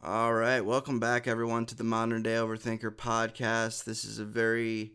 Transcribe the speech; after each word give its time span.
All 0.00 0.32
right, 0.32 0.60
welcome 0.60 1.00
back, 1.00 1.26
everyone, 1.26 1.66
to 1.66 1.74
the 1.74 1.82
Modern 1.82 2.22
Day 2.22 2.34
Overthinker 2.34 2.94
podcast. 2.94 3.82
This 3.82 4.04
is 4.04 4.20
a 4.20 4.24
very 4.24 4.92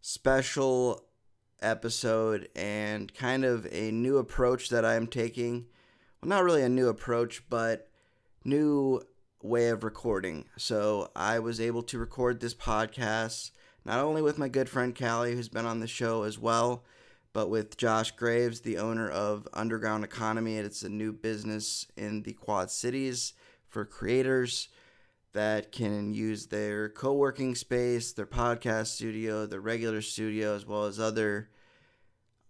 special 0.00 1.04
episode 1.60 2.48
and 2.56 3.14
kind 3.14 3.44
of 3.44 3.68
a 3.70 3.92
new 3.92 4.18
approach 4.18 4.68
that 4.70 4.84
I 4.84 4.96
am 4.96 5.06
taking. 5.06 5.66
Well, 6.20 6.28
not 6.28 6.42
really 6.42 6.64
a 6.64 6.68
new 6.68 6.88
approach, 6.88 7.48
but 7.48 7.88
new 8.44 9.02
way 9.44 9.68
of 9.68 9.84
recording. 9.84 10.46
So 10.56 11.12
I 11.14 11.38
was 11.38 11.60
able 11.60 11.84
to 11.84 11.98
record 11.98 12.40
this 12.40 12.54
podcast 12.54 13.52
not 13.84 14.00
only 14.00 14.22
with 14.22 14.38
my 14.38 14.48
good 14.48 14.68
friend 14.68 14.92
Callie, 14.92 15.36
who's 15.36 15.48
been 15.48 15.66
on 15.66 15.78
the 15.78 15.86
show 15.86 16.24
as 16.24 16.36
well, 16.36 16.82
but 17.32 17.48
with 17.48 17.76
Josh 17.76 18.10
Graves, 18.10 18.62
the 18.62 18.78
owner 18.78 19.08
of 19.08 19.46
Underground 19.54 20.02
Economy. 20.02 20.56
It's 20.56 20.82
a 20.82 20.88
new 20.88 21.12
business 21.12 21.86
in 21.96 22.24
the 22.24 22.32
Quad 22.32 22.72
Cities 22.72 23.34
for 23.72 23.86
creators 23.86 24.68
that 25.32 25.72
can 25.72 26.12
use 26.12 26.46
their 26.46 26.90
co-working 26.90 27.54
space, 27.54 28.12
their 28.12 28.26
podcast 28.26 28.88
studio, 28.88 29.46
their 29.46 29.62
regular 29.62 30.02
studio, 30.02 30.54
as 30.54 30.66
well 30.66 30.84
as 30.84 31.00
other 31.00 31.48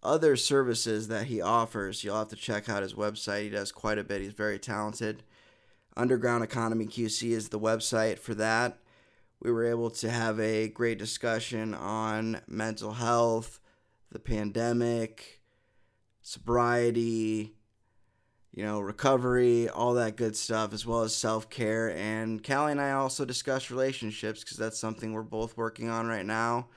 other 0.03 0.35
services 0.35 1.07
that 1.07 1.27
he 1.27 1.41
offers. 1.41 2.03
You'll 2.03 2.19
have 2.19 2.29
to 2.29 2.37
check 2.37 2.69
out 2.69 2.83
his 2.83 2.95
website. 2.95 3.45
He 3.45 3.51
does 3.51 3.71
quite 3.71 3.99
a 3.99 4.05
bit. 4.05 4.21
He's 4.21 4.33
very 4.33 4.59
talented. 4.59 5.23
Underground 5.97 6.43
Economy 6.43 6.87
QC 6.87 7.31
is 7.31 7.51
the 7.51 7.61
website 7.61 8.19
for 8.19 8.35
that. 8.35 8.79
We 9.41 9.53
were 9.53 9.65
able 9.65 9.91
to 9.91 10.11
have 10.11 10.41
a 10.41 10.67
great 10.67 10.99
discussion 10.99 11.73
on 11.73 12.41
mental 12.49 12.95
health, 12.95 13.61
the 14.11 14.19
pandemic, 14.19 15.41
sobriety, 16.21 17.55
you 18.55 18.65
know, 18.65 18.81
recovery, 18.81 19.69
all 19.69 19.95
that 19.95 20.17
good 20.17 20.37
stuff, 20.37 20.73
as 20.73 20.85
well 20.85 21.03
as 21.03 21.15
self 21.15 21.49
care. 21.49 21.91
And 21.97 22.45
Callie 22.47 22.73
and 22.73 22.81
I 22.81 22.93
also 22.93 23.25
discuss 23.25 23.71
relationships 23.71 24.45
because 24.45 24.59
that's 24.59 24.79
something 24.79 25.13
we're 25.13 25.23
both 25.23 25.57
working 25.57 25.89
on 25.89 26.07
right 26.07 26.27
now, 26.27 26.69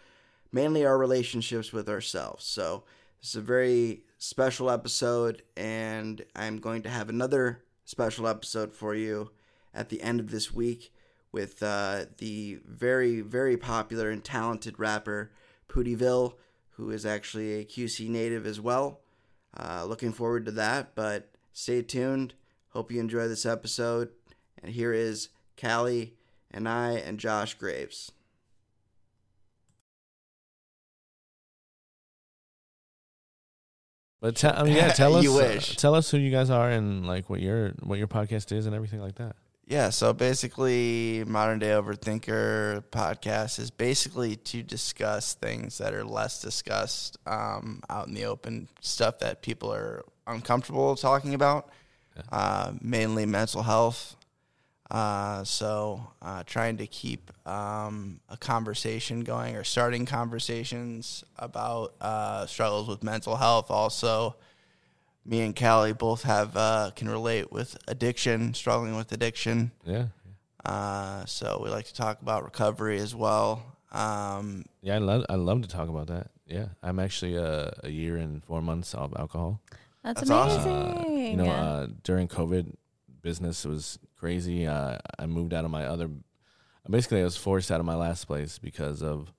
mainly 0.52 0.86
our 0.86 0.98
relationships 0.98 1.74
with 1.74 1.90
ourselves. 1.90 2.46
So, 2.46 2.84
this 3.20 3.30
is 3.30 3.36
a 3.36 3.42
very 3.42 4.04
special 4.18 4.70
episode, 4.70 5.44
and 5.58 6.24
I'm 6.36 6.60
going 6.60 6.84
to 6.84 6.90
have 6.90 7.10
another 7.10 7.64
special 7.84 8.28
episode 8.28 8.74
for 8.74 8.96
you 8.96 9.32
at 9.74 9.90
the 9.90 10.02
end 10.02 10.20
of 10.20 10.32
this 10.32 10.54
week 10.54 10.94
with 11.32 11.62
uh, 11.62 12.06
the 12.20 12.60
very, 12.66 13.20
very 13.20 13.58
popular 13.58 14.10
and 14.10 14.24
talented 14.24 14.80
rapper 14.80 15.32
Pootyville, 15.68 16.36
who 16.72 16.92
is 16.92 17.06
actually 17.06 17.60
a 17.60 17.66
QC 17.66 18.08
native 18.08 18.46
as 18.46 18.62
well. 18.62 19.02
Uh, 19.58 19.84
looking 19.86 20.14
forward 20.14 20.46
to 20.46 20.52
that, 20.52 20.96
but 20.96 21.35
Stay 21.58 21.82
tuned. 21.82 22.34
Hope 22.72 22.92
you 22.92 23.00
enjoy 23.00 23.30
this 23.30 23.46
episode. 23.46 24.10
And 24.62 24.74
here 24.74 24.92
is 24.92 25.30
Callie 25.60 26.16
and 26.52 26.68
I 26.68 26.96
and 26.96 27.18
Josh 27.18 27.54
Graves. 27.54 28.12
But 34.20 34.44
mean, 34.64 34.76
yeah, 34.76 34.90
tell 34.94 35.16
us. 35.16 35.26
Uh, 35.26 35.62
tell 35.78 35.96
us 35.96 36.12
who 36.12 36.18
you 36.18 36.30
guys 36.30 36.50
are 36.50 36.70
and 36.70 37.08
like 37.08 37.30
what 37.30 37.40
your 37.40 37.70
what 37.84 38.00
your 38.00 38.08
podcast 38.10 38.52
is 38.52 38.66
and 38.66 38.76
everything 38.76 39.00
like 39.00 39.16
that. 39.16 39.38
Yeah, 39.66 39.92
so 39.92 40.12
basically, 40.12 41.24
Modern 41.26 41.60
Day 41.60 41.70
Overthinker 41.70 42.84
podcast 42.92 43.60
is 43.60 43.72
basically 43.72 44.36
to 44.36 44.62
discuss 44.62 45.36
things 45.36 45.78
that 45.78 45.94
are 45.94 46.04
less 46.04 46.42
discussed 46.42 47.18
um, 47.26 47.82
out 47.90 48.08
in 48.08 48.14
the 48.14 48.26
open, 48.26 48.68
stuff 48.82 49.20
that 49.20 49.42
people 49.42 49.74
are 49.74 50.04
uncomfortable 50.28 50.96
talking 50.96 51.34
about, 51.34 51.70
uh, 52.32 52.74
mainly 52.82 53.26
mental 53.26 53.64
health. 53.64 54.16
Uh, 54.92 55.44
so, 55.44 56.00
uh, 56.22 56.44
trying 56.46 56.78
to 56.78 56.86
keep 56.86 57.32
um, 57.48 58.20
a 58.30 58.38
conversation 58.38 59.24
going 59.24 59.56
or 59.56 59.64
starting 59.64 60.06
conversations 60.06 61.24
about 61.40 61.96
uh, 62.02 62.46
struggles 62.46 62.88
with 62.88 63.04
mental 63.04 63.36
health. 63.36 63.72
Also, 63.72 64.36
me 65.26 65.42
and 65.42 65.56
Callie 65.56 65.94
both 65.94 66.22
have 66.22 66.56
uh, 66.56 66.92
can 66.96 67.10
relate 67.10 67.52
with 67.52 67.76
addiction, 67.88 68.54
struggling 68.54 68.96
with 68.96 69.12
addiction. 69.12 69.72
Yeah, 69.84 70.06
Uh, 70.64 71.26
so 71.26 71.60
we 71.64 71.70
like 71.72 71.86
to 71.86 71.94
talk 71.96 72.22
about 72.22 72.44
recovery 72.44 73.00
as 73.00 73.16
well. 73.16 73.64
Um, 73.92 74.66
yeah. 74.82 74.96
I 74.96 74.98
love 75.00 75.26
I 75.30 75.36
love 75.36 75.64
to 75.64 75.68
talk 75.68 75.90
about 75.90 76.08
that. 76.08 76.30
Yeah, 76.46 76.68
I'm 76.84 77.00
actually 77.00 77.40
uh, 77.40 77.72
a 77.84 77.90
year 77.90 78.18
and 78.18 78.44
four 78.44 78.62
months 78.62 78.94
off 78.94 79.12
alcohol. 79.18 79.62
That's, 80.06 80.22
That's 80.22 80.30
awesome. 80.32 80.72
amazing. 80.72 81.16
Uh, 81.16 81.32
you 81.32 81.36
know, 81.36 81.50
uh, 81.50 81.88
during 82.04 82.28
COVID, 82.28 82.76
business 83.24 83.66
was 83.66 83.98
crazy. 84.16 84.68
Uh, 84.68 85.00
I 85.18 85.26
moved 85.26 85.52
out 85.52 85.66
of 85.66 85.72
my 85.72 85.86
other. 85.86 86.10
Basically, 86.88 87.22
I 87.22 87.24
was 87.24 87.36
forced 87.36 87.72
out 87.72 87.80
of 87.80 87.88
my 87.88 87.96
last 87.96 88.26
place 88.26 88.60
because 88.60 89.02
of 89.02 89.34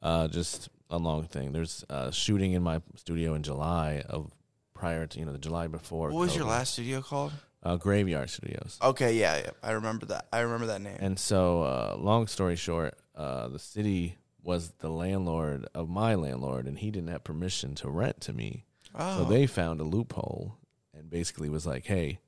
uh, 0.00 0.28
just 0.28 0.68
a 0.90 0.98
long 0.98 1.24
thing. 1.24 1.50
There's 1.50 1.84
a 1.90 2.12
shooting 2.12 2.52
in 2.52 2.62
my 2.62 2.80
studio 2.94 3.34
in 3.34 3.42
July 3.42 4.04
of 4.08 4.30
prior 4.74 5.08
to 5.08 5.18
you 5.18 5.24
know 5.24 5.32
the 5.32 5.38
July 5.38 5.66
before. 5.66 6.10
what 6.10 6.20
was 6.20 6.36
your 6.36 6.44
last 6.44 6.74
studio 6.74 7.00
called? 7.02 7.32
Uh, 7.64 7.74
Graveyard 7.74 8.30
Studios. 8.30 8.78
Okay, 8.80 9.16
yeah, 9.16 9.38
yeah, 9.38 9.50
I 9.60 9.72
remember 9.72 10.06
that. 10.06 10.26
I 10.32 10.40
remember 10.40 10.66
that 10.66 10.80
name. 10.80 10.98
And 11.00 11.18
so, 11.18 11.62
uh, 11.62 11.96
long 11.98 12.28
story 12.28 12.54
short, 12.54 12.94
uh, 13.16 13.48
the 13.48 13.58
city 13.58 14.18
was 14.40 14.70
the 14.78 14.88
landlord 14.88 15.66
of 15.74 15.88
my 15.88 16.14
landlord, 16.14 16.68
and 16.68 16.78
he 16.78 16.92
didn't 16.92 17.08
have 17.08 17.24
permission 17.24 17.74
to 17.76 17.90
rent 17.90 18.20
to 18.20 18.32
me. 18.32 18.65
Oh, 18.96 19.18
So 19.18 19.24
they 19.24 19.46
found 19.46 19.80
a 19.80 19.84
loophole 19.84 20.56
and 20.94 21.08
basically 21.10 21.48
was 21.48 21.66
like, 21.66 21.84
"Hey, 21.86 22.20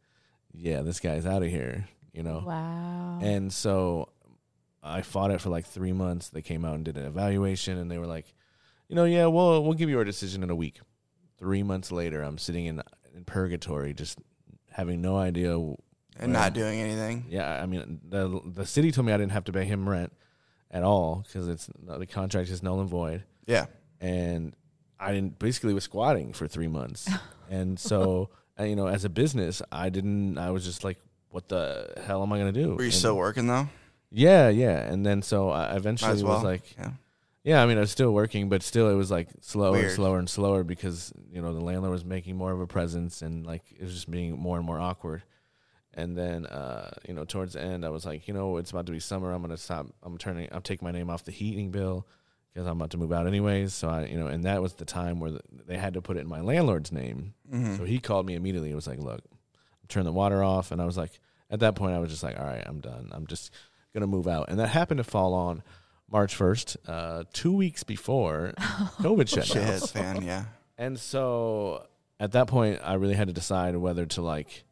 yeah, 0.52 0.82
this 0.82 1.00
guy's 1.00 1.26
out 1.26 1.42
of 1.42 1.48
here," 1.50 1.88
you 2.12 2.22
know. 2.22 2.42
wow. 2.46 3.18
And 3.22 3.52
so 3.52 4.10
I 4.82 5.02
fought 5.02 5.30
it 5.30 5.40
for 5.40 5.50
like 5.50 5.66
three 5.66 5.92
months. 5.92 6.28
They 6.28 6.42
came 6.42 6.64
out 6.64 6.74
and 6.74 6.84
did 6.84 6.96
an 6.96 7.06
evaluation, 7.06 7.78
and 7.78 7.90
they 7.90 7.98
were 7.98 8.06
like, 8.06 8.32
"You 8.88 8.96
know, 8.96 9.04
yeah, 9.04 9.26
we'll 9.26 9.62
we'll 9.64 9.74
give 9.74 9.90
you 9.90 9.98
our 9.98 10.04
decision 10.04 10.42
in 10.42 10.50
a 10.50 10.56
week." 10.56 10.80
Three 11.38 11.62
months 11.62 11.92
later, 11.92 12.22
I'm 12.22 12.38
sitting 12.38 12.66
in 12.66 12.82
in 13.14 13.24
purgatory, 13.24 13.94
just 13.94 14.18
having 14.70 15.00
no 15.00 15.16
idea 15.16 15.56
and 16.20 16.32
not 16.32 16.52
doing 16.52 16.80
anything. 16.80 17.26
yeah, 17.28 17.60
I 17.62 17.66
mean 17.66 18.00
the 18.08 18.40
the 18.44 18.66
city 18.66 18.90
told 18.92 19.06
me 19.06 19.12
I 19.12 19.16
didn't 19.16 19.32
have 19.32 19.44
to 19.44 19.52
pay 19.52 19.64
him 19.64 19.88
rent 19.88 20.12
at 20.70 20.82
all 20.82 21.24
because 21.26 21.48
it's 21.48 21.68
the 21.80 22.06
contract 22.06 22.48
is 22.50 22.62
null 22.62 22.80
and 22.80 22.88
void, 22.90 23.24
Yeah, 23.46 23.66
and 24.00 24.54
I 25.00 25.12
didn't 25.12 25.38
basically 25.38 25.74
was 25.74 25.84
squatting 25.84 26.32
for 26.32 26.46
three 26.48 26.68
months, 26.68 27.08
and 27.50 27.78
so 27.78 28.30
uh, 28.58 28.64
you 28.64 28.76
know 28.76 28.86
as 28.86 29.04
a 29.04 29.08
business 29.08 29.62
I 29.70 29.88
didn't 29.90 30.38
I 30.38 30.50
was 30.50 30.64
just 30.64 30.84
like 30.84 30.98
what 31.30 31.48
the 31.48 31.92
hell 32.06 32.22
am 32.22 32.32
I 32.32 32.38
gonna 32.38 32.52
do? 32.52 32.74
were 32.74 32.82
you 32.82 32.86
And- 32.86 32.94
still 32.94 33.16
working 33.16 33.46
though? 33.46 33.68
Yeah, 34.10 34.48
yeah, 34.48 34.78
and 34.90 35.04
then 35.04 35.20
so 35.22 35.50
I 35.50 35.76
eventually 35.76 36.22
well. 36.22 36.34
was 36.36 36.42
like 36.42 36.74
yeah. 36.78 36.90
yeah 37.44 37.62
I 37.62 37.66
mean 37.66 37.76
I 37.76 37.80
was 37.80 37.90
still 37.90 38.12
working 38.12 38.48
but 38.48 38.62
still 38.62 38.88
it 38.88 38.94
was 38.94 39.10
like 39.10 39.28
slower 39.42 39.76
and 39.78 39.90
slower 39.90 40.18
and 40.18 40.28
slower 40.30 40.64
because 40.64 41.12
you 41.30 41.42
know 41.42 41.52
the 41.52 41.60
landlord 41.60 41.92
was 41.92 42.04
making 42.06 42.36
more 42.36 42.52
of 42.52 42.60
a 42.60 42.66
presence 42.66 43.20
and 43.20 43.46
like 43.46 43.62
it 43.78 43.82
was 43.82 43.92
just 43.92 44.10
being 44.10 44.38
more 44.38 44.56
and 44.56 44.64
more 44.66 44.80
awkward. 44.80 45.22
And 45.94 46.16
then, 46.16 46.46
uh, 46.46 46.90
you 47.08 47.12
know, 47.14 47.24
towards 47.24 47.54
the 47.54 47.60
end, 47.60 47.84
I 47.84 47.88
was 47.88 48.06
like, 48.06 48.28
you 48.28 48.34
know, 48.34 48.58
it's 48.58 48.70
about 48.70 48.86
to 48.86 48.92
be 48.92 49.00
summer. 49.00 49.32
I'm 49.32 49.42
gonna 49.42 49.56
stop. 49.56 49.88
I'm 50.04 50.16
turning. 50.16 50.48
I'm 50.52 50.62
taking 50.62 50.86
my 50.86 50.92
name 50.92 51.10
off 51.10 51.24
the 51.24 51.32
heating 51.32 51.72
bill 51.72 52.06
because 52.52 52.66
I'm 52.66 52.76
about 52.78 52.90
to 52.90 52.96
move 52.98 53.12
out 53.12 53.26
anyways. 53.26 53.74
So 53.74 53.88
I, 53.88 54.06
you 54.06 54.18
know, 54.18 54.26
and 54.26 54.44
that 54.44 54.60
was 54.62 54.74
the 54.74 54.84
time 54.84 55.20
where 55.20 55.30
the, 55.32 55.40
they 55.66 55.76
had 55.76 55.94
to 55.94 56.02
put 56.02 56.16
it 56.16 56.20
in 56.20 56.28
my 56.28 56.40
landlord's 56.40 56.90
name. 56.92 57.34
Mhm. 57.52 57.76
So 57.76 57.84
he 57.84 57.98
called 57.98 58.26
me 58.26 58.34
immediately. 58.34 58.70
It 58.70 58.74
was 58.74 58.86
like, 58.86 58.98
look, 58.98 59.20
turn 59.88 60.04
the 60.04 60.12
water 60.12 60.42
off. 60.42 60.70
And 60.72 60.80
I 60.82 60.84
was 60.84 60.96
like, 60.96 61.20
at 61.50 61.60
that 61.60 61.74
point, 61.74 61.94
I 61.94 61.98
was 61.98 62.10
just 62.10 62.22
like, 62.22 62.38
all 62.38 62.44
right, 62.46 62.62
I'm 62.66 62.80
done. 62.80 63.08
I'm 63.12 63.26
just 63.26 63.52
gonna 63.94 64.06
move 64.06 64.26
out. 64.28 64.46
And 64.48 64.58
that 64.58 64.68
happened 64.68 64.98
to 64.98 65.04
fall 65.04 65.34
on 65.34 65.62
March 66.10 66.36
1st, 66.36 66.76
uh, 66.86 67.24
two 67.32 67.52
weeks 67.52 67.82
before 67.84 68.52
COVID 68.58 69.28
shut 69.28 69.46
down. 69.48 69.64
Shithead 69.64 69.90
fan, 69.90 70.22
yeah. 70.22 70.44
And 70.76 70.98
so 70.98 71.86
at 72.20 72.32
that 72.32 72.46
point, 72.48 72.80
I 72.82 72.94
really 72.94 73.14
had 73.14 73.28
to 73.28 73.32
decide 73.34 73.76
whether 73.76 74.06
to 74.06 74.22
like, 74.22 74.64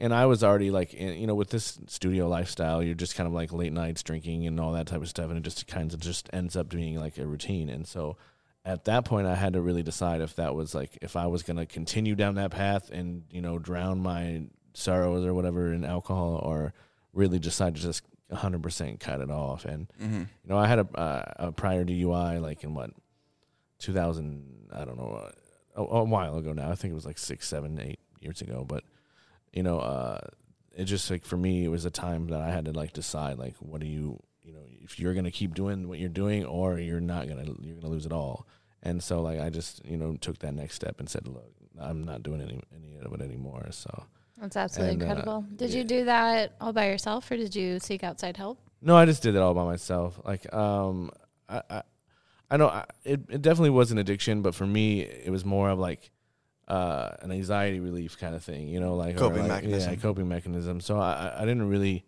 and 0.00 0.12
I 0.14 0.26
was 0.26 0.42
already 0.42 0.70
like, 0.70 0.92
you 0.94 1.26
know, 1.26 1.34
with 1.34 1.50
this 1.50 1.78
studio 1.86 2.26
lifestyle, 2.28 2.82
you're 2.82 2.94
just 2.94 3.14
kind 3.14 3.26
of 3.26 3.32
like 3.32 3.52
late 3.52 3.72
nights 3.72 4.02
drinking 4.02 4.46
and 4.46 4.58
all 4.58 4.72
that 4.72 4.86
type 4.86 5.02
of 5.02 5.08
stuff, 5.08 5.28
and 5.28 5.36
it 5.38 5.42
just 5.42 5.66
kind 5.66 5.92
of 5.92 6.00
just 6.00 6.28
ends 6.32 6.56
up 6.56 6.68
being 6.70 6.98
like 6.98 7.18
a 7.18 7.26
routine. 7.26 7.68
And 7.68 7.86
so 7.86 8.16
at 8.64 8.84
that 8.86 9.04
point, 9.04 9.26
I 9.26 9.34
had 9.34 9.52
to 9.52 9.60
really 9.60 9.82
decide 9.82 10.20
if 10.20 10.36
that 10.36 10.54
was 10.54 10.74
like, 10.74 10.98
if 11.02 11.16
I 11.16 11.26
was 11.26 11.42
going 11.42 11.56
to 11.58 11.66
continue 11.66 12.14
down 12.14 12.34
that 12.36 12.50
path 12.50 12.90
and, 12.90 13.22
you 13.30 13.40
know, 13.40 13.58
drown 13.58 14.00
my 14.00 14.42
sorrows 14.74 15.24
or 15.24 15.34
whatever 15.34 15.72
in 15.72 15.84
alcohol 15.84 16.40
or 16.42 16.72
really 17.12 17.38
decide 17.38 17.74
to 17.76 17.80
just 17.80 18.02
100% 18.32 19.00
cut 19.00 19.20
it 19.20 19.30
off. 19.30 19.64
And, 19.64 19.88
Mm-hmm. 20.00 20.18
you 20.20 20.26
know, 20.48 20.58
I 20.58 20.66
had 20.66 20.78
a, 20.78 20.88
uh, 20.98 21.32
a 21.48 21.52
prior 21.52 21.84
DUI 21.84 22.40
like 22.40 22.62
in 22.64 22.74
what 22.74 22.90
2000, 23.78 24.68
I 24.72 24.84
don't 24.84 24.96
know, 24.96 25.30
a, 25.74 25.82
a 25.82 26.04
while 26.04 26.36
ago 26.36 26.52
now. 26.52 26.70
I 26.70 26.74
think 26.74 26.92
it 26.92 26.94
was 26.94 27.06
like 27.06 27.18
six, 27.18 27.48
seven, 27.48 27.80
eight 27.80 27.98
years 28.20 28.40
ago. 28.40 28.64
But 28.66 28.84
you 29.52 29.62
know, 29.62 29.80
uh, 29.80 30.20
it 30.76 30.84
just 30.84 31.10
like 31.10 31.24
for 31.24 31.36
me, 31.36 31.64
it 31.64 31.68
was 31.68 31.84
a 31.84 31.90
time 31.90 32.28
that 32.28 32.40
I 32.40 32.50
had 32.50 32.64
to 32.66 32.72
like 32.72 32.92
decide 32.92 33.38
like, 33.38 33.56
what 33.58 33.80
do 33.80 33.86
you, 33.86 34.20
you 34.42 34.52
know, 34.52 34.62
if 34.82 34.98
you're 34.98 35.14
gonna 35.14 35.30
keep 35.30 35.54
doing 35.54 35.88
what 35.88 35.98
you're 35.98 36.08
doing, 36.08 36.44
or 36.44 36.78
you're 36.78 37.00
not 37.00 37.28
gonna, 37.28 37.44
you're 37.60 37.76
gonna 37.76 37.92
lose 37.92 38.06
it 38.06 38.12
all. 38.12 38.46
And 38.82 39.02
so 39.02 39.20
like 39.20 39.40
I 39.40 39.50
just 39.50 39.84
you 39.84 39.96
know 39.96 40.16
took 40.16 40.38
that 40.38 40.54
next 40.54 40.74
step 40.74 41.00
and 41.00 41.08
said, 41.08 41.26
look, 41.26 41.52
I'm 41.78 42.04
not 42.04 42.22
doing 42.22 42.40
any 42.40 42.62
any 42.74 42.96
of 43.02 43.12
it 43.12 43.20
anymore. 43.22 43.66
So 43.70 44.04
That's 44.40 44.56
absolutely 44.56 44.94
And, 44.94 45.02
uh, 45.02 45.06
incredible. 45.06 45.44
Did 45.56 45.70
yeah. 45.70 45.78
you 45.78 45.84
do 45.84 46.04
that 46.06 46.54
all 46.60 46.72
by 46.72 46.86
yourself, 46.86 47.30
or 47.30 47.36
did 47.36 47.54
you 47.54 47.78
seek 47.78 48.02
outside 48.04 48.36
help? 48.36 48.58
No, 48.82 48.96
I 48.96 49.04
just 49.04 49.22
did 49.22 49.34
it 49.34 49.42
all 49.42 49.52
by 49.52 49.64
myself. 49.64 50.18
Like, 50.24 50.50
um, 50.54 51.10
I, 51.48 51.62
I, 51.68 51.82
I 52.50 52.56
know 52.56 52.68
I, 52.68 52.86
it, 53.04 53.20
it 53.28 53.42
definitely 53.42 53.70
was 53.70 53.92
an 53.92 53.98
addiction, 53.98 54.40
but 54.40 54.54
for 54.54 54.66
me, 54.66 55.02
it 55.02 55.30
was 55.30 55.44
more 55.44 55.68
of 55.68 55.78
like, 55.78 56.10
uh, 56.70 57.16
an 57.22 57.32
anxiety 57.32 57.80
relief 57.80 58.16
kind 58.18 58.34
of 58.34 58.42
thing, 58.44 58.68
you 58.68 58.78
know, 58.80 58.94
like 58.94 59.16
Coping 59.16 59.40
like- 59.40 59.48
mechanism. 59.64 59.92
Yeah, 59.92 59.98
coping 60.00 60.28
mechanism. 60.28 60.80
So 60.80 60.98
I, 60.98 61.34
I- 61.36 61.40
didn't 61.40 61.68
really, 61.68 62.04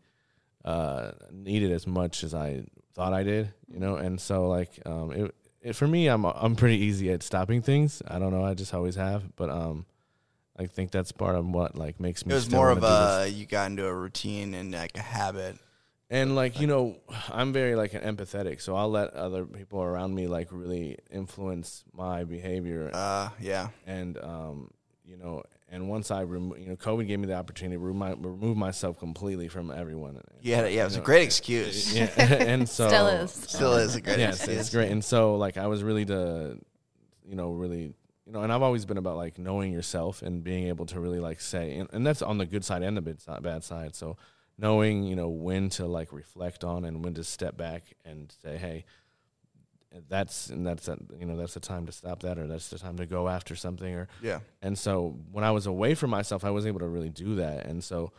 uh, 0.65 1.11
need 1.33 1.63
it 1.65 1.73
as 1.73 1.87
much 1.87 2.23
as 2.23 2.33
I 2.35 2.63
thought 2.95 3.13
I 3.13 3.25
did, 3.25 3.53
you 3.73 3.81
know, 3.81 3.97
and 3.97 4.21
so 4.21 4.47
like, 4.49 4.71
um, 4.87 5.11
it, 5.13 5.35
it 5.61 5.73
for 5.75 5.87
me, 5.89 6.07
I'm 6.09 6.25
I'm 6.25 6.55
pretty 6.57 6.79
easy 6.79 7.11
at 7.13 7.23
stopping 7.23 7.63
things. 7.63 8.03
I 8.07 8.19
don't 8.19 8.31
know, 8.33 8.45
I 8.45 8.55
just 8.55 8.73
always 8.75 8.95
have, 8.97 9.35
but 9.37 9.49
um, 9.51 9.87
I 10.57 10.67
think 10.67 10.91
that's 10.93 11.11
part 11.13 11.35
of 11.37 11.47
what 11.47 11.77
like 11.77 11.99
makes 12.01 12.25
me. 12.27 12.33
It 12.33 12.37
was 12.37 12.51
more 12.51 12.71
of 12.71 12.83
a 12.85 13.29
you 13.29 13.47
got 13.47 13.71
into 13.71 13.87
a 13.87 13.95
routine 13.95 14.55
and 14.55 14.73
like 14.73 14.97
a 14.97 15.01
habit. 15.03 15.57
And 16.13 16.35
like 16.37 16.61
you 16.61 16.67
know 16.67 16.97
i'm 17.31 17.53
very 17.53 17.75
like 17.75 17.95
an 17.95 18.03
empathetic 18.03 18.61
so 18.61 18.77
i'll 18.77 18.91
let 18.91 19.13
other 19.15 19.45
people 19.45 19.81
around 19.83 20.15
me 20.15 20.27
like 20.27 20.49
really 20.51 20.97
influence 21.11 21.85
my 21.93 22.23
behavior 22.25 22.91
Uh, 22.93 23.31
yeah. 23.41 23.69
and 23.87 24.19
um 24.19 24.71
you 25.05 25.17
know 25.17 25.43
and 25.71 25.89
once 25.89 26.11
i 26.11 26.23
remo- 26.23 26.57
you 26.57 26.67
know 26.69 26.77
covid 26.77 27.07
gave 27.09 27.19
me 27.19 27.27
the 27.27 27.35
opportunity 27.35 27.77
to 27.77 27.81
remove, 27.83 28.19
remove 28.25 28.57
myself 28.57 28.99
completely 28.99 29.49
from 29.49 29.71
everyone 29.71 30.21
Yeah, 30.43 30.67
yeah. 30.67 30.83
It 30.83 30.85
was 30.85 30.97
You 30.97 31.03
a 31.03 31.05
great 31.05 31.23
excuse. 31.25 31.95
yeah 31.95 32.11
and 32.53 32.69
so 32.69 32.89
Still 32.89 33.07
is. 33.09 33.31
Still 33.33 33.75
is 33.75 33.95
a 33.97 34.01
great 34.01 34.21
excuse. 34.21 34.29
yes 34.29 34.39
excuse. 34.41 34.61
it's 34.61 34.71
great 34.71 34.91
and 34.93 35.03
so 35.05 35.37
like 35.37 35.57
i 35.57 35.67
was 35.67 35.83
really 35.83 36.05
the 36.05 36.59
you 37.25 37.37
know 37.37 37.53
really 37.53 37.95
you 38.27 38.33
know 38.33 38.43
and 38.43 38.53
i've 38.53 38.63
always 38.63 38.85
been 38.85 38.99
about 38.99 39.17
like 39.17 39.39
knowing 39.39 39.73
yourself 39.73 40.21
and 40.23 40.45
being 40.45 40.69
able 40.69 40.85
to 40.87 41.01
really 41.01 41.21
like 41.21 41.41
say 41.41 41.77
and, 41.79 41.89
and 41.95 42.07
that's 42.07 42.21
on 42.23 42.37
the 42.39 42.47
good 42.47 42.65
side 42.65 42.83
and 42.83 42.97
the 42.97 43.03
bad 43.41 43.65
side 43.65 43.95
so 43.97 44.17
knowing 44.59 45.03
you 45.05 45.17
know 45.17 45.29
when 45.29 45.69
to 45.71 45.87
like 45.87 46.13
reflect 46.13 46.63
on 46.65 46.85
and 46.85 47.05
when 47.05 47.15
to 47.15 47.25
step 47.25 47.57
back 47.57 47.83
and 48.05 48.33
say 48.43 48.57
hey 48.57 48.85
that's 50.09 50.49
and 50.49 50.67
that's 50.67 50.89
a, 50.89 50.97
you 51.19 51.27
know 51.27 51.37
that's 51.37 51.55
the 51.55 51.61
time 51.61 51.85
to 51.87 51.93
stop 51.93 52.21
that 52.21 52.39
or 52.39 52.47
that's 52.47 52.69
the 52.71 52.79
time 52.79 52.97
to 52.97 53.05
go 53.07 53.29
after 53.29 53.55
something 53.55 53.95
or 53.95 54.09
Yeah. 54.23 54.41
and 54.63 54.79
so 54.79 55.19
when 55.31 55.45
I 55.45 55.51
was 55.51 55.67
away 55.67 55.95
from 55.95 56.11
myself, 56.11 56.45
I 56.45 56.51
wasn't 56.51 56.71
able 56.71 56.81
to 56.81 56.89
really 56.89 57.11
do 57.11 57.35
that. 57.37 57.67
And 57.67 57.85
so, 57.85 58.13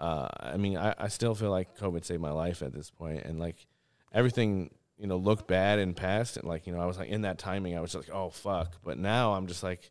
uh, 0.00 0.28
I 0.40 0.56
mean, 0.56 0.78
I, 0.78 0.94
I 0.98 1.08
still 1.08 1.34
feel 1.34 1.50
like 1.50 1.76
COVID 1.78 2.04
saved 2.04 2.22
my 2.22 2.30
life 2.32 2.62
at 2.62 2.72
this. 2.72 2.90
And 2.98 3.38
like 3.38 3.66
everything, 4.12 4.70
you 4.96 5.06
know, 5.06 5.16
looked 5.18 5.46
bad 5.46 5.78
in 5.78 5.92
past. 5.92 6.38
And 6.38 6.48
like, 6.48 6.66
you 6.66 6.72
know, 6.72 6.80
I 6.80 6.86
was 6.86 6.96
like 6.98 7.08
in 7.10 7.22
that 7.22 7.38
timing, 7.38 7.76
I 7.76 7.80
was 7.82 7.94
like, 7.94 8.08
oh, 8.10 8.30
fuck. 8.30 8.76
But 8.82 8.96
now 8.98 9.34
I'm 9.34 9.46
just 9.48 9.62
like, 9.62 9.90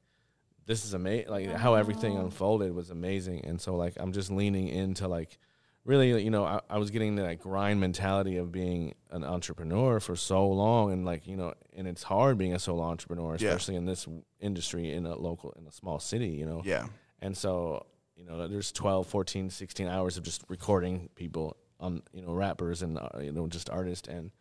this 0.65 0.85
is 0.85 0.95
amazing. 0.95 1.29
Like 1.29 1.51
how 1.51 1.75
everything 1.75 2.17
unfolded 2.17 2.73
was 2.73 2.89
amazing. 2.89 3.45
And 3.45 3.61
so 3.61 3.75
like, 3.75 3.93
I'm 3.97 4.11
just 4.11 4.31
leaning 4.31 4.69
into 4.69 5.07
like, 5.07 5.37
really, 5.85 6.23
you 6.23 6.29
know, 6.29 6.43
I, 6.45 6.59
I 6.69 6.77
was 6.77 6.91
getting 6.91 7.15
that 7.15 7.39
grind 7.39 7.79
mentality 7.79 8.37
of 8.37 8.51
being 8.51 8.93
an 9.09 9.23
entrepreneur 9.23 9.99
for 9.99 10.15
so 10.15 10.47
long, 10.47 10.91
and 10.91 11.05
like, 11.05 11.27
you 11.27 11.35
know, 11.35 11.53
and 11.75 11.87
it's 11.87 12.03
hard 12.03 12.37
being 12.37 12.53
a 12.53 12.59
solo 12.59 12.83
entrepreneur, 12.83 13.35
Yeah. 13.39 13.49
especially 13.49 13.75
in 13.75 13.85
this 13.85 14.07
industry 14.39 14.91
in 14.91 15.05
a 15.05 15.15
local, 15.15 15.51
in 15.59 15.65
a 15.67 15.71
small 15.71 15.99
city, 15.99 16.29
you 16.29 16.45
know. 16.45 16.61
Yeah. 16.63 16.87
And 17.21 17.35
so, 17.35 17.85
you 18.15 18.25
know, 18.25 18.47
there's 18.47 18.71
12, 18.71 19.07
14, 19.07 19.49
16 19.49 19.87
hours 19.87 20.17
of 20.17 20.23
just 20.23 20.43
recording 20.47 21.09
people 21.15 21.57
on, 21.79 22.03
you 22.13 22.21
know, 22.21 22.33
rappers 22.33 22.81
and, 22.83 22.97
uh, 22.97 23.09
you 23.19 23.31
know, 23.31 23.47
just 23.47 23.69
artists. 23.69 24.07
And, 24.07 24.31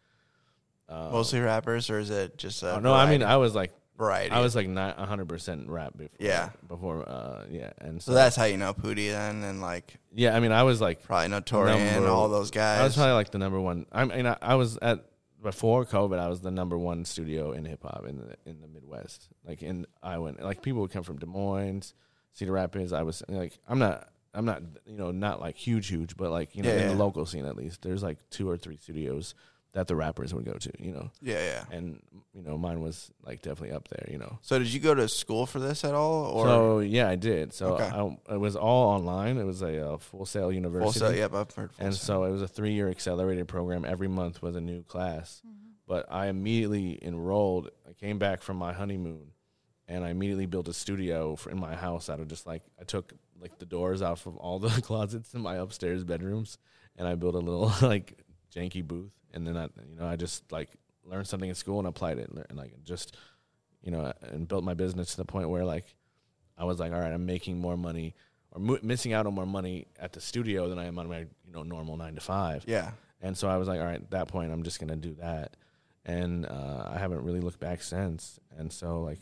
uh, 0.88 1.08
Mostly 1.12 1.40
rappers, 1.40 1.88
or 1.88 1.98
is 1.98 2.10
it 2.10 2.36
just 2.36 2.62
a 2.62 2.76
oh, 2.76 2.80
no, 2.80 2.92
I 2.92 3.08
mean. 3.08 3.22
I 3.22 3.36
was 3.38 3.54
like, 3.54 3.72
variety? 4.00 4.32
I 4.32 4.40
was 4.40 4.56
like 4.56 4.66
not 4.68 4.98
100% 4.98 5.64
rap 5.68 5.96
before. 5.96 6.16
Yeah. 6.18 6.50
Before, 6.66 7.08
uh, 7.08 7.44
yeah. 7.48 7.70
And 7.78 8.02
so 8.02 8.12
that's 8.12 8.34
how 8.34 8.44
you 8.46 8.56
know 8.56 8.74
Pootie 8.74 9.10
then, 9.12 9.44
and 9.44 9.60
like 9.60 9.94
yeah, 10.12 10.34
I 10.36 10.40
mean, 10.40 10.50
I 10.50 10.64
was 10.64 10.80
like, 10.80 11.04
probably 11.04 11.28
Notorian, 11.28 11.76
and 11.76 12.06
all 12.06 12.28
those 12.28 12.50
guys. 12.50 12.80
I 12.80 12.84
was 12.84 12.96
probably 12.96 13.12
like 13.12 13.30
the 13.30 13.38
number 13.38 13.60
one. 13.60 13.86
I 13.92 14.04
mean, 14.06 14.26
I, 14.26 14.36
I 14.42 14.54
was 14.56 14.76
at 14.82 15.04
before 15.42 15.84
COVID. 15.84 16.18
I 16.18 16.28
was 16.28 16.40
the 16.40 16.50
number 16.50 16.76
one 16.76 17.04
studio 17.04 17.52
in 17.52 17.64
hip 17.64 17.82
hop 17.82 18.04
in 18.08 18.16
the 18.18 18.36
in 18.50 18.60
the 18.60 18.68
Midwest. 18.68 19.28
Like 19.46 19.62
in 19.62 19.86
I 20.02 20.18
went 20.18 20.42
like 20.42 20.62
people 20.62 20.80
would 20.82 20.90
come 20.90 21.04
from 21.04 21.18
Des 21.18 21.26
Moines, 21.26 21.94
Cedar 22.32 22.52
Rapids. 22.52 22.92
I 22.92 23.02
was 23.02 23.22
like, 23.28 23.58
I'm 23.68 23.78
not, 23.78 24.08
I'm 24.34 24.44
not, 24.44 24.62
you 24.86 24.96
know, 24.96 25.10
not 25.12 25.40
like 25.40 25.56
huge, 25.56 25.88
huge, 25.88 26.16
but 26.16 26.30
like 26.30 26.56
you 26.56 26.62
know, 26.62 26.68
Yeah, 26.70 26.76
in 26.76 26.82
yeah. 26.82 26.88
the 26.88 26.94
local 26.98 27.24
scene 27.26 27.46
at 27.46 27.56
least, 27.56 27.82
there's 27.82 28.02
like 28.02 28.18
two 28.30 28.48
or 28.50 28.56
three 28.56 28.76
studios 28.76 29.34
that 29.72 29.86
the 29.86 29.94
rappers 29.94 30.34
would 30.34 30.44
go 30.44 30.54
to. 30.54 30.72
You 30.78 30.92
know, 30.92 31.10
yeah, 31.22 31.38
yeah. 31.44 31.64
and 31.76 32.00
you 32.34 32.42
know, 32.42 32.58
mine 32.58 32.80
was 32.80 33.10
like 33.24 33.42
definitely 33.42 33.74
up 33.74 33.88
there. 33.88 34.08
You 34.10 34.18
know. 34.18 34.38
So 34.42 34.58
did 34.58 34.72
you 34.72 34.80
go 34.80 34.94
to 34.94 35.08
school 35.08 35.46
for 35.46 35.58
this 35.60 35.84
at 35.84 35.94
all, 35.94 36.24
or 36.24 36.46
so 36.46 36.78
yeah, 36.80 37.08
I 37.08 37.16
did. 37.16 37.52
So 37.52 37.74
Okay. 37.74 37.84
I, 37.84 38.34
it 38.34 38.38
was 38.40 38.56
all 38.56 38.88
online. 38.90 39.36
It 39.38 39.44
was 39.44 39.62
a 39.62 39.92
uh, 39.92 39.98
full 39.98 40.26
sail 40.26 40.50
university. 40.52 40.98
full 41.00 41.08
set? 41.08 41.16
Yep, 41.18 41.34
I've 41.34 41.50
heard. 41.52 41.72
Full 41.72 41.86
and 41.86 41.94
Sail. 41.94 42.04
so 42.06 42.24
it 42.24 42.30
was 42.30 42.42
a 42.42 42.48
three 42.48 42.72
year 42.72 42.88
accelerated 42.88 43.48
program. 43.48 43.84
Every 43.84 44.08
month 44.08 44.42
was 44.42 44.56
a 44.56 44.60
new 44.60 44.82
class. 44.82 45.42
But 45.86 46.06
I 46.08 46.26
immediately 46.28 46.98
enrolled. 47.02 47.70
I 47.88 47.92
came 47.94 48.18
back 48.20 48.42
from 48.42 48.56
my 48.58 48.72
honeymoon, 48.72 49.32
and 49.88 50.04
I 50.04 50.10
immediately 50.10 50.46
built 50.46 50.68
a 50.68 50.72
studio 50.72 51.34
for, 51.34 51.50
in 51.50 51.58
my 51.58 51.74
house 51.74 52.08
out 52.08 52.20
of 52.20 52.28
just 52.28 52.46
like 52.46 52.62
I 52.80 52.84
took 52.84 53.12
like 53.40 53.58
the 53.58 53.66
doors 53.66 54.00
off 54.00 54.26
of 54.26 54.36
all 54.36 54.60
the 54.60 54.68
closets 54.82 55.34
in 55.34 55.40
my 55.40 55.56
upstairs 55.56 56.04
bedrooms, 56.04 56.58
and 56.96 57.08
I 57.08 57.16
built 57.16 57.34
a 57.34 57.38
little 57.38 57.72
like 57.88 58.20
janky 58.54 58.86
booth. 58.86 59.10
And 59.32 59.46
then 59.46 59.56
I, 59.56 59.64
you 59.64 59.96
know, 59.98 60.06
I 60.06 60.16
just 60.16 60.50
like 60.52 60.70
learned 61.04 61.26
something 61.28 61.48
in 61.48 61.54
school 61.54 61.78
and 61.78 61.88
applied 61.88 62.18
it, 62.18 62.30
and 62.48 62.58
like 62.58 62.72
just, 62.84 63.16
you 63.82 63.90
know, 63.90 64.12
and 64.22 64.46
built 64.48 64.64
my 64.64 64.74
business 64.74 65.10
to 65.12 65.16
the 65.18 65.24
point 65.24 65.48
where 65.48 65.64
like 65.64 65.86
I 66.58 66.64
was 66.64 66.78
like, 66.78 66.92
all 66.92 67.00
right, 67.00 67.12
I'm 67.12 67.26
making 67.26 67.58
more 67.58 67.76
money 67.76 68.14
or 68.52 68.60
mo- 68.60 68.78
missing 68.82 69.12
out 69.12 69.26
on 69.26 69.34
more 69.34 69.46
money 69.46 69.86
at 69.98 70.12
the 70.12 70.20
studio 70.20 70.68
than 70.68 70.78
I 70.78 70.86
am 70.86 70.98
on 70.98 71.08
my 71.08 71.20
you 71.20 71.52
know 71.52 71.62
normal 71.62 71.96
nine 71.96 72.14
to 72.16 72.20
five. 72.20 72.64
yeah, 72.66 72.90
And 73.22 73.36
so 73.36 73.48
I 73.48 73.56
was 73.56 73.66
like, 73.68 73.80
all 73.80 73.86
right, 73.86 73.96
at 74.02 74.10
that 74.10 74.28
point, 74.28 74.52
I'm 74.52 74.62
just 74.62 74.78
gonna 74.80 74.96
do 74.96 75.14
that. 75.14 75.56
And 76.04 76.46
uh, 76.46 76.88
I 76.90 76.98
haven't 76.98 77.22
really 77.24 77.40
looked 77.40 77.60
back 77.60 77.82
since. 77.82 78.40
And 78.56 78.72
so 78.72 79.00
like, 79.02 79.20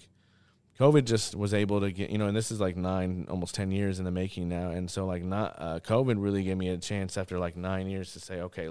COVID 0.78 1.04
just 1.06 1.34
was 1.34 1.52
able 1.52 1.80
to 1.80 1.90
get 1.90 2.08
you 2.10 2.18
know, 2.18 2.26
and 2.28 2.36
this 2.36 2.50
is 2.52 2.60
like 2.60 2.76
nine, 2.76 3.26
almost 3.28 3.54
ten 3.54 3.70
years 3.72 3.98
in 3.98 4.04
the 4.04 4.12
making 4.12 4.48
now. 4.48 4.70
And 4.70 4.88
so 4.90 5.06
like, 5.06 5.22
not 5.24 5.56
uh, 5.58 5.80
COVID 5.80 6.16
really 6.22 6.42
gave 6.44 6.56
me 6.56 6.68
a 6.68 6.76
chance 6.78 7.16
after 7.18 7.38
like 7.38 7.56
nine 7.56 7.88
years 7.88 8.12
to 8.12 8.20
say, 8.20 8.40
okay, 8.42 8.68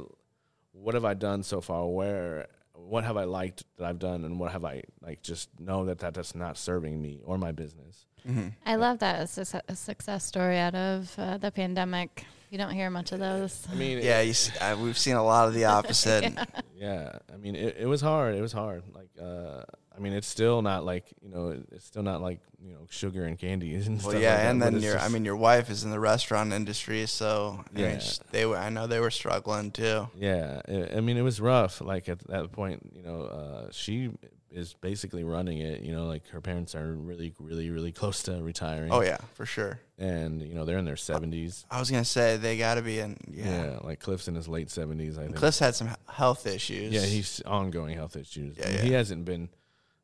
what 0.82 0.94
have 0.94 1.06
I 1.06 1.14
done 1.14 1.44
so 1.44 1.62
far? 1.62 1.88
Where 1.88 2.48
what 2.74 3.04
have 3.04 3.18
I 3.18 3.24
liked 3.24 3.64
that 3.78 3.86
I've 3.86 4.00
done, 4.00 4.24
and 4.24 4.40
what 4.40 4.52
have 4.52 4.64
I 4.64 4.84
like 5.02 5.22
just 5.22 5.50
know 5.60 5.86
that 5.86 6.00
that 6.00 6.14
that's 6.14 6.36
not 6.36 6.58
serving 6.58 7.02
me 7.02 7.22
or 7.26 7.38
my 7.38 7.52
business. 7.52 8.06
hmm 8.26 8.50
I 8.66 8.76
love 8.76 9.00
that 9.00 9.22
it's 9.22 9.38
a 9.54 9.62
a 9.68 9.76
success 9.76 10.24
story 10.26 10.58
out 10.58 10.76
of 10.76 11.14
uh, 11.18 11.38
the 11.38 11.52
pandemic. 11.52 12.26
You 12.50 12.58
don't 12.58 12.72
hear 12.72 12.90
much 12.90 13.12
of 13.12 13.20
those. 13.20 13.68
I 13.70 13.76
mean, 13.76 14.00
yeah. 14.02 14.22
You 14.22 14.34
see, 14.34 14.58
I, 14.60 14.74
we've 14.76 14.98
seen 14.98 15.16
a 15.16 15.24
lot 15.24 15.48
of 15.50 15.54
the 15.54 15.66
opposite. 15.78 16.34
yeah 16.76 17.18
i 17.34 17.38
mean 17.38 17.56
it, 17.56 17.76
it 17.80 17.88
was 17.88 18.02
hard 18.02 18.36
it 18.36 18.42
was 18.42 18.52
hard 18.54 18.84
like 18.94 19.10
uh 19.20 19.64
i 19.98 20.00
mean 20.00 20.14
it's 20.14 20.28
still 20.28 20.62
not 20.62 20.86
like 20.86 21.06
you 21.22 21.30
know 21.30 21.62
it's 21.72 21.86
still 21.86 22.04
not 22.04 22.22
like 22.22 22.40
you 22.64 22.74
know 22.74 22.86
sugar 22.90 23.26
and 23.26 23.38
candy 23.40 23.74
and 23.88 24.00
Well, 24.02 24.12
stuff 24.12 24.22
yeah, 24.22 24.36
like 24.36 24.44
and 24.46 24.60
but 24.60 24.72
then 24.74 24.82
your, 24.82 25.00
I 25.00 25.08
mean, 25.10 25.26
your 25.26 25.36
wife 25.36 25.70
is 25.70 25.84
in 25.84 25.92
the 25.92 26.00
restaurant 26.00 26.54
industry, 26.54 27.06
so 27.08 27.64
I 27.70 27.78
mean, 27.78 27.86
Yeah. 27.92 28.00
sh- 28.00 28.20
they 28.32 28.46
were. 28.46 28.58
I 28.58 28.70
know 28.70 28.88
they 28.88 29.00
were 29.00 29.12
struggling 29.12 29.72
too. 29.72 30.08
yeah 30.18 30.62
i 30.96 31.00
mean 31.02 31.18
it 31.18 31.22
was 31.24 31.40
rough 31.42 31.82
like 31.82 32.10
at 32.10 32.20
that 32.28 32.52
point 32.52 32.92
you 32.96 33.04
know 33.04 33.22
uh 33.24 33.68
she 33.72 34.12
is 34.50 34.74
basically 34.82 35.24
running 35.26 35.60
it 35.60 35.82
you 35.82 35.92
know 35.94 36.06
like 36.06 36.26
her 36.30 36.40
parents 36.42 36.74
are 36.74 36.94
really 36.94 37.34
really 37.40 37.70
really 37.70 37.92
close 37.92 38.24
to 38.24 38.32
retiring 38.42 38.92
Oh 38.92 39.02
yeah, 39.02 39.18
for 39.34 39.46
sure. 39.46 39.80
and 40.00 40.42
you 40.42 40.54
know 40.56 40.64
they're 40.66 40.78
in 40.78 40.86
their 40.86 40.96
70s 40.96 41.66
I 41.70 41.80
was 41.80 41.92
gonna 41.92 42.06
say 42.06 42.38
they 42.38 42.58
got 42.58 42.76
to 42.76 42.82
be 42.82 43.00
in. 43.00 43.18
yeah. 43.30 43.46
Yeah, 43.66 43.80
like 43.84 44.00
cliff's 44.00 44.28
in 44.28 44.36
his 44.36 44.48
late 44.48 44.70
70s 44.70 45.18
i 45.20 45.24
think 45.26 45.36
Cliff's 45.36 45.60
had 45.60 45.76
some 45.76 45.90
health 46.10 46.48
issues. 46.48 46.94
yeah 46.94 47.02
he's 47.06 47.42
ongoing 47.46 47.96
health 47.96 48.16
issues 48.16 48.58
Yeah, 48.58 48.66
I 48.66 48.68
mean, 48.70 48.78
yeah. 48.78 48.84
he 48.86 48.92
hasn't 48.94 49.26
been 49.26 49.50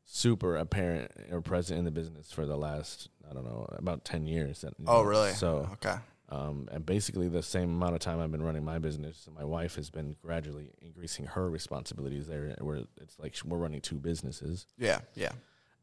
super 0.04 0.56
apparent 0.56 1.10
or 1.30 1.40
present 1.40 1.78
in 1.78 1.84
the 1.84 1.90
business 1.90 2.30
for 2.30 2.44
the 2.46 2.56
last 2.56 3.08
i 3.30 3.32
don't 3.32 3.44
know 3.44 3.66
about 3.78 4.04
10 4.04 4.26
years 4.26 4.60
that- 4.60 4.74
Oh 4.86 5.02
know, 5.02 5.02
really? 5.02 5.32
so 5.32 5.68
okay. 5.74 5.96
um, 6.28 6.68
and 6.72 6.84
basically 6.84 7.28
the 7.28 7.42
same 7.42 7.70
amount 7.70 7.94
of 7.94 8.00
time 8.00 8.20
I've 8.20 8.30
been 8.32 8.42
running 8.42 8.64
my 8.64 8.78
business, 8.78 9.26
my 9.34 9.44
wife 9.44 9.76
has 9.76 9.88
been 9.90 10.16
gradually 10.22 10.70
increasing 10.82 11.26
her 11.26 11.48
responsibilities 11.48 12.26
there. 12.26 12.54
Where 12.60 12.80
it's 13.00 13.18
like 13.18 13.34
we're 13.44 13.58
running 13.58 13.80
two 13.80 13.96
businesses, 13.96 14.66
Yeah, 14.78 15.00
yeah. 15.14 15.32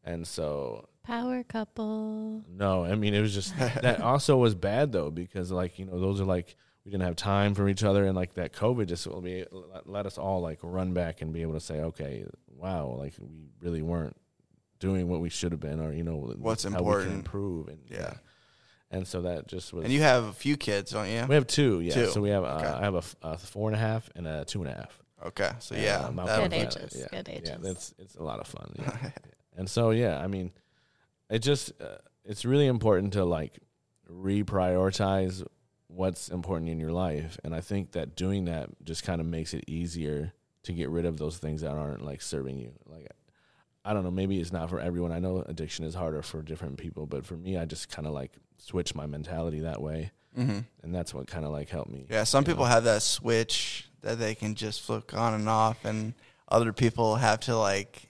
and 0.03 0.27
so 0.27 0.87
Power 1.03 1.43
couple. 1.43 2.43
no, 2.47 2.83
I 2.85 2.95
mean 2.95 3.13
it 3.13 3.21
was 3.21 3.33
just 3.33 3.57
that 3.81 4.01
also 4.01 4.37
was 4.37 4.53
bad 4.55 4.91
though 4.91 5.09
because 5.09 5.51
like 5.51 5.79
you 5.79 5.85
know 5.85 5.99
those 5.99 6.19
are 6.21 6.25
like 6.25 6.55
we 6.85 6.91
didn't 6.91 7.03
have 7.03 7.15
time 7.15 7.53
for 7.53 7.69
each 7.69 7.83
other, 7.83 8.05
and 8.05 8.15
like 8.15 8.33
that 8.35 8.53
COVID 8.53 8.87
just 8.87 9.05
will 9.07 9.21
be 9.21 9.45
let- 9.51 9.87
let 9.87 10.05
us 10.05 10.17
all 10.17 10.41
like 10.41 10.59
run 10.63 10.93
back 10.93 11.21
and 11.21 11.31
be 11.31 11.43
able 11.43 11.53
to 11.53 11.59
say, 11.59 11.79
okay, 11.81 12.25
wow, 12.55 12.95
like 12.97 13.13
we 13.19 13.49
really 13.61 13.81
weren't 13.81 14.15
doing 14.79 15.07
what 15.07 15.21
we 15.21 15.29
should 15.29 15.51
have 15.51 15.61
been, 15.61 15.79
or 15.79 15.93
you 15.93 16.03
know 16.03 16.33
What's 16.37 16.63
how 16.63 16.69
we 16.71 16.75
important. 16.77 17.07
can 17.09 17.17
improve, 17.19 17.67
and 17.67 17.79
Yeah. 17.89 18.13
and 18.89 19.07
so 19.07 19.21
that 19.21 19.47
just 19.47 19.73
was. 19.73 19.83
And 19.85 19.93
you 19.93 20.01
have 20.01 20.23
a 20.25 20.33
few 20.33 20.57
kids, 20.57 20.91
don't 20.91 21.09
you? 21.09 21.25
We 21.27 21.35
have 21.35 21.47
two, 21.47 21.81
yeah. 21.81 21.93
Two. 21.93 22.07
So 22.07 22.21
we 22.21 22.29
have 22.29 22.43
Okay. 22.43 22.65
uh, 22.65 22.77
I 22.79 22.81
have 22.81 22.95
a, 22.95 22.97
f- 22.99 23.15
a 23.21 23.37
four 23.37 23.69
and 23.69 23.75
a 23.75 23.79
half 23.79 24.09
and 24.15 24.25
a 24.27 24.43
two 24.45 24.61
and 24.63 24.71
a 24.71 24.75
half. 24.75 24.97
Okay, 25.23 25.51
so 25.59 25.75
And, 25.75 25.83
yeah, 25.83 25.99
uh, 26.07 26.11
my 26.11 26.25
that'll 26.25 26.49
Good 26.49 26.57
wife, 26.57 26.73
be- 26.75 26.81
ages, 26.81 26.95
Yeah, 26.99 27.07
good 27.11 27.27
Yeah, 27.27 27.35
ages. 27.35 27.57
that's 27.61 27.93
it's 27.99 28.15
a 28.15 28.23
lot 28.23 28.39
of 28.39 28.47
fun. 28.47 28.73
Yeah. 28.79 29.11
and 29.57 29.69
so 29.69 29.91
yeah, 29.91 30.19
I 30.19 30.25
mean, 30.27 30.51
it 31.29 31.39
just 31.39 31.73
uh, 31.79 31.97
it's 32.25 32.43
really 32.43 32.65
important 32.67 33.13
to 33.13 33.23
like 33.23 33.59
reprioritize 34.09 35.45
what's 35.87 36.29
important 36.29 36.69
in 36.69 36.79
your 36.79 36.91
life. 36.91 37.37
And 37.43 37.53
I 37.53 37.61
think 37.61 37.91
that 37.91 38.15
doing 38.15 38.45
that 38.45 38.69
just 38.83 39.03
kind 39.03 39.21
of 39.21 39.27
makes 39.27 39.53
it 39.53 39.63
easier 39.67 40.33
to 40.63 40.73
get 40.73 40.89
rid 40.89 41.05
of 41.05 41.17
those 41.17 41.37
things 41.37 41.61
that 41.61 41.71
aren't 41.71 42.03
like 42.03 42.21
serving 42.21 42.57
you. 42.57 42.71
Like 42.85 43.07
I 43.83 43.93
don't 43.93 44.03
know, 44.03 44.11
maybe 44.11 44.39
it's 44.39 44.51
not 44.51 44.69
for 44.69 44.79
everyone. 44.79 45.11
I 45.11 45.19
know 45.19 45.43
addiction 45.47 45.85
is 45.85 45.95
harder 45.95 46.21
for 46.21 46.41
different 46.41 46.77
people, 46.77 47.05
but 47.07 47.25
for 47.25 47.35
me 47.35 47.57
I 47.57 47.65
just 47.65 47.89
kind 47.89 48.07
of 48.07 48.13
like 48.13 48.31
switch 48.57 48.93
my 48.93 49.07
mentality 49.07 49.61
that 49.61 49.81
way. 49.81 50.11
Mm-hmm. 50.37 50.59
And 50.83 50.95
that's 50.95 51.13
what 51.13 51.27
kind 51.27 51.45
of 51.45 51.51
like 51.51 51.69
helped 51.69 51.91
me. 51.91 52.05
Yeah, 52.09 52.23
some 52.23 52.43
people 52.43 52.63
know? 52.63 52.71
have 52.71 52.83
that 52.85 53.01
switch 53.01 53.89
that 54.01 54.19
they 54.19 54.35
can 54.35 54.55
just 54.55 54.81
flick 54.81 55.13
on 55.13 55.33
and 55.33 55.49
off, 55.49 55.83
and 55.83 56.13
other 56.47 56.73
people 56.73 57.15
have 57.15 57.39
to 57.41 57.57
like 57.57 58.09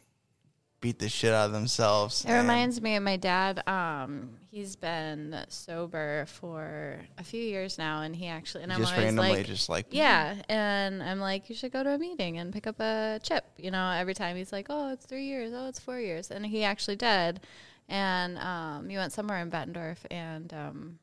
beat 0.81 0.97
the 0.97 1.07
shit 1.07 1.31
out 1.31 1.45
of 1.45 1.51
themselves. 1.53 2.25
It 2.27 2.33
reminds 2.33 2.81
me 2.81 2.95
of 2.95 3.03
my 3.03 3.15
dad. 3.15 3.65
Um, 3.67 4.31
he's 4.49 4.75
been 4.75 5.45
sober 5.47 6.25
for 6.27 6.99
a 7.19 7.23
few 7.23 7.41
years 7.41 7.77
now, 7.77 8.01
and 8.01 8.15
he 8.15 8.27
actually 8.27 8.63
and 8.63 8.73
I'm 8.73 8.79
just 8.79 8.91
always 8.91 9.05
randomly 9.05 9.37
like, 9.37 9.45
just 9.45 9.69
like 9.69 9.85
yeah, 9.91 10.41
and 10.49 11.01
I'm 11.01 11.19
like, 11.19 11.49
you 11.49 11.55
should 11.55 11.71
go 11.71 11.83
to 11.83 11.91
a 11.91 11.97
meeting 11.97 12.39
and 12.39 12.51
pick 12.51 12.67
up 12.67 12.79
a 12.79 13.19
chip. 13.23 13.45
You 13.57 13.71
know, 13.71 13.91
every 13.91 14.15
time 14.15 14.35
he's 14.35 14.51
like, 14.51 14.67
oh, 14.69 14.91
it's 14.91 15.05
three 15.05 15.25
years, 15.25 15.53
oh, 15.55 15.67
it's 15.67 15.79
four 15.79 15.99
years, 15.99 16.31
and 16.31 16.45
he 16.45 16.63
actually 16.63 16.97
did. 16.97 17.39
And 17.87 18.37
um, 18.39 18.89
he 18.89 18.97
went 18.97 19.13
somewhere 19.13 19.39
in 19.39 19.51
Bettendorf, 19.51 19.97
and 20.09 20.51
um, 20.53 20.99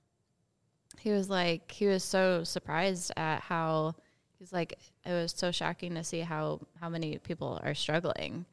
he 0.99 1.13
was 1.13 1.31
like, 1.31 1.71
he 1.71 1.87
was 1.87 2.03
so 2.03 2.43
surprised 2.43 3.13
at 3.17 3.43
how 3.43 3.95
he's 4.39 4.53
like, 4.53 4.77
it 5.05 5.13
was 5.13 5.33
so 5.37 5.53
shocking 5.53 5.95
to 5.95 6.03
see 6.03 6.21
how 6.21 6.61
how 6.81 6.89
many 6.89 7.19
people 7.19 7.61
are 7.63 7.75
struggling 7.75 8.45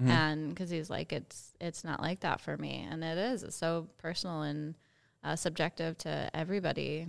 Mhm. 0.00 0.08
and 0.08 0.48
because 0.48 0.70
he's 0.70 0.90
like 0.90 1.12
it's 1.12 1.54
it's 1.60 1.84
not 1.84 2.00
like 2.02 2.20
that 2.20 2.40
for 2.40 2.56
me 2.56 2.86
and 2.90 3.04
it 3.04 3.16
is 3.16 3.42
it's 3.44 3.56
so 3.56 3.88
personal 3.98 4.42
and 4.42 4.74
uh, 5.22 5.36
subjective 5.36 5.96
to 5.98 6.30
everybody 6.34 7.06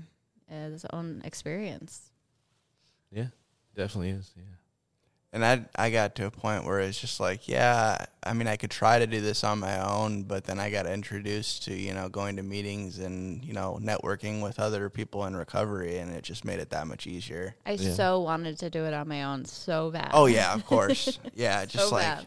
his 0.47 0.85
own 0.93 1.21
experience 1.25 2.11
Yeah. 3.11 3.27
Definitely 3.75 4.11
is. 4.11 4.31
Yeah. 4.37 4.43
And 5.33 5.43
I 5.45 5.65
I 5.75 5.89
got 5.89 6.15
to 6.15 6.25
a 6.27 6.31
point 6.31 6.63
where 6.63 6.79
it's 6.79 6.97
just 6.99 7.19
like, 7.19 7.49
yeah, 7.49 8.05
I 8.23 8.31
mean, 8.31 8.47
I 8.47 8.55
could 8.55 8.71
try 8.71 8.99
to 8.99 9.05
do 9.07 9.19
this 9.19 9.43
on 9.43 9.59
my 9.59 9.77
own, 9.85 10.23
but 10.23 10.45
then 10.45 10.59
I 10.61 10.69
got 10.69 10.85
introduced 10.87 11.63
to 11.63 11.73
you 11.75 11.93
know 11.93 12.07
going 12.07 12.37
to 12.37 12.43
meetings 12.43 12.99
and 12.99 13.43
you 13.43 13.51
know 13.51 13.77
networking 13.81 14.41
with 14.41 14.59
other 14.61 14.89
people 14.89 15.25
in 15.25 15.35
recovery, 15.35 15.97
and 15.97 16.09
it 16.13 16.23
just 16.23 16.45
made 16.45 16.59
it 16.59 16.69
that 16.69 16.87
much 16.87 17.05
easier. 17.05 17.55
i 17.65 17.71
Yeah. 17.73 17.93
so 17.95 18.21
wanted 18.21 18.57
to 18.59 18.69
do 18.69 18.85
it 18.85 18.93
on 18.93 19.09
my 19.09 19.23
own 19.23 19.43
so 19.43 19.91
bad 19.91 20.11
Oh 20.13 20.27
yeah, 20.27 20.53
of 20.53 20.65
course, 20.65 21.19
yeah, 21.35 21.65
just 21.65 21.89
so 21.89 21.95
like 21.95 22.03
bad 22.05 22.25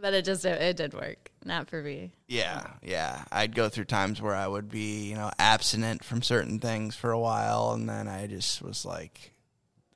but 0.00 0.14
it 0.14 0.24
just 0.24 0.44
it, 0.44 0.60
it 0.60 0.76
did 0.76 0.94
work 0.94 1.30
not 1.44 1.68
for 1.68 1.82
me 1.82 2.12
yeah, 2.28 2.66
yeah. 2.82 3.24
I'd 3.32 3.54
go 3.56 3.68
through 3.68 3.86
times 3.86 4.20
where 4.22 4.34
I 4.36 4.46
would 4.46 4.68
be 4.68 5.08
you 5.08 5.14
know 5.16 5.30
abstinent 5.38 6.04
from 6.04 6.22
certain 6.22 6.58
things 6.60 6.94
for 6.94 7.10
a 7.10 7.18
while, 7.18 7.72
and 7.72 7.88
then 7.88 8.06
I 8.06 8.26
just 8.28 8.62
was 8.62 8.84
like, 8.84 9.32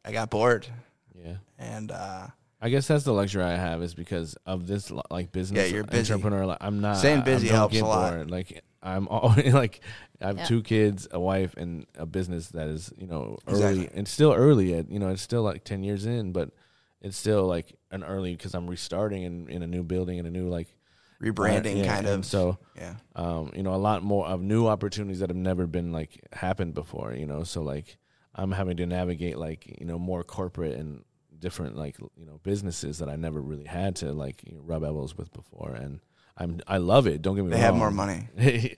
I 0.04 0.10
got 0.12 0.30
bored, 0.30 0.66
Yeah. 1.14 1.36
and 1.58 1.92
uh, 1.92 2.26
I 2.60 2.68
guess 2.70 2.88
that's 2.88 3.04
the 3.04 3.12
luxury 3.12 3.44
I 3.44 3.56
have 3.56 3.82
is 3.82 3.94
because 3.94 4.36
of 4.46 4.66
this 4.66 4.90
li- 4.90 5.00
like 5.10 5.30
business 5.32 5.68
Yeah, 5.68 5.74
you're 5.74 5.84
busy. 5.84 6.12
entrepreneur. 6.12 6.44
Like, 6.46 6.58
I'm 6.60 6.80
not 6.80 6.96
Staying 6.96 7.20
I- 7.20 7.24
busy 7.24 7.48
I 7.48 7.50
don't 7.52 7.58
helps 7.58 7.74
get 7.74 7.82
a 7.82 7.86
lot. 7.86 8.12
bored. 8.14 8.30
Like 8.30 8.64
I'm 8.82 9.06
always 9.08 9.52
like 9.62 9.80
I 10.20 10.26
have 10.28 10.38
Yeah. 10.38 10.44
two 10.46 10.62
kids, 10.62 11.06
a 11.12 11.20
wife, 11.20 11.54
and 11.56 11.86
a 11.96 12.06
business 12.06 12.48
that 12.48 12.66
is 12.68 12.92
you 12.98 13.06
know 13.06 13.38
Exactly. 13.46 13.80
early 13.84 13.90
and 13.94 14.08
still 14.08 14.32
early. 14.32 14.74
At 14.74 14.90
you 14.90 14.98
know 14.98 15.10
it's 15.10 15.22
still 15.22 15.42
like 15.42 15.62
ten 15.64 15.84
years 15.84 16.04
in, 16.06 16.32
but 16.32 16.50
it's 17.04 17.16
still 17.16 17.46
like 17.46 17.72
an 17.92 18.02
early 18.02 18.34
because 18.34 18.54
I'm 18.54 18.68
restarting 18.68 19.22
in, 19.22 19.48
in 19.48 19.62
a 19.62 19.66
new 19.66 19.84
building 19.84 20.18
and 20.18 20.26
a 20.26 20.30
new 20.30 20.48
like 20.48 20.68
rebranding 21.22 21.78
yeah, 21.84 21.94
kind 21.94 22.06
of. 22.06 22.26
So 22.26 22.58
yeah, 22.76 22.94
um, 23.14 23.52
you 23.54 23.62
know, 23.62 23.74
a 23.74 23.76
lot 23.76 24.02
more 24.02 24.26
of 24.26 24.40
new 24.42 24.66
opportunities 24.66 25.20
that 25.20 25.30
have 25.30 25.36
never 25.36 25.66
been 25.66 25.92
like 25.92 26.20
happened 26.32 26.74
before, 26.74 27.14
you 27.14 27.26
know. 27.26 27.44
So 27.44 27.62
like 27.62 27.96
I'm 28.34 28.50
having 28.52 28.76
to 28.78 28.86
navigate 28.86 29.38
like, 29.38 29.76
you 29.80 29.86
know, 29.86 29.98
more 29.98 30.24
corporate 30.24 30.74
and 30.78 31.04
different 31.38 31.76
like, 31.76 31.96
you 32.16 32.26
know, 32.26 32.40
businesses 32.42 32.98
that 32.98 33.08
I 33.08 33.16
never 33.16 33.40
really 33.40 33.64
had 33.66 33.96
to 33.96 34.12
like 34.12 34.42
you 34.46 34.54
know, 34.56 34.62
rub 34.62 34.82
elbows 34.82 35.16
with 35.16 35.32
before 35.32 35.74
and 35.74 36.00
I'm 36.36 36.60
I 36.66 36.78
love 36.78 37.06
it. 37.06 37.22
Don't 37.22 37.36
get 37.36 37.44
me 37.44 37.50
they 37.50 37.56
wrong. 37.56 37.64
have 37.64 37.76
more 37.76 37.90
money. 37.92 38.28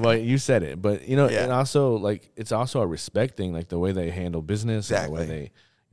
well, 0.00 0.16
you 0.16 0.36
said 0.38 0.62
it, 0.64 0.82
but 0.82 1.06
you 1.06 1.16
know, 1.16 1.28
Yeah. 1.28 1.44
and 1.44 1.52
also 1.52 1.96
like 1.96 2.30
it's 2.36 2.50
also 2.50 2.80
a 2.80 2.86
respect 2.86 3.36
thing, 3.36 3.52
like 3.52 3.68
the 3.68 3.78
way 3.78 3.92
they 3.92 4.10
handle 4.10 4.42
business, 4.42 4.90
and 4.90 5.06
the 5.06 5.10
way 5.10 5.26
they, 5.26 5.42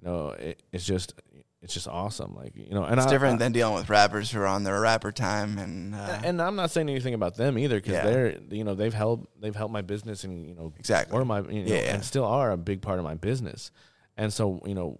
you 0.01 0.03
know, 0.09 0.29
it, 0.29 0.63
it's 0.71 0.85
just 0.85 1.13
it's 1.61 1.73
just 1.73 1.87
awesome. 1.87 2.35
Like 2.35 2.55
you 2.55 2.69
know, 2.73 2.83
and 2.83 2.97
It's 2.97 3.07
I, 3.07 3.09
different 3.09 3.35
I, 3.35 3.37
than 3.39 3.51
dealing 3.51 3.75
with 3.75 3.89
rappers 3.89 4.31
who 4.31 4.39
are 4.39 4.47
on 4.47 4.63
their 4.63 4.79
rapper 4.81 5.11
time 5.11 5.57
and 5.57 5.93
uh, 5.95 6.19
and 6.23 6.41
I'm 6.41 6.55
not 6.55 6.71
saying 6.71 6.89
anything 6.89 7.13
about 7.13 7.35
them 7.35 7.57
either 7.57 7.75
because 7.77 7.93
Yeah. 7.93 8.03
they're 8.05 8.37
you 8.49 8.63
know 8.63 8.75
they've 8.75 8.93
helped 8.93 9.41
they've 9.41 9.55
helped 9.55 9.73
my 9.73 9.81
business 9.81 10.23
and 10.23 10.47
you 10.47 10.55
know 10.55 10.71
Exactly. 10.79 11.17
or 11.17 11.25
my 11.25 11.39
you 11.41 11.63
know, 11.65 11.73
Yeah. 11.73 11.93
and 11.93 12.03
still 12.03 12.25
are 12.25 12.51
a 12.51 12.57
big 12.57 12.81
part 12.81 12.97
of 12.99 13.03
my 13.05 13.15
business, 13.15 13.71
and 14.17 14.31
so 14.31 14.61
you 14.65 14.73
know 14.75 14.99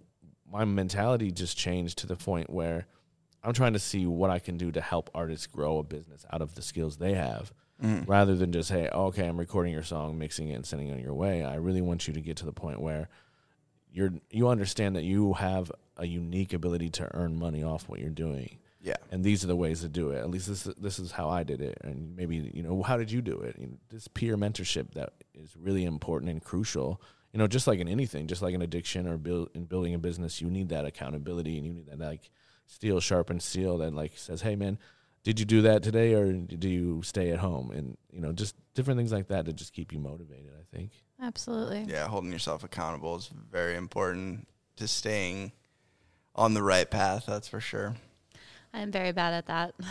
my 0.50 0.64
mentality 0.64 1.30
just 1.30 1.56
changed 1.56 1.98
to 1.98 2.06
the 2.06 2.16
point 2.16 2.50
where 2.50 2.86
I'm 3.42 3.54
trying 3.54 3.72
to 3.72 3.78
see 3.78 4.04
what 4.06 4.28
I 4.30 4.38
can 4.38 4.58
do 4.58 4.70
to 4.72 4.80
help 4.82 5.08
artists 5.14 5.46
grow 5.46 5.78
a 5.78 5.82
business 5.82 6.26
out 6.32 6.42
of 6.42 6.54
the 6.56 6.60
skills 6.62 6.98
they 6.98 7.14
have. 7.14 7.52
mm, 7.82 8.06
Rather 8.06 8.34
than 8.34 8.52
just, 8.52 8.70
hey, 8.70 8.88
okay, 8.92 9.26
I'm 9.26 9.38
recording 9.38 9.72
your 9.72 9.82
song, 9.84 10.18
mixing 10.18 10.48
it, 10.50 10.54
and 10.56 10.66
sending 10.66 10.88
it 10.88 10.92
on 10.92 10.98
your 10.98 11.14
way. 11.14 11.42
I 11.42 11.54
really 11.54 11.80
want 11.80 12.06
you 12.06 12.12
to 12.12 12.20
get 12.20 12.36
to 12.38 12.44
the 12.44 12.52
point 12.52 12.80
where 12.82 13.08
you're 13.92 14.12
you 14.30 14.48
understand 14.48 14.96
that 14.96 15.04
you 15.04 15.34
have 15.34 15.72
a 15.96 16.06
unique 16.06 16.52
ability 16.52 16.88
to 16.90 17.08
earn 17.14 17.36
money 17.36 17.62
off 17.62 17.88
what 17.88 17.98
you're 17.98 18.10
doing 18.10 18.58
yeah, 18.82 18.96
and 19.10 19.22
these 19.22 19.44
are 19.44 19.46
the 19.46 19.56
ways 19.56 19.82
to 19.82 19.88
do 19.88 20.10
it. 20.10 20.18
At 20.20 20.30
least 20.30 20.48
this 20.48 20.64
this 20.78 20.98
is 20.98 21.12
how 21.12 21.28
I 21.28 21.42
did 21.42 21.60
it, 21.60 21.78
and 21.82 22.16
maybe 22.16 22.50
you 22.54 22.62
know 22.62 22.82
how 22.82 22.96
did 22.96 23.12
you 23.12 23.20
do 23.20 23.38
it? 23.40 23.56
You 23.58 23.66
know, 23.66 23.76
this 23.90 24.08
peer 24.08 24.38
mentorship 24.38 24.94
that 24.94 25.12
is 25.34 25.54
really 25.56 25.84
important 25.84 26.30
and 26.30 26.42
crucial. 26.42 27.00
You 27.32 27.38
know, 27.38 27.46
just 27.46 27.66
like 27.66 27.78
in 27.78 27.88
anything, 27.88 28.26
just 28.26 28.42
like 28.42 28.54
an 28.54 28.62
addiction 28.62 29.06
or 29.06 29.18
build 29.18 29.50
in 29.54 29.64
building 29.64 29.94
a 29.94 29.98
business, 29.98 30.40
you 30.40 30.50
need 30.50 30.70
that 30.70 30.86
accountability 30.86 31.58
and 31.58 31.66
you 31.66 31.74
need 31.74 31.86
that 31.88 31.98
like 31.98 32.30
steel 32.66 33.00
sharpened 33.00 33.42
steel 33.42 33.78
that 33.78 33.94
like 33.94 34.12
says, 34.16 34.40
"Hey, 34.40 34.56
man, 34.56 34.78
did 35.22 35.38
you 35.38 35.44
do 35.44 35.62
that 35.62 35.82
today, 35.82 36.14
or 36.14 36.32
do 36.32 36.68
you 36.68 37.02
stay 37.02 37.30
at 37.30 37.38
home?" 37.38 37.70
And 37.70 37.96
you 38.12 38.20
know, 38.20 38.32
just 38.32 38.54
different 38.74 38.98
things 38.98 39.12
like 39.12 39.28
that 39.28 39.46
to 39.46 39.52
just 39.52 39.72
keep 39.72 39.92
you 39.92 39.98
motivated. 39.98 40.52
I 40.58 40.76
think. 40.76 40.92
absolutely 41.20 41.86
yeah. 41.88 42.06
Holding 42.06 42.32
yourself 42.32 42.64
accountable 42.64 43.16
is 43.16 43.30
very 43.50 43.76
important 43.76 44.46
to 44.76 44.88
staying 44.88 45.52
on 46.34 46.54
the 46.54 46.62
right 46.62 46.90
path. 46.90 47.24
That's 47.26 47.48
for 47.48 47.60
sure. 47.60 47.96
i'm 48.72 48.92
very 48.92 49.10
bad 49.10 49.34
at 49.34 49.46
that 49.46 49.74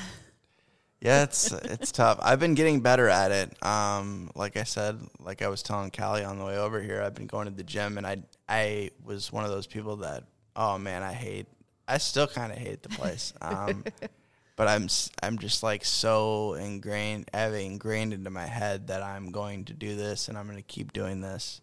Yeah, 1.01 1.23
it's 1.23 1.51
it's 1.51 1.91
tough. 1.93 2.19
I've 2.21 2.39
been 2.39 2.55
getting 2.55 2.81
better 2.81 3.07
at 3.07 3.31
it. 3.31 3.65
Um, 3.65 4.31
like 4.35 4.57
I 4.57 4.63
said, 4.63 4.99
like 5.19 5.41
I 5.41 5.47
was 5.47 5.63
telling 5.63 5.91
Callie 5.91 6.25
on 6.25 6.37
the 6.37 6.43
way 6.43 6.57
over 6.57 6.81
here, 6.81 7.01
I've 7.01 7.15
been 7.15 7.27
going 7.27 7.45
to 7.45 7.53
the 7.53 7.63
gym, 7.63 7.97
and 7.97 8.05
I 8.05 8.17
I 8.49 8.91
was 9.03 9.31
one 9.31 9.45
of 9.45 9.49
those 9.49 9.65
people 9.65 9.97
that 9.97 10.25
oh 10.55 10.77
man, 10.77 11.01
I 11.01 11.13
hate. 11.13 11.47
I 11.87 11.99
still 11.99 12.27
kind 12.27 12.51
of 12.51 12.57
hate 12.57 12.83
the 12.83 12.89
place. 12.89 13.33
Um, 13.41 13.85
but 14.59 14.67
I'm 14.67 14.83
s- 14.83 15.09
I'm 15.23 15.39
just 15.39 15.63
like 15.63 15.85
so 15.85 16.55
ingrained, 16.55 17.29
I 17.33 17.37
have 17.37 17.53
it 17.53 17.59
ingrained 17.63 18.13
into 18.13 18.29
my 18.29 18.45
head 18.45 18.87
that 18.87 19.01
I'm 19.01 19.31
going 19.31 19.63
to 19.65 19.73
do 19.73 19.95
this, 19.95 20.27
and 20.27 20.37
I'm 20.37 20.47
going 20.47 20.57
to 20.57 20.63
keep 20.63 20.91
doing 20.91 21.21
this, 21.21 21.61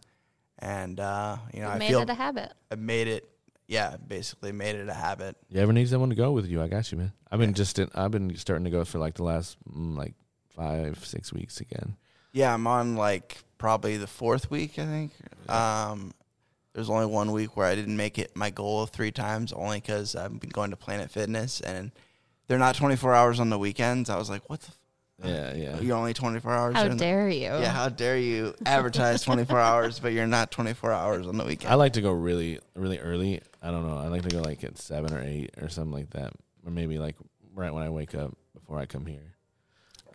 and 0.61 0.99
uh, 0.99 1.37
you 1.53 1.61
know 1.61 1.67
you 1.67 1.73
I 1.75 1.79
made 1.79 1.89
feel 1.89 2.01
it 2.01 2.09
a 2.09 2.15
habit 2.15 2.55
I 2.71 2.77
made 2.77 3.07
it. 3.07 3.29
Yeah, 3.69 3.97
basically 3.99 4.51
made 4.53 4.77
it 4.77 4.89
a 4.89 4.95
habit. 4.95 5.37
You 5.51 5.61
ever 5.61 5.75
need 5.75 5.91
someone 5.91 6.09
to 6.09 6.17
go 6.17 6.33
with 6.33 6.47
you? 6.47 6.63
I 6.63 6.69
got 6.69 6.91
you, 6.91 6.97
man. 6.97 7.13
I've 7.31 7.39
been 7.39 7.53
just 7.53 7.79
in, 7.79 7.91
I've 7.95 8.13
been 8.13 8.35
starting 8.37 8.65
to 8.65 8.71
go 8.71 8.83
for 8.87 8.99
like 8.99 9.15
the 9.17 9.25
last 9.25 9.59
mm, 9.71 9.95
like 9.95 10.15
five 10.55 11.05
six 11.05 11.35
weeks 11.35 11.61
again. 11.61 11.97
Yeah, 12.33 12.55
I'm 12.55 12.67
on 12.67 12.97
like 12.97 13.37
probably 13.59 13.99
the 13.99 14.07
fourth 14.07 14.51
week, 14.51 14.79
I 14.79 14.87
think. 14.87 15.13
Um, 15.51 16.15
there's 16.73 16.89
only 16.89 17.07
one 17.07 17.31
week 17.33 17.59
where 17.59 17.67
I 17.67 17.75
didn't 17.75 17.99
make 17.99 18.19
it 18.19 18.35
my 18.35 18.49
goal 18.49 18.87
three 18.87 19.13
times, 19.13 19.53
only 19.53 19.81
because 19.81 20.17
I've 20.17 20.41
been 20.41 20.49
going 20.49 20.71
to 20.71 20.77
Planet 20.77 21.11
Fitness 21.11 21.61
and 21.61 21.91
they're 22.49 22.59
not 22.59 22.75
24 22.77 23.15
hours 23.15 23.41
on 23.41 23.51
the 23.51 23.59
weekends. 23.59 24.09
I 24.11 24.17
was 24.17 24.31
like, 24.31 24.49
what 24.49 24.61
the? 24.61 24.69
F- 24.69 25.29
Yeah, 25.29 25.55
yeah. 25.55 25.81
You're 25.81 25.97
only 25.97 26.13
24 26.15 26.53
hours. 26.53 26.75
how 26.75 26.83
during 26.85 26.97
the- 26.99 27.05
dare 27.05 27.29
you 27.29 27.41
yeah, 27.41 27.71
how 27.71 27.89
dare 27.89 28.19
you 28.19 28.55
advertise 28.67 29.23
24 29.23 29.59
hours, 29.59 29.99
but 29.99 30.13
you're 30.13 30.27
not 30.27 30.51
24 30.51 30.93
hours 30.93 31.27
on 31.27 31.37
the 31.39 31.45
weekend? 31.45 31.73
I 31.73 31.77
like 31.77 31.95
to 31.95 32.03
go 32.03 32.13
really, 32.13 32.59
really 32.75 32.99
early. 32.99 33.41
I 33.63 33.71
don't 33.71 33.87
know. 33.87 33.97
I 33.99 34.09
like 34.09 34.23
to 34.23 34.29
go 34.29 34.41
like 34.43 34.63
at 34.65 34.77
seven 34.79 35.13
or 35.15 35.21
eight 35.23 35.51
or 35.61 35.69
something 35.69 35.93
like 35.93 36.11
that, 36.11 36.33
or 36.65 36.71
maybe 36.71 36.99
like 36.99 37.17
right 37.55 37.73
when 37.73 37.83
I 37.83 37.89
wake 37.91 38.15
up 38.15 38.37
before 38.55 38.79
I 38.79 38.87
come 38.87 39.07
here. 39.07 39.36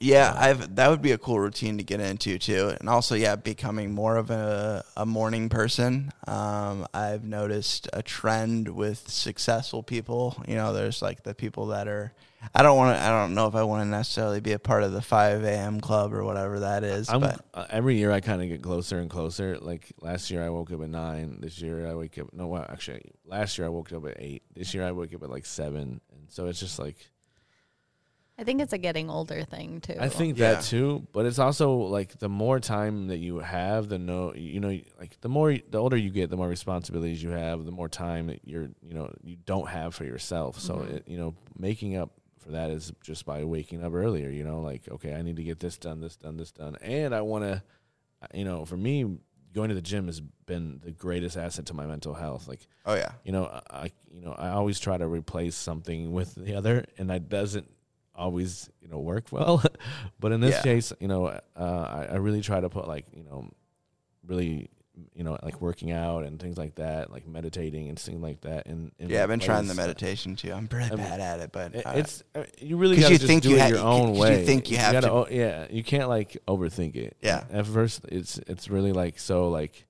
Yeah, 0.01 0.36
I've 0.36 0.75
that 0.77 0.89
would 0.89 1.03
be 1.03 1.12
a 1.12 1.17
cool 1.20 1.39
routine 1.39 1.77
to 1.77 1.84
get 1.84 2.00
into 2.00 2.39
too, 2.39 2.75
and 2.79 2.89
also 2.89 3.13
yeah, 3.13 3.36
becoming 3.36 3.91
more 3.91 4.17
of 4.17 4.31
a 4.31 4.84
a 4.98 5.05
morning 5.05 5.48
person. 5.48 6.12
Um, 6.27 6.88
I've 6.91 7.24
noticed 7.24 7.88
a 7.93 8.01
trend 8.01 8.67
with 8.67 9.08
successful 9.08 9.84
people. 9.84 10.43
You 10.48 10.55
know, 10.55 10.74
there's 10.74 11.03
like 11.03 11.22
the 11.22 11.36
people 11.36 11.67
that 11.67 11.88
are. 11.88 12.13
I 12.55 12.63
don't 12.63 12.77
want 12.77 12.98
to. 12.98 13.03
I 13.03 13.10
don't 13.10 13.36
know 13.36 13.46
if 13.46 13.53
I 13.53 13.62
want 13.62 13.84
to 13.84 13.86
necessarily 13.86 14.39
be 14.39 14.53
a 14.53 14.60
part 14.60 14.81
of 14.81 14.91
the 14.91 15.03
five 15.03 15.43
a.m. 15.43 15.79
club 15.79 16.15
or 16.15 16.24
whatever 16.24 16.62
that 16.62 16.84
is. 16.84 17.08
I'm 17.08 17.22
but 17.22 17.46
uh, 17.53 17.67
every 17.70 17.98
year 17.98 18.12
I 18.12 18.22
kind 18.22 18.41
of 18.41 18.50
get 18.50 18.63
closer 18.63 18.98
and 18.98 19.08
closer. 19.08 19.60
Like 19.60 19.91
last 20.01 20.31
year 20.31 20.43
I 20.43 20.50
woke 20.50 20.72
up 20.72 20.81
at 20.81 20.89
nine. 20.89 21.38
This 21.41 21.62
year 21.62 21.88
I 21.88 21.93
wake 21.93 22.17
up. 22.17 22.34
No, 22.34 22.48
well, 22.48 22.65
actually 22.67 23.03
last 23.24 23.60
year 23.60 23.67
I 23.67 23.70
woke 23.70 23.93
up 23.93 24.08
at 24.08 24.15
eight. 24.17 24.41
This 24.55 24.74
year 24.74 24.84
I 24.84 24.93
woke 24.93 25.13
up 25.13 25.22
at 25.22 25.29
like 25.29 25.46
seven, 25.46 26.01
and 26.12 26.25
so 26.29 26.48
it's 26.48 26.60
just 26.60 26.79
like 26.79 26.98
I 28.38 28.44
think 28.44 28.62
it's 28.62 28.74
a 28.74 28.78
getting 28.78 29.10
older 29.10 29.44
thing 29.44 29.82
too. 29.82 29.96
I 30.00 30.10
think 30.10 30.38
Yeah. 30.38 30.54
that 30.56 30.64
too, 30.64 31.06
but 31.12 31.26
it's 31.26 31.38
also 31.38 31.74
like 31.76 32.18
the 32.20 32.30
more 32.30 32.60
time 32.60 33.08
that 33.08 33.18
you 33.18 33.40
have, 33.40 33.88
the 33.90 34.00
no, 34.00 34.34
you 34.34 34.60
know, 34.60 34.80
like 35.00 35.20
the 35.22 35.30
more 35.30 35.54
the 35.70 35.78
older 35.78 35.98
you 35.98 36.10
get, 36.10 36.30
the 36.32 36.38
more 36.38 36.48
responsibilities 36.48 37.22
you 37.22 37.30
have, 37.32 37.66
the 37.66 37.72
more 37.72 37.90
time 37.90 38.28
that 38.28 38.40
you're, 38.44 38.70
you 38.82 38.94
know, 38.96 39.14
you 39.24 39.36
don't 39.46 39.68
have 39.70 39.94
for 39.94 40.06
yourself. 40.06 40.60
So, 40.60 40.78
Mhm. 40.78 40.90
it, 40.96 41.08
you 41.08 41.18
know, 41.18 41.36
making 41.58 41.96
up 41.98 42.12
for 42.40 42.52
that 42.52 42.72
is 42.72 42.92
just 43.04 43.26
by 43.26 43.44
waking 43.44 43.84
up 43.84 43.94
earlier. 43.94 44.30
You 44.30 44.44
know, 44.44 44.62
like 44.62 44.88
okay, 44.90 45.14
I 45.14 45.22
need 45.22 45.36
to 45.36 45.44
get 45.44 45.60
this 45.60 45.78
done, 45.78 46.00
this 46.02 46.16
done, 46.16 46.38
this 46.38 46.52
done, 46.52 46.78
and 46.82 47.14
I 47.14 47.22
want 47.22 47.44
to, 47.44 47.62
you 48.34 48.46
know, 48.46 48.66
for 48.66 48.78
me, 48.78 49.20
going 49.54 49.70
to 49.70 49.76
the 49.76 49.82
gym 49.82 50.08
has 50.08 50.22
been 50.22 50.80
the 50.84 50.92
greatest 50.92 51.38
asset 51.38 51.66
to 51.68 51.74
my 51.76 51.86
mental 51.86 52.16
health. 52.16 52.48
Like 52.48 52.66
Oh 52.88 52.96
yeah. 52.96 53.12
you 53.24 53.34
know, 53.34 53.46
I- 53.46 53.62
I 53.84 53.92
you 54.10 54.22
know 54.22 54.32
I 54.32 54.50
always 54.50 54.80
try 54.80 54.98
to 54.98 55.08
replace 55.08 55.56
something 55.56 56.12
with 56.12 56.34
the 56.34 56.56
other, 56.56 56.86
and 56.98 57.10
that 57.12 57.30
doesn't 57.30 57.70
always 58.15 58.70
you 58.82 58.88
know 58.88 59.00
work 59.00 59.25
well. 59.32 59.63
but 60.20 60.32
in 60.32 60.41
this 60.41 60.56
Yeah. 60.56 60.62
case, 60.63 60.94
you 61.00 61.08
know, 61.08 61.27
uh, 61.27 61.39
I, 61.60 62.08
I 62.13 62.15
really 62.18 62.41
try 62.41 62.60
to 62.60 62.70
put 62.70 62.88
like 62.88 63.06
you 63.13 63.24
know, 63.24 63.50
really 64.25 64.70
you 65.15 65.24
know 65.24 65.38
like 65.41 65.62
working 65.62 65.91
out 65.91 66.24
and 66.25 66.39
things 66.39 66.58
like 66.58 66.75
that, 66.75 67.12
like 67.12 67.27
meditating 67.27 67.89
and 67.89 67.98
things 67.98 68.22
like 68.22 68.41
that. 68.41 68.65
And 68.68 68.91
Yeah, 69.00 69.24
I've 69.24 69.30
been 69.30 69.39
trying 69.39 69.68
the 69.68 69.74
meditation 69.74 70.36
too. 70.36 70.51
I'm 70.51 70.68
pretty 70.68 70.88
I 70.91 70.96
mean, 70.96 70.98
bad 71.06 71.20
at 71.20 71.39
it, 71.39 71.51
but 71.51 71.74
It- 71.75 71.86
uh, 71.86 71.94
It's 71.96 72.24
uh, 72.36 72.44
you 72.60 72.77
really 72.77 72.98
got 72.98 73.08
to 73.08 73.13
you 73.13 73.20
think 73.20 73.44
do 73.44 73.50
you 73.51 73.56
it 73.56 73.62
ha- 73.62 73.68
your 73.70 73.80
own 73.80 74.10
'cause 74.10 74.15
you 74.18 74.22
way. 74.22 74.46
think 74.46 74.70
you 74.70 74.77
have 74.77 74.91
gotta, 74.94 75.08
to- 75.08 75.13
oh, 75.13 75.27
yeah, 75.32 75.68
you 75.70 75.84
can't 75.84 76.10
like 76.10 76.38
overthink 76.48 76.96
it. 76.96 77.15
Yeah. 77.22 77.46
At 77.51 77.65
first, 77.68 78.01
it's 78.10 78.38
it's 78.48 78.70
really 78.70 78.91
like 78.91 79.18
so 79.18 79.50
like 79.50 79.88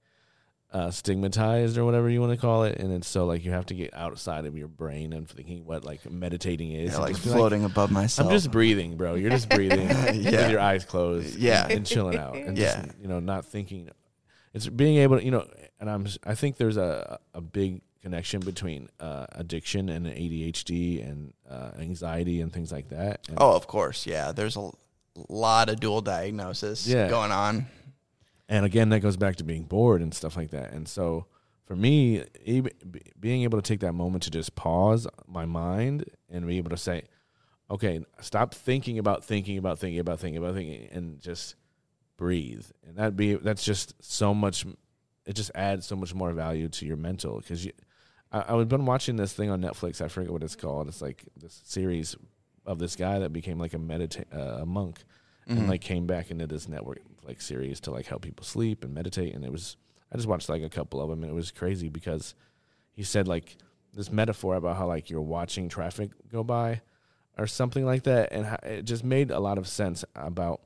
uh, 0.73 0.89
stigmatized 0.89 1.77
or 1.77 1.83
whatever 1.85 2.09
you 2.09 2.21
want 2.21 2.31
to 2.31 2.37
call 2.37 2.63
it, 2.63 2.77
and 2.79 2.93
it's 2.93 3.07
so 3.07 3.25
like 3.25 3.43
you 3.43 3.51
have 3.51 3.65
to 3.65 3.73
get 3.73 3.93
outside 3.93 4.45
of 4.45 4.57
your 4.57 4.67
brain 4.69 5.11
and 5.13 5.27
thinking 5.29 5.65
what 5.65 5.83
like 5.83 6.09
meditating 6.09 6.71
is. 6.71 6.93
yeah, 6.93 6.97
like 6.99 7.15
floating 7.17 7.65
above 7.65 7.91
myself. 7.91 8.29
I'm 8.29 8.33
just 8.35 8.51
breathing, 8.51 8.95
bro. 8.95 9.15
You're 9.15 9.31
just 9.31 9.49
breathing 9.49 9.89
Yeah. 9.89 10.11
with 10.13 10.51
your 10.51 10.59
eyes 10.61 10.85
closed, 10.85 11.35
Yeah. 11.37 11.63
and, 11.63 11.71
and 11.73 11.85
chilling 11.85 12.17
out, 12.17 12.35
and 12.37 12.57
Yeah. 12.57 12.83
just 12.83 12.97
you 13.01 13.07
know 13.07 13.19
not 13.19 13.45
thinking. 13.45 13.89
It's 14.53 14.67
being 14.67 14.97
able 14.97 15.17
to 15.17 15.23
you 15.25 15.31
know, 15.31 15.45
and 15.79 15.89
I'm 15.89 16.07
I 16.25 16.35
think 16.35 16.57
there's 16.57 16.77
a 16.77 17.19
a 17.33 17.41
big 17.41 17.81
connection 18.01 18.39
between 18.39 18.89
uh, 18.99 19.27
addiction 19.33 19.87
and 19.89 20.07
ADHD 20.07 21.07
and 21.07 21.33
uh, 21.49 21.71
anxiety 21.79 22.41
and 22.41 22.51
things 22.51 22.71
like 22.71 22.89
that. 22.89 23.27
And 23.29 23.37
Oh, 23.39 23.55
of 23.55 23.67
course. 23.67 24.07
Yeah, 24.07 24.31
there's 24.31 24.55
a 24.55 24.71
lot 25.29 25.69
of 25.69 25.79
dual 25.79 26.01
diagnosis 26.01 26.87
Yeah. 26.87 27.09
going 27.09 27.31
on. 27.31 27.67
And 28.51 28.65
again 28.65 28.89
that 28.89 28.99
goes 28.99 29.17
back 29.17 29.35
to 29.37 29.43
being 29.43 29.63
bored 29.63 30.01
and 30.01 30.13
stuff 30.13 30.35
like 30.37 30.51
that. 30.51 30.73
And 30.73 30.87
so 30.87 31.25
for 31.65 31.75
me 31.75 32.23
being 33.19 33.43
able 33.43 33.57
to 33.61 33.67
take 33.67 33.79
that 33.79 33.93
moment 33.93 34.23
to 34.23 34.29
just 34.29 34.55
pause 34.55 35.07
my 35.27 35.45
mind 35.45 36.05
and 36.29 36.45
be 36.45 36.57
able 36.57 36.69
to 36.71 36.77
say 36.77 37.03
okay 37.69 38.01
stop 38.19 38.53
thinking 38.53 38.99
about 38.99 39.23
thinking 39.23 39.57
about 39.57 39.79
thinking 39.79 39.99
about 39.99 40.19
thinking 40.19 40.37
about 40.43 40.53
thinking 40.55 40.87
and 40.91 41.19
just 41.21 41.55
breathe. 42.17 42.65
And 42.85 42.97
that 42.97 43.15
be 43.15 43.35
that's 43.35 43.63
just 43.63 43.93
so 44.03 44.33
much 44.33 44.65
it 45.25 45.33
just 45.33 45.51
adds 45.55 45.85
so 45.85 45.95
much 45.95 46.13
more 46.13 46.31
value 46.33 46.67
to 46.67 46.85
your 46.85 46.97
mental. 46.97 47.37
Because 47.37 47.65
you 47.65 47.71
I, 48.31 48.53
I've 48.53 48.69
been 48.69 48.85
watching 48.85 49.15
this 49.15 49.33
thing 49.33 49.49
on 49.49 49.61
Netflix. 49.61 50.01
I 50.01 50.07
forget 50.07 50.31
what 50.31 50.43
it's 50.43 50.55
called. 50.55 50.87
It's 50.87 51.01
like 51.01 51.23
this 51.37 51.61
series 51.63 52.15
of 52.65 52.79
this 52.79 52.95
guy 52.95 53.19
that 53.19 53.31
became 53.33 53.59
like 53.59 53.73
a 53.73 53.77
medita- 53.77 54.25
uh, 54.35 54.61
a 54.61 54.65
monk 54.65 55.03
Mhm. 55.47 55.57
and 55.57 55.67
like 55.69 55.81
came 55.81 56.05
back 56.05 56.29
into 56.29 56.45
this 56.45 56.67
network 56.67 57.01
like 57.31 57.41
series 57.41 57.79
to 57.79 57.91
like 57.91 58.05
help 58.07 58.21
people 58.21 58.43
sleep 58.45 58.83
and 58.83 58.93
meditate 58.93 59.33
and 59.33 59.45
it 59.45 59.51
was 59.51 59.77
i 60.11 60.15
just 60.17 60.27
watched 60.27 60.49
like 60.49 60.61
a 60.61 60.69
couple 60.69 60.99
of 61.01 61.09
them 61.09 61.23
and 61.23 61.31
it 61.31 61.35
was 61.35 61.49
crazy 61.51 61.87
because 61.89 62.35
he 62.91 63.03
said 63.03 63.25
like 63.27 63.55
this 63.93 64.11
metaphor 64.11 64.55
about 64.55 64.75
how 64.75 64.85
like 64.85 65.09
you're 65.09 65.21
watching 65.37 65.69
traffic 65.69 66.09
go 66.31 66.43
by 66.43 66.81
or 67.37 67.47
something 67.47 67.85
like 67.85 68.03
that 68.03 68.31
and 68.33 68.45
it 68.63 68.83
just 68.83 69.03
made 69.05 69.31
a 69.31 69.39
lot 69.39 69.57
of 69.57 69.65
sense 69.67 70.03
about 70.15 70.59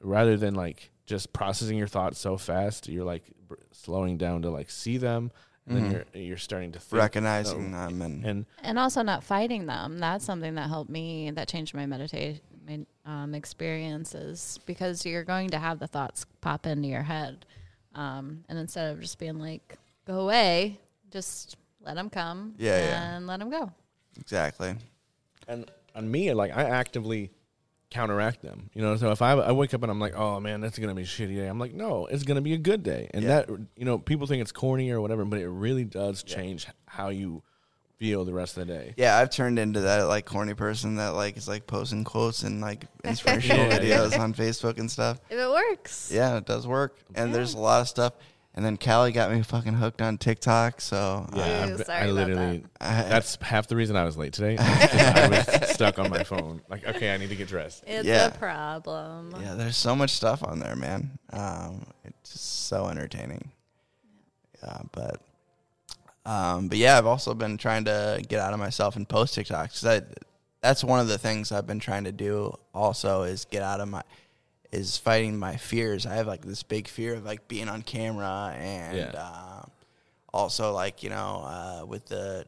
rather 0.00 0.36
than 0.36 0.54
like 0.54 0.90
just 1.06 1.32
processing 1.32 1.76
your 1.76 1.88
thoughts 1.88 2.18
so 2.20 2.36
fast 2.36 2.88
you're 2.88 3.04
like 3.14 3.24
br- 3.48 3.56
slowing 3.72 4.16
down 4.16 4.42
to 4.42 4.48
like 4.50 4.70
see 4.70 4.96
them 4.96 5.30
and 5.66 5.76
Mhm. 5.76 5.80
then 5.80 5.90
you're 5.92 6.22
you're 6.22 6.36
starting 6.38 6.72
to 6.72 6.78
think 6.80 7.00
recognizing 7.00 7.70
no, 7.72 7.86
them 7.86 8.02
and, 8.02 8.24
and 8.24 8.46
and 8.62 8.78
also 8.78 9.02
not 9.02 9.22
fighting 9.22 9.66
them. 9.66 9.98
That's 10.00 10.24
something 10.24 10.56
that 10.56 10.68
helped 10.68 10.90
me. 10.90 11.30
That 11.30 11.46
changed 11.46 11.72
my 11.72 11.86
meditation 11.86 12.40
my, 12.66 12.86
um, 13.04 13.34
experiences 13.34 14.58
because 14.66 15.04
you're 15.04 15.24
going 15.24 15.50
to 15.50 15.58
have 15.58 15.78
the 15.78 15.86
thoughts 15.86 16.26
pop 16.40 16.66
into 16.66 16.88
your 16.88 17.02
head, 17.02 17.44
um, 17.94 18.44
and 18.48 18.58
instead 18.58 18.92
of 18.92 19.00
just 19.00 19.18
being 19.18 19.38
like 19.38 19.76
"go 20.06 20.20
away," 20.20 20.78
just 21.10 21.56
let 21.84 21.94
them 21.96 22.08
come. 22.10 22.54
Yeah, 22.58 22.78
yeah. 22.78 23.16
and 23.16 23.26
let 23.26 23.40
them 23.40 23.50
go. 23.50 23.70
exactly. 24.18 24.74
and 25.48 25.70
on 25.94 26.10
me, 26.10 26.32
like 26.32 26.56
I 26.56 26.62
actively 26.62 27.30
counteract 27.90 28.40
them. 28.42 28.70
You 28.72 28.80
know, 28.80 28.96
so 28.96 29.10
if 29.10 29.20
I, 29.20 29.32
I 29.32 29.52
wake 29.52 29.74
up 29.74 29.82
and 29.82 29.90
I'm 29.90 30.00
like, 30.00 30.14
oh 30.14 30.40
man, 30.40 30.60
that's 30.62 30.78
gonna 30.78 30.94
be 30.94 31.02
a 31.02 31.06
shitty 31.06 31.36
day. 31.36 31.46
I'm 31.46 31.58
like, 31.58 31.74
no, 31.74 32.06
it's 32.06 32.22
gonna 32.22 32.40
be 32.40 32.54
a 32.54 32.58
good 32.58 32.82
day. 32.82 33.10
And 33.12 33.22
Yeah. 33.22 33.42
that 33.42 33.50
you 33.76 33.84
know, 33.84 33.98
people 33.98 34.26
think 34.26 34.40
it's 34.40 34.52
corny 34.52 34.90
or 34.90 35.00
whatever, 35.00 35.24
but 35.26 35.38
it 35.40 35.48
really 35.48 35.84
does 35.84 36.22
change 36.22 36.66
how 36.86 37.10
you 37.10 37.42
feel 38.02 38.24
the 38.24 38.32
rest 38.34 38.56
of 38.56 38.66
the 38.66 38.72
day. 38.74 38.94
Yeah, 38.96 39.16
I've 39.16 39.30
turned 39.30 39.60
into 39.60 39.82
that 39.82 40.02
like 40.08 40.26
corny 40.26 40.54
person 40.54 40.96
that 40.96 41.10
like 41.10 41.36
is 41.36 41.46
like 41.46 41.68
posting 41.68 42.02
quotes 42.02 42.42
and 42.42 42.60
like 42.60 42.84
inspirational 43.04 43.66
Yeah, 43.68 43.80
yeah. 43.80 43.98
videos 43.98 44.18
on 44.18 44.34
Facebook 44.34 44.80
and 44.80 44.90
stuff. 44.90 45.20
If 45.30 45.38
it 45.38 45.48
works, 45.48 46.10
Yeah, 46.12 46.36
it 46.38 46.44
does 46.44 46.66
work. 46.66 46.96
And 47.14 47.30
Yeah. 47.30 47.38
the's 47.38 47.54
a 47.54 47.58
lot 47.58 47.80
of 47.80 47.86
stuff. 47.88 48.14
And 48.54 48.64
then 48.64 48.76
Callie 48.76 49.12
got 49.12 49.30
me 49.30 49.40
fucking 49.42 49.74
hooked 49.74 50.02
on 50.02 50.18
TikTok. 50.18 50.80
So 50.80 51.28
Yeah, 51.32 51.66
Ew, 51.68 51.74
I've 51.74 51.84
sorry 51.86 51.98
I 51.98 52.04
about 52.06 52.14
literally. 52.16 52.64
I, 52.80 53.02
That's 53.04 53.38
half 53.40 53.68
the 53.68 53.76
reason 53.76 53.94
I 53.94 54.02
was 54.02 54.16
late 54.16 54.32
today. 54.32 54.56
I 54.60 55.28
was 55.28 55.70
stuck 55.70 56.00
on 56.00 56.10
my 56.10 56.24
phone. 56.24 56.60
Like, 56.68 56.84
okay, 56.84 57.14
I 57.14 57.18
need 57.18 57.28
to 57.28 57.36
get 57.36 57.46
dressed. 57.46 57.84
it's 57.86 58.04
Yeah. 58.04 58.26
a 58.26 58.30
problem. 58.36 59.32
yeah, 59.40 59.54
there's 59.54 59.76
so 59.76 59.94
much 59.94 60.10
stuff 60.10 60.42
on 60.42 60.58
there, 60.58 60.74
man. 60.74 61.18
Um, 61.32 61.86
it's 62.04 62.32
just 62.32 62.66
so 62.66 62.88
entertaining. 62.88 63.52
Yeah, 64.60 64.78
but 64.90 65.20
um, 66.24 66.68
but 66.68 66.78
yeah, 66.78 66.98
I've 66.98 67.06
also 67.06 67.34
been 67.34 67.56
trying 67.58 67.84
to 67.86 68.22
get 68.28 68.40
out 68.40 68.52
of 68.52 68.58
myself 68.58 68.96
and 68.96 69.08
post 69.08 69.36
TikToks. 69.36 69.84
I, 69.86 70.02
that's 70.60 70.84
one 70.84 71.00
of 71.00 71.08
the 71.08 71.18
things 71.18 71.50
I've 71.52 71.66
been 71.66 71.80
trying 71.80 72.04
to 72.04 72.12
do. 72.12 72.54
Also, 72.74 73.22
is 73.22 73.44
get 73.46 73.62
out 73.62 73.80
of 73.80 73.88
my 73.88 74.02
is 74.70 74.96
fighting 74.96 75.36
my 75.38 75.56
fears. 75.56 76.06
I 76.06 76.14
have 76.14 76.26
like 76.26 76.42
this 76.44 76.62
big 76.62 76.88
fear 76.88 77.14
of 77.14 77.24
like 77.24 77.46
being 77.48 77.68
on 77.68 77.82
camera 77.82 78.54
and 78.56 78.96
Yeah. 78.96 79.12
uh, 79.16 79.62
also 80.32 80.72
like 80.72 81.02
you 81.02 81.10
know 81.10 81.42
uh, 81.44 81.84
with 81.86 82.06
the 82.06 82.46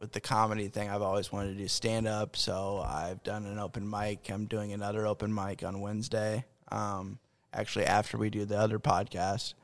with 0.00 0.12
the 0.12 0.20
comedy 0.20 0.68
thing, 0.68 0.88
I've 0.88 1.02
always 1.02 1.32
wanted 1.32 1.54
to 1.54 1.58
do 1.58 1.66
stand 1.66 2.06
up. 2.06 2.36
So 2.36 2.84
I've 2.86 3.22
done 3.24 3.44
an 3.46 3.58
open 3.58 3.88
mic. 3.90 4.30
I'm 4.30 4.46
doing 4.46 4.72
another 4.72 5.06
open 5.06 5.34
mic 5.34 5.64
on 5.64 5.80
Wednesday. 5.80 6.44
Um, 6.70 7.18
actually, 7.52 7.86
after 7.86 8.16
we 8.16 8.30
do 8.30 8.44
the 8.44 8.56
other 8.58 8.78
podcast. 8.78 9.54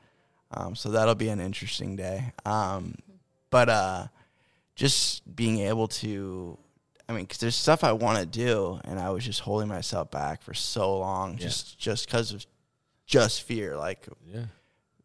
Um, 0.51 0.75
so 0.75 0.89
that'll 0.91 1.15
be 1.15 1.29
an 1.29 1.39
interesting 1.39 1.95
day. 1.95 2.33
Um, 2.45 2.95
but 3.55 3.69
uh, 3.69 4.07
just 4.75 5.33
being 5.33 5.59
able 5.59 5.87
to, 5.87 6.57
I 7.07 7.13
mean, 7.13 7.23
because 7.23 7.37
there's 7.37 7.55
stuff 7.55 7.85
I 7.85 7.93
want 7.93 8.19
to 8.19 8.25
do, 8.25 8.81
and 8.83 8.99
I 8.99 9.11
was 9.11 9.23
just 9.23 9.39
holding 9.39 9.69
myself 9.69 10.11
back 10.11 10.41
for 10.41 10.53
so 10.53 10.97
long, 10.99 11.33
Yeah. 11.33 11.45
just 11.47 11.79
just 11.79 12.05
because 12.05 12.33
of 12.33 12.45
just 13.05 13.43
fear. 13.43 13.77
Like 13.77 14.09
Yeah. 14.25 14.47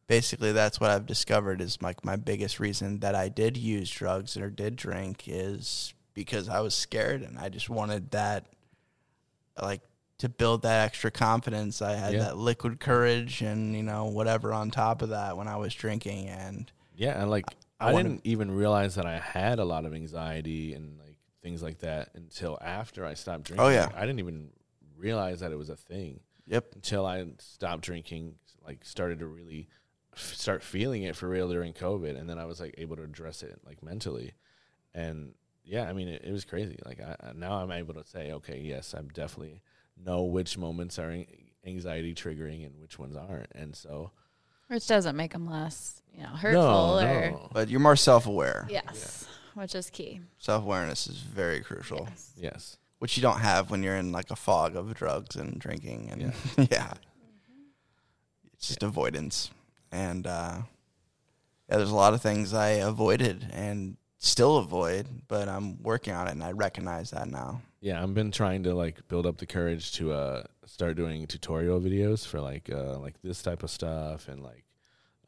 basically 0.09 0.51
that's 0.51 0.81
what 0.81 0.91
I've 0.91 1.07
discovered 1.07 1.61
is 1.61 1.81
like 1.81 2.05
my 2.05 2.17
biggest 2.17 2.59
reason 2.59 2.99
that 3.01 3.15
I 3.15 3.29
did 3.29 3.57
use 3.57 3.89
drugs 3.89 4.37
or 4.37 4.51
did 4.51 4.75
drink 4.75 5.25
is 5.29 5.95
because 6.13 6.49
I 6.49 6.59
was 6.59 6.75
scared 6.75 7.23
and 7.23 7.39
I 7.39 7.51
just 7.51 7.71
wanted 7.71 8.11
that 8.11 8.47
like 9.63 9.83
to 10.19 10.29
build 10.29 10.63
that 10.63 10.85
extra 10.87 11.13
confidence. 11.13 11.81
I 11.81 11.93
had 11.95 12.15
Yeah. 12.15 12.25
that 12.25 12.37
liquid 12.37 12.81
courage 12.81 13.43
and 13.43 13.77
you 13.77 13.85
know 13.85 14.07
whatever 14.07 14.53
on 14.53 14.73
top 14.73 15.03
of 15.03 15.11
that 15.11 15.37
when 15.37 15.47
I 15.47 15.57
was 15.57 15.73
drinking 15.73 16.27
and 16.29 16.73
Yeah, 16.97 17.21
and 17.23 17.31
like 17.31 17.47
I 17.81 17.91
I, 17.91 18.03
didn't 18.03 18.21
even 18.25 18.51
realize 18.51 18.95
that 18.97 19.07
I 19.07 19.19
had 19.19 19.59
a 19.59 19.65
lot 19.65 19.87
of 19.87 19.95
anxiety 19.95 20.75
and 20.75 20.99
like 20.99 21.17
things 21.43 21.63
like 21.63 21.79
that 21.79 22.11
until 22.15 22.59
after 22.61 23.05
I 23.05 23.15
stopped 23.15 23.51
oh, 23.53 23.55
drinking. 23.55 23.67
Oh, 23.67 23.69
yeah. 23.71 23.89
I 23.95 24.01
didn't 24.01 24.19
even 24.19 24.51
realize 24.97 25.41
that 25.41 25.51
it 25.51 25.57
was 25.57 25.71
a 25.71 25.77
thing 25.77 26.21
yep 26.51 26.73
until 26.75 27.07
I 27.07 27.25
stopped 27.39 27.83
drinking. 27.83 28.35
Like 28.63 28.85
started 28.85 29.21
to 29.21 29.27
really 29.27 29.69
f- 30.15 30.35
start 30.35 30.63
feeling 30.63 31.05
it 31.05 31.17
for 31.17 31.29
real 31.29 31.49
during 31.49 31.73
COVID, 31.73 32.19
and 32.19 32.29
then 32.29 32.39
I 32.39 32.45
was 32.45 32.61
like 32.61 32.75
able 32.77 32.97
to 32.97 33.03
address 33.03 33.43
it 33.43 33.59
like 33.65 33.83
mentally, 33.83 34.35
and 34.95 35.33
yeah, 35.65 35.89
I 35.89 35.95
mean 35.95 36.09
it, 36.09 36.23
it 36.25 36.33
was 36.33 36.45
crazy. 36.45 36.79
Like 36.85 37.01
I, 37.01 37.17
I- 37.21 37.33
now 37.33 37.55
I'm 37.55 37.73
able 37.73 37.95
to 37.95 38.05
say, 38.05 38.33
okay, 38.33 38.61
yes, 38.61 38.93
I'm 38.93 39.09
definitely 39.09 39.63
know 39.97 40.25
which 40.25 40.59
moments 40.59 40.99
are 40.99 41.25
anxiety 41.65 42.15
triggering 42.15 42.67
and 42.67 42.81
which 42.81 42.99
ones 42.99 43.17
aren't, 43.17 43.53
and 43.55 43.75
so 43.75 44.11
Which 44.71 44.87
doesn't 44.87 45.17
make 45.17 45.33
them 45.33 45.51
less, 45.51 46.01
you 46.15 46.23
know, 46.23 46.29
hurtful 46.29 46.63
no, 46.63 46.99
or 47.01 47.31
no. 47.33 47.49
but 47.53 47.69
you're 47.69 47.81
more 47.81 47.97
self-aware. 47.97 48.67
yes, 48.71 49.27
which 49.55 49.75
is 49.75 49.91
key. 49.91 50.21
Self-awareness 50.39 51.09
is 51.09 51.19
very 51.19 51.61
crucial, 51.61 52.07
Yes. 52.09 52.33
yes. 52.37 52.77
which 53.01 53.17
you 53.17 53.23
don't 53.23 53.41
have 53.41 53.71
when 53.71 53.83
you're 53.83 53.97
in 53.97 54.13
like 54.13 54.31
a 54.31 54.37
fog 54.37 54.77
of 54.77 54.95
drugs 54.95 55.35
and 55.35 55.59
drinking 55.59 56.09
and 56.13 56.33
yeah. 56.71 56.93
It's 58.55 58.69
just 58.69 58.83
avoidance. 58.83 59.51
And 59.91 60.27
uh 60.27 60.59
yeah, 61.69 61.77
there's 61.77 61.91
a 61.91 61.97
lot 61.97 62.15
of 62.15 62.21
things 62.23 62.53
I 62.53 62.71
avoided 62.71 63.49
and 63.53 63.97
still 64.23 64.59
avoid, 64.59 65.07
but 65.29 65.49
I'm 65.49 65.83
working 65.83 66.13
on 66.15 66.29
it 66.29 66.33
and 66.33 66.43
I 66.45 66.53
recognize 66.53 67.11
that 67.11 67.29
now. 67.29 67.63
Yeah, 67.81 68.03
I've 68.03 68.15
been 68.15 68.31
trying 68.31 68.63
to 68.65 68.75
like 68.75 69.09
build 69.09 69.27
up 69.27 69.39
the 69.39 69.47
courage 69.47 69.93
to 69.93 70.13
uh 70.13 70.43
start 70.67 70.97
doing 70.97 71.27
tutorial 71.27 71.81
videos 71.81 72.27
for 72.27 72.41
like 72.41 72.71
uh 72.71 72.99
like 72.99 73.15
this 73.23 73.43
type 73.43 73.63
of 73.63 73.71
stuff 73.71 74.29
and 74.29 74.43
like 74.43 74.65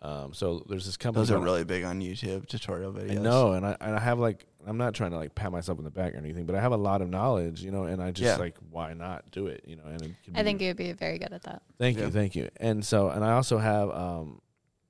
um 0.02 0.34
so 0.34 0.62
there's 0.68 0.84
this 0.84 0.96
company 0.98 1.22
Those 1.24 1.30
are 1.30 1.40
really 1.40 1.64
big 1.64 1.84
on 1.84 2.00
YouTube 2.02 2.46
tutorial 2.46 2.92
videos. 2.92 3.18
I 3.18 3.22
know, 3.22 3.52
and 3.52 3.64
I 3.66 3.76
and 3.80 3.96
I 3.96 4.00
have 4.00 4.18
like 4.18 4.44
I'm 4.66 4.76
not 4.76 4.92
trying 4.94 5.12
to 5.12 5.16
like 5.16 5.34
pat 5.34 5.50
myself 5.50 5.78
in 5.78 5.84
the 5.84 5.90
back 5.90 6.12
or 6.14 6.18
anything, 6.18 6.44
but 6.44 6.54
I 6.54 6.60
have 6.60 6.72
a 6.72 6.76
lot 6.76 7.00
of 7.00 7.08
knowledge, 7.08 7.62
you 7.62 7.70
know, 7.70 7.84
and 7.84 8.02
I 8.02 8.10
just 8.10 8.26
Yeah. 8.26 8.36
like 8.36 8.56
why 8.70 8.92
not 8.92 9.30
do 9.30 9.46
it, 9.46 9.64
you 9.66 9.76
know? 9.76 9.84
And 9.86 10.02
it 10.02 10.14
could 10.24 10.36
I 10.36 10.42
be- 10.42 10.44
think 10.44 10.60
you'd 10.60 10.76
be 10.76 10.92
very 10.92 11.18
good 11.18 11.32
at 11.32 11.42
that. 11.44 11.62
Thank 11.78 11.96
Yeah. 11.96 12.04
you, 12.04 12.10
thank 12.10 12.36
you. 12.36 12.50
And 12.58 12.84
so, 12.84 13.08
and 13.08 13.24
I 13.24 13.32
also 13.32 13.56
have 13.58 13.90
um, 13.90 14.42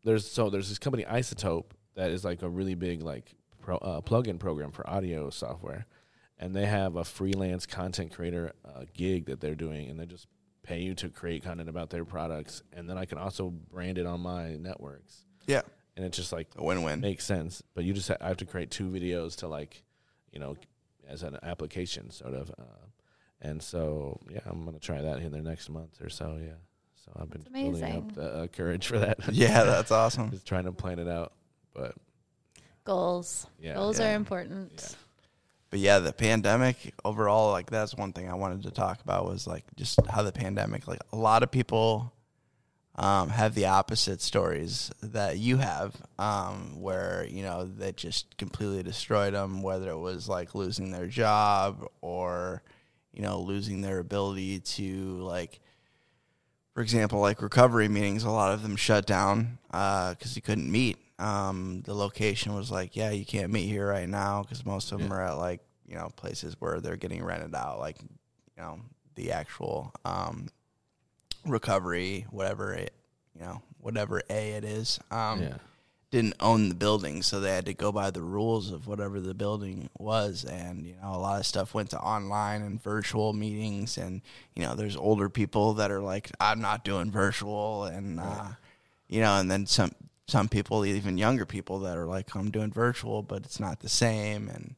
there's 0.04 0.28
so 0.28 0.50
there's 0.50 0.68
this 0.68 0.78
company 0.80 1.04
iZotope 1.04 1.66
that 1.94 2.10
is 2.10 2.24
like 2.24 2.42
a 2.42 2.48
really 2.48 2.74
big 2.74 3.02
like 3.02 3.32
pro, 3.62 3.76
uh, 3.78 4.00
plug-in 4.00 4.38
program 4.38 4.70
for 4.72 4.88
audio 4.88 5.30
software, 5.30 5.86
and 6.38 6.54
they 6.54 6.66
have 6.66 6.96
a 6.96 7.04
freelance 7.04 7.64
content 7.66 8.12
creator 8.12 8.52
uh, 8.64 8.84
gig 8.92 9.26
that 9.26 9.40
they're 9.40 9.54
doing, 9.54 9.88
and 9.88 9.98
they 9.98 10.06
just 10.06 10.26
pay 10.62 10.80
you 10.80 10.94
to 10.94 11.08
create 11.08 11.42
content 11.42 11.68
about 11.68 11.90
their 11.90 12.04
products, 12.04 12.62
and 12.72 12.88
then 12.88 12.98
I 12.98 13.04
can 13.04 13.18
also 13.18 13.48
brand 13.50 13.98
it 13.98 14.06
on 14.06 14.20
my 14.20 14.56
networks. 14.56 15.24
Yeah. 15.46 15.62
and 15.96 16.04
it's 16.06 16.16
just 16.16 16.32
like 16.32 16.48
A 16.56 16.62
win-win. 16.64 17.00
makes 17.00 17.24
sense. 17.24 17.62
But 17.74 17.84
you 17.84 17.92
just 17.92 18.08
ha- 18.08 18.16
I 18.20 18.28
have 18.28 18.36
to 18.38 18.44
create 18.46 18.70
two 18.70 18.88
videos 18.88 19.36
to 19.38 19.48
like, 19.48 19.82
you 20.32 20.38
know, 20.38 20.56
as 21.08 21.22
an 21.24 21.36
application 21.42 22.10
sort 22.10 22.34
of. 22.34 22.50
Uh, 22.50 22.62
and 23.40 23.60
so 23.60 24.20
yeah, 24.30 24.38
I'm 24.46 24.64
gonna 24.64 24.78
try 24.78 25.00
that 25.02 25.18
in 25.18 25.32
the 25.32 25.42
next 25.42 25.68
month 25.68 26.00
or 26.00 26.08
so. 26.08 26.38
Yeah. 26.40 26.52
So 27.04 27.10
I've 27.20 27.28
been 27.28 27.42
building 27.52 27.96
up 27.96 28.14
the 28.14 28.22
uh, 28.34 28.46
courage 28.46 28.86
for 28.86 28.98
that. 29.00 29.18
yeah, 29.32 29.64
that's 29.64 29.90
awesome. 30.00 30.30
just 30.30 30.46
trying 30.46 30.64
to 30.64 30.72
plan 30.72 31.00
it 31.00 31.08
out. 31.08 31.32
But 31.74 31.96
Goals. 32.84 33.46
yeah, 33.60 33.74
Goals 33.74 33.98
Yeah. 34.00 34.12
are 34.12 34.14
important. 34.16 34.72
Yeah. 34.76 34.88
But 35.70 35.78
yeah, 35.80 35.98
the 36.00 36.12
pandemic 36.12 36.92
overall, 37.04 37.50
like 37.50 37.70
that's 37.70 37.94
one 37.94 38.12
thing 38.12 38.28
I 38.28 38.34
wanted 38.34 38.64
to 38.64 38.70
talk 38.70 39.00
about 39.02 39.24
was 39.24 39.46
like 39.46 39.64
just 39.76 39.98
how 40.06 40.22
the 40.22 40.32
pandemic, 40.32 40.86
like 40.86 41.00
a 41.12 41.16
lot 41.16 41.42
of 41.42 41.50
people 41.50 42.12
um, 42.96 43.30
have 43.30 43.54
the 43.54 43.64
opposite 43.66 44.20
stories 44.20 44.90
that 45.02 45.38
you 45.38 45.56
have, 45.56 45.96
um, 46.18 46.78
where 46.78 47.26
you 47.30 47.42
know 47.42 47.64
that 47.78 47.96
just 47.96 48.36
completely 48.36 48.82
destroyed 48.82 49.32
them, 49.32 49.62
whether 49.62 49.88
it 49.90 49.98
was 49.98 50.28
like 50.28 50.54
losing 50.54 50.90
their 50.90 51.06
job 51.06 51.86
or 52.02 52.62
you 53.14 53.22
know 53.22 53.40
losing 53.40 53.80
their 53.80 53.98
ability 53.98 54.60
to 54.60 55.16
like, 55.22 55.58
for 56.74 56.82
example, 56.82 57.18
like 57.18 57.40
recovery 57.40 57.88
meetings. 57.88 58.24
A 58.24 58.30
lot 58.30 58.52
of 58.52 58.62
them 58.62 58.76
shut 58.76 59.06
down 59.06 59.56
because 59.70 60.36
you 60.36 60.42
couldn't 60.42 60.70
meet. 60.70 60.98
Um, 61.18 61.82
the 61.84 61.94
location 61.94 62.54
was 62.54 62.70
like, 62.70 62.96
yeah, 62.96 63.10
you 63.10 63.24
can't 63.24 63.52
meet 63.52 63.66
here 63.68 63.86
right 63.88 64.08
now 64.08 64.42
because 64.42 64.64
most 64.66 64.90
of 64.92 64.98
them 65.00 65.08
Yeah. 65.10 65.16
are 65.16 65.22
at 65.28 65.32
like 65.38 65.60
you 65.86 65.94
know 65.96 66.08
places 66.16 66.56
where 66.58 66.80
they're 66.80 66.96
getting 66.96 67.22
rented 67.22 67.54
out, 67.54 67.78
like 67.78 68.00
you 68.00 68.08
know 68.62 68.80
the 69.14 69.32
actual 69.32 69.92
um, 70.04 70.48
recovery, 71.44 72.26
whatever 72.30 72.72
it, 72.72 72.94
you 73.38 73.44
know, 73.44 73.62
whatever 73.78 74.22
A 74.30 74.52
it 74.52 74.64
is, 74.64 74.98
um, 75.10 75.42
yeah. 75.42 75.56
didn't 76.10 76.34
own 76.40 76.68
the 76.70 76.74
building, 76.74 77.22
so 77.22 77.40
they 77.40 77.54
had 77.54 77.66
to 77.66 77.74
go 77.74 77.92
by 77.92 78.10
the 78.10 78.22
rules 78.22 78.70
of 78.70 78.86
whatever 78.86 79.20
the 79.20 79.34
building 79.34 79.88
was, 79.98 80.44
and 80.44 80.86
you 80.86 80.94
know, 81.02 81.14
a 81.14 81.18
lot 81.18 81.40
of 81.40 81.46
stuff 81.46 81.74
went 81.74 81.90
to 81.90 81.98
online 82.00 82.62
and 82.62 82.82
virtual 82.82 83.32
meetings, 83.32 83.98
and 83.98 84.22
you 84.54 84.62
know, 84.62 84.74
there's 84.74 84.96
older 84.96 85.28
people 85.28 85.74
that 85.74 85.90
are 85.90 86.00
like, 86.02 86.30
I'm 86.40 86.60
not 86.60 86.84
doing 86.84 87.10
virtual, 87.10 87.84
and 87.84 88.18
uh, 88.20 88.48
you 89.08 89.20
know, 89.20 89.38
and 89.38 89.50
then 89.50 89.66
some 89.66 89.92
some 90.28 90.48
people, 90.48 90.84
even 90.86 91.18
younger 91.18 91.44
people, 91.46 91.80
that 91.80 91.96
are 91.96 92.06
like, 92.06 92.34
I'm 92.36 92.50
doing 92.50 92.70
virtual, 92.72 93.22
but 93.22 93.44
it's 93.44 93.58
not 93.60 93.80
the 93.80 93.88
same, 93.88 94.48
and 94.48 94.74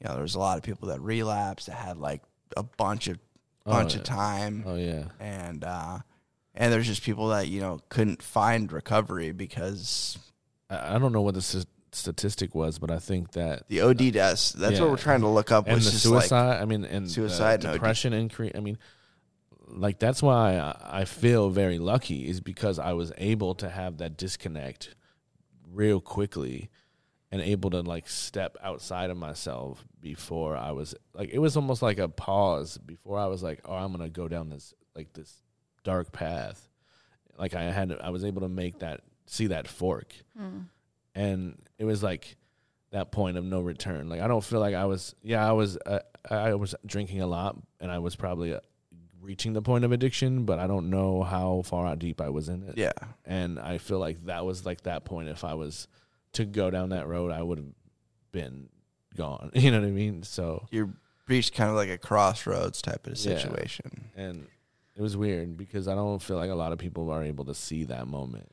you 0.00 0.08
know, 0.08 0.16
there's 0.16 0.34
a 0.34 0.38
lot 0.38 0.56
of 0.58 0.62
people 0.64 0.88
that 0.88 1.00
relapsed 1.00 1.66
that 1.66 1.76
had 1.76 1.98
like 1.98 2.22
a 2.56 2.62
bunch 2.62 3.08
of 3.08 3.18
Oh, 3.66 3.70
bunch 3.72 3.94
yeah. 3.94 4.00
of 4.00 4.04
time 4.04 4.62
Oh 4.66 4.76
yeah. 4.76 5.04
and 5.18 5.64
uh, 5.64 6.00
and 6.54 6.70
there's 6.70 6.86
just 6.86 7.02
people 7.02 7.28
that 7.28 7.48
you 7.48 7.62
know 7.62 7.80
couldn't 7.88 8.22
find 8.22 8.70
recovery 8.70 9.32
because 9.32 10.18
I, 10.68 10.96
I 10.96 10.98
don't 10.98 11.12
know 11.12 11.22
what 11.22 11.32
the 11.32 11.38
s- 11.40 11.64
statistic 11.90 12.54
was, 12.54 12.78
but 12.78 12.90
I 12.90 12.98
think 12.98 13.32
that 13.32 13.66
the 13.68 13.80
OD 13.80 14.10
deaths. 14.12 14.52
That's 14.52 14.74
Yeah. 14.74 14.80
what 14.82 14.90
we're 14.90 14.96
trying 14.98 15.22
to 15.22 15.28
look 15.28 15.50
up. 15.50 15.66
and 15.66 15.78
the 15.78 15.90
suicide. 15.90 16.46
like 16.50 16.60
I 16.60 16.64
mean, 16.66 16.84
and 16.84 17.10
suicide 17.10 17.62
the 17.62 17.68
and 17.68 17.74
depression 17.76 18.12
increase. 18.12 18.52
I 18.54 18.60
mean, 18.60 18.76
like 19.66 19.98
that's 19.98 20.22
why 20.22 20.56
I, 20.58 21.00
I 21.00 21.04
feel 21.04 21.50
very 21.50 21.78
lucky 21.78 22.28
is 22.28 22.40
because 22.40 22.78
I 22.78 22.92
was 22.92 23.12
able 23.18 23.54
to 23.56 23.68
have 23.68 23.98
that 23.98 24.16
disconnect 24.16 24.94
real 25.72 26.00
quickly 26.00 26.70
and 27.32 27.40
able 27.40 27.70
to 27.70 27.80
like 27.80 28.08
step 28.08 28.56
outside 28.62 29.10
of 29.10 29.16
myself 29.16 29.84
before 30.00 30.56
I 30.56 30.72
was 30.72 30.94
like 31.14 31.30
it 31.32 31.38
was 31.38 31.56
almost 31.56 31.82
like 31.82 31.98
a 31.98 32.08
pause 32.08 32.78
before 32.78 33.18
I 33.18 33.26
was 33.26 33.42
like 33.42 33.60
oh 33.64 33.74
I'm 33.74 33.90
gonna 33.92 34.08
go 34.10 34.28
down 34.28 34.50
this 34.50 34.72
like 34.94 35.12
this 35.14 35.42
dark 35.82 36.12
path 36.12 36.68
like 37.38 37.54
I 37.54 37.64
had 37.64 37.92
I 38.00 38.10
was 38.10 38.24
able 38.24 38.42
to 38.42 38.48
make 38.48 38.78
that 38.80 39.00
see 39.26 39.48
that 39.48 39.66
fork 39.68 40.14
Mm. 40.38 40.66
and 41.14 41.58
it 41.78 41.84
was 41.84 42.02
like 42.02 42.36
that 42.92 43.10
point 43.10 43.36
of 43.36 43.44
no 43.44 43.60
return. 43.60 44.08
Like 44.08 44.20
I 44.20 44.28
don't 44.28 44.44
feel 44.44 44.60
like 44.60 44.76
I 44.76 44.84
was. 44.84 45.16
Yeah, 45.20 45.44
I 45.44 45.50
was. 45.50 45.76
Uh, 45.84 45.98
I 46.30 46.54
was 46.54 46.76
drinking 46.86 47.22
a 47.22 47.26
lot, 47.26 47.56
and 47.80 47.90
I 47.90 47.98
was 47.98 48.14
probably 48.14 48.54
uh, 48.54 48.60
reaching 49.24 49.54
the 49.54 49.62
point 49.62 49.84
of 49.84 49.92
addiction, 49.92 50.44
but 50.44 50.58
I 50.58 50.66
don't 50.66 50.90
know 50.90 51.22
how 51.22 51.62
far 51.64 51.86
out 51.86 51.98
deep 51.98 52.20
I 52.20 52.28
was 52.28 52.48
in 52.48 52.62
it. 52.68 52.76
yeah, 52.76 52.92
And 53.24 53.58
I 53.58 53.78
feel 53.78 53.98
like 53.98 54.24
that 54.26 54.44
was 54.44 54.66
like 54.66 54.82
that 54.82 55.04
point. 55.04 55.28
If 55.28 55.44
I 55.44 55.54
was 55.54 55.88
to 56.34 56.44
go 56.44 56.70
down 56.70 56.90
that 56.90 57.08
road, 57.08 57.32
I 57.32 57.42
would 57.42 57.58
have 57.58 57.72
been 58.32 58.68
gone. 59.16 59.50
You 59.54 59.70
know 59.70 59.80
what 59.80 59.86
I 59.88 59.90
mean? 59.92 60.22
So 60.24 60.66
you 60.70 60.92
reached 61.26 61.54
kind 61.54 61.70
of 61.70 61.76
like 61.76 61.88
a 61.88 61.98
crossroads 61.98 62.82
type 62.82 63.06
of 63.06 63.16
Yeah. 63.18 63.38
situation. 63.38 64.10
and 64.16 64.46
it 64.96 65.02
was 65.02 65.16
weird 65.16 65.56
because 65.56 65.88
I 65.88 65.94
don't 65.94 66.20
feel 66.22 66.36
like 66.36 66.50
a 66.50 66.54
lot 66.54 66.70
of 66.72 66.78
people 66.78 67.10
are 67.10 67.22
able 67.24 67.46
to 67.46 67.54
see 67.54 67.84
that 67.84 68.06
moment. 68.06 68.50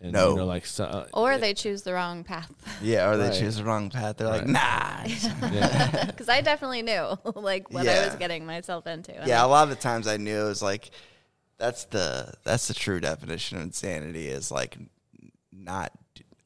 And 0.00 0.12
No. 0.12 0.30
you 0.30 0.36
know, 0.36 0.44
like 0.46 0.64
so, 0.64 0.84
uh, 0.84 1.06
Or 1.12 1.38
they 1.38 1.54
choose 1.54 1.82
the 1.82 1.92
wrong 1.92 2.22
path. 2.24 2.50
Yeah, 2.80 3.10
or 3.10 3.16
they 3.16 3.30
Right. 3.30 3.38
choose 3.38 3.56
the 3.56 3.64
wrong 3.64 3.90
path. 3.90 4.16
They're 4.18 4.28
like, 4.28 4.42
Right. 4.42 4.50
nah. 4.50 5.04
yeah. 5.52 6.04
Because 6.06 6.28
I 6.28 6.40
definitely 6.40 6.82
knew 6.82 7.16
like 7.34 7.70
what 7.72 7.86
I 7.88 8.06
was 8.06 8.14
getting 8.16 8.46
myself 8.46 8.86
into. 8.86 9.12
And 9.16 9.26
yeah, 9.26 9.42
I- 9.42 9.44
a 9.44 9.48
lot 9.48 9.64
of 9.64 9.70
the 9.70 9.76
times 9.82 10.06
I 10.06 10.16
knew 10.16 10.42
it 10.44 10.48
was 10.48 10.62
like 10.62 10.90
that's 11.58 11.84
the 11.86 12.32
that's 12.44 12.68
the 12.68 12.74
true 12.74 13.00
definition 13.00 13.56
of 13.58 13.64
insanity 13.64 14.28
is 14.28 14.52
like 14.52 14.78
not 15.52 15.90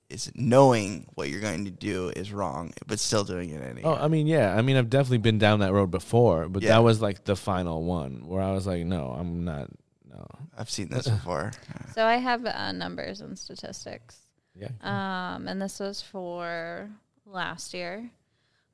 is 0.09 0.31
knowing 0.35 1.07
what 1.15 1.29
you're 1.31 1.41
going 1.41 1.65
to 1.65 1.71
do 1.71 2.11
is 2.17 2.33
wrong, 2.33 2.73
but 2.87 2.99
still 3.01 3.25
doing 3.25 3.49
it 3.51 3.63
anyway. 3.63 3.83
Oh, 3.85 3.95
I 3.95 4.09
mean, 4.09 4.27
yeah. 4.27 4.55
I 4.55 4.61
mean, 4.61 4.77
I've 4.77 4.91
definitely 4.91 5.19
been 5.19 5.39
down 5.39 5.61
that 5.61 5.73
road 5.73 5.91
before, 5.91 6.49
but 6.49 6.63
Yeah. 6.63 6.71
that 6.71 6.79
was 6.85 7.01
like 7.01 7.25
the 7.25 7.35
final 7.37 7.83
one 7.85 8.27
where 8.27 8.43
I 8.43 8.53
was 8.53 8.67
like, 8.67 8.85
no, 8.85 9.15
I'm 9.19 9.45
not. 9.45 9.69
No. 10.13 10.27
I've 10.57 10.71
seen 10.71 10.89
this 10.89 11.09
before. 11.09 11.53
So 11.95 12.07
I 12.07 12.17
have 12.17 12.47
uh, 12.47 12.73
numbers 12.73 13.21
and 13.21 13.39
statistics. 13.39 14.17
Yeah. 14.55 14.71
Um, 14.81 15.47
and 15.47 15.61
this 15.61 15.79
was 15.79 16.01
for 16.01 16.89
last 17.27 17.75
year. 17.75 18.11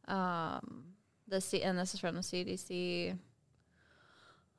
Um, 0.07 0.85
the 1.27 1.40
C- 1.40 1.62
and 1.62 1.77
this 1.79 1.94
is 1.94 2.01
from 2.01 2.14
the 2.14 2.20
CDC. 2.22 3.18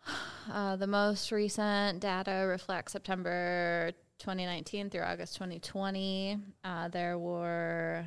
Uh, 0.52 0.76
the 0.78 0.88
most 0.88 1.32
recent 1.32 2.00
data 2.00 2.44
reflects 2.48 2.94
September 2.94 3.92
2019 4.18 4.90
through 4.90 5.04
August 5.04 5.36
2020. 5.36 6.40
Uh, 6.64 6.88
there 6.88 7.20
were 7.20 8.04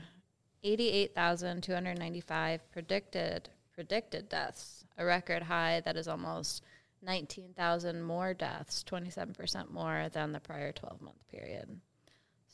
88,295 0.64 2.68
predicted 2.72 3.48
predicted 3.72 4.28
deaths, 4.28 4.84
a 4.98 5.04
record 5.04 5.44
high 5.44 5.80
that 5.84 5.96
is 5.96 6.08
almost 6.08 6.64
19,000 7.02 8.02
more 8.02 8.34
deaths, 8.34 8.84
27% 8.88 9.70
more 9.70 10.08
than 10.12 10.32
the 10.32 10.40
prior 10.40 10.72
12 10.72 11.00
month 11.02 11.28
period. 11.28 11.80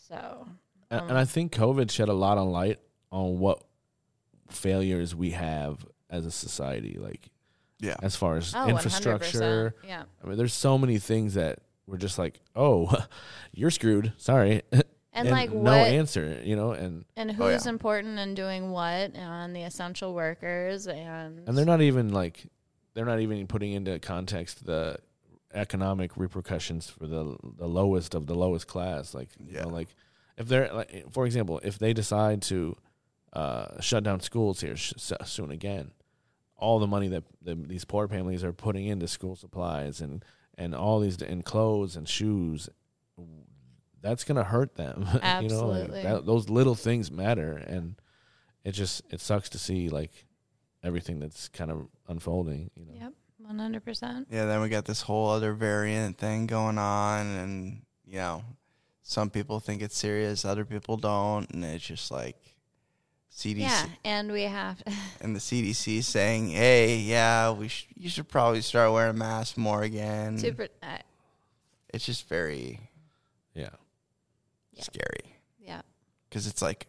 So, 0.08 0.46
And, 0.90 1.00
um, 1.02 1.08
and 1.10 1.18
I 1.18 1.24
think 1.24 1.52
COVID 1.52 1.90
shed 1.90 2.08
a 2.08 2.14
lot 2.14 2.38
of 2.38 2.48
light 2.48 2.78
on 3.12 3.38
what 3.38 3.62
failures 4.50 5.14
we 5.14 5.30
have 5.30 5.84
as 6.10 6.24
a 6.26 6.30
society, 6.30 6.96
like 6.98 7.30
Yeah. 7.78 7.96
as 8.02 8.16
far 8.16 8.36
as 8.36 8.54
oh, 8.54 8.68
infrastructure. 8.68 9.74
100%. 9.84 9.88
Yeah. 9.88 10.04
I 10.22 10.26
mean, 10.26 10.38
there's 10.38 10.54
so 10.54 10.78
many 10.78 10.98
things 10.98 11.34
that 11.34 11.58
we're 11.86 11.98
just 11.98 12.18
like, 12.18 12.40
oh, 12.56 12.94
you're 13.52 13.70
screwed. 13.70 14.12
Sorry. 14.16 14.62
And, 15.10 15.30
like 15.30 15.50
no 15.50 15.62
what 15.76 15.88
answer, 15.88 16.40
you 16.44 16.54
know, 16.54 16.70
and 16.70 17.04
and 17.16 17.30
Oh, 17.30 17.34
who's 17.50 17.64
yeah. 17.64 17.70
important 17.70 18.20
and 18.20 18.36
doing 18.36 18.70
what 18.70 19.16
and 19.16 19.56
the 19.56 19.62
essential 19.62 20.14
workers 20.14 20.86
and 20.86 21.48
and 21.48 21.58
they're 21.58 21.64
not 21.64 21.80
even 21.80 22.12
like 22.12 22.46
they're 22.98 23.06
not 23.06 23.20
even 23.20 23.46
putting 23.46 23.74
into 23.74 23.96
context 24.00 24.66
the 24.66 24.98
economic 25.54 26.16
repercussions 26.16 26.90
for 26.90 27.06
the 27.06 27.36
the 27.56 27.68
lowest 27.68 28.12
of 28.16 28.26
the 28.26 28.34
lowest 28.34 28.66
class. 28.66 29.14
Like 29.14 29.28
you 29.38 29.60
know 29.60 29.68
like 29.68 29.86
if 30.36 30.48
they're 30.48 30.68
like 30.74 31.12
for 31.12 31.24
example 31.24 31.60
if 31.62 31.78
they 31.78 31.92
decide 31.92 32.42
to 32.42 32.76
uh 33.34 33.80
shut 33.80 34.02
down 34.02 34.18
schools 34.18 34.60
here 34.60 34.74
sh- 34.74 34.94
soon 35.24 35.52
again 35.52 35.92
all 36.56 36.80
the 36.80 36.88
money 36.88 37.06
that 37.06 37.22
the, 37.40 37.54
these 37.54 37.84
poor 37.84 38.08
families 38.08 38.42
are 38.42 38.52
putting 38.52 38.86
into 38.86 39.06
school 39.06 39.36
supplies 39.36 40.00
and 40.00 40.24
and 40.56 40.74
all 40.74 40.98
these 40.98 41.22
and 41.22 41.44
clothes 41.44 41.94
and 41.94 42.08
shoes 42.08 42.68
that's 44.02 44.24
gonna 44.24 44.42
hurt 44.42 44.74
them 44.74 45.06
you 45.40 45.48
know? 45.48 45.68
Like 45.68 45.82
Absolutely. 45.82 46.02
that, 46.02 46.26
those 46.26 46.48
little 46.48 46.74
things 46.74 47.12
matter 47.12 47.52
and 47.52 47.94
it 48.64 48.72
just 48.72 49.02
it 49.08 49.20
sucks 49.20 49.50
to 49.50 49.58
see 49.58 49.88
like 49.88 50.26
everything 50.82 51.18
that's 51.18 51.48
kind 51.48 51.70
of 51.70 51.88
unfolding. 52.08 52.70
You 52.74 52.86
know. 52.86 52.92
Yep, 53.00 53.12
one 53.38 53.58
hundred 53.58 53.84
percent. 53.84 54.28
Yeah, 54.30 54.46
then 54.46 54.60
we 54.60 54.68
got 54.68 54.84
this 54.84 55.02
whole 55.02 55.28
other 55.30 55.52
variant 55.52 56.18
thing 56.18 56.46
going 56.46 56.78
on, 56.78 57.26
and 57.26 57.82
you 58.06 58.18
know, 58.18 58.42
some 59.02 59.30
people 59.30 59.60
think 59.60 59.82
it's 59.82 59.96
serious, 59.96 60.44
other 60.44 60.64
people 60.64 60.96
don't, 60.96 61.50
and 61.50 61.64
it's 61.64 61.84
just 61.86 62.10
like 62.10 62.36
CDC 63.34 63.58
Yeah, 63.60 63.86
and 64.04 64.32
we 64.32 64.42
have 64.42 64.82
and 65.20 65.34
the 65.36 65.40
CDC 65.40 66.02
saying, 66.02 66.48
"Hey, 66.50 66.98
yeah, 66.98 67.50
we 67.52 67.68
sh- 67.68 67.86
you 67.94 68.08
should 68.08 68.28
probably 68.28 68.60
start 68.62 68.92
wearing 68.92 69.18
masks 69.18 69.56
more 69.56 69.82
again." 69.82 70.38
super. 70.38 70.68
Uh, 70.82 70.98
It's 71.94 72.04
just 72.04 72.28
very 72.28 72.80
Yeah. 73.54 73.70
Yeah. 74.72 74.82
scary 74.82 75.34
yeah. 75.58 75.80
because 76.28 76.46
it's 76.46 76.62
like, 76.62 76.86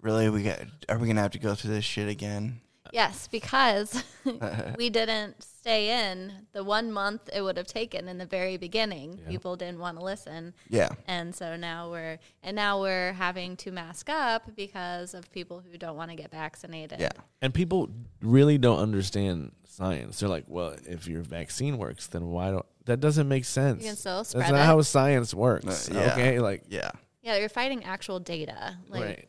really, 0.00 0.28
we 0.30 0.42
got 0.44 0.60
are 0.88 0.98
we 0.98 1.06
gonna 1.08 1.20
have 1.22 1.32
to 1.32 1.38
go 1.38 1.54
through 1.54 1.72
this 1.72 1.84
shit 1.84 2.08
again? 2.08 2.60
Yes, 2.92 3.28
because 3.28 4.02
we 4.78 4.90
didn't 4.90 5.42
stay 5.42 6.10
in 6.10 6.32
the 6.52 6.64
one 6.64 6.90
month 6.90 7.28
it 7.32 7.42
would 7.42 7.56
have 7.56 7.66
taken 7.66 8.08
in 8.08 8.18
the 8.18 8.26
very 8.26 8.56
beginning. 8.56 9.18
Yeah. 9.22 9.28
People 9.28 9.56
didn't 9.56 9.78
want 9.78 9.98
to 9.98 10.04
listen. 10.04 10.54
Yeah, 10.68 10.90
And 11.06 11.34
so 11.34 11.56
now 11.56 11.90
we're 11.90 12.18
and 12.42 12.56
now 12.56 12.80
we're 12.80 13.12
having 13.12 13.56
to 13.58 13.70
mask 13.70 14.08
up 14.08 14.54
because 14.56 15.14
of 15.14 15.30
people 15.32 15.60
who 15.60 15.76
don't 15.78 15.96
want 15.96 16.10
to 16.10 16.16
get 16.16 16.30
vaccinated. 16.30 17.00
yeah, 17.00 17.10
And 17.42 17.52
people 17.52 17.90
really 18.20 18.58
don't 18.58 18.78
understand 18.78 19.52
science. 19.64 20.20
They're 20.20 20.28
like, 20.28 20.44
well, 20.46 20.76
if 20.86 21.06
your 21.06 21.22
vaccine 21.22 21.78
works, 21.78 22.06
then 22.06 22.26
why 22.28 22.50
don't 22.50 22.66
that 22.86 23.00
doesn't 23.00 23.28
make 23.28 23.44
sense. 23.44 23.82
You 23.82 23.90
can 23.90 23.96
still 23.96 24.18
That's 24.24 24.34
not 24.34 24.54
it. 24.54 24.64
how 24.64 24.80
science 24.82 25.34
works. 25.34 25.90
Uh, 25.90 25.94
yeah. 25.94 26.12
Okay, 26.12 26.38
like 26.40 26.64
yeah. 26.68 26.90
yeah, 27.22 27.36
you're 27.36 27.48
fighting 27.48 27.84
actual 27.84 28.18
data. 28.18 28.76
Like 28.88 29.04
right. 29.04 29.28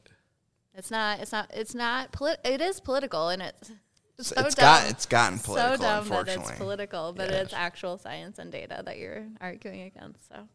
It's 0.75 0.89
not 0.91 1.19
it's 1.19 1.31
not 1.31 1.51
it's 1.53 1.75
not 1.75 2.12
polit- 2.12 2.39
it 2.43 2.62
is 2.62 2.79
political 2.79 3.29
and 3.29 3.41
it's 3.41 3.71
so 4.19 4.36
it's 4.38 4.55
dumb. 4.55 4.63
got 4.63 4.89
it's 4.89 5.05
gotten 5.05 5.39
political. 5.39 5.77
so 5.77 5.81
dumb 5.81 6.07
that 6.10 6.27
it's 6.27 6.51
political, 6.51 7.12
but 7.13 7.29
Yeah. 7.29 7.38
it's 7.38 7.53
actual 7.53 7.97
science 7.97 8.38
and 8.39 8.51
data 8.51 8.81
that 8.86 8.97
you're 8.99 9.25
arguing 9.39 9.81
against. 9.81 10.27
So 10.27 10.47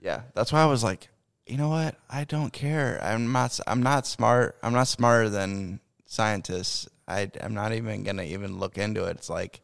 Yeah, 0.00 0.22
that's 0.34 0.50
why 0.52 0.62
I 0.62 0.66
was 0.66 0.82
like, 0.82 1.08
you 1.46 1.58
know 1.58 1.68
what? 1.68 1.96
I 2.08 2.24
don't 2.24 2.52
care. 2.52 2.98
I'm 3.02 3.30
not. 3.32 3.58
I'm 3.66 3.82
not 3.82 4.06
smart. 4.06 4.56
I'm 4.62 4.72
not 4.72 4.88
smarter 4.88 5.28
than 5.28 5.80
scientists. 6.06 6.88
I. 7.06 7.30
I'm 7.42 7.52
not 7.54 7.72
even 7.72 8.02
gonna 8.04 8.22
even 8.22 8.58
look 8.58 8.78
into 8.78 9.04
it. 9.04 9.16
It's 9.18 9.28
like, 9.28 9.60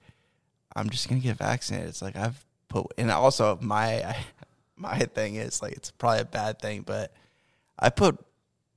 I'm 0.74 0.90
just 0.90 1.09
gonna 1.09 1.20
get 1.22 1.37
vaccinated. 1.38 1.88
It's 1.88 2.02
like 2.02 2.16
I've 2.16 2.44
put, 2.68 2.87
and 2.98 3.11
also 3.11 3.59
my 3.62 4.14
my 4.76 4.98
thing 4.98 5.37
is 5.37 5.62
like 5.62 5.72
it's 5.72 5.90
probably 5.92 6.20
a 6.20 6.24
bad 6.26 6.59
thing, 6.61 6.83
but 6.83 7.14
I 7.79 7.88
put 7.90 8.18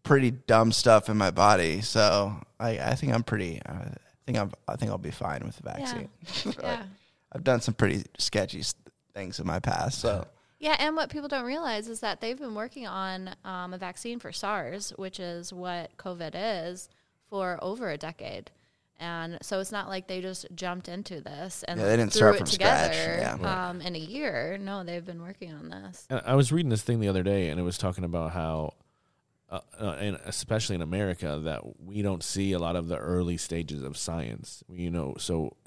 pretty 0.04 0.32
dumb 0.32 0.72
stuff 0.72 1.10
in 1.10 1.18
my 1.18 1.32
body, 1.32 1.82
so 1.82 2.36
I. 2.60 2.80
I 2.80 2.96
think 2.96 3.14
I'm 3.14 3.24
pretty. 3.24 3.62
I 3.66 3.94
think 4.26 4.38
I'm. 4.38 4.52
I 4.68 4.76
think 4.76 4.92
I'll 4.92 4.98
be 4.98 5.12
fine 5.12 5.42
with 5.46 5.58
the 5.58 5.64
vaccine. 5.64 6.10
Like, 6.46 6.62
yeah. 6.62 6.84
I've 7.32 7.44
done 7.44 7.62
some 7.62 7.76
pretty 7.76 8.06
sketchy 8.18 8.64
things 9.14 9.40
in 9.40 9.46
my 9.46 9.60
past, 9.60 10.00
so. 10.00 10.26
Yeah, 10.60 10.76
and 10.78 10.96
what 10.96 11.10
people 11.10 11.30
don't 11.30 11.46
realize 11.46 11.88
is 11.88 12.02
that 12.02 12.20
they've 12.20 12.38
been 12.38 12.54
working 12.54 12.86
on 12.86 13.34
um, 13.46 13.74
a 13.74 13.78
vaccine 13.78 14.20
for 14.20 14.34
SARS, 14.34 14.92
which 14.98 15.20
is 15.20 15.54
what 15.54 15.96
COVID 15.96 16.32
is, 16.34 16.90
for 17.30 17.58
over 17.62 17.90
a 17.90 17.98
decade. 17.98 18.52
And 19.00 19.38
so 19.42 19.62
it's 19.62 19.72
not 19.72 19.88
like 19.88 20.08
they 20.08 20.20
just 20.20 20.46
jumped 20.54 20.90
into 20.90 21.22
this 21.22 21.64
and 21.64 21.80
Yeah, 21.80 21.86
they 21.88 21.96
didn't 21.96 22.12
threw 22.12 22.20
start 22.20 22.36
it 22.36 22.38
from 22.40 22.48
together 22.48 22.94
scratch, 22.94 23.40
yeah. 23.42 23.70
um, 23.70 23.80
in 23.80 23.96
a 23.96 24.00
year. 24.00 24.58
No, 24.60 24.84
they've 24.84 25.06
been 25.06 25.22
working 25.22 25.54
on 25.54 25.70
this. 25.70 26.06
And 26.10 26.22
I 26.26 26.36
was 26.36 26.52
reading 26.52 26.70
this 26.70 26.82
thing 26.82 27.00
the 27.00 27.08
other 27.08 27.24
day, 27.24 27.50
and 27.50 27.60
it 27.60 27.64
was 27.64 27.78
talking 27.78 28.04
about 28.04 28.32
how, 28.32 28.74
uh, 29.50 29.62
uh, 29.80 29.96
and 30.00 30.20
especially 30.26 30.76
in 30.76 30.82
America, 30.82 31.40
that 31.44 31.62
we 31.80 32.02
don't 32.02 32.24
see 32.24 32.52
a 32.52 32.60
lot 32.60 32.76
of 32.76 32.88
the 32.88 32.98
early 32.98 33.38
stages 33.38 33.84
of 33.84 33.98
science. 33.98 34.64
You 34.72 34.92
know, 34.92 35.16
so 35.18 35.58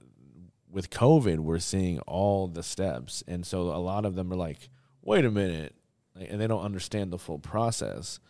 with 0.71 0.91
COVID, 0.91 1.41
we're 1.41 1.59
seeing 1.59 1.99
all 2.01 2.49
the 2.49 2.63
steps, 2.63 3.23
and 3.27 3.45
so 3.45 3.63
a 3.63 3.79
lot 3.79 4.05
of 4.05 4.15
them 4.15 4.33
are 4.33 4.37
like, 4.37 4.71
"Wait 5.03 5.25
a 5.25 5.31
minute," 5.31 5.75
and 6.15 6.41
they 6.41 6.47
don't 6.47 6.65
understand 6.65 7.13
the 7.13 7.19
full 7.19 7.39
process. 7.39 8.21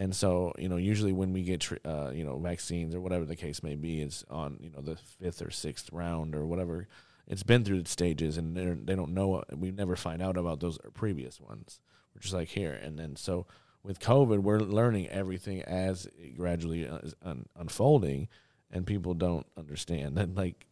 And 0.00 0.14
so, 0.14 0.52
you 0.56 0.68
know, 0.68 0.76
usually 0.76 1.12
when 1.12 1.32
we 1.32 1.42
get, 1.42 1.68
uh, 1.84 2.12
you 2.14 2.22
know, 2.22 2.38
vaccines 2.38 2.94
or 2.94 3.00
whatever 3.00 3.24
the 3.24 3.34
case 3.34 3.64
may 3.64 3.74
be, 3.74 4.00
it's 4.00 4.24
on, 4.30 4.58
you 4.60 4.70
know, 4.70 4.80
the 4.80 4.94
fifth 4.94 5.42
or 5.42 5.50
sixth 5.50 5.90
round 5.92 6.36
or 6.36 6.46
whatever. 6.46 6.86
It's 7.26 7.42
been 7.42 7.64
through 7.64 7.82
the 7.82 7.88
stages, 7.88 8.38
and 8.38 8.56
they 8.86 8.94
don't 8.94 9.12
know. 9.12 9.42
We 9.54 9.72
never 9.72 9.96
find 9.96 10.22
out 10.22 10.36
about 10.36 10.60
those 10.60 10.78
previous 10.94 11.40
ones. 11.40 11.80
We're 12.14 12.20
just 12.20 12.32
like 12.32 12.48
here, 12.48 12.72
and 12.72 12.98
then 12.98 13.16
so 13.16 13.46
with 13.82 14.00
COVID, 14.00 14.40
we're 14.40 14.58
learning 14.60 15.08
everything 15.08 15.62
as 15.62 16.06
it 16.06 16.36
gradually 16.36 16.86
uh, 16.88 16.98
is 16.98 17.14
un- 17.22 17.46
unfolding, 17.56 18.28
and 18.70 18.86
people 18.86 19.14
don't 19.14 19.46
understand 19.56 20.16
that. 20.16 20.34
Like, 20.34 20.66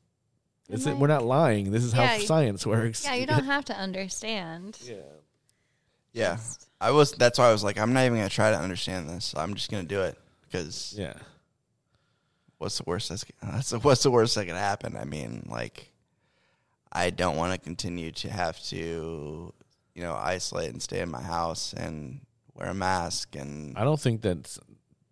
And, 0.69 0.77
it's, 0.77 0.87
like- 0.87 0.97
we're 0.97 1.07
not 1.07 1.25
lying. 1.25 1.71
This 1.71 1.85
is 1.85 1.95
Yeah, 1.95 2.07
how 2.07 2.14
you- 2.14 2.27
science 2.27 2.66
works. 2.66 3.05
Yeah, 3.05 3.14
you 3.14 3.27
don't 3.33 3.45
have 3.45 3.64
to 3.66 3.75
understand. 3.79 4.79
yeah. 4.85 4.97
Yeah. 6.12 6.37
Just- 6.37 6.69
I 6.81 6.90
was. 6.90 7.12
That's 7.12 7.38
why 7.38 7.49
I 7.49 7.53
was 7.53 7.64
like, 7.64 7.79
I'm 7.79 7.92
not 7.95 8.05
even 8.05 8.19
gonna 8.19 8.29
try 8.29 8.51
to 8.51 8.59
understand 8.59 9.09
this. 9.09 9.35
I'm 9.37 9.55
just 9.55 9.71
gonna 9.71 9.85
do 9.85 10.03
it 10.03 10.19
because 10.42 10.95
Yeah. 10.99 11.14
what's 12.59 12.79
the 12.79 12.85
worst 12.87 13.09
that's, 13.09 13.25
that's 13.42 13.71
the, 13.71 13.79
what's 13.79 14.03
the 14.03 14.11
worst 14.11 14.35
that 14.35 14.47
could 14.47 14.55
happen? 14.57 14.97
I 14.97 15.05
mean, 15.05 15.47
like, 15.51 15.90
I 16.92 17.11
don't 17.11 17.37
want 17.37 17.53
to 17.53 17.59
continue 17.59 18.12
to 18.12 18.31
have 18.31 18.59
to, 18.64 19.53
you 19.95 20.03
know, 20.03 20.14
isolate 20.14 20.71
and 20.71 20.83
stay 20.83 21.01
in 21.01 21.11
my 21.11 21.23
house 21.23 21.73
and 21.73 22.21
wear 22.57 22.71
a 22.71 22.75
mask 22.75 23.37
and 23.37 23.77
I 23.77 23.85
don't 23.85 24.01
think 24.01 24.23
that 24.23 24.57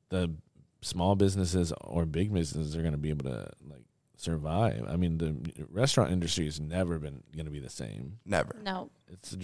the 0.08 0.32
small 0.80 1.14
businesses 1.14 1.72
or 1.80 2.04
big 2.06 2.32
businesses 2.32 2.76
are 2.76 2.80
going 2.82 2.92
to 2.92 2.98
be 2.98 3.10
able 3.10 3.24
to 3.30 3.50
like 3.68 3.84
survive. 4.16 4.84
I 4.88 4.96
mean, 4.96 5.18
the 5.18 5.36
restaurant 5.70 6.10
industry 6.10 6.44
has 6.46 6.60
never 6.60 6.98
been 6.98 7.22
going 7.34 7.46
to 7.46 7.50
be 7.52 7.60
the 7.60 7.70
same. 7.70 8.18
never. 8.24 8.56
No. 8.62 8.90
It's 9.08 9.36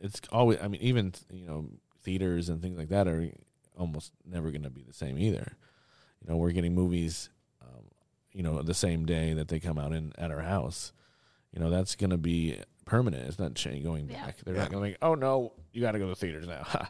it's 0.00 0.20
always. 0.30 0.58
I 0.62 0.68
mean, 0.68 0.80
even 0.80 1.12
you 1.32 1.46
know 1.46 1.66
theaters 2.02 2.48
and 2.48 2.62
things 2.62 2.78
like 2.78 2.88
that 2.88 3.06
are 3.08 3.28
almost 3.76 4.12
never 4.24 4.50
going 4.50 4.62
to 4.62 4.70
be 4.70 4.82
the 4.82 4.92
same 4.94 5.18
either. 5.18 5.56
You 6.22 6.30
know, 6.30 6.36
we're 6.36 6.50
getting 6.52 6.74
movies, 6.74 7.28
um, 7.62 7.84
you 8.32 8.42
know, 8.42 8.60
the 8.62 8.74
same 8.74 9.04
day 9.06 9.34
that 9.34 9.48
they 9.48 9.60
come 9.60 9.78
out 9.78 9.92
in 9.92 10.12
at 10.18 10.30
our 10.30 10.40
house. 10.40 10.92
You 11.52 11.60
know, 11.60 11.70
that's 11.70 11.94
going 11.96 12.10
to 12.10 12.18
be 12.18 12.58
permanent. 12.84 13.26
It's 13.28 13.38
not 13.38 13.54
cha- 13.54 13.70
going 13.82 14.08
Yeah. 14.08 14.26
back. 14.26 14.36
They're 14.44 14.54
Yeah. 14.54 14.62
not 14.62 14.70
going 14.70 14.82
to 14.84 14.88
like, 14.90 14.98
oh 15.02 15.14
no, 15.14 15.52
you 15.72 15.80
got 15.80 15.92
to 15.92 15.98
go 15.98 16.04
to 16.06 16.10
the 16.10 16.16
theaters 16.16 16.46
now. 16.46 16.66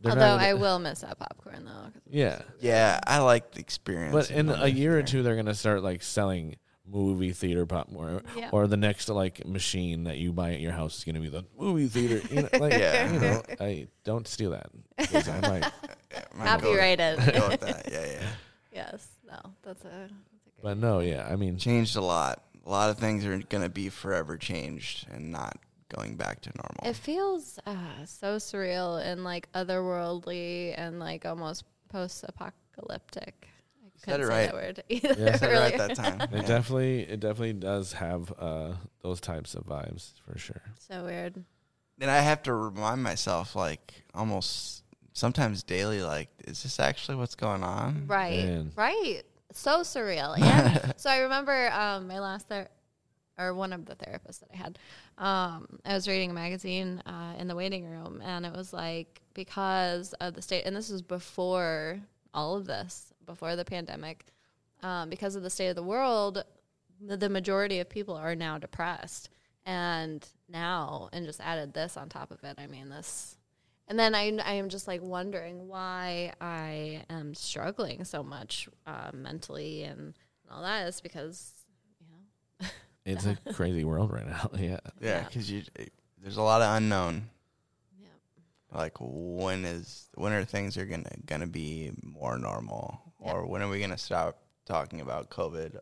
They're 0.00 0.12
Although 0.12 0.36
I 0.36 0.50
gonna- 0.52 0.56
will 0.60 0.78
miss 0.78 1.00
that 1.00 1.18
popcorn 1.18 1.64
though. 1.66 1.92
yeah. 2.08 2.42
Yeah, 2.60 3.00
I 3.06 3.18
like 3.18 3.52
the 3.52 3.60
experience. 3.60 4.12
But 4.14 4.30
in 4.30 4.48
a 4.48 4.66
year 4.66 4.98
or 4.98 5.02
two, 5.02 5.22
they're 5.22 5.36
gonna 5.36 5.54
start 5.54 5.82
like 5.82 6.02
selling 6.02 6.56
movie 6.86 7.32
theater 7.32 7.66
popcorn, 7.66 8.22
Yeah. 8.36 8.48
or 8.52 8.66
the 8.66 8.76
next 8.76 9.08
like 9.08 9.46
machine 9.46 10.04
that 10.04 10.16
you 10.18 10.32
buy 10.32 10.54
at 10.54 10.60
your 10.60 10.72
house 10.72 10.98
is 10.98 11.04
gonna 11.04 11.20
be 11.20 11.28
the 11.28 11.44
movie 11.58 11.86
theater. 11.86 12.26
You 12.34 12.42
know, 12.42 12.48
like, 12.58 12.72
Yeah. 12.72 13.12
you 13.12 13.20
know, 13.20 13.42
I 13.60 13.88
don't 14.04 14.26
steal 14.26 14.50
that. 14.52 14.70
'cause 14.98 15.28
I 15.28 15.40
might. 15.40 15.64
theater. 16.10 16.26
Might 16.34 16.44
go- 16.44 16.66
Copyrighted. 16.68 17.16
Go 17.34 17.48
with 17.48 17.60
that. 17.60 17.88
Yeah, 17.92 18.06
yeah. 18.06 18.28
yes. 18.72 19.06
No. 19.26 19.38
That's 19.62 19.84
a. 19.84 19.88
That's 19.88 20.12
a 20.12 20.14
great 20.14 20.62
But 20.62 20.78
no, 20.78 21.00
yeah, 21.00 21.28
I 21.30 21.36
mean, 21.36 21.58
Changed 21.58 21.96
a 21.96 22.00
lot. 22.00 22.42
A 22.66 22.70
lot 22.70 22.90
of 22.90 22.98
things 22.98 23.24
are 23.26 23.38
gonna 23.38 23.68
be 23.68 23.88
forever 23.90 24.36
changed 24.36 25.06
and 25.12 25.30
not 25.30 25.56
going 25.94 26.16
back 26.16 26.40
to 26.42 26.50
normal. 26.56 26.90
It 26.90 26.96
feels 26.96 27.58
uh, 27.66 27.74
so 28.06 28.36
surreal 28.36 29.04
and 29.04 29.24
like 29.24 29.50
otherworldly 29.52 30.74
and 30.76 30.98
like 30.98 31.26
almost 31.26 31.64
post-apocalyptic. 31.90 33.48
I 33.82 33.88
said 33.96 34.20
couldn't 34.20 34.26
it 34.26 34.28
right. 34.28 34.46
that 34.46 34.54
word 34.54 34.82
Yeah. 34.88 35.36
Said 35.36 35.52
it 35.52 35.58
right 35.58 35.76
that 35.78 35.94
time. 35.96 36.20
it 36.22 36.28
Yeah. 36.32 36.42
definitely, 36.42 37.00
it 37.02 37.20
definitely 37.20 37.52
does 37.54 37.92
have 37.94 38.32
uh, 38.38 38.72
those 39.02 39.20
types 39.20 39.54
of 39.54 39.64
vibes 39.66 40.12
for 40.26 40.38
sure. 40.38 40.62
so 40.78 41.04
weird. 41.04 41.44
Then 41.98 42.08
I 42.08 42.16
have 42.20 42.42
to 42.44 42.54
remind 42.54 43.02
myself, 43.02 43.54
like 43.54 43.92
almost 44.14 44.84
sometimes 45.12 45.62
daily, 45.62 46.02
like, 46.02 46.28
is 46.46 46.62
this 46.62 46.80
actually 46.80 47.16
what's 47.18 47.34
going 47.34 47.62
on? 47.62 48.04
Right. 48.06 48.44
Man. 48.46 48.72
Right. 48.74 49.22
So 49.52 49.80
surreal. 49.80 50.38
And 50.40 50.94
so 50.96 51.10
I 51.10 51.18
remember 51.18 51.70
um, 51.72 52.06
my 52.08 52.20
last 52.20 52.48
ther- 52.48 52.68
or 53.38 53.52
one 53.54 53.72
of 53.74 53.84
the 53.86 53.96
therapists 53.96 54.40
that 54.40 54.48
I 54.52 54.56
had. 54.56 54.78
Um, 55.20 55.78
I 55.84 55.94
was 55.94 56.08
reading 56.08 56.30
a 56.30 56.34
magazine 56.34 57.00
uh, 57.06 57.34
in 57.38 57.46
the 57.46 57.54
waiting 57.54 57.84
room, 57.84 58.20
and 58.24 58.44
it 58.44 58.52
was 58.52 58.72
like 58.72 59.20
because 59.34 60.12
of 60.14 60.34
the 60.34 60.42
state, 60.42 60.64
and 60.64 60.74
this 60.74 60.90
was 60.90 61.02
before 61.02 62.00
all 62.34 62.56
of 62.56 62.66
this, 62.66 63.12
before 63.26 63.54
the 63.54 63.64
pandemic, 63.64 64.24
um, 64.82 65.10
because 65.10 65.36
of 65.36 65.42
the 65.42 65.50
state 65.50 65.68
of 65.68 65.76
the 65.76 65.82
world, 65.82 66.42
the, 67.00 67.16
the 67.16 67.28
majority 67.28 67.78
of 67.78 67.88
people 67.88 68.16
are 68.16 68.34
now 68.34 68.58
depressed. 68.58 69.30
And 69.66 70.26
now, 70.48 71.10
and 71.12 71.26
just 71.26 71.40
added 71.40 71.74
this 71.74 71.96
on 71.98 72.08
top 72.08 72.30
of 72.32 72.42
it. 72.42 72.56
I 72.58 72.66
mean, 72.66 72.88
this 72.88 73.36
and 73.90 73.98
then 73.98 74.14
I, 74.14 74.32
I 74.44 74.52
am 74.52 74.68
just 74.68 74.86
like 74.86 75.02
wondering 75.02 75.66
why 75.66 76.32
I 76.40 77.02
am 77.10 77.34
struggling 77.34 78.04
so 78.04 78.22
much 78.22 78.68
uh, 78.86 79.10
mentally 79.12 79.82
and 79.82 80.14
all 80.48 80.62
that 80.62 80.86
is 80.86 81.00
because, 81.00 81.52
It's 83.04 83.26
a 83.26 83.36
crazy 83.54 83.84
world 83.84 84.12
right 84.12 84.26
now. 84.26 84.50
Yeah, 84.58 84.68
Yeah, 84.68 84.78
Yeah. 85.00 85.24
because 85.24 85.50
you 85.50 85.62
there's 86.22 86.36
a 86.36 86.42
lot 86.42 86.60
of 86.62 86.76
unknown. 86.76 87.30
yeah. 88.00 88.08
Like 88.78 88.96
when 89.00 89.64
is 89.64 90.08
when 90.14 90.32
are 90.32 90.44
things 90.44 90.76
are 90.76 90.84
gonna 90.86 91.10
gonna 91.26 91.46
be 91.46 91.92
more 92.02 92.38
normal? 92.38 93.00
or 93.22 93.44
when 93.46 93.60
are 93.62 93.68
we 93.68 93.78
going 93.78 93.90
to 93.90 93.98
stop 93.98 94.38
talking 94.64 95.02
about 95.02 95.28
COVID 95.28 95.78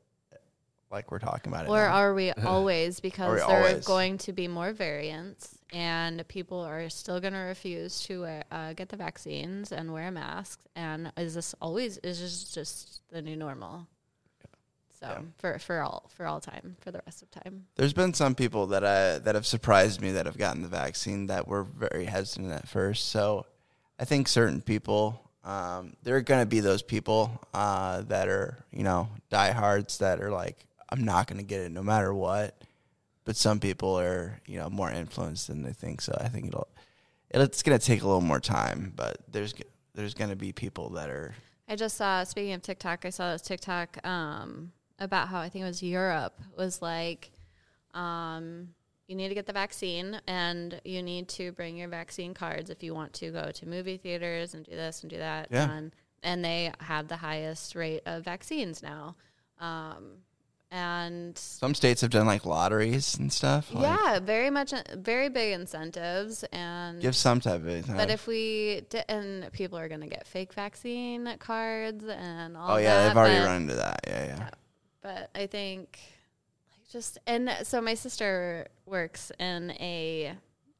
like 0.90 1.12
we're 1.12 1.20
talking 1.20 1.52
about 1.52 1.66
it? 1.66 1.68
Or 1.68 1.76
now? 1.86 1.94
are 1.94 2.12
we 2.12 2.32
always? 2.44 2.98
Because 2.98 3.30
we 3.30 3.36
there 3.36 3.46
are 3.62 3.68
always? 3.68 3.86
going 3.86 4.18
to 4.18 4.32
be 4.32 4.48
more 4.48 4.72
variants, 4.72 5.56
and 5.72 6.26
people 6.26 6.58
are 6.58 6.88
still 6.88 7.20
going 7.20 7.34
to 7.34 7.38
refuse 7.38 8.00
to 8.06 8.22
wear, 8.22 8.44
uh, 8.50 8.72
get 8.72 8.88
the 8.88 8.96
vaccines 8.96 9.70
and 9.70 9.92
wear 9.92 10.10
masks. 10.10 10.62
And 10.74 11.12
is 11.16 11.34
this 11.36 11.54
always? 11.60 11.98
Is 11.98 12.20
this 12.20 12.52
just 12.52 13.02
the 13.10 13.22
new 13.22 13.36
normal? 13.36 13.86
So 15.00 15.06
Yeah. 15.06 15.20
for 15.38 15.58
for 15.58 15.80
all 15.80 16.10
for 16.14 16.26
all 16.26 16.40
time 16.40 16.76
for 16.80 16.90
the 16.90 17.00
rest 17.06 17.22
of 17.22 17.30
time. 17.30 17.66
There's 17.76 17.92
been 17.92 18.14
some 18.14 18.34
people 18.34 18.66
that 18.68 18.84
I 18.84 19.18
that 19.18 19.34
have 19.34 19.46
surprised 19.46 20.00
me 20.00 20.12
that 20.12 20.26
have 20.26 20.36
gotten 20.38 20.62
the 20.62 20.68
vaccine 20.68 21.26
that 21.28 21.46
were 21.46 21.62
very 21.62 22.04
hesitant 22.06 22.50
at 22.52 22.66
first. 22.68 23.08
So 23.08 23.46
I 24.00 24.04
think 24.04 24.28
certain 24.28 24.60
people, 24.60 25.30
um, 25.44 25.94
there 26.02 26.16
are 26.16 26.20
going 26.22 26.42
to 26.42 26.46
be 26.46 26.60
those 26.60 26.82
people 26.82 27.40
uh, 27.54 28.02
that 28.02 28.28
are 28.28 28.58
you 28.72 28.82
know 28.82 29.08
diehards 29.30 29.98
that 29.98 30.20
are 30.20 30.30
like, 30.30 30.66
I'm 30.88 31.04
not 31.04 31.26
going 31.28 31.38
to 31.38 31.44
get 31.44 31.60
it 31.60 31.70
no 31.70 31.82
matter 31.82 32.12
what. 32.12 32.60
But 33.24 33.36
some 33.36 33.60
people 33.60 33.98
are 34.00 34.40
you 34.46 34.58
know 34.58 34.68
more 34.68 34.90
influenced 34.90 35.46
than 35.48 35.62
they 35.62 35.72
think. 35.72 36.00
So 36.00 36.16
I 36.20 36.28
think 36.28 36.48
it'll 36.48 36.68
it's 37.30 37.62
going 37.62 37.78
to 37.78 37.84
take 37.84 38.02
a 38.02 38.06
little 38.06 38.20
more 38.20 38.40
time. 38.40 38.92
But 38.96 39.18
there's 39.30 39.54
there's 39.94 40.14
going 40.14 40.30
to 40.30 40.36
be 40.36 40.52
people 40.52 40.90
that 40.90 41.08
are 41.08 41.34
I 41.68 41.76
just 41.76 41.96
saw. 41.96 42.24
Speaking 42.24 42.54
of 42.54 42.62
TikTok, 42.62 43.04
I 43.04 43.10
saw 43.10 43.32
this 43.32 43.42
TikTok 43.42 44.04
um, 44.06 44.72
about 44.98 45.28
how 45.28 45.40
I 45.40 45.48
think 45.48 45.64
it 45.64 45.68
was 45.68 45.82
Europe 45.82 46.40
was 46.56 46.82
like, 46.82 47.30
um, 47.94 48.68
you 49.06 49.16
need 49.16 49.28
to 49.28 49.34
get 49.34 49.46
the 49.46 49.52
vaccine 49.52 50.20
and 50.26 50.80
you 50.84 51.02
need 51.02 51.28
to 51.28 51.52
bring 51.52 51.76
your 51.76 51.88
vaccine 51.88 52.34
cards 52.34 52.68
if 52.68 52.82
you 52.82 52.94
want 52.94 53.12
to 53.14 53.30
go 53.30 53.50
to 53.50 53.66
movie 53.66 53.96
theaters 53.96 54.54
and 54.54 54.64
do 54.64 54.72
this 54.72 55.02
and 55.02 55.10
do 55.10 55.18
that. 55.18 55.48
Yeah. 55.50 55.70
And, 55.70 55.92
and 56.22 56.44
they 56.44 56.72
have 56.80 57.08
the 57.08 57.16
highest 57.16 57.74
rate 57.74 58.02
of 58.04 58.24
vaccines 58.24 58.82
now. 58.82 59.16
Um, 59.60 60.18
and 60.70 61.38
some 61.38 61.74
states 61.74 62.02
have 62.02 62.10
done 62.10 62.26
like 62.26 62.44
lotteries 62.44 63.16
and 63.16 63.32
stuff. 63.32 63.72
Like, 63.72 63.84
yeah, 63.84 64.18
very 64.18 64.50
much, 64.50 64.74
very 64.94 65.30
big 65.30 65.54
incentives. 65.54 66.44
And 66.52 67.00
give 67.00 67.16
some 67.16 67.40
type 67.40 67.62
of. 67.62 67.68
Incentive. 67.68 67.96
But 67.96 68.10
if 68.10 68.26
we 68.26 68.82
di- 68.90 69.04
and 69.08 69.50
people 69.52 69.78
are 69.78 69.88
going 69.88 70.02
to 70.02 70.06
get 70.06 70.26
fake 70.26 70.52
vaccine 70.52 71.34
cards 71.38 72.04
and 72.04 72.54
all 72.54 72.72
oh 72.72 72.76
yeah, 72.76 72.94
that, 72.96 73.08
they've 73.08 73.16
already 73.16 73.42
run 73.42 73.62
into 73.62 73.76
that. 73.76 74.00
Yeah, 74.06 74.26
yeah. 74.26 74.50
But 75.02 75.30
I 75.34 75.46
think 75.46 75.98
like 76.72 76.88
just 76.90 77.18
and 77.26 77.50
so 77.62 77.80
my 77.80 77.94
sister 77.94 78.68
works 78.86 79.30
in 79.38 79.72
a, 79.72 80.34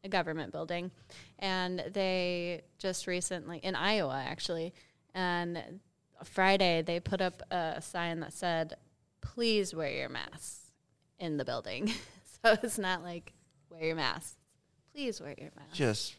a 0.05 0.09
government 0.09 0.53
building, 0.53 0.91
and 1.39 1.85
they 1.93 2.63
just 2.79 3.07
recently 3.07 3.59
in 3.59 3.75
Iowa 3.75 4.23
actually, 4.27 4.75
and 5.15 5.81
Friday 6.25 6.83
they 6.83 7.01
put 7.01 7.21
up 7.21 7.43
a 7.51 7.81
sign 7.81 8.21
that 8.21 8.33
said, 8.33 8.75
"Please 9.21 9.75
wear 9.75 9.91
your 9.91 10.09
mask 10.09 10.61
in 11.19 11.37
the 11.37 11.45
building." 11.45 11.89
so 12.45 12.57
it's 12.63 12.79
not 12.79 13.03
like 13.03 13.33
wear 13.71 13.85
your 13.85 13.97
mask. 13.97 14.37
Please 14.95 15.21
wear 15.21 15.35
your 15.39 15.51
mask. 15.57 15.75
Just, 15.75 16.17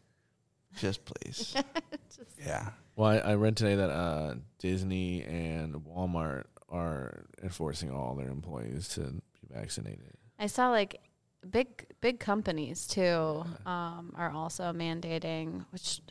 just 0.78 1.02
please. 1.04 1.56
yeah. 2.46 2.70
Well, 2.96 3.10
I, 3.10 3.18
I 3.18 3.36
read 3.36 3.58
today 3.58 3.76
that 3.76 3.90
uh, 3.90 4.36
Disney 4.58 5.24
and 5.24 5.74
Walmart 5.76 6.46
are 6.70 7.26
enforcing 7.44 7.92
all 7.92 8.16
their 8.16 8.30
employees 8.30 8.88
to 8.90 9.02
be 9.02 9.48
vaccinated. 9.54 10.14
I 10.38 10.48
saw 10.48 10.70
like 10.70 11.02
big 11.50 11.86
big 12.02 12.20
companies 12.20 12.88
too 12.88 13.44
um, 13.66 14.14
are 14.16 14.30
also 14.32 14.72
mandating, 14.74 15.66
which 15.72 16.02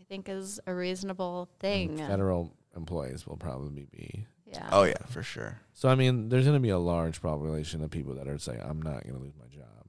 I 0.00 0.04
think 0.04 0.28
is 0.28 0.60
a 0.66 0.74
reasonable 0.74 1.48
thing. 1.60 2.00
And 2.00 2.08
Federal 2.10 2.52
employees 2.76 3.26
will 3.26 3.36
probably 3.36 3.86
be. 3.90 4.26
yeah. 4.46 4.68
Oh 4.72 4.84
yeah, 4.84 5.04
for 5.08 5.22
sure. 5.22 5.60
So 5.74 5.88
I 5.88 5.94
mean, 5.94 6.28
there's 6.28 6.44
going 6.44 6.56
to 6.56 6.60
be 6.60 6.70
a 6.70 6.78
large 6.78 7.20
population 7.22 7.82
of 7.82 7.90
people 7.90 8.14
that 8.14 8.28
are 8.28 8.38
saying, 8.38 8.60
"I'm 8.62 8.80
not 8.82 9.02
going 9.04 9.14
to 9.16 9.22
lose 9.22 9.34
my 9.38 9.46
job," 9.48 9.86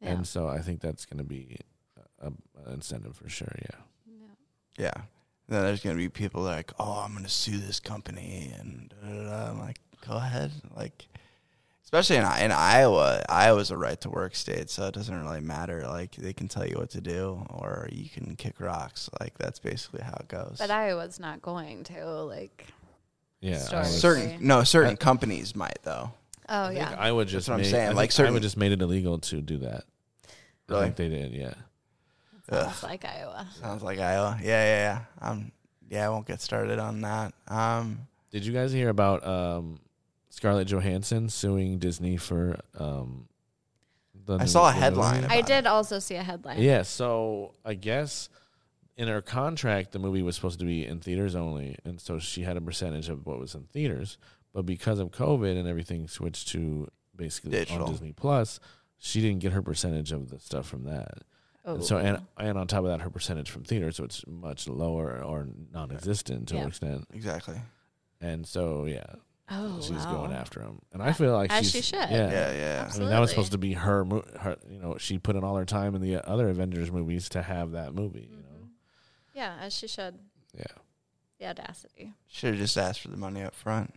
Yeah. 0.00 0.10
and 0.12 0.26
so 0.26 0.48
I 0.48 0.58
think 0.58 0.80
that's 0.80 1.04
going 1.06 1.18
to 1.18 1.24
be 1.24 1.56
a, 2.20 2.26
a, 2.26 2.32
an 2.66 2.72
incentive 2.74 3.16
for 3.16 3.28
sure. 3.28 3.54
Yeah. 3.62 3.80
Yeah. 4.78 5.02
Yeah. 5.50 5.56
Then 5.56 5.64
there's 5.66 5.82
gonna 5.82 5.96
be 5.96 6.08
people 6.08 6.44
that 6.44 6.50
are 6.52 6.56
like, 6.56 6.72
oh, 6.78 7.02
I'm 7.04 7.12
gonna 7.14 7.28
sue 7.28 7.58
this 7.58 7.80
company, 7.80 8.54
and 8.58 8.94
da, 9.02 9.08
da, 9.08 9.22
da. 9.44 9.50
I'm 9.50 9.58
like, 9.58 9.80
go 10.06 10.14
ahead. 10.14 10.52
Like, 10.76 11.06
especially 11.84 12.16
in 12.16 12.22
in 12.24 12.52
Iowa, 12.52 13.24
Iowa's 13.28 13.70
a 13.70 13.76
right 13.76 14.00
to 14.02 14.10
work 14.10 14.34
state, 14.36 14.70
so 14.70 14.86
it 14.86 14.94
doesn't 14.94 15.22
really 15.24 15.40
matter. 15.40 15.84
Like, 15.86 16.12
they 16.16 16.32
can 16.32 16.48
tell 16.48 16.66
you 16.66 16.76
what 16.76 16.90
to 16.90 17.00
do, 17.00 17.44
or 17.50 17.88
you 17.90 18.08
can 18.08 18.36
kick 18.36 18.60
rocks. 18.60 19.10
Like, 19.20 19.36
that's 19.38 19.58
basically 19.58 20.02
how 20.02 20.16
it 20.20 20.28
goes. 20.28 20.56
But 20.58 20.70
Iowa's 20.70 21.18
not 21.20 21.42
going 21.42 21.84
to 21.84 22.22
like. 22.22 22.66
Yeah. 23.40 23.58
Sorry. 23.58 23.76
I 23.78 23.80
was- 23.82 24.00
certain 24.00 24.46
no 24.46 24.64
certain 24.64 24.92
I- 24.92 24.96
companies 24.96 25.56
might 25.56 25.78
though. 25.82 26.12
Oh 26.52 26.64
I 26.64 26.74
think 26.74 26.78
yeah. 26.90 26.96
Iowa 26.98 27.24
just 27.24 27.48
what 27.48 27.54
I'm 27.54 27.60
made, 27.62 27.70
saying, 27.70 27.88
I 27.90 27.92
like 27.92 27.96
think 28.10 28.12
certain- 28.12 28.32
Iowa 28.34 28.40
just 28.40 28.56
made 28.56 28.72
it 28.72 28.82
illegal 28.82 29.18
to 29.18 29.40
do 29.40 29.58
that. 29.58 29.84
I 30.68 30.82
think 30.82 30.96
they 30.96 31.08
did. 31.08 31.32
Yeah. 31.32 31.54
Sounds 32.50 32.82
like 32.82 33.04
Iowa. 33.04 33.48
Sounds 33.60 33.82
like 33.82 33.98
Iowa. 33.98 34.38
Yeah, 34.42 34.48
yeah, 34.48 35.04
yeah. 35.22 35.28
Um, 35.28 35.52
yeah, 35.88 36.06
I 36.06 36.08
won't 36.10 36.26
get 36.26 36.40
started 36.40 36.78
on 36.78 37.00
that. 37.02 37.34
Um, 37.48 38.06
Did 38.30 38.46
you 38.46 38.52
guys 38.52 38.72
hear 38.72 38.88
about 38.88 39.26
um, 39.26 39.80
Scarlett 40.28 40.68
Johansson 40.68 41.28
suing 41.28 41.78
Disney 41.78 42.16
for? 42.16 42.56
Um, 42.78 43.28
the 44.26 44.38
I 44.38 44.44
saw 44.44 44.68
a 44.68 44.72
headline? 44.72 45.24
I 45.24 45.36
about 45.36 45.46
did 45.46 45.66
also 45.66 45.98
see 45.98 46.14
a 46.14 46.22
headline. 46.22 46.60
Yeah, 46.60 46.82
so 46.82 47.54
I 47.64 47.74
guess 47.74 48.28
in 48.96 49.08
her 49.08 49.22
contract, 49.22 49.92
the 49.92 49.98
movie 49.98 50.22
was 50.22 50.36
supposed 50.36 50.60
to 50.60 50.66
be 50.66 50.84
in 50.84 51.00
theaters 51.00 51.34
only, 51.34 51.76
and 51.84 52.00
so 52.00 52.18
she 52.18 52.42
had 52.42 52.56
a 52.56 52.60
percentage 52.60 53.08
of 53.08 53.26
what 53.26 53.38
was 53.38 53.54
in 53.54 53.62
theaters. 53.64 54.18
But 54.52 54.66
because 54.66 54.98
of 54.98 55.10
COVID 55.10 55.58
and 55.58 55.68
everything 55.68 56.08
switched 56.08 56.48
to 56.48 56.88
basically 57.16 57.52
Digital. 57.52 57.84
on 57.84 57.92
Disney 57.92 58.12
Plus, 58.12 58.60
she 58.98 59.20
didn't 59.20 59.40
get 59.40 59.52
her 59.52 59.62
percentage 59.62 60.12
of 60.12 60.30
the 60.30 60.38
stuff 60.38 60.66
from 60.66 60.84
that. 60.84 61.18
Oh. 61.70 61.74
And 61.76 61.84
so 61.84 61.98
and 61.98 62.22
and 62.36 62.58
on 62.58 62.66
top 62.66 62.80
of 62.84 62.90
that, 62.90 63.00
her 63.02 63.10
percentage 63.10 63.50
from 63.50 63.64
theater, 63.64 63.90
so 63.92 64.04
it's 64.04 64.24
much 64.26 64.68
lower 64.68 65.22
or 65.22 65.48
non-existent 65.72 66.48
to 66.48 66.54
Yeah. 66.54 66.62
an 66.62 66.68
extent. 66.68 67.06
exactly. 67.12 67.60
And 68.20 68.46
so 68.46 68.84
yeah, 68.86 69.04
oh, 69.50 69.80
she's 69.80 69.92
wow. 70.04 70.12
going 70.12 70.32
after 70.32 70.60
him, 70.60 70.80
and 70.92 71.02
I 71.02 71.12
feel 71.12 71.32
like 71.32 71.50
As 71.52 71.64
she's, 71.70 71.72
she 71.72 71.82
should. 71.96 72.10
Yeah, 72.10 72.30
Yeah, 72.30 72.52
yeah. 72.52 72.90
I 72.94 72.98
mean, 72.98 73.08
that 73.08 73.18
was 73.20 73.30
supposed 73.30 73.52
to 73.52 73.58
be 73.58 73.72
her, 73.74 74.04
mo- 74.04 74.24
her. 74.40 74.56
You 74.68 74.78
know, 74.78 74.96
she 74.98 75.18
put 75.18 75.36
in 75.36 75.44
all 75.44 75.56
her 75.56 75.64
time 75.64 75.94
in 75.94 76.02
the 76.02 76.16
other 76.28 76.48
Avengers 76.48 76.90
movies 76.92 77.28
to 77.30 77.42
have 77.42 77.72
that 77.72 77.94
movie. 77.94 78.28
You 78.30 78.36
know, 78.42 78.64
Mhm. 78.64 78.68
Yeah, 79.34 79.56
as 79.60 79.72
she 79.74 79.86
should. 79.88 80.18
yeah. 80.54 80.64
The 81.38 81.46
audacity. 81.46 82.12
Should 82.28 82.50
have 82.50 82.58
just 82.58 82.76
asked 82.76 83.00
for 83.00 83.08
the 83.08 83.16
money 83.16 83.42
up 83.42 83.54
front. 83.54 83.94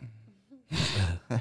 yeah. 1.31 1.39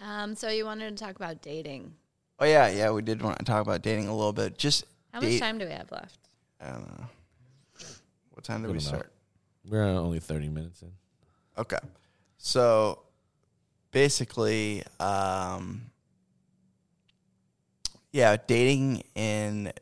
Um, 0.00 0.34
so 0.34 0.48
you 0.48 0.64
wanted 0.64 0.96
to 0.96 1.04
talk 1.04 1.16
about 1.16 1.42
dating. 1.42 1.94
Oh 2.40 2.46
yeah, 2.46 2.68
yeah. 2.68 2.90
We 2.90 3.02
did 3.02 3.20
want 3.22 3.38
to 3.38 3.44
talk 3.44 3.62
about 3.62 3.82
dating 3.82 4.08
a 4.08 4.14
little 4.16 4.32
bit. 4.32 4.56
Just 4.58 4.84
How 5.12 5.20
Date- 5.20 5.32
much 5.32 5.40
time 5.40 5.58
do 5.58 5.66
we 5.66 5.72
have 5.72 5.90
left? 5.92 6.18
I 6.60 6.70
don't 6.70 6.88
know. 6.98 7.04
What 8.30 8.44
time 8.44 8.62
did 8.62 8.68
Good 8.68 8.76
we 8.76 8.78
amount. 8.78 8.86
start? 8.86 9.12
We're 9.68 9.84
only 9.84 10.20
thirty 10.20 10.48
minutes 10.48 10.80
in. 10.82 10.90
Okay. 11.58 11.78
So 12.38 13.02
basically, 13.90 14.82
um, 14.98 15.90
yeah, 18.12 18.36
dating 18.46 19.02
in 19.14 19.72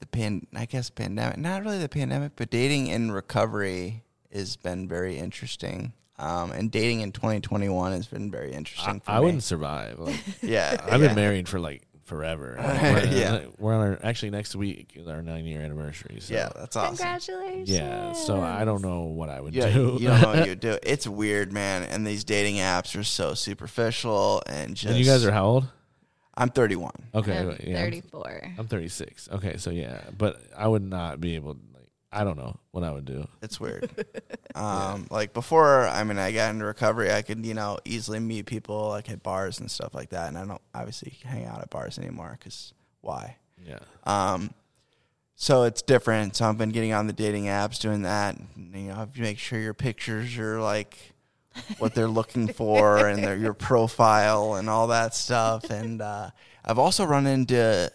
the 0.00 0.06
pan, 0.06 0.46
I 0.54 0.64
guess 0.66 0.90
pandemic, 0.90 1.38
not 1.38 1.62
really 1.62 1.78
the 1.78 1.88
pandemic, 1.88 2.32
but 2.34 2.50
dating 2.50 2.88
in 2.88 3.12
recovery 3.12 4.02
has 4.32 4.56
been 4.56 4.88
very 4.88 5.16
interesting. 5.18 5.92
Um, 6.18 6.50
and 6.52 6.70
dating 6.70 7.00
in 7.00 7.12
2021 7.12 7.92
has 7.92 8.06
been 8.06 8.30
very 8.30 8.52
interesting 8.52 8.96
I, 8.96 8.98
for 9.04 9.10
I 9.12 9.18
me. 9.20 9.24
wouldn't 9.26 9.42
survive. 9.44 9.98
Like, 9.98 10.16
Yeah, 10.42 10.76
I've 10.84 11.00
yeah. 11.00 11.08
been 11.08 11.14
married 11.16 11.48
for 11.48 11.60
like 11.60 11.82
forever. 12.04 12.56
Like, 12.62 12.82
we're, 12.82 13.04
Yeah. 13.06 13.40
we're 13.58 13.74
on 13.74 13.80
our 13.86 13.98
actually 14.02 14.30
next 14.30 14.56
week 14.56 14.92
is 14.96 15.06
our 15.06 15.22
nine 15.22 15.44
year 15.44 15.60
anniversary. 15.60 16.18
So 16.20 16.34
Yeah, 16.34 16.48
that's 16.56 16.74
awesome. 16.74 16.96
Congratulations. 16.96 17.70
yeah. 17.70 18.12
So 18.14 18.40
I 18.40 18.64
don't 18.64 18.82
know 18.82 19.02
what 19.02 19.28
I 19.28 19.40
would 19.40 19.54
Yeah, 19.54 19.70
do. 19.70 19.98
you 20.00 20.08
don't 20.08 20.20
know 20.22 20.28
what 20.28 20.44
you 20.46 20.50
would 20.52 20.60
do. 20.60 20.78
It's 20.82 21.06
weird, 21.06 21.52
man. 21.52 21.82
And 21.84 22.06
these 22.06 22.24
dating 22.24 22.56
apps 22.56 22.98
are 22.98 23.04
so 23.04 23.34
superficial 23.34 24.42
and 24.46 24.74
just. 24.74 24.88
and 24.90 24.98
you 24.98 25.04
guys 25.04 25.24
are 25.24 25.30
how 25.32 25.44
old? 25.44 25.66
I'm 26.34 26.50
31. 26.50 26.92
Okay, 27.16 27.36
I'm 27.36 27.48
yeah, 27.64 27.78
I'm- 27.80 27.90
34. 27.90 28.52
I'm 28.58 28.66
36. 28.68 29.28
Okay, 29.32 29.56
so 29.56 29.70
yeah, 29.70 30.00
but 30.16 30.40
I 30.56 30.66
would 30.68 30.84
not 30.84 31.20
be 31.20 31.34
able. 31.34 31.56
I 32.10 32.24
don't 32.24 32.38
know 32.38 32.58
what 32.70 32.84
I 32.84 32.90
would 32.90 33.04
do. 33.04 33.28
It's 33.42 33.60
weird. 33.60 33.90
um, 34.54 35.06
like 35.10 35.34
before, 35.34 35.86
I 35.86 36.04
mean, 36.04 36.18
I 36.18 36.32
got 36.32 36.50
into 36.50 36.64
recovery. 36.64 37.12
I 37.12 37.22
could, 37.22 37.44
you 37.44 37.54
know, 37.54 37.78
easily 37.84 38.18
meet 38.18 38.46
people 38.46 38.88
like 38.88 39.10
at 39.10 39.22
bars 39.22 39.60
and 39.60 39.70
stuff 39.70 39.94
like 39.94 40.10
that. 40.10 40.28
And 40.28 40.38
I 40.38 40.46
don't 40.46 40.62
obviously 40.74 41.18
hang 41.22 41.44
out 41.44 41.60
at 41.60 41.70
bars 41.70 41.98
anymore 41.98 42.36
because 42.38 42.72
why? 43.02 43.36
Yeah. 43.62 43.80
Um, 44.04 44.54
so 45.36 45.64
it's 45.64 45.82
different. 45.82 46.36
So 46.36 46.48
I've 46.48 46.56
been 46.56 46.70
getting 46.70 46.92
on 46.92 47.06
the 47.06 47.12
dating 47.12 47.44
apps, 47.44 47.78
doing 47.78 48.02
that. 48.02 48.36
And, 48.36 48.74
you 48.74 48.88
know, 48.88 48.94
have 48.94 49.12
to 49.12 49.20
make 49.20 49.38
sure 49.38 49.58
your 49.58 49.74
pictures 49.74 50.36
are 50.38 50.60
like 50.60 50.96
what 51.78 51.94
they're 51.94 52.08
looking 52.08 52.48
for 52.52 53.06
and 53.06 53.22
their 53.22 53.36
your 53.36 53.54
profile 53.54 54.54
and 54.54 54.70
all 54.70 54.88
that 54.88 55.14
stuff. 55.14 55.68
And 55.70 56.00
uh, 56.00 56.30
I've 56.64 56.78
also 56.78 57.04
run 57.04 57.26
into 57.26 57.92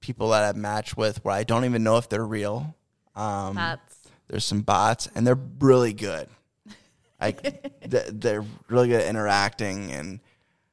people 0.00 0.30
that 0.30 0.42
I've 0.42 0.56
matched 0.56 0.96
with 0.96 1.24
where 1.24 1.34
I 1.34 1.44
don't 1.44 1.64
even 1.64 1.84
know 1.84 1.96
if 1.96 2.08
they're 2.08 2.26
real. 2.26 2.74
Um, 3.20 3.54
That's 3.54 3.96
there's 4.28 4.44
some 4.44 4.62
bots, 4.62 5.08
and 5.14 5.26
they're 5.26 5.38
really 5.58 5.92
good. 5.92 6.28
Like 7.20 7.80
they're 7.86 8.44
really 8.68 8.88
good 8.88 9.02
at 9.02 9.08
interacting, 9.08 9.90
and 9.92 10.20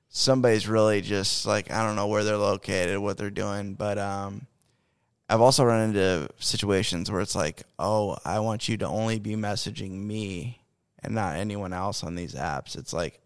somebody's 0.10 0.68
really 0.68 1.02
just 1.02 1.46
like 1.46 1.72
I 1.72 1.86
don't 1.86 1.96
know 1.96 2.08
where 2.08 2.24
they're 2.24 2.38
located, 2.38 3.00
what 3.00 3.18
they're 3.18 3.30
doing, 3.30 3.74
but 3.74 3.98
um, 3.98 4.48
I've 5.30 5.42
also 5.42 5.66
run 5.66 5.90
into 5.90 6.30
situations 6.40 7.12
where 7.12 7.22
it's 7.22 7.36
like, 7.36 7.64
oh, 7.78 8.18
I 8.24 8.40
want 8.40 8.70
you 8.70 8.78
to 8.78 8.88
only 8.88 9.20
be 9.20 9.36
messaging 9.36 9.92
me 9.92 10.62
and 11.04 11.14
not 11.14 11.36
anyone 11.36 11.74
else 11.74 12.04
on 12.04 12.16
these 12.16 12.34
apps. 12.34 12.78
It's 12.78 12.94
like 12.94 13.20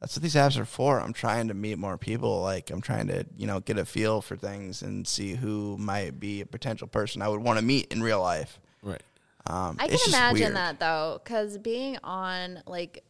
that's 0.00 0.16
what 0.16 0.22
these 0.22 0.34
apps 0.34 0.56
are 0.56 0.64
for. 0.64 1.00
I'm 1.00 1.12
trying 1.12 1.48
to 1.48 1.54
meet 1.54 1.78
more 1.78 1.98
people. 1.98 2.40
Like 2.40 2.70
I'm 2.70 2.80
trying 2.80 3.08
to, 3.08 3.24
you 3.36 3.46
know, 3.46 3.60
get 3.60 3.78
a 3.78 3.84
feel 3.84 4.20
for 4.20 4.36
things 4.36 4.82
and 4.82 5.06
see 5.06 5.34
who 5.34 5.76
might 5.78 6.20
be 6.20 6.40
a 6.40 6.46
potential 6.46 6.86
person 6.86 7.20
I 7.20 7.28
would 7.28 7.40
want 7.40 7.58
to 7.58 7.64
meet 7.64 7.92
in 7.92 8.02
real 8.02 8.20
life. 8.20 8.60
Right. 8.82 9.02
Um, 9.46 9.76
I 9.78 9.84
it's 9.84 9.90
can 9.90 9.98
just 9.98 10.08
imagine 10.08 10.40
weird. 10.40 10.56
that 10.56 10.80
though, 10.80 11.20
because 11.22 11.58
being 11.58 11.98
on 12.04 12.62
like 12.66 13.04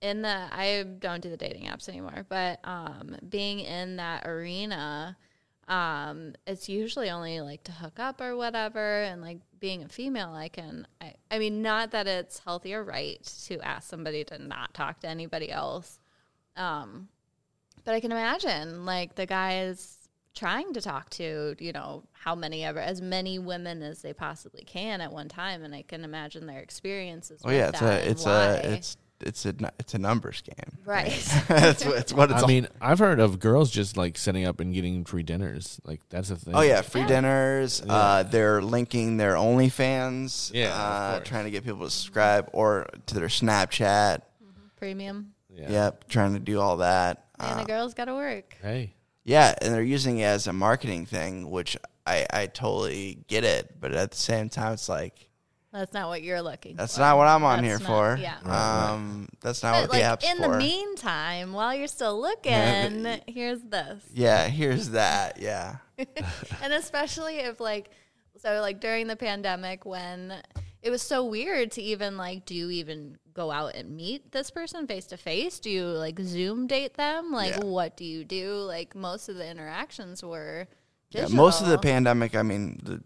in 0.00 0.22
the 0.22 0.48
I 0.50 0.84
don't 0.98 1.20
do 1.20 1.28
the 1.28 1.36
dating 1.36 1.64
apps 1.66 1.88
anymore, 1.88 2.24
but 2.28 2.60
um, 2.64 3.16
being 3.28 3.60
in 3.60 3.96
that 3.96 4.26
arena, 4.26 5.16
um, 5.68 6.34
it's 6.46 6.68
usually 6.68 7.10
only 7.10 7.40
like 7.40 7.64
to 7.64 7.72
hook 7.72 7.98
up 7.98 8.20
or 8.20 8.36
whatever, 8.36 9.02
and 9.02 9.20
like 9.20 9.40
being 9.58 9.82
a 9.82 9.88
female, 9.88 10.30
I 10.30 10.48
can. 10.48 10.86
I, 11.00 11.14
I 11.30 11.38
mean, 11.38 11.60
not 11.60 11.90
that 11.90 12.06
it's 12.06 12.38
healthy 12.38 12.74
or 12.74 12.82
right 12.82 13.22
to 13.46 13.60
ask 13.60 13.88
somebody 13.88 14.24
to 14.24 14.38
not 14.38 14.72
talk 14.72 15.00
to 15.00 15.08
anybody 15.08 15.50
else, 15.50 15.98
um, 16.56 17.08
but 17.84 17.94
I 17.94 18.00
can 18.00 18.12
imagine 18.12 18.84
like 18.84 19.14
the 19.14 19.26
guys 19.26 19.96
trying 20.34 20.72
to 20.74 20.80
talk 20.80 21.10
to 21.10 21.56
you 21.58 21.72
know 21.72 22.04
how 22.12 22.34
many 22.36 22.64
ever 22.64 22.78
as 22.78 23.00
many 23.02 23.38
women 23.38 23.82
as 23.82 24.00
they 24.02 24.12
possibly 24.12 24.62
can 24.62 25.00
at 25.00 25.12
one 25.12 25.28
time 25.28 25.64
and 25.64 25.74
i 25.74 25.82
can 25.82 26.04
imagine 26.04 26.46
their 26.46 26.60
experiences 26.60 27.42
Oh 27.44 27.50
yeah, 27.50 27.68
it's 27.70 27.82
a 27.82 27.84
and 27.84 28.10
it's 28.10 28.24
why. 28.24 28.44
a 28.44 28.72
it's 28.74 28.96
it's 29.20 29.44
a 29.44 29.54
it's 29.80 29.92
a 29.94 29.98
numbers 29.98 30.40
game. 30.42 30.78
right 30.86 31.10
that's 31.48 31.84
what 31.84 31.96
it's 31.98 32.12
what 32.12 32.30
it's 32.30 32.38
I 32.38 32.42
all- 32.42 32.48
mean, 32.48 32.68
I've 32.80 33.00
heard 33.00 33.18
of 33.18 33.40
girls 33.40 33.70
just 33.72 33.96
like 33.96 34.16
setting 34.16 34.46
up 34.46 34.60
and 34.60 34.72
getting 34.72 35.04
free 35.04 35.24
dinners. 35.24 35.78
Like 35.84 36.00
that's 36.08 36.30
a 36.30 36.36
thing. 36.36 36.54
Oh 36.54 36.62
yeah, 36.62 36.80
free 36.80 37.02
Yeah. 37.02 37.06
dinners. 37.08 37.82
Uh, 37.86 38.22
they're 38.22 38.62
linking 38.62 39.16
their 39.18 39.34
OnlyFans. 39.34 40.52
Yeah, 40.54 40.72
uh, 40.74 41.16
course. 41.16 41.28
trying 41.28 41.44
to 41.44 41.50
get 41.50 41.64
people 41.64 41.84
to 41.84 41.90
subscribe 41.90 42.48
or 42.54 42.86
to 43.06 43.14
their 43.14 43.26
Snapchat. 43.28 44.22
premium 44.76 45.32
Yeah. 45.60 45.70
Yep, 45.70 46.08
trying 46.08 46.32
to 46.34 46.40
do 46.40 46.60
all 46.60 46.78
that. 46.78 47.26
and 47.38 47.52
Uh, 47.52 47.58
the 47.62 47.64
girls 47.66 47.94
gotta 47.94 48.14
work 48.14 48.56
Hey. 48.62 48.94
yeah, 49.24 49.54
and 49.60 49.72
they're 49.74 49.82
using 49.82 50.18
it 50.18 50.24
as 50.24 50.46
a 50.46 50.52
marketing 50.52 51.06
thing, 51.06 51.50
which 51.50 51.76
I 52.06 52.26
I 52.32 52.46
totally 52.46 53.24
get 53.28 53.44
it, 53.44 53.78
but 53.80 53.92
at 53.92 54.10
the 54.10 54.16
same 54.16 54.48
time, 54.48 54.72
it's 54.74 54.88
like 54.88 55.28
that's 55.72 55.92
not 55.92 56.08
what 56.08 56.22
you're 56.24 56.42
looking 56.42 56.74
that's 56.74 56.96
for. 56.96 57.00
not 57.02 57.16
what 57.16 57.28
I'm 57.28 57.44
on 57.44 57.62
That's 57.62 57.68
here 57.68 57.78
not- 57.78 57.86
for. 57.86 58.16
yeah 58.20 58.90
Um, 58.92 59.28
that's 59.40 59.62
not 59.62 59.72
but 59.74 59.80
what 59.82 59.90
like 59.90 59.98
the 60.00 60.04
app's 60.04 60.28
in 60.28 60.38
for. 60.38 60.44
In 60.46 60.50
the 60.50 60.58
meantime 60.58 61.52
while 61.52 61.72
you're 61.74 61.86
still 61.86 62.20
looking 62.26 62.50
Yeah, 63.04 63.18
here's 63.28 63.60
this 63.62 64.02
yeah, 64.12 64.48
here's 64.48 64.90
that. 64.90 65.38
Yeah. 65.40 65.76
and 66.62 66.72
especially 66.72 67.36
if 67.38 67.60
like 67.60 67.90
so 68.38 68.60
like 68.60 68.80
during 68.80 69.06
the 69.06 69.14
pandemic 69.16 69.84
when 69.84 70.34
it 70.82 70.90
was 70.90 71.02
so 71.02 71.24
weird 71.24 71.70
to 71.72 71.82
even 71.82 72.16
like 72.16 72.44
do 72.46 72.54
you 72.54 72.70
even 72.70 73.18
go 73.34 73.50
out 73.50 73.74
and 73.74 73.96
meet 73.96 74.32
this 74.32 74.50
person 74.50 74.86
face 74.86 75.06
to 75.06 75.16
face 75.16 75.58
do 75.60 75.70
you 75.70 75.84
like 75.84 76.18
zoom 76.20 76.66
date 76.66 76.94
them 76.94 77.30
like 77.32 77.54
Yeah. 77.56 77.64
what 77.64 77.96
do 77.96 78.04
you 78.04 78.24
do 78.24 78.54
like 78.62 78.94
most 78.94 79.28
of 79.28 79.36
the 79.36 79.48
interactions 79.48 80.22
were 80.22 80.66
Yeah, 81.10 81.26
most 81.28 81.60
of 81.62 81.68
the 81.68 81.78
pandemic, 81.78 82.34
I 82.36 82.42
mean, 82.42 82.78
the 82.82 83.02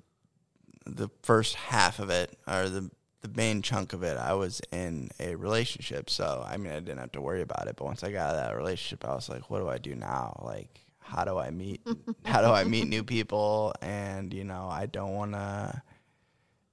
the 0.87 1.09
first 1.23 1.55
half 1.55 1.99
of 1.99 2.11
it, 2.11 2.37
or 2.47 2.69
the 2.69 2.91
the 3.23 3.29
main 3.35 3.63
chunk 3.63 3.95
of 3.95 4.03
it, 4.03 4.19
I 4.19 4.35
was 4.35 4.61
in 4.71 5.09
a 5.19 5.35
relationship. 5.35 6.11
So 6.11 6.45
I 6.47 6.59
mean, 6.59 6.73
I 6.73 6.81
didn't 6.81 6.99
have 6.99 7.13
to 7.13 7.23
worry 7.23 7.41
about 7.41 7.67
it. 7.69 7.77
But 7.77 7.87
once 7.87 8.05
I 8.05 8.11
got 8.13 8.29
out 8.31 8.35
of 8.37 8.47
that 8.51 8.57
relationship, 8.57 9.05
I 9.07 9.15
was 9.15 9.31
like, 9.31 9.49
what 9.51 9.61
do 9.61 9.69
I 9.71 9.79
do 9.79 9.95
now? 9.95 10.39
Like, 10.45 10.81
how 11.01 11.25
do 11.25 11.39
I 11.39 11.51
meet? 11.51 11.81
how 12.27 12.43
do 12.43 12.49
I 12.49 12.65
meet 12.65 12.87
new 12.89 13.03
people? 13.03 13.73
And 13.81 14.35
you 14.35 14.45
know, 14.45 14.69
I 14.71 14.85
don't 14.87 15.15
want 15.15 15.33
to 15.33 15.83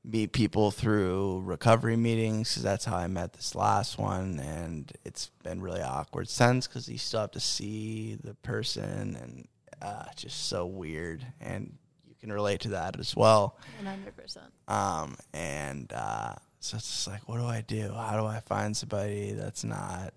meet 0.03 0.31
people 0.31 0.71
through 0.71 1.41
recovery 1.41 1.95
meetings 1.95 2.49
because 2.49 2.63
that's 2.63 2.85
how 2.85 2.97
I 2.97 3.07
met 3.07 3.33
this 3.33 3.53
last 3.55 3.97
one, 3.99 4.39
and 4.39 4.91
it's 5.05 5.29
been 5.43 5.61
really 5.61 5.81
awkward 5.81 6.27
since 6.27 6.67
because 6.67 6.89
you 6.89 6.97
still 6.97 7.21
have 7.21 7.31
to 7.31 7.39
see 7.39 8.17
the 8.23 8.33
person, 8.35 9.15
and 9.21 9.47
uh, 9.81 10.05
just 10.15 10.47
so 10.47 10.65
weird, 10.65 11.25
and 11.39 11.77
you 12.07 12.15
can 12.19 12.31
relate 12.31 12.61
to 12.61 12.69
that 12.69 12.99
as 12.99 13.15
well. 13.15 13.57
100% 13.83 14.73
Um, 14.73 15.17
and 15.33 15.91
uh, 15.93 16.33
so 16.59 16.77
it's 16.77 16.87
just 16.87 17.07
like, 17.07 17.27
what 17.27 17.37
do 17.37 17.45
I 17.45 17.61
do? 17.61 17.91
How 17.93 18.19
do 18.19 18.25
I 18.25 18.39
find 18.39 18.75
somebody 18.75 19.33
that's 19.33 19.63
not 19.63 20.13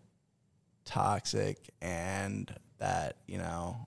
toxic 0.84 1.58
and 1.80 2.54
that 2.78 3.16
you 3.26 3.38
know? 3.38 3.86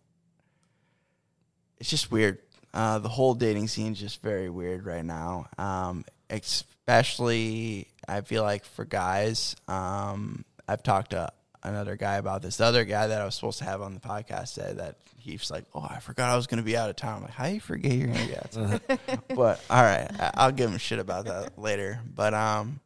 It's 1.80 1.89
just 1.89 2.12
weird. 2.12 2.39
Uh, 2.78 2.99
the 2.99 3.09
whole 3.09 3.34
dating 3.34 3.67
scene 3.67 3.93
is 3.93 3.99
just 3.99 4.21
very 4.21 4.51
weird 4.51 4.86
right 4.86 5.03
now. 5.03 5.47
Um, 5.57 6.05
especially, 6.30 7.88
I 8.07 8.21
feel 8.21 8.43
like 8.43 8.65
for 8.65 8.86
guys. 8.86 9.55
Um, 9.67 10.45
I've 10.67 10.84
talked 10.84 11.09
to 11.11 11.32
another 11.63 11.95
guy 11.95 12.17
about 12.17 12.43
this. 12.43 12.57
The 12.57 12.65
other 12.65 12.86
guy 12.86 13.07
that 13.07 13.19
I 13.19 13.25
was 13.25 13.34
supposed 13.34 13.57
to 13.59 13.65
have 13.65 13.82
on 13.82 13.95
the 13.95 13.99
podcast 13.99 14.49
said 14.49 14.78
that 14.78 14.97
he's 15.17 15.49
like, 15.49 15.65
"Oh, 15.73 15.88
I 15.89 15.99
forgot 15.99 16.30
I 16.30 16.36
was 16.36 16.45
going 16.45 16.59
to 16.59 16.63
be 16.63 16.78
out 16.78 16.89
of 16.89 16.95
town." 16.95 17.15
I'm 17.17 17.21
like, 17.23 17.32
"How 17.32 17.47
you 17.47 17.59
forget 17.59 17.93
you're 17.93 18.07
going 18.09 18.19
to 18.19 18.28
be 18.28 18.38
out 18.38 18.55
of 18.55 18.88
town?" 18.88 18.99
but 19.36 19.59
all 19.71 19.82
right, 19.82 20.07
I- 20.19 20.32
I'll 20.36 20.51
give 20.51 20.69
him 20.69 20.78
shit 20.78 20.99
about 20.99 21.25
that 21.25 21.57
later. 21.59 21.99
But 22.13 22.36
um, 22.36 22.80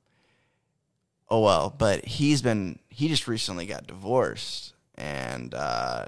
oh 1.30 1.42
well. 1.42 1.70
But 1.78 2.06
he's 2.06 2.42
been 2.42 2.80
he 2.88 3.10
just 3.10 3.28
recently 3.28 3.66
got 3.66 3.88
divorced, 3.88 4.74
and 4.96 5.54
uh, 5.54 6.06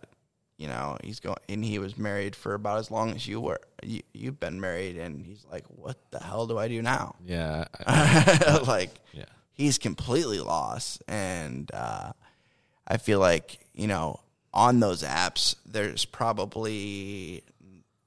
you 0.58 0.68
know 0.68 0.98
he's 1.04 1.20
going 1.20 1.38
and 1.50 1.64
he 1.66 1.80
was 1.80 1.98
married 1.98 2.36
for 2.36 2.54
about 2.54 2.80
as 2.80 2.90
long 2.92 3.12
as 3.12 3.28
you 3.28 3.40
were. 3.42 3.60
You, 3.82 4.02
you've 4.14 4.40
been 4.40 4.60
married, 4.62 4.98
and 4.98 5.26
he's 5.26 5.46
like, 5.52 5.66
"What 5.68 5.98
the 6.12 6.20
hell 6.20 6.48
do 6.48 6.58
I 6.58 6.68
do 6.68 6.82
now?" 6.82 7.16
Yeah. 7.26 7.66
I- 7.86 8.62
like 8.68 8.92
yeah. 9.12 9.26
he's 9.54 9.78
completely 9.78 10.40
lost 10.40 11.04
and 11.08 11.70
uh, 11.74 12.12
i 12.88 12.98
feel 12.98 13.20
like 13.20 13.60
you 13.74 13.88
know 13.88 14.20
on 14.54 14.80
those 14.80 15.04
apps 15.04 15.56
there's 15.66 16.06
probably 16.06 17.44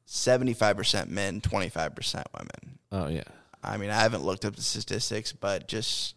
75% 0.08 1.08
men 1.08 1.40
25% 1.40 2.24
women 2.34 2.78
Oh 2.92 3.08
yeah. 3.08 3.22
i 3.62 3.76
mean 3.76 3.90
i 3.90 3.94
haven't 4.00 4.24
looked 4.24 4.44
up 4.44 4.54
the 4.56 4.62
statistics 4.62 5.32
but 5.32 5.66
just 5.68 6.14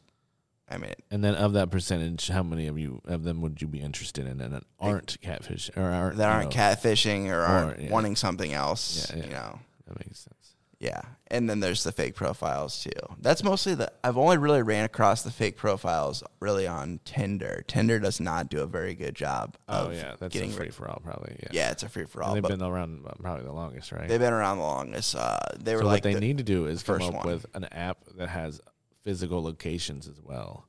i 0.69 0.77
mean 0.77 0.93
And 1.11 1.23
then 1.23 1.35
of 1.35 1.53
that 1.53 1.69
percentage, 1.71 2.27
how 2.27 2.43
many 2.43 2.67
of 2.67 2.77
you 2.77 3.01
of 3.05 3.23
them 3.23 3.41
would 3.41 3.61
you 3.61 3.67
be 3.67 3.79
interested 3.81 4.25
in 4.27 4.39
and 4.41 4.53
that 4.53 4.63
aren't 4.79 5.17
catfish 5.21 5.69
or 5.75 5.83
aren't 5.83 6.17
that 6.17 6.29
aren't 6.29 6.55
know, 6.55 6.61
catfishing 6.61 7.29
or 7.29 7.41
aren't 7.41 7.81
yeah. 7.81 7.91
wanting 7.91 8.15
something 8.15 8.53
else 8.53 9.09
Yeah, 9.11 9.17
yeah. 9.17 9.23
you 9.25 9.29
know 9.31 9.59
That 9.87 9.99
makes 10.05 10.19
sense. 10.19 10.55
yeah 10.79 11.01
and 11.31 11.49
then 11.49 11.59
there's 11.59 11.83
the 11.83 11.91
fake 11.91 12.15
profiles 12.15 12.81
too 12.83 12.91
that's 13.19 13.43
mostly 13.43 13.75
the 13.75 13.91
i've 14.03 14.17
only 14.17 14.37
really 14.37 14.61
ran 14.63 14.85
across 14.85 15.21
the 15.23 15.31
fake 15.31 15.57
profiles 15.57 16.23
really 16.39 16.65
on 16.67 16.99
tinder 17.05 17.63
tinder 17.67 17.99
does 17.99 18.19
not 18.19 18.49
do 18.49 18.61
a 18.61 18.65
very 18.67 18.93
good 18.95 19.13
job 19.15 19.55
Oh 19.67 19.85
of 19.87 19.93
yeah, 19.93 20.15
that's 20.19 20.33
getting 20.33 20.51
a 20.51 20.53
free 20.53 20.69
for 20.69 20.87
all 20.89 21.01
probably. 21.03 21.35
Yeah. 21.43 21.49
yeah 21.51 21.71
it's 21.71 21.83
a 21.83 21.89
free 21.89 22.05
for 22.05 22.23
all 22.23 22.33
they've 22.33 22.43
been 22.43 22.61
around 22.63 23.05
uh, 23.05 23.11
probably 23.21 23.43
the 23.45 23.51
longest, 23.53 23.91
right? 23.91 24.07
They've 24.07 24.19
been 24.19 24.33
around 24.33 24.57
the 24.57 24.63
longest. 24.63 25.15
Uh, 25.15 25.37
they 25.59 25.75
were 25.75 25.81
so 25.81 25.87
like 25.87 25.97
what 25.97 26.03
they 26.03 26.13
the- 26.15 26.19
need 26.21 26.37
to 26.39 26.43
do 26.43 26.65
is 26.65 26.81
come 26.83 27.01
up 27.03 27.13
one. 27.13 27.27
with 27.27 27.45
an 27.53 27.65
app 27.65 27.97
that 28.17 28.29
has 28.29 28.59
physical 29.03 29.41
locations 29.41 30.07
as 30.07 30.19
well, 30.21 30.67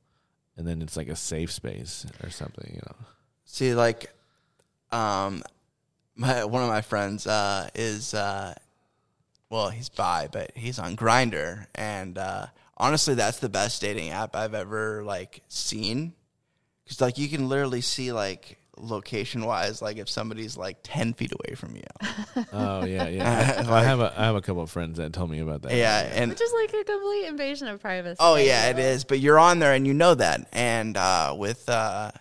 and 0.57 0.67
then 0.67 0.83
it's 0.83 0.97
like 0.97 1.09
a 1.09 1.17
safe 1.17 1.51
space 1.51 2.07
or 2.23 2.31
something. 2.31 2.71
You 2.73 2.83
know. 2.87 2.97
see 3.45 3.75
like, 3.75 4.13
um, 4.93 5.43
my 6.15 6.45
one 6.45 6.63
of 6.63 6.69
my 6.69 6.83
friends 6.83 7.27
uh, 7.27 7.69
is 7.75 8.15
uh, 8.15 8.55
well, 9.49 9.71
he's 9.71 9.89
bi, 9.89 10.29
but 10.31 10.53
he's 10.55 10.79
on 10.79 10.97
Grindr, 10.97 11.67
and 11.75 12.17
uh, 12.17 12.47
honestly, 12.77 13.15
that's 13.15 13.41
the 13.41 13.49
best 13.49 13.83
dating 13.83 14.11
app 14.11 14.37
I've 14.37 14.55
ever 14.55 15.03
like 15.03 15.43
seen, 15.49 16.13
because 16.85 17.01
like 17.01 17.19
you 17.19 17.29
can 17.29 17.49
literally 17.49 17.81
see 17.81 18.13
like 18.13 18.60
location 18.81 19.45
wise, 19.45 19.81
like 19.83 19.97
if 19.99 20.09
somebody's 20.09 20.57
like 20.57 20.79
ten 20.83 21.13
feet 21.15 21.33
away 21.33 21.55
from 21.55 21.77
you. 21.77 21.83
Oh 22.53 22.85
yeah, 22.85 23.09
yeah. 23.09 23.65
I, 23.69 23.81
I 23.81 23.83
have 23.83 24.01
a 24.01 24.13
I 24.17 24.25
have 24.25 24.37
a 24.37 24.41
couple 24.41 24.63
of 24.63 24.71
friends 24.71 24.99
that 24.99 25.13
told 25.13 25.31
me 25.31 25.41
about 25.41 25.63
that. 25.63 25.75
yeah, 25.75 26.01
and 26.01 26.31
which 26.31 26.41
is 26.41 26.53
like 26.53 26.73
a 26.73 26.85
complete 26.85 27.27
invasion 27.27 27.69
of 27.69 27.81
privacy 27.81 28.17
Oh 28.19 28.37
yeah, 28.37 28.71
it 28.71 28.79
is. 28.79 29.05
But 29.05 29.21
you're 29.21 29.39
on 29.39 29.59
there 29.59 29.73
and 29.73 29.87
you 29.87 29.95
know 29.95 30.15
that. 30.15 30.49
And 30.53 30.97
uh, 30.97 31.35
with 31.37 31.69
uh, 31.69 32.13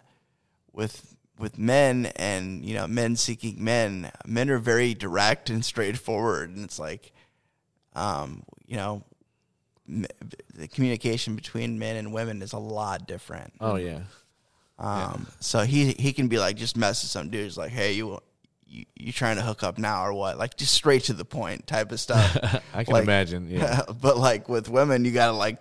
with 0.74 1.16
with 1.38 1.58
men 1.58 2.08
and 2.16 2.64
you 2.66 2.74
know 2.76 2.88
men 2.88 3.16
seeking 3.16 3.64
men, 3.64 4.12
men 4.26 4.50
are 4.50 4.60
very 4.60 4.94
direct 4.94 5.50
and 5.50 5.64
straightforward, 5.64 6.50
and 6.50 6.66
it's 6.66 6.80
like, 6.80 7.12
um, 7.96 8.44
you 8.68 8.76
know, 8.76 9.04
the 9.88 10.68
communication 10.68 11.36
between 11.36 11.80
men 11.80 11.96
and 11.96 12.14
women 12.14 12.42
is 12.42 12.54
a 12.54 12.60
lot 12.60 13.08
different. 13.08 13.54
Oh 13.62 13.76
yeah. 13.76 14.02
Um, 14.80 15.28
so 15.40 15.60
he 15.62 15.92
he 15.94 16.14
can 16.14 16.28
be 16.30 16.40
like 16.40 16.56
just 16.56 16.76
message 16.78 17.10
some 17.10 17.30
dudes 17.30 17.58
like, 17.58 17.72
hey, 17.72 17.94
you. 17.94 18.20
You, 18.72 18.86
you 18.96 19.12
trying 19.12 19.38
to 19.38 19.42
hook 19.42 19.64
up 19.64 19.80
now 19.80 20.06
or 20.06 20.14
what? 20.14 20.38
Like 20.38 20.56
just 20.56 20.76
straight 20.76 21.06
to 21.06 21.14
the 21.14 21.26
point 21.26 21.66
type 21.66 21.92
of 21.92 22.00
stuff. 22.00 22.38
I 22.72 22.84
can 22.84 22.94
Like- 22.94 23.02
imagine. 23.04 23.50
Yeah. 23.50 23.82
but 24.00 24.16
like 24.16 24.48
with 24.48 24.70
women, 24.70 25.06
you 25.06 25.12
gotta 25.12 25.32
like, 25.32 25.58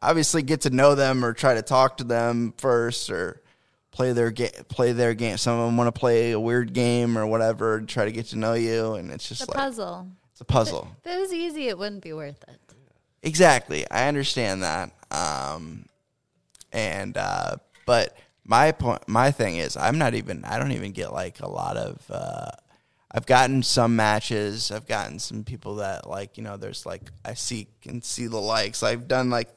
obviously 0.00 0.42
get 0.42 0.60
to 0.60 0.70
know 0.70 0.94
them 0.94 1.24
or 1.24 1.32
try 1.32 1.54
to 1.54 1.62
talk 1.62 1.96
to 1.96 2.04
them 2.04 2.54
first 2.58 3.10
or 3.10 3.42
play 3.90 4.12
their 4.12 4.30
game. 4.30 4.52
Play 4.68 4.92
their 4.92 5.14
game. 5.14 5.36
Some 5.36 5.58
of 5.58 5.66
them 5.66 5.76
want 5.76 5.92
to 5.92 5.98
play 5.98 6.30
a 6.30 6.38
weird 6.38 6.72
game 6.72 7.18
or 7.18 7.26
whatever, 7.26 7.78
and 7.78 7.88
try 7.88 8.04
to 8.04 8.12
get 8.12 8.26
to 8.26 8.38
know 8.38 8.54
you, 8.54 8.94
and 8.94 9.10
it's 9.10 9.28
just 9.28 9.40
It's 9.40 9.48
a 9.48 9.50
like 9.50 9.58
puzzle. 9.58 10.06
it's 10.30 10.40
a 10.40 10.44
puzzle. 10.44 10.88
If 11.04 11.10
it 11.12 11.18
was 11.18 11.32
easy, 11.32 11.66
it 11.66 11.76
wouldn't 11.76 12.04
be 12.04 12.12
worth 12.12 12.40
it. 12.46 12.60
Exactly. 13.24 13.84
I 13.90 14.06
understand 14.06 14.62
that. 14.62 14.92
Um, 15.10 15.86
and 16.72 17.16
uh, 17.16 17.56
but 17.84 18.16
my 18.44 18.72
point, 18.72 19.08
my 19.08 19.30
thing 19.30 19.56
is, 19.56 19.76
I'm 19.76 19.98
not 19.98 20.14
even. 20.14 20.44
I 20.44 20.58
don't 20.58 20.72
even 20.72 20.92
get 20.92 21.12
like 21.12 21.40
a 21.40 21.48
lot 21.48 21.76
of. 21.76 22.02
Uh, 22.10 22.50
I've 23.10 23.26
gotten 23.26 23.62
some 23.62 23.96
matches. 23.96 24.70
I've 24.70 24.86
gotten 24.86 25.18
some 25.18 25.44
people 25.44 25.76
that 25.76 26.08
like 26.08 26.36
you 26.36 26.42
know. 26.42 26.56
There's 26.56 26.84
like 26.84 27.02
I 27.24 27.34
see 27.34 27.68
can 27.80 28.02
see 28.02 28.26
the 28.26 28.40
likes. 28.40 28.82
I've 28.82 29.08
done 29.08 29.30
like 29.30 29.48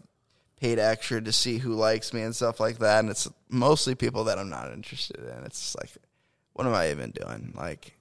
paid 0.59 0.79
extra 0.79 1.21
to 1.21 1.31
see 1.33 1.57
who 1.57 1.73
likes 1.73 2.13
me 2.13 2.21
and 2.21 2.35
stuff 2.35 2.59
like 2.59 2.79
that, 2.79 2.99
and 2.99 3.09
it's 3.09 3.27
mostly 3.49 3.95
people 3.95 4.25
that 4.25 4.39
I'm 4.39 4.49
not 4.49 4.71
interested 4.71 5.19
in. 5.19 5.43
It's 5.43 5.75
like, 5.75 5.91
what 6.53 6.65
am 6.65 6.73
I 6.73 6.91
even 6.91 7.11
doing? 7.11 7.53
Like, 7.55 7.93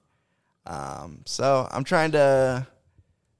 um, 0.66 1.22
so 1.26 1.68
I'm 1.70 1.84
trying 1.84 2.12
to 2.12 2.66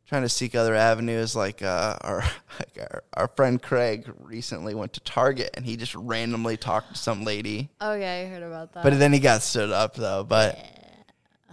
trying 0.08 0.22
to 0.22 0.28
seek 0.28 0.54
other 0.54 0.74
avenues. 0.74 1.34
Like 1.36 1.62
uh, 1.62 1.96
our, 2.00 2.18
like 2.58 2.78
our 2.90 3.02
our 3.14 3.28
friend 3.28 3.60
Craig 3.62 4.10
recently 4.20 4.74
went 4.74 4.92
to 4.94 5.00
Target 5.00 5.50
and 5.54 5.64
he 5.64 5.76
just 5.76 5.94
randomly 5.94 6.56
talked 6.56 6.92
to 6.92 6.98
some 6.98 7.24
lady, 7.24 7.68
Oh 7.80 7.94
yeah, 7.94 8.12
I 8.24 8.28
heard 8.28 8.42
about 8.42 8.72
that. 8.74 8.84
but 8.84 8.98
then 8.98 9.12
he 9.12 9.18
got 9.20 9.42
stood 9.42 9.70
up 9.70 9.94
though. 9.94 10.24
But 10.24 10.58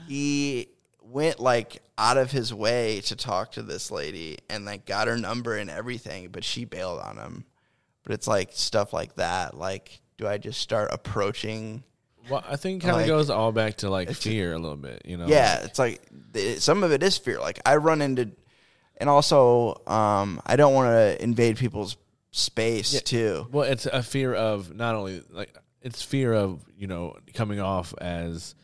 he 0.07 0.69
went 1.01 1.39
like 1.39 1.81
out 1.97 2.17
of 2.17 2.31
his 2.31 2.53
way 2.53 3.01
to 3.01 3.15
talk 3.15 3.51
to 3.53 3.61
this 3.61 3.91
lady 3.91 4.37
and 4.49 4.65
like 4.65 4.85
got 4.85 5.07
her 5.07 5.17
number 5.17 5.55
and 5.57 5.69
everything, 5.69 6.29
but 6.31 6.43
she 6.43 6.65
bailed 6.65 6.99
on 6.99 7.17
him. 7.17 7.45
But 8.03 8.13
it's 8.13 8.27
like 8.27 8.49
stuff 8.53 8.91
like 8.93 9.15
that. 9.15 9.55
Like, 9.57 10.01
do 10.17 10.27
I 10.27 10.37
just 10.37 10.59
start 10.59 10.89
approaching? 10.91 11.83
Well, 12.29 12.43
I 12.47 12.55
think 12.55 12.81
kind 12.81 12.91
of 12.95 12.97
Like- 13.01 13.07
goes 13.07 13.29
all 13.29 13.51
back 13.51 13.77
to 13.77 13.89
like 13.89 14.11
fear 14.11 14.53
a 14.53 14.59
little 14.59 14.77
bit, 14.77 15.03
you 15.05 15.17
know. 15.17 15.27
Yeah, 15.27 15.63
it's 15.63 15.79
like 15.79 16.01
th- 16.33 16.59
some 16.59 16.83
of 16.83 16.91
it 16.91 17.03
is 17.03 17.17
fear. 17.17 17.39
Like 17.39 17.59
I 17.65 17.75
run 17.77 18.01
into, 18.01 18.31
and 18.97 19.09
also 19.09 19.81
um, 19.87 20.41
I 20.45 20.55
don't 20.55 20.73
want 20.73 20.87
to 20.89 21.21
invade 21.23 21.57
people's 21.57 21.97
space 22.31 22.93
Yeah. 22.93 22.99
too. 23.01 23.47
Well, 23.51 23.63
it's 23.69 23.85
a 23.85 24.01
fear 24.03 24.33
of 24.33 24.73
not 24.75 24.95
only 24.95 25.21
like 25.29 25.55
it's 25.81 26.01
fear 26.01 26.33
of 26.33 26.63
you 26.77 26.87
know 26.87 27.15
coming 27.33 27.59
off 27.59 27.93
as 27.99 28.55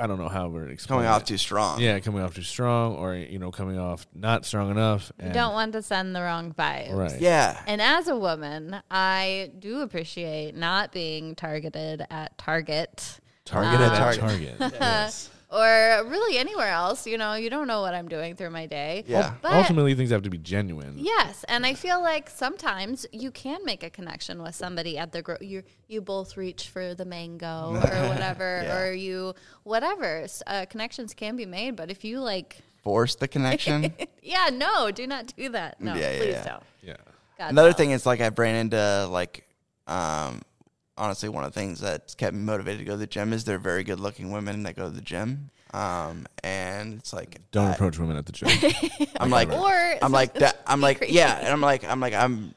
I 0.00 0.06
don't 0.06 0.18
know 0.18 0.28
how 0.28 0.46
we're 0.48 0.68
explaining 0.68 1.06
Coming 1.06 1.12
off 1.12 1.22
it. 1.22 1.26
too 1.26 1.36
strong. 1.38 1.80
Yeah, 1.80 1.98
coming 1.98 2.22
off 2.22 2.32
too 2.34 2.42
strong, 2.42 2.94
or 2.94 3.16
you 3.16 3.40
know, 3.40 3.50
coming 3.50 3.80
off 3.80 4.06
not 4.14 4.44
strong 4.44 4.70
enough. 4.70 5.10
you 5.18 5.24
And, 5.24 5.34
don't 5.34 5.54
want 5.54 5.72
to 5.72 5.82
send 5.82 6.14
the 6.14 6.20
wrong 6.20 6.54
vibes. 6.54 6.94
right. 6.94 7.20
Yeah. 7.20 7.60
And 7.66 7.82
as 7.82 8.06
a 8.06 8.14
woman, 8.16 8.80
I 8.92 9.50
do 9.58 9.80
appreciate 9.80 10.54
not 10.54 10.92
being 10.92 11.34
targeted 11.34 12.06
at 12.10 12.38
Target 12.38 13.18
Target 13.44 13.80
Uh, 13.80 13.84
at 13.84 13.98
Target. 13.98 14.20
Target. 14.20 14.54
yes. 14.80 15.30
Or 15.50 16.04
really 16.06 16.38
anywhere 16.38 16.68
else. 16.68 17.06
You 17.06 17.18
know, 17.18 17.34
you 17.34 17.48
don't 17.50 17.66
know 17.66 17.80
what 17.80 17.94
I'm 17.94 18.08
doing 18.08 18.36
through 18.36 18.50
my 18.50 18.66
day. 18.66 19.04
Yeah. 19.06 19.34
But 19.40 19.52
Ultimately, 19.54 19.94
things 19.94 20.10
have 20.10 20.22
to 20.22 20.30
be 20.30 20.38
genuine. 20.38 20.94
Yes, 20.96 21.44
and 21.48 21.64
I 21.64 21.74
feel 21.74 22.00
like 22.02 22.28
sometimes 22.30 23.06
you 23.12 23.30
can 23.30 23.64
make 23.64 23.82
a 23.82 23.90
connection 23.90 24.42
with 24.42 24.54
somebody 24.54 24.98
at 24.98 25.12
the 25.12 25.22
gro- 25.22 25.36
you 25.40 25.62
you 25.86 26.00
both 26.00 26.36
reach 26.36 26.68
for 26.68 26.94
the 26.94 27.04
mango 27.04 27.70
or 27.74 28.08
whatever, 28.08 28.62
Yeah. 28.64 28.78
or 28.78 28.92
you 28.92 29.34
whatever. 29.64 30.26
Uh, 30.46 30.66
connections 30.68 31.14
can 31.14 31.36
be 31.36 31.46
made, 31.46 31.76
but 31.76 31.90
if 31.90 32.04
you 32.04 32.20
like, 32.20 32.58
Force 32.82 33.16
the 33.16 33.28
connection. 33.28 33.92
yeah, 34.22 34.50
no, 34.52 34.90
do 34.90 35.06
not 35.06 35.34
do 35.36 35.48
that. 35.50 35.80
No, 35.80 35.94
Yeah, 35.94 36.12
yeah, 36.12 36.18
please 36.18 36.28
yeah. 36.32 36.44
don't. 36.44 36.62
Yeah. 36.82 36.96
God, 37.38 37.50
Another 37.50 37.68
no. 37.70 37.74
thing 37.74 37.90
is 37.90 38.06
like 38.06 38.20
I've 38.20 38.38
ran 38.38 38.54
into 38.54 39.06
like 39.10 39.44
um 39.86 40.42
honestly 40.98 41.28
one 41.28 41.44
of 41.44 41.52
the 41.54 41.58
things 41.60 41.80
that's 41.80 42.14
kept 42.14 42.34
me 42.34 42.42
motivated 42.42 42.80
to 42.80 42.84
go 42.84 42.92
to 42.92 42.98
the 42.98 43.06
gym 43.06 43.32
is 43.32 43.44
they're 43.44 43.58
very 43.58 43.84
good 43.84 44.00
looking 44.00 44.30
women 44.30 44.64
that 44.64 44.76
go 44.76 44.84
to 44.84 44.94
the 44.94 45.00
gym. 45.00 45.50
Um 45.72 46.26
and 46.42 46.98
it's 46.98 47.12
like 47.12 47.40
Don't 47.52 47.68
I- 47.68 47.72
approach 47.74 47.98
women 47.98 48.16
at 48.16 48.26
the 48.26 48.32
gym. 48.32 48.48
I'm 49.20 49.30
like 49.30 49.50
Or 49.52 49.94
I'm 50.02 50.12
like 50.12 50.34
that 50.42 50.60
I'm 50.66 50.80
like 50.80 50.98
crazy. 50.98 51.14
yeah, 51.14 51.36
and 51.38 51.48
I'm 51.48 51.60
like 51.60 51.84
I'm 51.84 52.00
like 52.00 52.14
I'm 52.14 52.54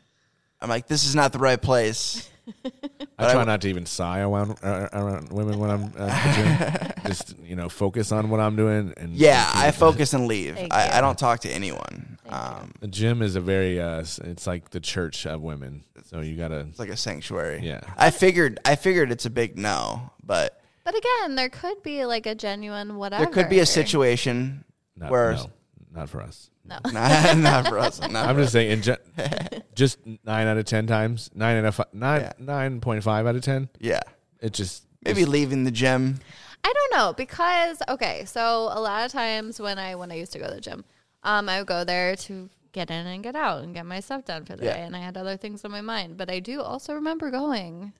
I'm 0.62 0.70
like 0.70 0.88
this 0.88 1.06
is 1.06 1.16
not 1.16 1.32
the 1.34 1.40
right 1.40 1.62
place. 1.62 2.30
I 3.18 3.32
try 3.32 3.44
not 3.44 3.62
to 3.62 3.70
even 3.70 3.86
sigh 3.86 4.20
around, 4.22 4.58
uh, 4.64 4.90
around 4.94 5.32
women 5.32 5.60
when 5.60 5.70
I'm 5.70 5.84
at 5.98 6.24
the 6.24 6.34
gym. 6.36 6.92
Just 7.08 7.36
you 7.44 7.56
know, 7.56 7.70
focus 7.70 8.12
on 8.12 8.30
what 8.30 8.40
I'm 8.40 8.56
doing. 8.56 8.94
And 8.98 9.14
Yeah, 9.14 9.50
and- 9.54 9.60
I 9.60 9.72
focus 9.86 10.14
and 10.14 10.28
leave. 10.28 10.56
Thank 10.56 10.74
I, 10.74 10.86
you. 10.86 10.92
I 10.94 11.02
don't 11.02 11.18
talk 11.18 11.42
to 11.42 11.50
anyone. 11.50 12.18
Um, 12.30 12.74
The 12.80 12.88
gym 12.88 13.22
is 13.22 13.36
a 13.36 13.42
very, 13.42 13.80
uh, 13.80 14.00
it's 14.00 14.48
like 14.48 14.70
the 14.70 14.80
church 14.80 15.26
of 15.26 15.42
women. 15.42 15.84
So 16.06 16.22
you 16.22 16.36
gotta, 16.38 16.68
it's 16.70 16.80
like 16.80 16.90
a 16.90 16.98
sanctuary. 16.98 17.62
Yeah. 17.64 17.82
I 17.98 18.12
figured 18.12 18.60
I 18.66 18.76
figured 18.76 19.12
it's 19.12 19.26
a 19.26 19.30
big 19.30 19.58
no, 19.58 20.12
but 20.24 20.62
But 20.84 20.96
again, 20.96 21.36
there 21.36 21.50
could 21.50 21.82
be 21.84 22.06
like 22.06 22.26
a 22.26 22.36
genuine 22.36 22.98
whatever. 22.98 23.26
there 23.26 23.34
could 23.34 23.50
be 23.50 23.60
a 23.60 23.66
situation 23.66 24.64
not, 24.96 25.10
where 25.10 25.34
no, 25.34 25.50
not 25.94 26.10
for 26.10 26.22
us. 26.22 26.51
No. 26.84 26.92
not, 26.92 27.38
not 27.38 27.68
for 27.68 27.78
us. 27.80 28.00
Not 28.02 28.28
I'm 28.28 28.36
for 28.36 28.42
just 28.42 28.54
saying, 28.54 28.72
in 28.72 28.82
ge- 28.82 29.62
just 29.76 30.00
nine 30.24 30.48
out 30.48 30.58
of 30.58 30.66
ten 30.66 30.88
times, 30.88 31.30
nine 31.34 31.58
and 31.58 31.68
a 31.68 31.72
fi- 31.72 31.86
nine 31.94 32.22
Yeah. 32.22 32.32
nine 32.40 32.82
point 32.82 33.04
five 33.04 33.26
out 33.28 33.36
of 33.36 33.42
ten. 33.42 33.70
Yeah. 33.80 34.02
It 34.40 34.54
just 34.54 34.84
Maybe 35.04 35.22
just- 35.22 35.32
leaving 35.32 35.64
the 35.64 35.72
gym. 35.72 36.20
I 36.64 36.72
don't 36.74 37.00
know 37.00 37.14
because 37.14 37.82
okay, 37.90 38.26
so 38.26 38.70
a 38.72 38.80
lot 38.80 39.06
of 39.06 39.12
times 39.12 39.60
when 39.60 39.80
I 39.80 39.96
when 39.96 40.12
I 40.12 40.16
used 40.16 40.32
to 40.34 40.40
go 40.40 40.48
to 40.48 40.54
the 40.56 40.62
gym, 40.62 40.86
um, 41.24 41.50
I 41.50 41.60
would 41.60 41.68
go 41.68 41.84
there 41.84 42.16
to 42.16 42.50
get 42.72 42.90
in 42.92 43.06
and 43.08 43.22
get 43.24 43.36
out 43.36 43.64
and 43.64 43.74
get 43.74 43.86
my 43.86 44.00
stuff 44.00 44.26
done 44.26 44.46
for 44.46 44.56
the 44.56 44.66
Yeah. 44.66 44.74
day, 44.76 44.82
and 44.84 44.96
I 44.96 45.00
had 45.00 45.18
other 45.18 45.38
things 45.38 45.66
on 45.66 45.72
my 45.72 45.82
mind. 45.82 46.18
But 46.18 46.30
I 46.30 46.40
do 46.40 46.62
also 46.62 46.94
remember 46.94 47.32
going 47.32 47.94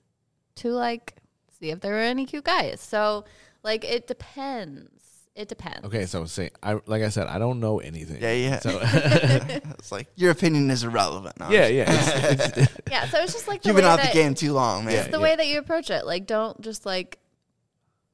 to 0.58 0.70
like 0.70 1.16
see 1.60 1.72
if 1.72 1.80
there 1.82 1.94
were 1.94 2.00
any 2.00 2.26
cute 2.26 2.44
guys. 2.44 2.80
So 2.82 3.26
like 3.64 3.84
it 3.84 4.08
depends. 4.08 4.90
It 5.34 5.48
depends. 5.48 5.86
okay. 5.86 6.06
So 6.08 6.26
say, 6.26 6.50
I 6.62 6.80
like 6.88 7.04
I 7.04 7.10
said, 7.10 7.28
I 7.28 7.40
don't 7.40 7.60
know 7.62 7.80
anything. 7.80 8.22
Yeah, 8.22 8.34
yeah. 8.34 8.60
So 8.60 8.80
it's 8.84 9.92
like 9.92 10.08
your 10.16 10.32
opinion 10.32 10.70
is 10.70 10.84
irrelevant. 10.84 11.40
No, 11.40 11.50
yeah, 11.50 11.68
yeah. 11.68 11.86
It's, 12.32 12.58
it's, 12.58 12.78
Yeah. 12.90 13.08
So 13.08 13.20
it's 13.20 13.32
just 13.34 13.48
like 13.48 13.66
You've 13.66 13.76
been 13.78 13.86
way 13.86 13.92
out 13.92 14.02
the 14.02 14.12
game 14.14 14.34
too 14.36 14.52
long, 14.54 14.86
man. 14.86 14.96
It's 14.96 15.08
the 15.08 15.20
way 15.22 15.36
that 15.36 15.48
you 15.48 15.58
approach 15.60 15.90
it. 15.90 16.06
Like, 16.06 16.28
don't 16.28 16.60
just 16.60 16.86
like, 16.86 17.18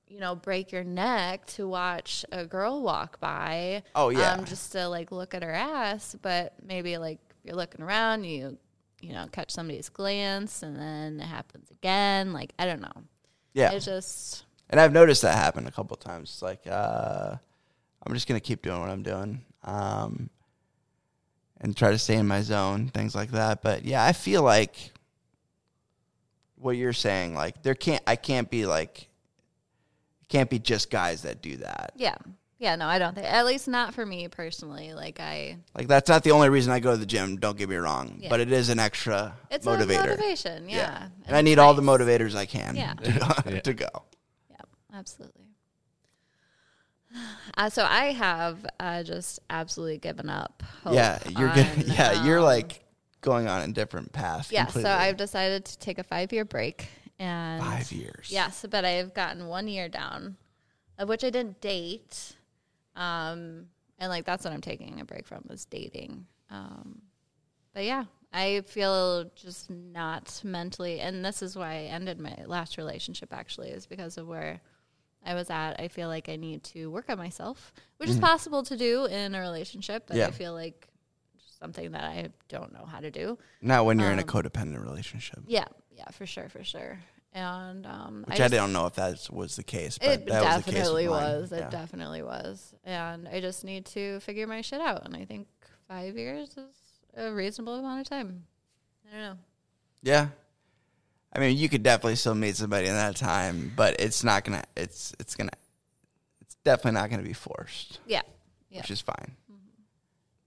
you 0.08 0.20
know, 0.20 0.36
break 0.36 0.72
your 0.72 0.84
neck 0.84 1.48
to 1.48 1.68
watch 1.68 2.24
a 2.32 2.46
girl 2.46 2.82
walk 2.84 3.20
by. 3.20 3.84
Oh, 3.96 4.10
yeah. 4.10 4.34
Um, 4.34 4.46
just 4.46 4.72
to 4.74 4.88
like 4.88 5.12
look 5.12 5.34
at 5.34 5.42
her 5.44 5.52
ass, 5.54 6.16
but 6.22 6.54
maybe 6.64 6.98
like 7.00 7.20
you're 7.44 7.56
looking 7.56 7.82
around, 7.82 8.26
you, 8.26 8.58
you 9.02 9.14
know, 9.14 9.26
catch 9.32 9.52
somebody's 9.52 9.90
glance, 9.90 10.62
and 10.64 10.78
then 10.78 11.20
it 11.20 11.26
happens 11.26 11.70
again. 11.72 12.32
Like, 12.32 12.54
I 12.60 12.66
don't 12.66 12.82
know. 12.82 13.04
yeah. 13.54 13.72
It's 13.72 13.86
just 13.86 14.46
And 14.70 14.80
I've 14.82 14.92
noticed 14.94 15.22
that 15.22 15.36
happen 15.36 15.66
a 15.68 15.72
couple 15.72 15.94
of 15.96 16.02
times. 16.02 16.30
It's 16.30 16.42
like, 16.42 16.62
uh, 16.70 17.36
I'm 18.06 18.14
just 18.14 18.28
gonna 18.28 18.40
keep 18.40 18.62
doing 18.62 18.80
what 18.80 18.90
I'm 18.90 19.04
doing, 19.04 19.44
um, 19.64 20.30
and 21.62 21.76
try 21.76 21.92
to 21.92 21.98
stay 21.98 22.16
in 22.16 22.28
my 22.28 22.42
zone, 22.42 22.90
things 22.90 23.16
like 23.16 23.32
that. 23.32 23.62
But 23.62 23.86
yeah, 23.86 24.04
I 24.04 24.14
feel 24.14 24.44
like 24.44 24.92
what 26.56 26.72
you're 26.78 26.94
saying, 26.94 27.34
like 27.36 27.62
there 27.64 27.76
can't, 27.76 28.04
I 28.08 28.16
can't 28.16 28.50
be 28.50 28.66
like, 28.66 29.10
can't 30.30 30.50
be 30.50 30.60
just 30.60 30.90
guys 30.90 31.22
that 31.22 31.42
do 31.42 31.58
that. 31.58 31.94
yeah, 31.96 32.16
yeah. 32.60 32.76
No, 32.76 32.88
I 32.88 33.00
don't 33.00 33.14
think. 33.16 33.28
At 33.28 33.46
least 33.46 33.68
not 33.68 33.94
for 33.94 34.06
me 34.06 34.28
personally. 34.28 34.94
Like, 34.94 35.20
I 35.22 35.58
Like 35.76 35.88
that's 35.88 36.10
not 36.10 36.24
the 36.24 36.32
only 36.32 36.50
reason 36.50 36.74
I 36.74 36.80
go 36.80 36.92
to 36.92 36.98
the 36.98 37.06
gym. 37.06 37.38
Don't 37.38 37.58
get 37.58 37.70
me 37.70 37.76
wrong, 37.78 38.18
Yeah. 38.20 38.30
but 38.30 38.40
it 38.42 38.52
is 38.52 38.68
an 38.70 38.80
extra 38.80 39.34
it's 39.50 39.66
motivator. 39.66 40.04
a 40.04 40.08
motivation. 40.10 40.68
Yeah, 40.70 41.08
and 41.26 41.36
I 41.36 41.42
need 41.42 41.60
all 41.60 41.74
the 41.74 41.82
motivators 41.82 42.36
I 42.36 42.46
can 42.46 42.76
Yeah. 42.76 42.94
to, 43.04 43.44
Yeah. 43.54 43.60
to 43.62 43.74
go. 43.74 43.88
Yeah, 44.98 45.00
absolutely. 45.00 45.46
Uh, 47.58 47.70
so 47.70 47.84
I 47.84 48.12
have 48.12 48.66
uh, 48.80 49.02
just 49.02 49.40
absolutely 49.50 49.98
given 49.98 50.30
up. 50.30 50.62
Hope 50.84 50.94
yeah, 50.94 51.18
you're 51.40 51.50
on, 51.50 51.58
Yeah, 51.88 52.24
you're 52.24 52.40
um, 52.40 52.44
like 52.44 52.84
going 53.22 53.48
on 53.48 53.68
a 53.68 53.74
different 53.74 54.12
path. 54.12 54.52
yeah. 54.52 54.66
completely. 54.66 54.92
So 54.92 54.96
I've 54.96 55.18
decided 55.18 55.66
to 55.66 55.80
take 55.80 55.98
a 55.98 56.04
five 56.04 56.32
year 56.32 56.46
break, 56.46 56.88
and 57.18 57.64
five 57.64 57.92
years. 57.92 58.28
Yes, 58.30 58.66
but 58.70 58.86
I've 58.86 59.14
gotten 59.14 59.48
one 59.48 59.68
year 59.68 59.90
down, 59.90 60.38
of 61.00 61.10
which 61.10 61.24
I 61.24 61.30
didn't 61.30 61.62
date, 61.62 62.36
um, 62.96 63.68
and 63.98 64.10
like 64.10 64.26
that's 64.26 64.44
what 64.44 64.54
I'm 64.54 64.62
taking 64.62 65.00
a 65.00 65.06
break 65.06 65.26
from 65.26 65.46
is 65.50 65.66
dating. 65.66 66.28
Um, 66.52 67.02
but 67.74 67.86
yeah, 67.86 68.04
I 68.34 68.62
feel 68.68 69.32
just 69.36 69.70
not 69.72 70.42
mentally, 70.44 71.00
and 71.00 71.26
this 71.26 71.42
is 71.42 71.56
why 71.56 71.70
I 71.70 71.84
ended 71.86 72.20
my 72.20 72.36
last 72.46 72.78
relationship. 72.78 73.34
Actually, 73.34 73.70
is 73.70 73.88
because 73.88 74.18
of 74.18 74.28
where 74.28 74.62
I 75.28 75.34
was 75.36 75.50
at. 75.50 75.80
I 75.80 75.88
feel 75.90 76.08
like 76.08 76.30
I 76.30 76.36
need 76.38 76.64
to 76.66 76.90
work 76.90 77.10
on 77.10 77.18
myself, 77.18 77.74
which 77.98 78.10
is 78.10 78.18
possible 78.20 78.64
to 78.64 78.78
do 78.78 79.06
in 79.06 79.36
a 79.36 79.40
relationship, 79.42 80.06
but 80.08 80.14
Mm-hmm. 80.14 80.22
Yeah. 80.22 80.28
I 80.28 80.32
feel 80.32 80.54
like 80.54 80.88
something 81.60 81.92
that 81.92 82.04
I 82.04 82.30
don't 82.50 82.72
know 82.74 82.86
how 82.86 83.00
to 83.00 83.12
do. 83.12 83.38
Not 83.62 83.86
when 83.86 84.00
you're 84.00 84.12
in 84.12 84.20
a 84.20 84.22
Um, 84.22 84.28
codependent 84.28 84.82
relationship. 84.82 85.40
Yeah, 85.48 85.66
yeah, 85.92 86.06
for 86.12 86.26
sure, 86.26 86.50
for 86.50 86.64
sure. 86.64 87.00
And 87.34 87.86
um, 87.86 88.24
Which 88.28 88.36
I, 88.40 88.44
just- 88.46 88.54
don't 88.54 88.74
know 88.74 88.86
if 88.88 88.94
that 88.96 89.28
was 89.32 89.56
the 89.58 89.64
case, 89.64 89.98
but 89.98 90.10
it 90.10 90.26
that 90.28 90.44
was 90.44 90.66
the 90.66 90.72
case 90.72 90.80
definitely 90.82 91.08
was. 91.10 91.52
Yeah. 91.52 91.58
It 91.66 91.72
definitely 91.72 92.24
was. 92.24 92.74
And 92.84 93.28
I 93.28 93.42
just 93.42 93.64
need 93.64 93.86
to 93.88 94.20
figure 94.22 94.48
my 94.48 94.62
shit 94.62 94.82
out. 94.82 95.06
And 95.06 95.16
I 95.16 95.26
think 95.26 95.48
five 95.88 96.18
years 96.18 96.50
is 96.58 96.76
a 97.16 97.32
reasonable 97.32 97.76
amount 97.76 98.02
of 98.02 98.10
time. 98.10 98.46
I 99.08 99.12
don't 99.12 99.22
know. 99.22 99.38
Yeah. 100.04 100.28
I 101.34 101.40
mean, 101.40 101.58
you 101.58 101.70
could 101.70 101.84
definitely 101.84 102.16
still 102.16 102.36
meet 102.36 102.56
somebody 102.56 102.88
in 102.88 102.94
that 102.94 103.16
time, 103.16 103.72
but 103.76 104.00
it's 104.00 104.24
not 104.24 104.44
gonna. 104.44 104.64
It's 104.76 105.14
it's 105.20 105.36
gonna. 105.36 105.52
It's 106.42 106.56
definitely 106.64 107.00
not 107.00 107.10
gonna 107.10 107.24
be 107.24 107.34
forced, 107.34 108.00
Yeah. 108.08 108.22
Yeah. 108.70 108.80
which 108.82 108.92
is 108.92 109.02
fine. 109.02 109.36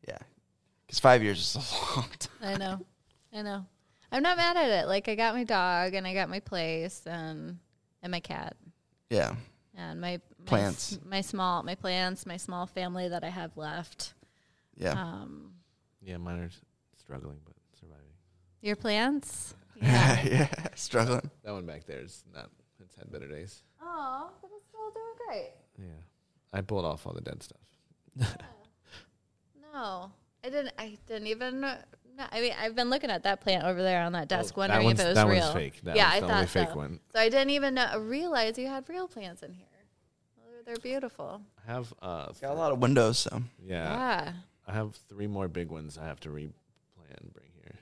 Yeah, 0.09 0.19
because 0.87 0.99
five 0.99 1.23
years 1.23 1.39
is 1.39 1.57
a 1.57 1.97
long 2.01 2.09
time. 2.19 2.31
I 2.43 2.57
know. 2.57 2.81
I 3.33 3.43
know. 3.43 3.67
I'm 4.11 4.23
not 4.23 4.37
mad 4.37 4.57
at 4.57 4.69
it. 4.83 4.89
Like 4.89 5.09
I 5.09 5.15
got 5.15 5.35
my 5.35 5.45
dog 5.45 5.95
and 5.95 6.07
I 6.07 6.15
got 6.15 6.29
my 6.29 6.41
place 6.41 7.03
and 7.07 7.59
and 8.03 8.11
my 8.11 8.19
cat 8.21 8.57
Yeah, 9.11 9.35
and 9.77 10.01
my, 10.01 10.19
my 10.39 10.45
Plants. 10.47 10.95
s- 10.95 10.99
my 11.05 11.21
small 11.21 11.63
my 11.63 11.75
plants, 11.77 12.27
my 12.27 12.39
small 12.39 12.67
family 12.67 13.09
that 13.09 13.23
I 13.23 13.29
have 13.29 13.57
left. 13.57 14.15
yeah. 14.77 14.93
Um 14.93 15.53
Yeah, 16.03 16.17
mine 16.17 16.41
are 16.41 16.51
struggling 16.99 17.39
but 17.45 17.55
surviving. 17.79 18.15
your 18.63 18.75
plants? 18.77 19.55
Yeah, 19.87 20.23
yeah, 20.25 20.49
struggling. 20.75 21.31
That 21.45 21.53
one 21.53 21.65
back 21.67 21.87
there 21.87 22.01
is 22.01 22.23
not. 22.35 22.51
It's 22.83 22.95
had 22.97 23.11
better 23.11 23.27
days. 23.29 23.63
Oh, 23.83 24.31
but 24.43 24.51
it's 24.57 24.67
still 24.69 24.91
doing 24.91 25.17
great. 25.27 25.51
Yeah, 25.79 26.03
I 26.53 26.61
pulled 26.61 26.85
off 26.85 27.07
all 27.07 27.13
the 27.15 27.21
dead 27.21 27.43
stuff. 27.43 27.61
No, 29.73 30.11
I 30.45 30.49
didn't. 30.51 30.73
I 30.79 30.99
didn't 31.07 31.29
even. 31.29 31.61
No, 31.61 31.77
I 32.31 32.41
mean, 32.41 32.53
I've 32.61 32.75
been 32.75 32.91
looking 32.91 33.11
at 33.11 33.23
that 33.23 33.41
plant 33.41 33.65
over 33.65 33.83
there 33.83 34.03
on 34.03 34.13
that 34.13 34.29
desk, 34.29 34.55
Oh, 34.57 34.61
that 34.63 34.71
wondering 34.71 34.91
if 34.91 35.01
it 35.01 35.07
was 35.09 35.15
that 35.15 35.27
real. 35.27 35.41
one's 35.41 35.53
fake. 35.55 35.81
That 35.85 35.97
yeah, 35.97 36.05
one's 36.11 36.15
I 36.17 36.21
the 36.21 36.27
thought 36.27 36.35
only 36.37 36.47
so. 36.49 36.65
fake 36.67 36.75
one. 36.77 37.01
So 37.15 37.21
I 37.21 37.29
didn't 37.29 37.51
even 37.51 37.75
know, 37.75 37.99
realize 38.01 38.59
you 38.59 38.67
had 38.67 38.89
real 38.89 39.09
plants 39.09 39.43
in 39.43 39.53
here. 39.55 39.67
They're- 40.37 40.63
They're 40.67 40.77
beautiful. 40.83 41.41
I 41.67 41.73
have 41.73 41.95
uh, 42.03 42.27
Got 42.41 42.51
a 42.53 42.55
lot 42.55 42.73
of 42.73 42.79
windows, 42.81 43.19
so 43.21 43.43
yeah, 43.65 43.85
Yeah. 44.25 44.33
I 44.67 44.73
have 44.73 44.95
three 45.09 45.27
more 45.27 45.49
big 45.49 45.71
ones 45.71 45.97
I 45.99 46.05
have 46.07 46.21
to 46.21 46.31
replant 46.31 46.55
and 47.21 47.33
bring 47.33 47.49
here. 47.63 47.75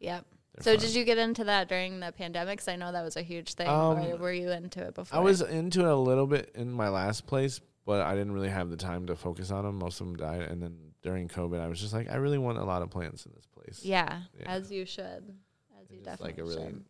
Yep. 0.00 0.26
So 0.60 0.72
fun. 0.72 0.80
did 0.80 0.94
you 0.94 1.04
get 1.04 1.16
into 1.18 1.44
that 1.44 1.68
during 1.68 2.00
the 2.00 2.12
pandemic? 2.12 2.58
Cause 2.58 2.68
I 2.68 2.76
know 2.76 2.92
that 2.92 3.02
was 3.04 3.16
a 3.16 3.22
huge 3.22 3.54
thing. 3.54 3.68
Um, 3.68 3.98
or 3.98 4.16
were 4.16 4.32
you 4.32 4.50
into 4.50 4.82
it 4.82 4.94
before? 4.94 5.18
I 5.18 5.22
was 5.22 5.40
into 5.40 5.80
it 5.80 5.86
a 5.90 5.94
little 5.96 6.26
bit 6.26 6.50
in 6.54 6.70
my 6.72 6.88
last 6.88 7.26
place, 7.26 7.60
but 7.86 8.00
I 8.02 8.12
didn't 8.14 8.32
really 8.32 8.48
have 8.50 8.68
the 8.70 8.76
time 8.76 9.06
to 9.06 9.16
focus 9.16 9.50
on 9.50 9.64
them. 9.64 9.78
Most 9.78 10.00
of 10.00 10.06
them 10.08 10.16
died, 10.16 10.42
and 10.42 10.62
then 10.62 10.76
during 11.02 11.28
COVID, 11.28 11.60
I 11.60 11.68
was 11.68 11.80
just 11.80 11.94
like, 11.94 12.10
I 12.10 12.16
really 12.16 12.36
want 12.38 12.58
a 12.58 12.64
lot 12.64 12.82
of 12.82 12.90
plants 12.90 13.24
in 13.26 13.32
this 13.34 13.46
place. 13.46 13.80
Yeah, 13.84 14.22
Yeah. 14.38 14.50
as 14.50 14.70
you 14.70 14.84
should. 14.84 15.34
As 15.80 15.90
you 15.90 16.00
definitely 16.02 16.26
like 16.32 16.38
a 16.38 16.44
really, 16.44 16.70
should. 16.72 16.84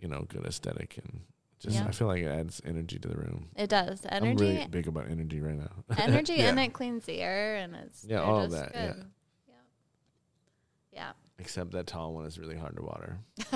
you 0.00 0.08
know, 0.08 0.24
good 0.28 0.44
aesthetic, 0.44 0.98
and 0.98 1.20
just 1.60 1.76
Yeah. 1.76 1.86
I 1.86 1.92
feel 1.92 2.08
like 2.08 2.22
it 2.22 2.26
adds 2.28 2.60
energy 2.64 2.98
to 2.98 3.08
the 3.08 3.16
room. 3.16 3.48
It 3.54 3.68
does. 3.70 4.00
I'm 4.10 4.24
Energy 4.24 4.44
really 4.44 4.66
big 4.68 4.88
about 4.88 5.08
energy 5.08 5.40
right 5.40 5.54
now. 5.56 5.70
energy 5.98 6.34
Yeah. 6.38 6.48
and 6.48 6.58
it 6.58 6.72
cleans 6.72 7.04
the 7.04 7.20
air 7.20 7.56
and 7.56 7.76
it's 7.76 8.04
Yeah, 8.04 8.22
all 8.22 8.40
of 8.40 8.50
that, 8.50 8.72
good. 8.72 8.94
Yeah. 8.98 9.02
Except 11.38 11.72
that 11.72 11.86
tall 11.88 12.14
one 12.14 12.24
is 12.26 12.38
really 12.38 12.56
hard 12.56 12.76
to 12.76 12.82
water. 12.82 13.18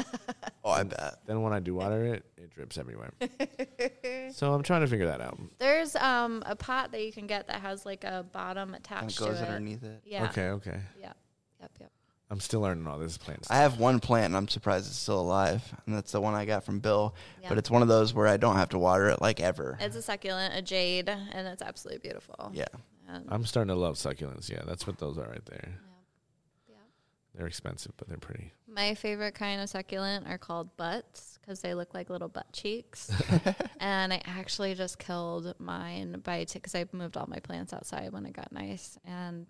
oh, 0.65 0.71
I 0.71 0.83
bet. 0.83 1.19
Then 1.27 1.43
when 1.43 1.53
I 1.53 1.61
do 1.61 1.75
water 1.75 2.05
it, 2.07 2.25
it 2.37 2.51
drips 2.51 2.77
everywhere. 2.77 3.11
so 4.33 4.53
I'm 4.53 4.63
trying 4.65 4.81
to 4.81 4.89
figure 4.89 5.07
that 5.07 5.21
out. 5.21 5.39
There's 5.59 5.95
um 5.97 6.43
a 6.47 6.57
pot 6.57 6.91
that 6.93 7.05
you 7.05 7.13
can 7.13 7.27
get 7.29 7.47
that 7.47 7.61
has 7.61 7.87
like 7.87 8.03
a 8.05 8.27
bottom 8.33 8.75
And 8.75 8.77
it 8.77 8.87
attached 8.87 9.19
goes 9.19 9.39
to 9.39 9.45
it. 9.45 9.47
underneath 9.47 9.85
it. 9.85 10.01
Yeah. 10.05 10.25
Okay, 10.25 10.49
okay. 10.51 10.81
Yeah. 11.01 11.13
Yep. 11.61 11.71
Yep. 11.81 11.91
I'm 12.31 12.41
still 12.41 12.61
learning 12.61 12.87
all 12.87 12.99
this 12.99 13.17
plant 13.17 13.41
I 13.43 13.45
stuff. 13.45 13.57
have 13.57 13.79
one 13.81 14.01
plant, 14.01 14.27
and 14.27 14.37
I'm 14.37 14.49
surprised 14.49 14.87
it's 14.89 14.97
still 14.99 15.21
alive, 15.21 15.63
and 15.87 15.95
that's 15.95 16.13
the 16.13 16.21
one 16.21 16.35
I 16.35 16.45
got 16.45 16.65
from 16.65 16.81
Bill. 16.81 17.15
Yeah. 17.41 17.49
But 17.49 17.59
it's 17.59 17.71
one 17.71 17.81
of 17.81 17.89
those 17.89 18.13
where 18.13 18.27
I 18.27 18.37
don't 18.37 18.57
have 18.57 18.69
to 18.71 18.79
water 18.79 19.09
it 19.09 19.23
like 19.23 19.41
ever. 19.41 19.79
It's 19.81 19.97
a 19.97 20.03
succulent, 20.03 20.53
a 20.55 20.61
jade, 20.61 21.09
and 21.09 21.49
it's 21.49 21.63
absolutely 21.63 22.01
beautiful. 22.01 22.51
Yeah, 22.53 22.67
And 23.09 23.25
I'm 23.31 23.47
starting 23.47 23.69
to 23.69 23.77
love 23.81 23.95
succulents. 23.95 24.51
Yeah, 24.51 24.61
that's 24.67 24.87
what 24.87 24.99
those 24.99 25.17
are 25.17 25.27
right 25.29 25.47
there. 25.47 25.79
Yeah. 27.39 27.43
They're 27.43 27.47
expensive, 27.47 27.93
but 27.97 28.09
they're 28.09 28.19
pretty. 28.19 28.53
My 28.67 28.95
favorite 28.95 29.35
kind 29.35 29.61
of 29.61 29.69
succulent 29.69 30.27
are 30.27 30.39
called 30.39 30.77
butts 30.77 31.39
because 31.41 31.61
they 31.61 31.75
look 31.75 31.95
like 31.95 32.11
little 32.11 32.29
butt 32.29 32.53
cheeks. 32.53 33.11
and 33.81 34.13
I 34.13 34.21
actually 34.27 34.75
just 34.75 34.99
killed 34.99 35.55
mine 35.59 36.21
by 36.25 36.47
because 36.53 36.75
I 36.75 36.85
moved 36.93 37.17
all 37.17 37.27
my 37.29 37.39
plants 37.39 37.73
outside 37.73 38.13
when 38.13 38.27
it 38.27 38.33
got 38.33 38.53
nice, 38.53 38.99
and 39.05 39.47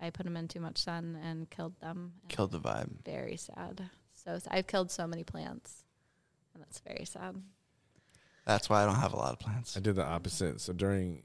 I 0.00 0.10
put 0.10 0.24
them 0.24 0.36
in 0.36 0.48
too 0.48 0.60
much 0.60 0.78
sun 0.78 1.18
and 1.22 1.48
killed 1.50 1.78
them. 1.80 2.12
and 2.22 2.30
killed 2.30 2.52
the 2.52 2.60
vibe. 2.60 3.04
Very 3.04 3.36
sad. 3.36 3.90
So 4.12 4.38
I've 4.48 4.66
killed 4.66 4.90
so 4.90 5.06
many 5.06 5.24
plants, 5.24 5.84
and 6.54 6.62
that's 6.62 6.80
very 6.80 7.04
sad. 7.04 7.36
That's 8.46 8.70
why 8.70 8.82
I 8.82 8.86
don't 8.86 8.96
have 8.96 9.12
a 9.12 9.16
lot 9.16 9.32
of 9.32 9.38
plants. 9.40 9.76
I 9.76 9.80
did 9.80 9.96
the 9.96 10.04
opposite. 10.04 10.60
So 10.60 10.72
during 10.72 11.24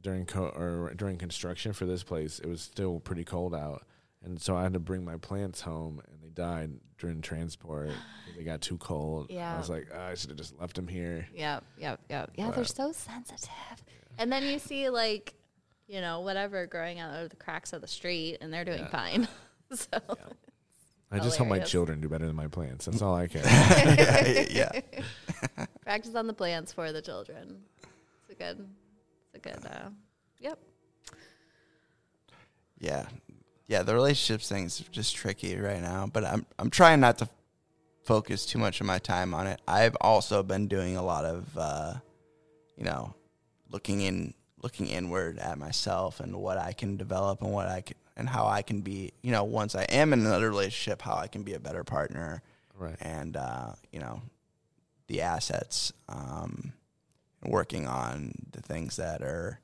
during 0.00 0.26
co- 0.26 0.48
or 0.48 0.92
during 0.96 1.18
construction 1.18 1.72
for 1.72 1.86
this 1.86 2.02
place, 2.02 2.38
it 2.38 2.46
was 2.48 2.60
still 2.62 3.00
pretty 3.00 3.24
cold 3.24 3.54
out, 3.54 3.86
and 4.24 4.40
so 4.40 4.56
I 4.56 4.62
had 4.62 4.72
to 4.72 4.78
bring 4.80 5.04
my 5.04 5.16
plants 5.16 5.60
home, 5.60 6.00
and 6.10 6.22
they 6.22 6.28
died 6.30 6.72
during 6.98 7.20
transport. 7.20 7.90
they 8.36 8.44
got 8.44 8.60
too 8.60 8.78
cold. 8.78 9.26
Yeah. 9.30 9.54
I 9.54 9.58
was 9.58 9.68
like, 9.70 9.88
"Ah, 9.94 10.06
I 10.08 10.14
should 10.14 10.30
have 10.30 10.38
just 10.38 10.58
left 10.58 10.76
them 10.76 10.88
here. 10.88 11.26
Yep, 11.34 11.64
yep, 11.78 12.00
yep. 12.08 12.30
Yeah, 12.36 12.46
But- 12.46 12.56
they're 12.56 12.64
so 12.64 12.92
sensitive. 12.92 13.48
And 14.18 14.30
then 14.32 14.42
you 14.44 14.58
see 14.58 14.88
like, 14.90 15.34
you 15.88 16.00
know, 16.00 16.20
whatever 16.20 16.66
growing 16.66 16.98
out 17.00 17.14
of 17.22 17.30
the 17.30 17.36
cracks 17.36 17.72
of 17.72 17.80
the 17.80 17.88
street, 17.88 18.38
and 18.40 18.52
they're 18.52 18.64
doing 18.64 18.78
Yeah. 18.80 18.88
fine. 18.88 19.28
so 19.74 19.86
I 21.10 21.18
just 21.18 21.36
hope 21.36 21.48
my 21.48 21.58
children 21.60 22.00
do 22.00 22.08
better 22.08 22.26
than 22.26 22.34
my 22.36 22.46
plants. 22.48 22.86
That's 22.86 23.02
all 23.02 23.14
I 23.14 23.26
care. 23.28 23.42
yeah, 23.44 24.80
yeah. 24.82 25.66
practice 25.82 26.14
on 26.14 26.26
the 26.26 26.32
plants 26.32 26.72
for 26.72 26.90
the 26.92 27.02
children. 27.02 27.62
It's 28.22 28.30
a 28.30 28.34
good, 28.34 28.68
it's 29.34 29.46
a 29.46 29.48
good. 29.50 29.66
Uh, 29.66 29.90
yep. 30.40 30.58
Yeah. 32.78 33.06
Yeah, 33.66 33.82
the 33.82 33.94
relationships 33.94 34.52
is 34.52 34.84
just 34.90 35.16
tricky 35.16 35.56
right 35.56 35.80
now, 35.80 36.08
but 36.12 36.24
I'm 36.24 36.44
I'm 36.58 36.70
trying 36.70 37.00
not 37.00 37.18
to 37.18 37.28
focus 38.04 38.44
too 38.44 38.58
much 38.58 38.80
of 38.80 38.86
my 38.86 38.98
time 38.98 39.32
on 39.32 39.46
it. 39.46 39.60
I've 39.66 39.96
also 40.00 40.42
been 40.42 40.68
doing 40.68 40.96
a 40.96 41.02
lot 41.02 41.24
of 41.24 41.46
uh 41.56 41.94
you 42.76 42.84
know, 42.84 43.14
looking 43.70 44.02
in 44.02 44.34
looking 44.62 44.86
inward 44.86 45.38
at 45.38 45.58
myself 45.58 46.20
and 46.20 46.36
what 46.36 46.58
I 46.58 46.72
can 46.72 46.96
develop 46.96 47.42
and 47.42 47.52
what 47.52 47.68
I 47.68 47.80
can 47.80 47.96
and 48.16 48.28
how 48.28 48.46
I 48.46 48.62
can 48.62 48.80
be, 48.80 49.12
you 49.22 49.32
know, 49.32 49.42
once 49.44 49.74
I 49.74 49.82
am 49.84 50.12
in 50.12 50.20
another 50.20 50.48
relationship, 50.48 51.02
how 51.02 51.16
I 51.16 51.26
can 51.26 51.42
be 51.42 51.54
a 51.54 51.58
better 51.58 51.82
partner 51.82 52.42
right. 52.78 52.96
and 53.00 53.36
uh, 53.36 53.72
you 53.92 54.00
know, 54.00 54.20
the 55.06 55.22
assets 55.22 55.92
um 56.08 56.72
working 57.44 57.86
on 57.86 58.32
the 58.52 58.60
things 58.60 58.96
that 58.96 59.22
are 59.22 59.60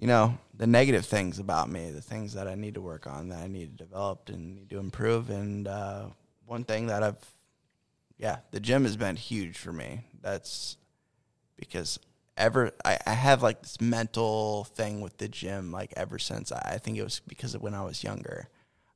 you 0.00 0.06
know, 0.06 0.38
the 0.54 0.66
negative 0.66 1.04
things 1.04 1.38
about 1.38 1.68
me, 1.68 1.90
the 1.90 2.00
things 2.00 2.32
that 2.32 2.48
I 2.48 2.54
need 2.54 2.74
to 2.74 2.80
work 2.80 3.06
on, 3.06 3.28
that 3.28 3.40
I 3.40 3.48
need 3.48 3.76
to 3.76 3.84
develop 3.84 4.30
and 4.30 4.56
need 4.56 4.70
to 4.70 4.78
improve. 4.78 5.28
And 5.28 5.68
uh, 5.68 6.06
one 6.46 6.64
thing 6.64 6.86
that 6.86 7.02
I've, 7.02 7.22
yeah, 8.16 8.38
the 8.50 8.60
gym 8.60 8.84
has 8.84 8.96
been 8.96 9.16
huge 9.16 9.58
for 9.58 9.74
me. 9.74 10.06
That's 10.22 10.78
because 11.58 12.00
ever 12.38 12.72
I, 12.82 12.96
I 13.06 13.12
have 13.12 13.42
like 13.42 13.60
this 13.60 13.78
mental 13.78 14.64
thing 14.64 15.02
with 15.02 15.18
the 15.18 15.28
gym, 15.28 15.70
like 15.70 15.92
ever 15.98 16.18
since 16.18 16.50
I, 16.50 16.72
I 16.76 16.78
think 16.78 16.96
it 16.96 17.04
was 17.04 17.20
because 17.28 17.54
of 17.54 17.60
when 17.60 17.74
I 17.74 17.84
was 17.84 18.02
younger. 18.02 18.48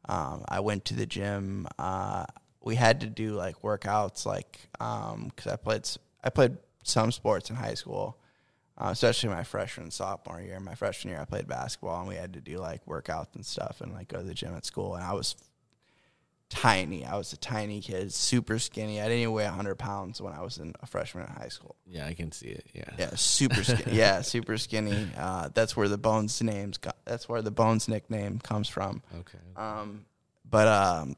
Um, 0.09 0.43
I 0.49 0.61
went 0.61 0.87
to 0.87 0.95
the 0.95 1.07
gym. 1.07 1.67
Uh, 1.79 2.25
we 2.63 2.77
had 2.77 3.03
to 3.03 3.09
do 3.09 3.35
like 3.35 3.61
workouts, 3.61 4.25
like 4.25 4.59
because 4.73 5.53
I 5.53 5.57
played 5.57 5.87
I 6.23 6.31
played 6.31 6.57
some 6.83 7.13
sports 7.13 7.51
in 7.51 7.57
high 7.57 7.75
school 7.75 8.17
uh, 8.79 8.89
especially 8.91 9.31
my 9.31 9.45
freshman 9.45 9.85
and 9.85 9.93
sophomore 9.93 10.41
year. 10.41 10.59
My 10.61 10.75
freshman 10.75 11.13
year, 11.13 11.21
I 11.21 11.25
played 11.25 11.47
basketball, 11.47 12.01
and 12.01 12.09
we 12.09 12.17
had 12.17 12.35
to 12.35 12.41
do 12.41 12.59
like 12.59 12.85
workouts 12.87 13.35
and 13.35 13.45
stuff, 13.47 13.81
and 13.81 13.93
like 13.93 14.09
go 14.09 14.19
to 14.19 14.25
the 14.25 14.35
gym 14.35 14.55
at 14.55 14.65
school. 14.65 14.95
And 14.95 15.05
I 15.05 15.13
was 15.13 15.37
tiny. 16.51 17.05
I 17.05 17.17
was 17.17 17.33
a 17.33 17.37
tiny 17.37 17.81
kid, 17.81 18.13
super 18.13 18.59
skinny. 18.59 19.01
I 19.01 19.05
didn't 19.05 19.19
even 19.19 19.33
weigh 19.33 19.45
hundred 19.47 19.77
pounds 19.77 20.21
when 20.21 20.33
I 20.33 20.43
was 20.43 20.59
in 20.59 20.75
a 20.81 20.87
freshman 20.87 21.27
in 21.27 21.33
high 21.33 21.49
school. 21.49 21.77
Yeah, 21.87 22.07
I 22.07 22.15
can 22.15 22.33
see 22.33 22.49
it. 22.49 22.67
Yeah. 22.73 22.91
Yeah, 22.99 23.11
super 23.15 23.63
skinny. 23.65 23.93
yeah, 23.97 24.21
super 24.23 24.59
skinny. 24.59 25.09
Uh, 25.17 25.51
that's 25.53 25.77
where 25.77 25.89
the 25.89 25.99
Bones 25.99 26.41
names. 26.43 26.79
Co- 26.79 26.93
that's 27.05 27.29
where 27.29 27.43
the 27.43 27.51
Bones 27.51 27.89
nickname 27.89 28.39
comes 28.39 28.69
from. 28.69 29.03
Okay. 29.19 29.39
Um, 29.57 30.05
but 30.49 30.69
um, 30.69 31.17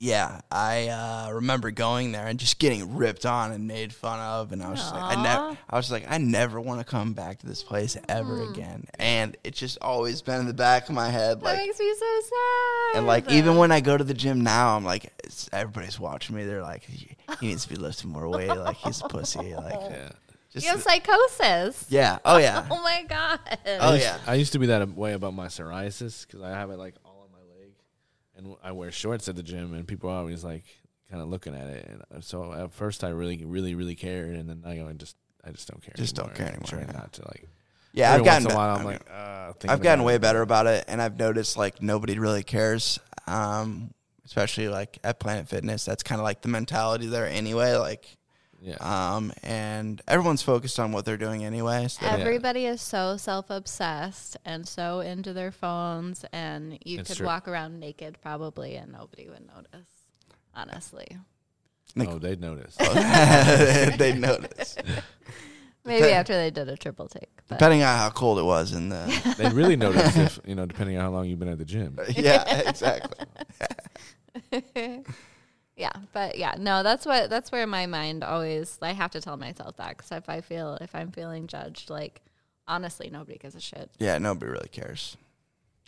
yeah, 0.00 0.40
I 0.50 0.88
uh, 0.88 1.32
remember 1.32 1.70
going 1.72 2.12
there 2.12 2.26
and 2.26 2.38
just 2.38 2.58
getting 2.60 2.96
ripped 2.96 3.26
on 3.26 3.50
and 3.52 3.66
made 3.66 3.92
fun 3.92 4.20
of, 4.20 4.52
and 4.52 4.62
I 4.62 4.70
was 4.70 4.78
just 4.78 4.94
like, 4.94 5.16
I 5.16 5.22
never, 5.22 5.58
I 5.68 5.76
was 5.76 5.90
like, 5.90 6.06
I 6.08 6.18
never 6.18 6.60
want 6.60 6.80
to 6.80 6.84
come 6.84 7.14
back 7.14 7.40
to 7.40 7.46
this 7.46 7.62
place 7.64 7.96
ever 8.08 8.42
again. 8.50 8.84
And 8.98 9.36
it's 9.42 9.58
just 9.58 9.76
always 9.82 10.22
been 10.22 10.40
in 10.40 10.46
the 10.46 10.54
back 10.54 10.88
of 10.88 10.94
my 10.94 11.08
head, 11.10 11.40
that 11.40 11.56
makes 11.56 11.80
me 11.80 11.92
so 11.98 12.20
sad. 12.22 12.98
and 12.98 13.06
like 13.08 13.28
even 13.30 13.56
when 13.56 13.72
I 13.72 13.80
go 13.80 13.96
to 13.96 14.04
the 14.04 14.14
gym 14.14 14.40
now, 14.42 14.76
I'm 14.76 14.84
like, 14.84 15.12
it's, 15.24 15.48
everybody's 15.52 15.98
watching 15.98 16.36
me. 16.36 16.44
They're 16.44 16.62
like, 16.62 16.84
he, 16.84 17.16
he 17.40 17.48
needs 17.48 17.64
to 17.64 17.68
be 17.70 17.76
lifting 17.76 18.10
more 18.10 18.28
weight. 18.28 18.48
Like 18.48 18.76
he's 18.76 19.00
a 19.02 19.08
pussy. 19.08 19.54
Like 19.56 19.74
Yeah. 19.90 20.10
just 20.52 20.64
you 20.64 20.70
have 20.70 20.82
psychosis. 20.82 21.86
yeah. 21.88 22.18
Oh 22.24 22.36
yeah. 22.38 22.66
Oh 22.70 22.80
my 22.82 23.04
god. 23.08 23.40
Oh 23.66 23.78
I 23.90 23.94
used, 23.94 24.04
yeah. 24.06 24.18
I 24.28 24.34
used 24.34 24.52
to 24.52 24.58
be 24.60 24.66
that 24.66 24.88
way 24.90 25.14
about 25.14 25.34
my 25.34 25.46
psoriasis 25.48 26.24
because 26.26 26.40
I 26.42 26.50
have 26.50 26.70
it 26.70 26.76
like 26.78 26.94
all 27.04 27.24
on 27.26 27.32
my 27.32 27.60
leg, 27.60 27.72
and 28.38 28.56
I 28.62 28.72
wear 28.72 28.90
shorts 28.90 29.28
at 29.28 29.36
the 29.36 29.42
gym, 29.42 29.74
and 29.74 29.86
people 29.86 30.08
are 30.08 30.18
always 30.18 30.44
like 30.44 30.64
kind 31.10 31.22
of 31.22 31.28
looking 31.28 31.54
at 31.54 31.66
it. 31.68 31.86
And 31.88 32.02
uh, 32.16 32.20
so 32.20 32.52
at 32.52 32.72
first, 32.72 33.04
I 33.04 33.08
really, 33.08 33.44
really, 33.44 33.74
really 33.74 33.94
cared, 33.94 34.34
and 34.36 34.48
then 34.48 34.62
I 34.64 34.76
go 34.76 34.86
and 34.86 34.98
just, 34.98 35.16
I 35.44 35.50
just 35.50 35.68
don't 35.68 35.82
care. 35.82 35.92
Just 35.96 36.14
don't 36.14 36.30
anymore. 36.30 36.48
care 36.48 36.60
I 36.60 36.64
try 36.64 36.78
anymore, 36.78 36.94
yeah. 36.94 37.00
not 37.00 37.12
to 37.14 37.22
like. 37.26 37.48
Yeah. 37.92 38.14
I've 38.14 38.24
gotten. 38.24 38.44
once 38.44 38.46
in 38.46 38.50
a 38.52 38.56
while, 38.56 38.70
I 38.70 38.78
I'm 38.78 38.84
mean, 38.84 38.92
like, 38.92 39.10
uh, 39.10 39.72
I've 39.72 39.82
gotten 39.82 40.04
way 40.04 40.14
it. 40.14 40.22
better 40.22 40.42
about 40.42 40.66
it, 40.66 40.84
and 40.88 41.02
I've 41.02 41.18
noticed 41.18 41.56
like 41.56 41.82
nobody 41.82 42.18
really 42.18 42.42
cares. 42.44 42.98
Um, 43.26 43.92
especially 44.28 44.68
like 44.68 44.98
at 45.02 45.18
Planet 45.18 45.48
Fitness. 45.48 45.86
That's 45.86 46.02
kind 46.02 46.20
of 46.20 46.24
like 46.24 46.42
the 46.42 46.48
mentality 46.48 47.06
there 47.06 47.26
anyway. 47.26 47.74
Like, 47.76 48.17
Yeah. 48.60 48.76
um, 48.80 49.32
and 49.42 50.02
everyone's 50.08 50.42
focused 50.42 50.80
on 50.80 50.90
what 50.92 51.04
they're 51.04 51.16
doing 51.16 51.44
anyway. 51.44 51.86
So 51.88 52.04
they- 52.04 52.20
Everybody 52.22 52.66
is 52.66 52.80
so 52.82 53.16
self 53.16 53.50
obsessed 53.50 54.36
and 54.44 54.66
so 54.66 55.00
into 55.00 55.32
their 55.32 55.52
phones, 55.52 56.24
and 56.32 56.72
you 56.84 56.98
It's 57.00 57.08
could 57.10 57.16
true. 57.18 57.26
walk 57.26 57.46
around 57.46 57.78
naked 57.78 58.18
probably, 58.20 58.74
and 58.76 58.90
nobody 58.92 59.28
would 59.28 59.46
notice. 59.46 59.88
Honestly, 60.54 61.06
Like- 61.94 62.08
oh, 62.08 62.18
they'd 62.18 62.40
notice. 62.40 62.74
they'd 63.96 64.18
notice. 64.18 64.76
maybe 65.84 66.00
Dep- 66.08 66.14
after 66.20 66.34
they 66.34 66.50
did 66.50 66.68
a 66.68 66.76
triple 66.76 67.06
take. 67.08 67.30
But 67.46 67.58
Depending 67.60 67.82
on 67.82 67.96
how 67.96 68.10
cold 68.10 68.38
it 68.40 68.42
was 68.44 68.72
in 68.72 68.88
the. 68.88 69.34
They'd 69.38 69.52
really 69.54 69.76
notice 69.76 70.16
if 70.16 70.38
you 70.44 70.54
know, 70.54 70.66
depending 70.66 70.96
on 70.98 71.02
how 71.04 71.10
long 71.10 71.26
you've 71.26 71.38
been 71.38 71.48
at 71.48 71.58
the 71.58 71.64
gym. 71.64 71.96
yeah, 72.16 72.44
exactly. 72.68 73.24
Yeah, 75.78 75.92
but 76.12 76.36
yeah, 76.36 76.56
no, 76.58 76.82
that's 76.82 77.06
what 77.06 77.30
that's 77.30 77.50
where 77.52 77.66
my 77.66 77.86
mind 77.86 78.24
always. 78.24 78.78
I 78.82 78.92
have 78.92 79.12
to 79.12 79.20
tell 79.20 79.36
myself 79.36 79.76
that 79.76 79.96
because 79.96 80.12
if 80.12 80.28
I 80.28 80.40
feel 80.40 80.76
if 80.80 80.94
I'm 80.94 81.10
feeling 81.12 81.46
judged, 81.46 81.88
like 81.88 82.20
honestly, 82.66 83.08
nobody 83.10 83.38
gives 83.38 83.54
a 83.54 83.60
shit. 83.60 83.90
Yeah, 83.98 84.18
nobody 84.18 84.50
really 84.52 84.68
cares. 84.68 85.16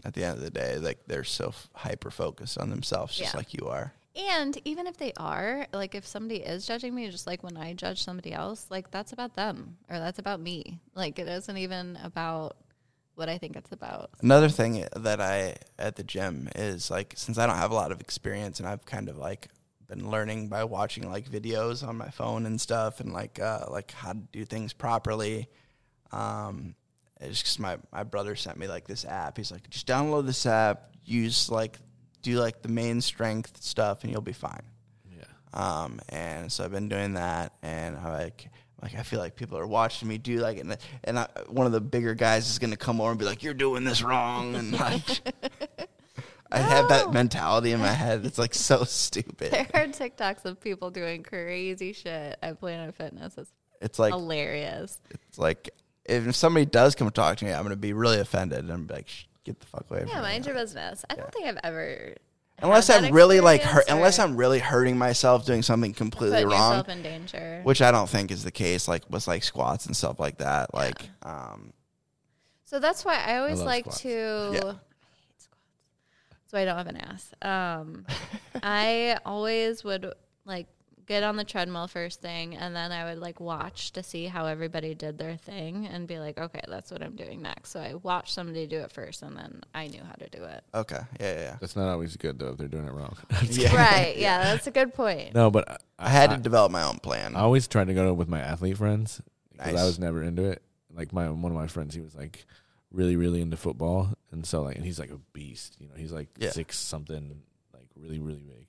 At 0.05 0.15
the 0.15 0.25
end 0.25 0.39
of 0.39 0.43
the 0.43 0.51
day, 0.51 0.79
like 0.79 1.01
they're 1.07 1.25
so 1.25 1.53
hyper 1.75 2.11
focused 2.11 2.57
on 2.57 2.71
themselves, 2.71 3.17
just 3.17 3.35
Yeah. 3.35 3.39
like 3.39 3.53
you 3.53 3.67
are. 3.69 3.93
And 4.17 4.59
even 4.65 4.87
if 4.87 4.97
they 4.97 5.13
are, 5.19 5.67
like 5.73 5.95
if 5.95 6.07
somebody 6.07 6.41
is 6.41 6.67
judging 6.67 6.95
me, 6.95 7.09
just 7.11 7.27
like 7.27 7.43
when 7.43 7.57
I 7.57 7.75
judge 7.75 8.03
somebody 8.03 8.33
else, 8.33 8.67
like 8.71 8.91
that's 8.91 9.13
about 9.13 9.35
them 9.35 9.77
or 9.91 9.99
that's 9.99 10.19
about 10.19 10.41
me. 10.41 10.81
Like 10.95 11.19
it 11.19 11.29
isn't 11.29 11.57
even 11.57 11.99
about 12.03 12.57
what 13.15 13.29
I 13.29 13.39
think 13.39 13.57
it's 13.57 13.73
about. 13.73 14.11
Another 14.23 14.49
thing 14.49 14.87
that 14.97 15.21
I 15.21 15.57
at 15.79 15.97
the 15.97 16.03
gym 16.03 16.49
is 16.55 16.91
like 16.91 17.13
since 17.17 17.37
I 17.39 17.47
don't 17.47 17.57
have 17.57 17.71
a 17.71 17.75
lot 17.75 17.93
of 17.93 18.01
experience 18.01 18.59
and 18.59 18.69
I've 18.69 18.87
kind 18.87 19.09
of 19.09 19.19
like 19.19 19.49
been 19.91 20.11
learning 20.11 20.49
by 20.49 20.65
watching 20.65 21.11
like 21.11 21.29
videos 21.29 21.87
on 21.87 21.99
my 21.99 22.09
phone 22.09 22.47
and 22.47 22.61
stuff 22.61 23.01
and 23.01 23.13
like 23.13 23.41
uh, 23.41 23.67
like 23.69 23.91
how 23.91 24.13
to 24.13 24.19
do 24.33 24.45
things 24.45 24.73
properly. 24.73 25.49
Um, 26.13 26.77
it's 27.21 27.43
just 27.43 27.59
my 27.61 27.77
my 27.93 28.05
brother 28.05 28.37
sent 28.37 28.57
me 28.57 28.69
like 28.69 28.87
this 28.87 29.05
app. 29.05 29.37
He's 29.37 29.51
like, 29.53 29.69
just 29.69 29.87
download 29.87 30.27
this 30.27 30.47
app, 30.47 30.95
use 31.05 31.51
like 31.51 31.77
do 32.23 32.39
like 32.39 32.63
the 32.63 32.69
main 32.69 33.01
strength 33.01 33.63
stuff, 33.63 34.05
and 34.05 34.13
you'll 34.13 34.23
be 34.23 34.33
fine. 34.33 34.63
Yeah. 35.11 35.25
Um, 35.53 36.01
and 36.09 36.51
so 36.51 36.65
I've 36.65 36.71
been 36.71 36.89
doing 36.89 37.15
that, 37.15 37.53
and 37.63 37.97
I 37.97 38.13
like, 38.13 38.49
like 38.81 38.95
I 38.95 39.03
feel 39.03 39.19
like 39.19 39.37
people 39.37 39.59
are 39.59 39.67
watching 39.67 40.09
me 40.09 40.19
do 40.19 40.39
like, 40.39 40.59
and 40.59 40.77
and 41.05 41.19
I, 41.19 41.27
one 41.49 41.67
of 41.67 41.73
the 41.73 41.81
bigger 41.81 42.15
guys 42.15 42.49
is 42.49 42.59
gonna 42.59 42.77
come 42.77 43.01
over 43.01 43.11
and 43.11 43.19
be 43.19 43.27
like, 43.27 43.43
"You're 43.43 43.55
doing 43.55 43.85
this 43.85 44.03
wrong," 44.03 44.55
and 44.55 44.73
like, 44.73 45.21
I 46.53 46.59
have 46.59 46.89
that 46.89 47.13
mentality 47.13 47.73
in 47.73 47.81
my 47.81 47.89
head. 47.93 48.25
It's 48.27 48.39
like 48.39 48.55
so 48.55 48.85
stupid. 48.85 49.53
There 49.53 49.69
are 49.75 49.87
TikToks 49.87 50.45
of 50.45 50.61
people 50.61 50.91
doing 50.91 51.23
crazy 51.23 51.93
shit 51.93 52.39
at 52.43 52.59
Planet 52.61 52.95
Fitness. 52.95 53.35
It's 53.39 53.53
It's 53.81 53.99
like 53.99 54.13
hilarious. 54.13 54.99
it's 55.11 55.39
like 55.39 55.71
if 56.05 56.35
somebody 56.35 56.67
does 56.67 56.95
come 56.95 57.11
talk 57.11 57.37
to 57.39 57.45
me, 57.45 57.53
I'm 57.53 57.63
gonna 57.63 57.77
be 57.77 57.93
really 57.93 58.19
offended 58.21 58.69
and 58.69 58.87
be 58.89 58.95
like, 58.95 59.09
Shh, 59.09 59.25
"Get 59.45 59.61
the 59.61 59.67
fuck 59.67 59.87
away 59.91 60.01
from 60.01 60.07
me. 60.09 60.13
Yeah, 60.13 60.19
me." 60.19 60.23
mind 60.23 60.47
your 60.47 60.55
business. 60.55 61.05
I 61.09 61.15
don't 61.15 61.33
think 61.33 61.47
I've 61.47 61.59
ever. 61.63 62.15
Unless 62.63 62.91
I'm 62.91 63.15
really 63.15 63.41
like 63.41 63.63
hurt, 63.63 63.85
unless 63.89 64.19
I'm 64.19 64.37
really 64.37 64.59
hurting 64.59 64.99
myself 64.99 65.47
doing 65.47 65.63
something 65.63 65.95
completely 65.95 66.45
wrong, 66.45 66.85
in 66.91 67.03
danger. 67.03 67.61
which 67.63 67.81
I 67.81 67.91
don't 67.91 68.09
think 68.09 68.31
is 68.31 68.45
the 68.45 68.51
case. 68.51 68.87
Like 68.87 69.03
with 69.09 69.27
like 69.27 69.45
squats 69.45 69.87
and 69.87 69.97
stuff 69.97 70.21
like 70.21 70.39
that. 70.39 70.75
Like, 70.75 71.09
um, 71.23 71.73
So 72.67 72.79
that's 72.79 73.03
why 73.05 73.15
I 73.17 73.39
always 73.39 73.59
love 73.61 73.67
like 73.67 73.85
squats. 73.85 74.01
to. 74.03 74.51
Yeah. 74.63 74.73
I 76.53 76.59
hate. 76.59 76.59
So 76.59 76.59
I 76.59 76.65
don't 76.65 76.77
have 76.77 76.87
an 76.87 76.97
ass. 76.97 77.33
Um, 77.43 78.07
I 78.63 79.19
always 79.25 79.85
would 79.85 80.13
like 80.45 80.67
get 81.07 81.23
on 81.25 81.35
the 81.37 81.45
treadmill 81.45 81.89
first 81.89 82.21
thing, 82.23 82.57
and 82.57 82.75
then 82.77 82.93
I 82.93 83.05
would 83.05 83.19
like 83.19 83.41
watch 83.41 83.93
to 83.93 84.03
see 84.03 84.27
how 84.27 84.47
everybody 84.47 84.95
did 84.95 85.19
their 85.19 85.37
thing, 85.37 85.87
and 85.87 86.07
be 86.07 86.19
like, 86.21 86.39
okay, 86.39 86.61
that's 86.69 86.91
what 86.93 87.03
I'm 87.03 87.17
doing 87.17 87.43
next. 87.43 87.71
So 87.71 87.81
I 87.81 87.95
watched 87.95 88.33
somebody 88.33 88.67
do 88.69 88.79
it 88.79 88.93
first, 88.93 89.23
and 89.23 89.37
then 89.37 89.63
I 89.75 89.89
knew 89.89 90.03
how 90.03 90.15
to 90.15 90.29
do 90.29 90.45
it. 90.45 90.63
okay, 90.75 91.01
yeah, 91.19 91.33
yeah, 91.35 91.41
yeah. 91.41 91.57
That's 91.61 91.75
not 91.75 91.89
always 91.89 92.17
good 92.17 92.39
though 92.39 92.51
if 92.51 92.59
they're 92.59 92.69
doing 92.69 92.87
it 92.87 92.93
wrong. 92.93 93.17
Yeah. 93.51 93.75
right? 93.75 94.17
Yeah, 94.17 94.45
that's 94.45 94.67
a 94.69 94.71
good 94.71 94.95
point. 94.95 95.35
no, 95.35 95.51
but 95.51 95.69
I, 95.69 95.77
I 95.99 96.09
had 96.11 96.31
to 96.31 96.37
develop 96.37 96.71
my 96.71 96.83
own 96.83 96.99
plan. 97.01 97.35
I 97.35 97.41
always 97.41 97.67
tried 97.67 97.89
to 97.89 97.95
go 97.95 98.13
with 98.13 98.29
my 98.29 98.41
athlete 98.41 98.77
friends 98.77 99.21
because 99.53 99.73
Nice. 99.73 99.83
I 99.83 99.85
was 99.87 99.99
never 99.99 100.23
into 100.23 100.45
it. 100.45 100.63
Like 100.95 101.13
my 101.13 101.29
one 101.31 101.51
of 101.53 101.59
my 101.59 101.67
friends, 101.67 101.95
he 101.95 102.01
was 102.01 102.15
like 102.15 102.47
really 102.93 103.17
really 103.17 103.41
into 103.41 103.57
football, 103.57 104.11
and 104.33 104.45
so 104.47 104.63
like 104.63 104.77
and 104.77 104.85
he's 104.85 104.99
like 104.99 105.11
a 105.11 105.19
beast. 105.33 105.77
You 105.81 105.89
know, 105.89 105.95
he's 105.97 106.13
like 106.13 106.29
Yeah. 106.39 106.51
six 106.51 106.79
something, 106.79 107.43
like 107.73 107.89
really 107.97 108.19
really 108.19 108.43
big. 108.43 108.67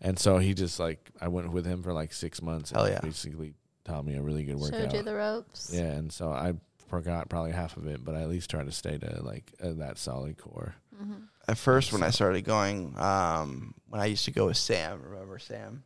And 0.00 0.18
so 0.18 0.38
he 0.38 0.54
just 0.54 0.80
like 0.80 1.10
I 1.20 1.28
went 1.28 1.52
with 1.52 1.64
him 1.66 1.82
for 1.82 1.92
like 1.92 2.12
six 2.12 2.42
months. 2.42 2.70
And 2.70 2.78
Hell 2.80 2.88
yeah. 2.88 3.00
Basically 3.00 3.54
taught 3.84 4.04
me 4.04 4.16
a 4.16 4.22
really 4.22 4.44
good 4.44 4.56
workout. 4.58 4.80
Showed 4.80 4.92
you 4.94 5.02
the 5.02 5.14
ropes. 5.14 5.70
yeah, 5.72 5.82
and 5.82 6.12
so 6.12 6.30
I 6.30 6.54
forgot 6.88 7.28
probably 7.28 7.52
half 7.52 7.76
of 7.76 7.86
it, 7.86 8.04
but 8.04 8.14
I 8.14 8.22
at 8.22 8.28
least 8.28 8.50
tried 8.50 8.66
to 8.66 8.72
stay 8.72 8.98
to 8.98 9.22
like 9.22 9.52
uh, 9.62 9.72
that 9.78 9.98
solid 9.98 10.36
core. 10.38 10.74
hmm 10.96 11.14
At 11.48 11.56
first, 11.58 11.92
when 11.92 12.02
I 12.02 12.10
started 12.10 12.42
going, 12.42 12.94
um, 12.98 13.74
when 13.88 14.00
I 14.00 14.06
used 14.06 14.24
to 14.26 14.30
go 14.30 14.46
with 14.46 14.56
Sam, 14.56 15.02
remember 15.02 15.38
Sam? 15.38 15.84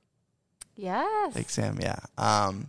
Yes. 0.75 1.35
Like 1.35 1.49
Sam, 1.49 1.79
yeah. 1.81 1.99
Um, 2.19 2.69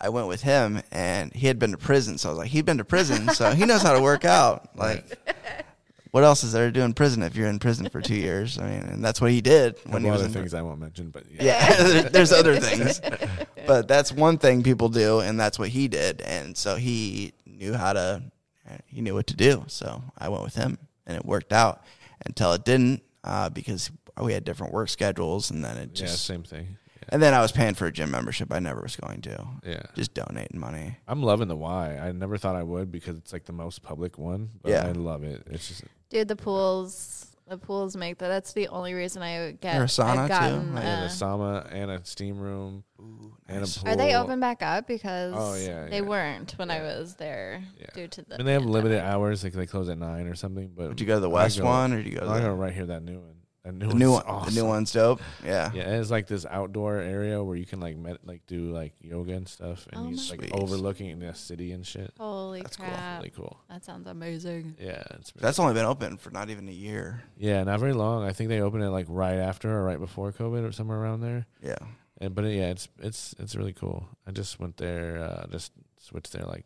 I 0.00 0.08
went 0.10 0.28
with 0.28 0.42
him, 0.42 0.82
and 0.92 1.32
he 1.32 1.46
had 1.46 1.58
been 1.58 1.70
to 1.72 1.78
prison, 1.78 2.18
so 2.18 2.28
I 2.28 2.32
was 2.32 2.38
like, 2.38 2.50
he'd 2.50 2.66
been 2.66 2.78
to 2.78 2.84
prison, 2.84 3.28
so 3.30 3.50
he 3.52 3.64
knows 3.64 3.82
how 3.82 3.92
to 3.94 4.00
work 4.00 4.24
out. 4.24 4.70
Like, 4.76 5.18
what 6.10 6.22
else 6.22 6.44
is 6.44 6.52
there 6.52 6.66
to 6.66 6.72
do 6.72 6.82
in 6.82 6.92
prison 6.92 7.22
if 7.22 7.34
you're 7.34 7.48
in 7.48 7.58
prison 7.58 7.88
for 7.88 8.00
two 8.00 8.14
years? 8.14 8.58
I 8.58 8.68
mean, 8.68 8.82
and 8.84 9.04
that's 9.04 9.20
what 9.20 9.30
he 9.30 9.40
did 9.40 9.76
when 9.86 10.04
he 10.04 10.10
was 10.10 10.20
other 10.20 10.28
in 10.28 10.32
things 10.34 10.54
I 10.54 10.62
won't 10.62 10.80
mention, 10.80 11.10
but 11.10 11.24
yeah. 11.30 11.42
Yeah, 11.42 12.02
there's 12.08 12.32
other 12.32 12.56
things, 12.60 13.00
but 13.66 13.88
that's 13.88 14.12
one 14.12 14.38
thing 14.38 14.62
people 14.62 14.88
do, 14.90 15.20
and 15.20 15.40
that's 15.40 15.58
what 15.58 15.70
he 15.70 15.88
did, 15.88 16.20
and 16.20 16.56
so 16.56 16.76
he 16.76 17.32
knew 17.46 17.72
how 17.72 17.94
to, 17.94 18.22
he 18.86 19.00
knew 19.00 19.14
what 19.14 19.26
to 19.28 19.36
do. 19.36 19.64
So 19.66 20.02
I 20.16 20.28
went 20.28 20.42
with 20.42 20.54
him, 20.54 20.78
and 21.06 21.16
it 21.16 21.24
worked 21.24 21.52
out 21.52 21.82
until 22.26 22.52
it 22.52 22.64
didn't, 22.64 23.02
uh, 23.24 23.48
because 23.48 23.90
we 24.20 24.32
had 24.34 24.44
different 24.44 24.72
work 24.72 24.88
schedules, 24.88 25.50
and 25.50 25.64
then 25.64 25.76
it 25.78 25.90
yeah, 25.94 26.06
just, 26.06 26.26
same 26.26 26.42
thing. 26.42 26.76
And 27.08 27.22
then 27.22 27.34
I 27.34 27.40
was 27.40 27.52
paying 27.52 27.74
for 27.74 27.86
a 27.86 27.92
gym 27.92 28.10
membership 28.10 28.52
I 28.52 28.58
never 28.58 28.80
was 28.82 28.96
going 28.96 29.20
to, 29.22 29.30
Yeah. 29.64 29.70
yeah. 29.72 29.82
just 29.94 30.14
donating 30.14 30.58
money. 30.60 30.96
I'm 31.08 31.22
loving 31.22 31.48
the 31.48 31.56
Y. 31.56 31.98
I 32.02 32.12
never 32.12 32.36
thought 32.38 32.56
I 32.56 32.62
would 32.62 32.90
because 32.90 33.16
it's 33.18 33.32
like 33.32 33.44
the 33.44 33.52
most 33.52 33.82
public 33.82 34.18
one, 34.18 34.50
but 34.62 34.70
Yeah. 34.72 34.86
I 34.86 34.92
love 34.92 35.22
it. 35.24 35.42
It's 35.50 35.68
just 35.68 35.84
Dude, 36.10 36.28
the 36.28 36.36
pools, 36.36 37.36
the 37.48 37.58
pools 37.58 37.96
make 37.96 38.18
that. 38.18 38.28
That's 38.28 38.52
the 38.52 38.68
only 38.68 38.94
reason 38.94 39.22
I 39.22 39.52
get. 39.52 39.60
There 39.74 39.82
a 39.82 39.86
sauna, 39.86 40.18
I've 40.18 40.28
too? 40.28 40.28
gotten, 40.28 40.76
I 40.78 40.80
have 40.82 41.02
uh, 41.02 41.06
a 41.06 41.08
sauna 41.08 41.68
and 41.72 41.90
a 41.90 42.04
steam 42.04 42.38
room 42.38 42.84
Ooh, 43.00 43.36
and 43.48 43.58
a 43.58 43.60
nice. 43.60 43.78
pool. 43.78 43.88
Are 43.92 43.96
they 43.96 44.14
open 44.14 44.38
back 44.40 44.62
up? 44.62 44.86
Because 44.86 45.34
Oh, 45.36 45.54
yeah, 45.54 45.86
they 45.88 45.96
yeah. 45.96 46.00
weren't 46.02 46.52
when 46.58 46.70
I 46.70 46.80
was 46.82 47.14
there 47.16 47.62
Yeah. 47.80 47.86
due 47.94 48.08
to 48.08 48.22
the. 48.22 48.36
And 48.38 48.46
they 48.48 48.52
have 48.52 48.64
limited 48.64 49.00
hours. 49.00 49.42
Like 49.44 49.52
they 49.52 49.66
close 49.66 49.88
at 49.88 49.98
nine 49.98 50.26
or 50.26 50.34
something. 50.34 50.72
But 50.76 50.88
Would 50.88 51.00
you 51.00 51.06
go 51.06 51.14
to 51.14 51.20
the 51.20 51.30
west 51.30 51.58
go- 51.58 51.64
one, 51.66 51.92
or 51.92 52.02
do 52.02 52.08
you 52.08 52.16
go 52.16 52.24
to 52.24 52.30
I 52.30 52.40
the, 52.40 52.46
go 52.48 52.54
right 52.54 52.72
here. 52.72 52.86
That 52.86 53.02
new 53.02 53.18
one. 53.20 53.35
That 53.66 53.72
new 53.74 53.80
the 53.80 53.86
one's 53.88 53.98
new 54.00 54.12
one? 54.12 54.22
Awesome. 54.26 54.54
The 54.54 54.60
new 54.60 54.66
one's 54.68 54.92
dope. 54.92 55.20
Yeah. 55.44 55.70
Yeah, 55.74 55.98
it's 55.98 56.10
like 56.10 56.26
this 56.28 56.46
outdoor 56.48 56.98
area 56.98 57.42
where 57.42 57.56
you 57.56 57.66
can 57.66 57.80
like 57.80 57.96
med- 57.96 58.20
like 58.24 58.46
do 58.46 58.70
like 58.70 58.94
yoga 59.00 59.32
and 59.34 59.48
stuff, 59.48 59.86
and 59.92 60.00
Oh 60.00 60.08
you 60.08 60.16
just 60.16 60.30
like 60.30 60.40
Sweet. 60.40 60.52
overlooking 60.52 61.18
the 61.18 61.34
city 61.34 61.72
and 61.72 61.84
shit. 61.86 62.12
Holy 62.18 62.62
That's 62.62 62.76
cool. 62.76 62.86
crap! 62.86 63.18
Really 63.18 63.30
cool. 63.36 63.58
That 63.68 63.84
sounds 63.84 64.06
amazing. 64.06 64.76
Yeah, 64.78 65.02
it's 65.18 65.32
really 65.34 65.42
That's 65.42 65.58
only 65.58 65.74
been 65.74 65.84
open 65.84 66.16
for 66.16 66.30
not 66.30 66.48
even 66.50 66.68
a 66.68 66.72
year. 66.72 67.22
yeah, 67.36 67.64
not 67.64 67.80
very 67.80 67.92
long. 67.92 68.24
I 68.24 68.32
think 68.32 68.48
they 68.50 68.60
opened 68.60 68.84
it 68.84 68.90
like 68.90 69.06
right 69.08 69.38
after 69.38 69.68
or 69.70 69.82
right 69.84 69.98
before 69.98 70.30
COVID 70.32 70.66
or 70.68 70.72
somewhere 70.72 70.98
around 70.98 71.20
there. 71.22 71.46
Yeah. 71.60 71.78
And 72.20 72.34
but 72.34 72.44
yeah, 72.44 72.70
it's 72.70 72.88
it's 73.00 73.34
it's 73.38 73.56
really 73.56 73.72
cool. 73.74 74.08
I 74.26 74.30
just 74.30 74.58
went 74.60 74.76
there, 74.78 75.18
uh, 75.22 75.46
just 75.48 75.72
switched 75.98 76.32
there 76.32 76.44
like 76.46 76.64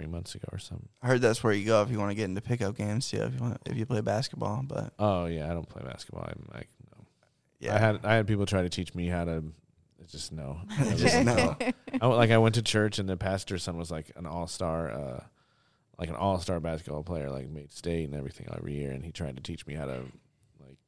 three 0.00 0.10
months 0.10 0.34
ago 0.34 0.48
or 0.50 0.58
something. 0.58 0.88
I 1.02 1.08
heard 1.08 1.20
that's 1.20 1.44
where 1.44 1.52
you 1.52 1.66
go 1.66 1.82
if 1.82 1.90
you 1.90 1.98
want 1.98 2.10
to 2.10 2.14
get 2.14 2.24
into 2.24 2.40
pickup 2.40 2.76
games 2.76 3.10
too. 3.10 3.22
If 3.22 3.34
you 3.34 3.40
want, 3.40 3.58
if 3.66 3.76
you 3.76 3.84
play 3.84 4.00
basketball, 4.00 4.62
but 4.66 4.94
Oh 4.98 5.26
yeah, 5.26 5.50
I 5.50 5.52
don't 5.52 5.68
play 5.68 5.82
basketball. 5.84 6.24
I'm 6.26 6.48
like, 6.54 6.68
no. 6.90 7.04
yeah, 7.58 7.74
I 7.74 7.78
had 7.78 8.00
I 8.04 8.14
had 8.14 8.26
people 8.26 8.46
try 8.46 8.62
to 8.62 8.68
teach 8.70 8.94
me 8.94 9.08
how 9.08 9.24
to. 9.24 9.44
Just 10.10 10.32
no, 10.32 10.58
Just 10.96 11.24
no. 11.24 11.56
I, 12.00 12.06
like 12.06 12.30
I 12.30 12.38
went 12.38 12.54
to 12.56 12.62
church 12.62 12.98
and 12.98 13.08
the 13.08 13.16
pastor's 13.16 13.62
son 13.62 13.76
was 13.76 13.90
like 13.90 14.10
an 14.16 14.26
all 14.26 14.46
star, 14.46 14.90
uh, 14.90 15.20
like 15.98 16.08
an 16.08 16.16
all 16.16 16.38
star 16.40 16.58
basketball 16.58 17.02
player, 17.04 17.30
like 17.30 17.48
made 17.48 17.70
state 17.70 18.06
and 18.06 18.14
everything 18.16 18.48
every 18.56 18.72
year, 18.74 18.90
and 18.90 19.04
he 19.04 19.12
tried 19.12 19.36
to 19.36 19.42
teach 19.42 19.66
me 19.66 19.74
how 19.74 19.84
to 19.84 20.00
like 20.66 20.78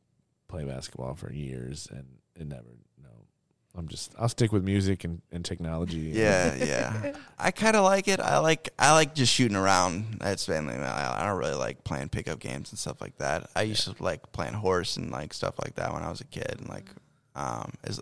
play 0.49 0.65
basketball 0.65 1.15
for 1.15 1.31
years, 1.33 1.87
and 1.91 2.07
it 2.35 2.49
never. 2.49 2.65
I'm 3.77 3.89
just 3.89 4.13
I'll 4.19 4.29
stick 4.29 4.53
with 4.53 4.65
music 4.65 5.05
and, 5.05 5.23
and 5.33 5.45
technology. 5.45 5.99
Yeah, 6.15 6.55
yeah. 6.57 7.13
I 7.39 7.51
kind 7.53 7.75
of 7.75 7.85
like 7.85 8.07
it. 8.07 8.21
I 8.21 8.39
like 8.39 8.69
I 8.79 8.93
like 8.93 9.15
just 9.15 9.33
shooting 9.33 9.57
around. 9.57 10.19
That's 10.21 10.47
mainly 10.49 10.75
I 10.75 11.23
I 11.23 11.27
don't 11.27 11.39
really 11.39 11.55
like 11.55 11.83
playing 11.83 12.11
pickup 12.11 12.39
games 12.39 12.71
and 12.71 12.79
stuff 12.79 13.01
like 13.01 13.17
that. 13.19 13.49
I 13.57 13.63
used 13.63 13.85
to 13.85 13.95
like 14.03 14.31
playing 14.33 14.53
horse 14.55 14.97
and 14.99 15.11
like 15.11 15.33
stuff 15.33 15.55
like 15.63 15.77
that 15.77 15.93
when 15.95 16.03
I 16.03 16.11
was 16.11 16.21
a 16.21 16.27
kid. 16.27 16.55
And 16.59 16.69
like, 16.69 16.85
um, 17.35 17.73
is 17.85 17.99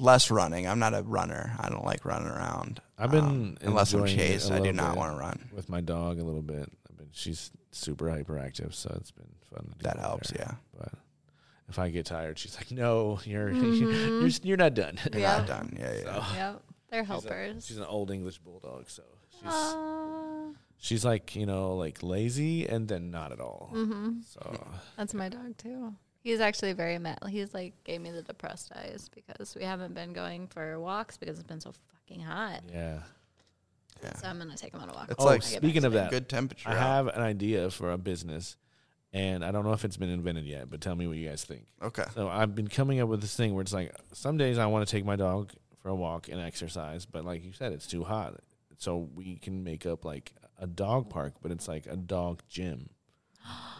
less 0.00 0.32
running. 0.32 0.66
I'm 0.66 0.80
not 0.80 0.94
a 0.94 1.02
runner. 1.02 1.54
I 1.60 1.68
don't 1.68 1.84
like 1.84 2.04
running 2.04 2.26
around. 2.28 2.80
I've 2.98 3.12
been 3.12 3.24
Um, 3.24 3.56
unless 3.62 3.94
I'm 3.94 4.06
chased. 4.06 4.50
I 4.50 4.58
do 4.58 4.72
not 4.72 4.96
want 4.96 5.14
to 5.14 5.18
run. 5.20 5.48
with 5.54 5.68
my 5.68 5.80
dog 5.80 6.18
a 6.18 6.24
little 6.24 6.42
bit. 6.42 6.68
I've 6.90 6.96
been 6.98 7.08
she's 7.12 7.52
super 7.70 8.06
hyperactive, 8.06 8.74
so 8.74 8.92
it's 9.00 9.12
been 9.12 9.30
fun. 9.48 9.62
To 9.70 9.78
do 9.78 9.82
That 9.84 9.98
helps. 10.00 10.32
Yeah. 10.34 10.54
but 10.76 10.92
if 11.68 11.78
I 11.78 11.88
get 11.90 12.06
tired, 12.06 12.38
she's 12.38 12.56
like, 12.56 12.70
"No, 12.70 13.18
you're 13.24 13.50
Mhm. 13.50 14.20
you're 14.20 14.28
you're 14.42 14.56
not 14.56 14.74
done." 14.74 14.98
You're 15.12 15.22
Yeah. 15.22 15.38
not 15.38 15.46
done. 15.46 15.76
Yeah, 15.78 15.92
yeah. 15.94 16.02
So, 16.28 16.34
Yep. 16.36 16.62
They're 16.90 17.02
she's 17.02 17.08
a- 17.08 17.12
helpers. 17.12 17.66
She's, 17.66 17.78
an 17.78 17.84
old 17.84 18.10
English 18.10 18.38
bulldog, 18.38 18.88
so 18.88 19.02
she's 19.30 19.50
Aw. 19.52 20.50
she's 20.78 21.04
like 21.04 21.34
you 21.34 21.46
know 21.46 21.74
like 21.76 22.02
lazy 22.02 22.66
and 22.68 22.86
then 22.88 23.10
not 23.10 23.32
at 23.32 23.40
all. 23.40 23.70
Mm-hmm. 23.74 24.20
So 24.26 24.66
That's 24.96 25.14
my 25.14 25.28
dog 25.28 25.56
too. 25.58 25.94
He's 26.22 26.40
actually 26.40 26.72
very 26.72 26.98
mad. 26.98 27.18
He's 27.28 27.52
like 27.52 27.74
gave 27.84 28.00
me 28.00 28.10
the 28.10 28.22
depressed 28.22 28.72
eyes 28.76 29.10
because 29.14 29.54
we 29.54 29.62
haven't 29.64 29.94
been 29.94 30.12
going 30.12 30.46
for 30.48 30.78
walks 30.80 31.16
because 31.16 31.38
it's 31.38 31.46
been 31.48 31.60
so 31.60 31.72
fucking 31.92 32.22
hot. 32.24 32.62
yeah, 32.72 33.00
Yeah. 34.02 34.14
So 34.16 34.28
I'm 34.28 34.38
gonna 34.38 34.56
take 34.56 34.72
him 34.72 34.80
on 34.80 34.88
a 34.88 34.92
walk. 34.94 35.10
It's 35.10 35.20
Oh, 35.20 35.24
like 35.26 35.40
when 35.42 35.50
speaking 35.50 35.84
of 35.84 35.92
that, 35.94 36.10
good 36.10 36.28
temperature. 36.28 36.68
I 36.68 36.72
out. 36.72 36.78
have 36.78 37.06
an 37.08 37.20
idea 37.22 37.70
for 37.70 37.90
a 37.92 37.98
business, 37.98 38.56
and 39.14 39.42
I 39.44 39.50
don't 39.52 39.64
know 39.64 39.72
if 39.72 39.84
it's 39.84 39.96
been 39.96 40.10
invented 40.10 40.44
yet, 40.44 40.68
but 40.68 40.80
tell 40.82 40.94
me 40.96 41.06
what 41.06 41.16
you 41.16 41.26
guys 41.28 41.44
think. 41.44 41.64
Okay. 41.80 42.04
So 42.14 42.28
I've 42.28 42.54
been 42.54 42.68
coming 42.68 43.00
up 43.00 43.08
with 43.08 43.20
this 43.22 43.34
thing 43.36 43.54
where 43.54 43.62
it's 43.62 43.72
like 43.72 43.94
some 44.12 44.36
days 44.36 44.58
I 44.58 44.66
want 44.66 44.86
to 44.86 44.90
take 44.94 45.04
my 45.06 45.16
dog 45.16 45.52
for 45.80 45.88
a 45.88 45.94
walk 45.94 46.28
and 46.28 46.40
exercise, 46.40 47.06
but 47.06 47.24
like 47.24 47.44
you 47.44 47.52
said, 47.52 47.72
it's 47.72 47.86
too 47.86 48.04
hot. 48.04 48.40
So 48.76 49.08
we 49.14 49.36
can 49.36 49.62
make 49.64 49.86
up 49.86 50.04
like 50.04 50.32
a 50.58 50.66
dog 50.66 51.08
park, 51.08 51.34
but 51.40 51.52
it's 51.52 51.68
like 51.68 51.86
a 51.86 51.96
dog 51.96 52.42
gym. 52.48 52.90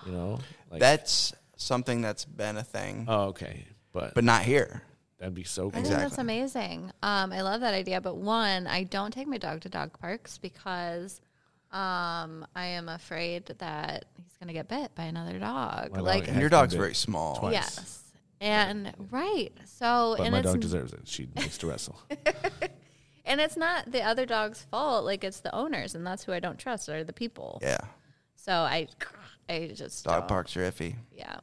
You 0.07 0.13
know, 0.13 0.39
like 0.71 0.81
That's 0.81 1.33
something 1.57 2.01
that's 2.01 2.25
been 2.25 2.57
a 2.57 2.63
thing, 2.65 3.07
oh 3.09 3.25
okay, 3.29 3.67
but, 3.93 4.15
but 4.15 4.25
not 4.25 4.43
here. 4.43 4.83
that'd 5.19 5.35
be 5.35 5.45
so 5.45 5.69
I 5.69 5.71
cool. 5.71 5.83
think 5.83 5.95
that's 5.97 6.19
amazing. 6.19 6.93
Um, 7.03 7.33
I 7.33 7.41
love 7.43 7.61
that 7.63 7.75
idea. 7.75 8.01
But 8.01 8.17
one, 8.17 8.67
I 8.67 8.85
don't 8.85 9.13
take 9.13 9.27
my 9.27 9.39
dog 9.39 9.63
to 9.63 9.69
dog 9.69 9.99
parks 9.99 10.37
because 10.39 11.21
um, 11.75 12.47
I 12.55 12.67
am 12.67 12.89
afraid 12.89 13.47
that 13.47 14.05
he's 14.23 14.37
going 14.39 14.49
to 14.49 14.55
get 14.55 14.69
bit 14.69 14.95
by 14.95 15.05
another 15.05 15.39
dog. 15.39 15.93
My 15.93 16.01
like, 16.01 16.21
has 16.23 16.29
And 16.31 16.41
your 16.41 16.49
dog's 16.51 16.75
very 16.75 16.95
small. 16.95 17.37
twice. 17.37 17.53
yes. 17.55 18.01
And 18.41 18.93
right. 19.11 19.51
So, 19.65 20.15
But 20.19 20.25
and 20.25 20.33
my 20.33 20.39
it's 20.39 20.47
dog 20.47 20.61
deserves 20.61 20.93
it. 20.93 21.01
She 21.07 21.29
needs 21.35 21.59
to 21.59 21.67
wrestle. 21.67 21.99
and 23.25 23.41
it's 23.41 23.57
not 23.57 23.91
the 23.91 24.03
other 24.03 24.27
dog's 24.27 24.63
fault. 24.63 25.05
Like 25.05 25.25
it's 25.25 25.41
the 25.41 25.55
owners, 25.55 25.95
and 25.95 26.07
that's 26.07 26.25
who 26.25 26.33
I 26.33 26.41
don't 26.41 26.59
trust 26.59 26.89
are 26.89 27.05
the 27.05 27.13
people. 27.13 27.59
Yeah. 27.63 27.79
So 28.37 28.53
I, 28.53 28.89
I 29.49 29.71
just 29.75 30.05
Dog 30.05 30.21
don't. 30.21 30.29
parks 30.29 30.57
are 30.57 30.61
iffy. 30.71 30.97
Yeah. 31.11 31.37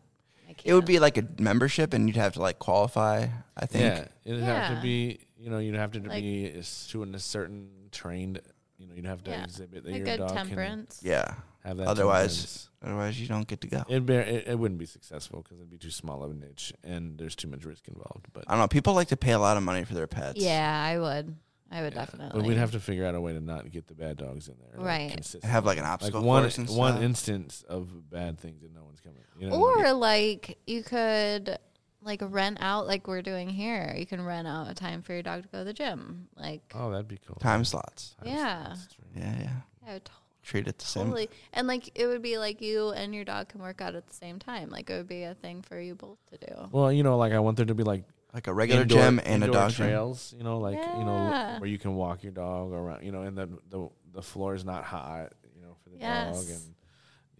I 0.47 0.51
It 0.63 0.73
would 0.73 0.81
can't. 0.81 0.85
be 0.87 0.99
like 0.99 1.17
a 1.17 1.25
membership, 1.39 1.93
and 1.93 2.07
you'd 2.07 2.17
have 2.17 2.33
to 2.33 2.41
like 2.41 2.59
qualify. 2.59 3.27
I 3.57 3.65
think. 3.65 3.83
Yeah, 3.83 4.05
it'd 4.31 4.43
have 4.43 4.69
Yeah. 4.71 4.75
to 4.75 4.81
be. 4.81 5.19
You 5.39 5.49
know, 5.49 5.57
you'd 5.57 5.73
have 5.75 5.91
to 5.93 5.99
Like- 6.01 6.21
be 6.21 6.53
s- 6.59 6.87
to 6.91 7.01
a 7.01 7.19
certain 7.19 7.69
trained. 7.91 8.41
You 8.81 8.87
know, 8.87 8.95
you'd 8.95 9.05
have 9.05 9.23
to 9.25 9.31
Yeah. 9.31 9.43
exhibit 9.43 9.83
that 9.83 9.93
a 9.93 9.95
your 9.97 10.05
good 10.05 10.17
dog 10.17 10.33
temperance. 10.33 10.99
Yeah. 11.03 11.35
have 11.63 11.77
that. 11.77 11.87
Otherwise- 11.87 12.35
temperance. 12.35 12.67
Otherwise, 12.83 13.21
you 13.21 13.27
don't 13.27 13.47
get 13.47 13.61
to 13.61 13.67
go. 13.67 13.83
It'd 13.87 14.07
be, 14.07 14.15
it, 14.15 14.47
it 14.47 14.57
wouldn't 14.57 14.79
be 14.79 14.87
successful 14.87 15.43
because 15.43 15.59
it'd 15.59 15.69
be 15.69 15.77
too 15.77 15.91
small 15.91 16.23
of 16.23 16.31
a 16.31 16.33
niche, 16.33 16.73
and 16.83 17.19
there's 17.19 17.35
too 17.35 17.47
much 17.47 17.63
risk 17.63 17.87
involved. 17.87 18.25
But 18.33 18.45
I 18.47 18.53
don't 18.53 18.61
know. 18.61 18.67
People 18.67 18.95
like 18.95 19.09
to 19.09 19.17
pay 19.17 19.33
a 19.33 19.39
lot 19.39 19.55
of 19.57 19.61
money 19.61 19.83
for 19.85 19.93
their 19.93 20.07
pets. 20.07 20.39
Yeah, 20.41 20.81
I 20.83 20.97
would. 20.97 21.35
I 21.69 21.83
would 21.83 21.93
yeah. 21.93 21.99
definitely. 22.05 22.41
But 22.41 22.47
we'd 22.47 22.57
have 22.57 22.71
to 22.71 22.79
figure 22.79 23.05
out 23.05 23.13
a 23.13 23.21
way 23.21 23.33
to 23.33 23.39
not 23.39 23.69
get 23.71 23.85
the 23.87 23.93
bad 23.93 24.17
dogs 24.17 24.47
in 24.49 24.55
there, 24.59 24.77
like, 24.79 24.85
Right. 24.87 25.11
consistently. 25.11 25.49
Have 25.51 25.65
like 25.65 25.77
an 25.77 25.83
like 25.83 25.93
obstacle 25.93 26.23
one 26.23 26.41
course 26.43 26.57
and 26.57 26.69
one 26.69 26.93
stuff. 26.93 27.03
instance 27.03 27.63
of 27.69 28.09
bad 28.09 28.39
things 28.39 28.63
and 28.63 28.73
no 28.73 28.83
one's 28.83 28.99
coming. 28.99 29.19
You 29.37 29.49
know 29.51 29.59
what 29.59 29.77
I 29.77 29.81
Or 29.81 29.83
mean? 29.93 29.99
like 29.99 30.57
you 30.65 30.81
could 30.83 31.57
like 32.03 32.21
rent 32.23 32.57
out 32.61 32.87
like 32.87 33.07
we're 33.07 33.21
doing 33.21 33.49
here. 33.49 33.93
You 33.97 34.05
can 34.05 34.23
rent 34.25 34.47
out 34.47 34.69
a 34.69 34.73
time 34.73 35.01
for 35.01 35.13
your 35.13 35.21
dog 35.23 35.43
to 35.43 35.47
go 35.49 35.57
to 35.59 35.63
the 35.63 35.73
gym. 35.73 36.27
Like 36.35 36.61
oh, 36.75 36.91
that'd 36.91 37.07
be 37.07 37.19
cool. 37.27 37.35
Time 37.37 37.63
slots. 37.65 38.15
Time 38.23 38.33
Yeah. 38.33 38.65
slots, 38.73 38.87
true. 38.95 39.05
Yeah, 39.15 39.35
yeah. 39.39 39.49
I 39.87 39.93
would 39.93 40.05
to- 40.05 40.11
Treat 40.43 40.67
it 40.67 40.79
the 40.79 40.85
same. 40.85 41.03
totally 41.03 41.29
and 41.53 41.67
like 41.67 41.91
it 41.93 42.07
would 42.07 42.23
be 42.23 42.39
like 42.39 42.61
you 42.61 42.89
and 42.89 43.13
your 43.13 43.23
dog 43.23 43.49
can 43.49 43.61
work 43.61 43.79
out 43.79 43.93
at 43.93 44.07
the 44.07 44.13
same 44.13 44.39
time. 44.39 44.69
Like 44.71 44.89
it 44.89 44.97
would 44.97 45.07
be 45.07 45.21
a 45.23 45.35
thing 45.35 45.61
for 45.61 45.79
you 45.79 45.93
both 45.93 46.17
to 46.31 46.37
do. 46.37 46.67
Well, 46.71 46.91
you 46.91 47.03
know, 47.03 47.15
like 47.17 47.31
I 47.31 47.39
want 47.39 47.57
there 47.57 47.65
to 47.67 47.75
be 47.75 47.83
like 47.83 48.03
Like 48.33 48.47
a 48.47 48.53
regular 48.53 48.81
indoor- 48.81 48.97
gym 48.97 49.19
and 49.19 49.43
a 49.43 49.45
indoor 49.47 49.61
dog 49.61 49.71
gym. 49.71 49.85
trails. 49.87 50.33
You 50.35 50.43
know, 50.43 50.57
like 50.57 50.77
you 50.77 51.03
know 51.05 51.57
where 51.59 51.69
you 51.69 51.77
can 51.77 51.93
walk 51.95 52.23
your 52.23 52.31
dog 52.31 52.73
around. 52.73 53.03
You 53.03 53.11
know, 53.11 53.21
and 53.21 53.37
the 53.37 53.47
the 53.69 53.89
the 54.13 54.21
floor 54.23 54.55
is 54.55 54.65
not 54.65 54.83
hot. 54.83 55.33
You 55.55 55.61
know, 55.61 55.75
for 55.83 55.89
the 55.91 55.97
dog 55.99 56.35
and. 56.49 56.75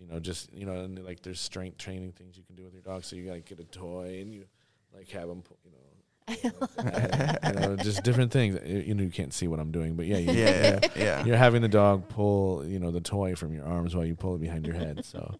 You 0.02 0.08
know, 0.08 0.20
just 0.20 0.52
you 0.54 0.66
know, 0.66 0.74
and 0.84 1.04
like 1.06 1.22
there's 1.22 1.40
strength 1.40 1.78
training 1.78 2.14
things 2.14 2.36
you 2.38 2.44
can 2.44 2.56
do 2.56 2.64
with 2.64 2.74
your 2.74 2.82
dog. 2.82 3.04
So 3.04 3.16
you 3.16 3.30
like 3.32 3.46
get 3.46 3.60
a 3.60 3.64
toy 3.66 4.18
and 4.22 4.34
you 4.34 4.46
like 4.96 5.10
have 5.12 5.28
them, 5.28 5.44
you 6.44 6.52
know, 6.52 6.68
you 7.46 7.54
know, 7.54 7.76
just 7.78 8.04
different 8.10 8.32
things. 8.32 8.58
You 8.66 8.80
you 8.80 8.94
know, 8.96 9.04
you 9.04 9.12
can't 9.12 9.34
see 9.34 9.48
what 9.48 9.60
I'm 9.60 9.72
doing, 9.72 9.96
but 9.96 10.06
yeah, 10.08 10.18
you, 10.18 10.32
Yeah, 10.32 10.80
yeah, 10.82 10.90
yeah. 10.96 11.26
you're 11.26 11.38
having 11.38 11.62
the 11.62 11.68
dog 11.68 12.08
pull, 12.10 12.66
you 12.66 12.80
know, 12.80 12.92
the 12.92 13.02
toy 13.02 13.36
from 13.36 13.54
your 13.54 13.66
arms 13.66 13.96
while 13.96 14.06
you 14.06 14.16
pull 14.16 14.36
it 14.36 14.42
behind 14.42 14.66
your 14.66 14.76
head. 14.76 15.06
So, 15.06 15.36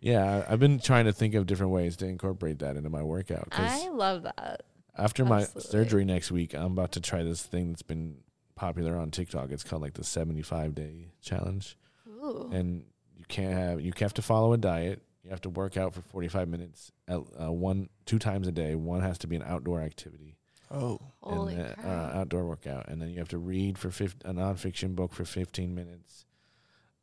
yeah, 0.00 0.44
I, 0.48 0.52
I've 0.52 0.60
been 0.60 0.78
trying 0.78 1.06
to 1.06 1.12
think 1.12 1.34
of 1.34 1.46
different 1.46 1.72
ways 1.72 1.96
to 1.98 2.06
incorporate 2.06 2.58
that 2.60 2.76
into 2.76 2.90
my 2.90 3.02
workout. 3.02 3.50
'cause 3.50 3.84
I 3.84 3.88
love 3.88 4.22
that. 4.24 4.62
after 4.96 5.24
my 5.24 5.44
surgery 5.44 6.04
next 6.04 6.30
week, 6.30 6.54
I'm 6.54 6.72
about 6.72 6.92
to 6.92 7.00
try 7.00 7.22
this 7.22 7.42
thing 7.42 7.70
that's 7.70 7.82
been 7.82 8.18
popular 8.56 8.96
on 8.96 9.10
TikTok. 9.10 9.50
It's 9.52 9.62
called 9.64 9.82
like 9.82 9.94
the 9.94 10.04
75 10.04 10.74
day 10.74 11.08
challenge, 11.22 11.76
Ooh. 12.08 12.50
and 12.52 12.78
you 12.78 12.84
can't 13.28 13.52
have 13.54 13.80
you 13.80 13.92
have 13.98 14.14
to 14.14 14.22
follow 14.22 14.52
a 14.52 14.58
diet. 14.58 15.02
You 15.24 15.30
have 15.30 15.40
to 15.42 15.50
work 15.50 15.76
out 15.76 15.92
for 15.92 16.02
45 16.02 16.48
minutes, 16.48 16.92
at, 17.08 17.18
uh, 17.40 17.50
one 17.52 17.88
two 18.04 18.18
times 18.20 18.46
a 18.46 18.52
day. 18.52 18.74
One 18.76 19.00
has 19.00 19.18
to 19.18 19.26
be 19.26 19.34
an 19.36 19.42
outdoor 19.42 19.80
activity 19.80 20.36
Oh, 20.70 21.00
Holy 21.20 21.54
and, 21.54 21.62
uh, 21.62 21.74
crap. 21.74 21.86
uh, 21.86 22.18
outdoor 22.18 22.44
workout, 22.46 22.88
and 22.88 23.00
then 23.02 23.10
you 23.10 23.18
have 23.18 23.28
to 23.30 23.38
read 23.38 23.76
for 23.78 23.90
50, 23.90 24.28
a 24.28 24.32
nonfiction 24.32 24.94
book 24.94 25.12
for 25.12 25.24
15 25.24 25.74
minutes. 25.74 26.26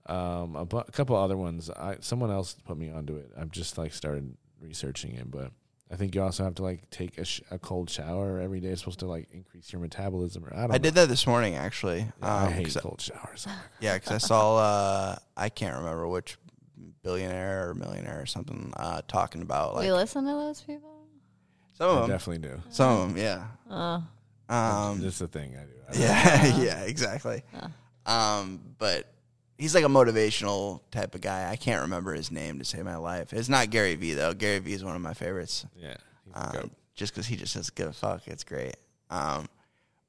Um, 0.05 0.55
a, 0.57 0.65
bu- 0.65 0.77
a 0.79 0.91
couple 0.91 1.15
other 1.15 1.37
ones. 1.37 1.69
I 1.69 1.97
someone 2.01 2.29
else 2.31 2.55
put 2.65 2.77
me 2.77 2.89
onto 2.91 3.15
it. 3.15 3.31
I've 3.37 3.51
just 3.51 3.77
like 3.77 3.93
started 3.93 4.35
researching 4.59 5.15
it, 5.15 5.29
but 5.31 5.51
I 5.93 5.95
think 5.95 6.15
you 6.15 6.23
also 6.23 6.43
have 6.43 6.55
to 6.55 6.63
like 6.63 6.89
take 6.89 7.17
a, 7.19 7.23
sh- 7.25 7.41
a 7.51 7.59
cold 7.59 7.87
shower 7.89 8.39
every 8.39 8.59
day. 8.59 8.69
It's 8.69 8.81
supposed 8.81 8.99
to 8.99 9.05
like 9.05 9.27
increase 9.31 9.71
your 9.71 9.79
metabolism. 9.79 10.43
Or 10.43 10.51
I 10.53 10.61
don't. 10.61 10.71
I 10.71 10.73
know. 10.73 10.77
did 10.79 10.95
that 10.95 11.07
this 11.07 11.27
morning 11.27 11.53
actually. 11.55 11.99
Yeah, 11.99 12.11
I 12.35 12.45
Um, 12.47 12.53
hate 12.53 12.65
'cause 12.65 12.77
I- 12.77 12.81
cold 12.81 12.99
showers. 12.99 13.47
yeah, 13.79 13.93
because 13.93 14.11
I 14.11 14.17
saw 14.17 14.57
uh, 14.57 15.15
I 15.37 15.49
can't 15.49 15.77
remember 15.77 16.07
which 16.07 16.37
billionaire 17.03 17.69
or 17.69 17.73
millionaire 17.75 18.19
or 18.21 18.25
something 18.25 18.73
uh, 18.77 19.01
talking 19.07 19.41
about 19.43 19.75
like 19.75 19.85
we 19.85 19.91
listen 19.91 20.23
to 20.25 20.31
those 20.31 20.61
people? 20.61 21.05
some 21.73 21.89
of 21.89 21.97
I 21.97 22.01
them. 22.01 22.09
definitely 22.09 22.47
do. 22.49 22.61
Some 22.69 22.89
of 22.89 23.07
them, 23.09 23.17
yeah. 23.17 23.45
Uh, 23.69 24.01
Um, 24.53 24.99
That's 25.01 25.19
the 25.19 25.27
thing 25.27 25.55
I 25.55 25.63
do. 25.63 25.71
I 25.89 25.95
yeah, 26.03 26.57
yeah, 26.57 26.81
exactly. 26.81 27.43
Uh. 27.55 27.67
Um, 28.11 28.61
but 28.79 29.12
he's 29.57 29.73
like 29.75 29.83
a 29.83 29.87
motivational 29.87 30.81
type 30.91 31.15
of 31.15 31.21
guy. 31.21 31.49
I 31.49 31.55
can't 31.55 31.81
remember 31.83 32.13
his 32.13 32.31
name 32.31 32.59
to 32.59 32.65
save 32.65 32.85
my 32.85 32.97
life. 32.97 33.33
It's 33.33 33.49
not 33.49 33.69
Gary 33.69 33.95
Vee 33.95 34.13
though. 34.13 34.33
Gary 34.33 34.59
Vee 34.59 34.73
is 34.73 34.83
one 34.83 34.95
of 34.95 35.01
my 35.01 35.13
favorites. 35.13 35.65
Yeah. 35.75 35.95
Um, 36.33 36.71
just 36.95 37.13
because 37.13 37.27
he 37.27 37.35
just 37.35 37.55
doesn't 37.55 37.73
give 37.75 37.87
a 37.87 37.93
fuck. 37.93 38.27
It's 38.27 38.43
great. 38.43 38.75
Um, 39.09 39.47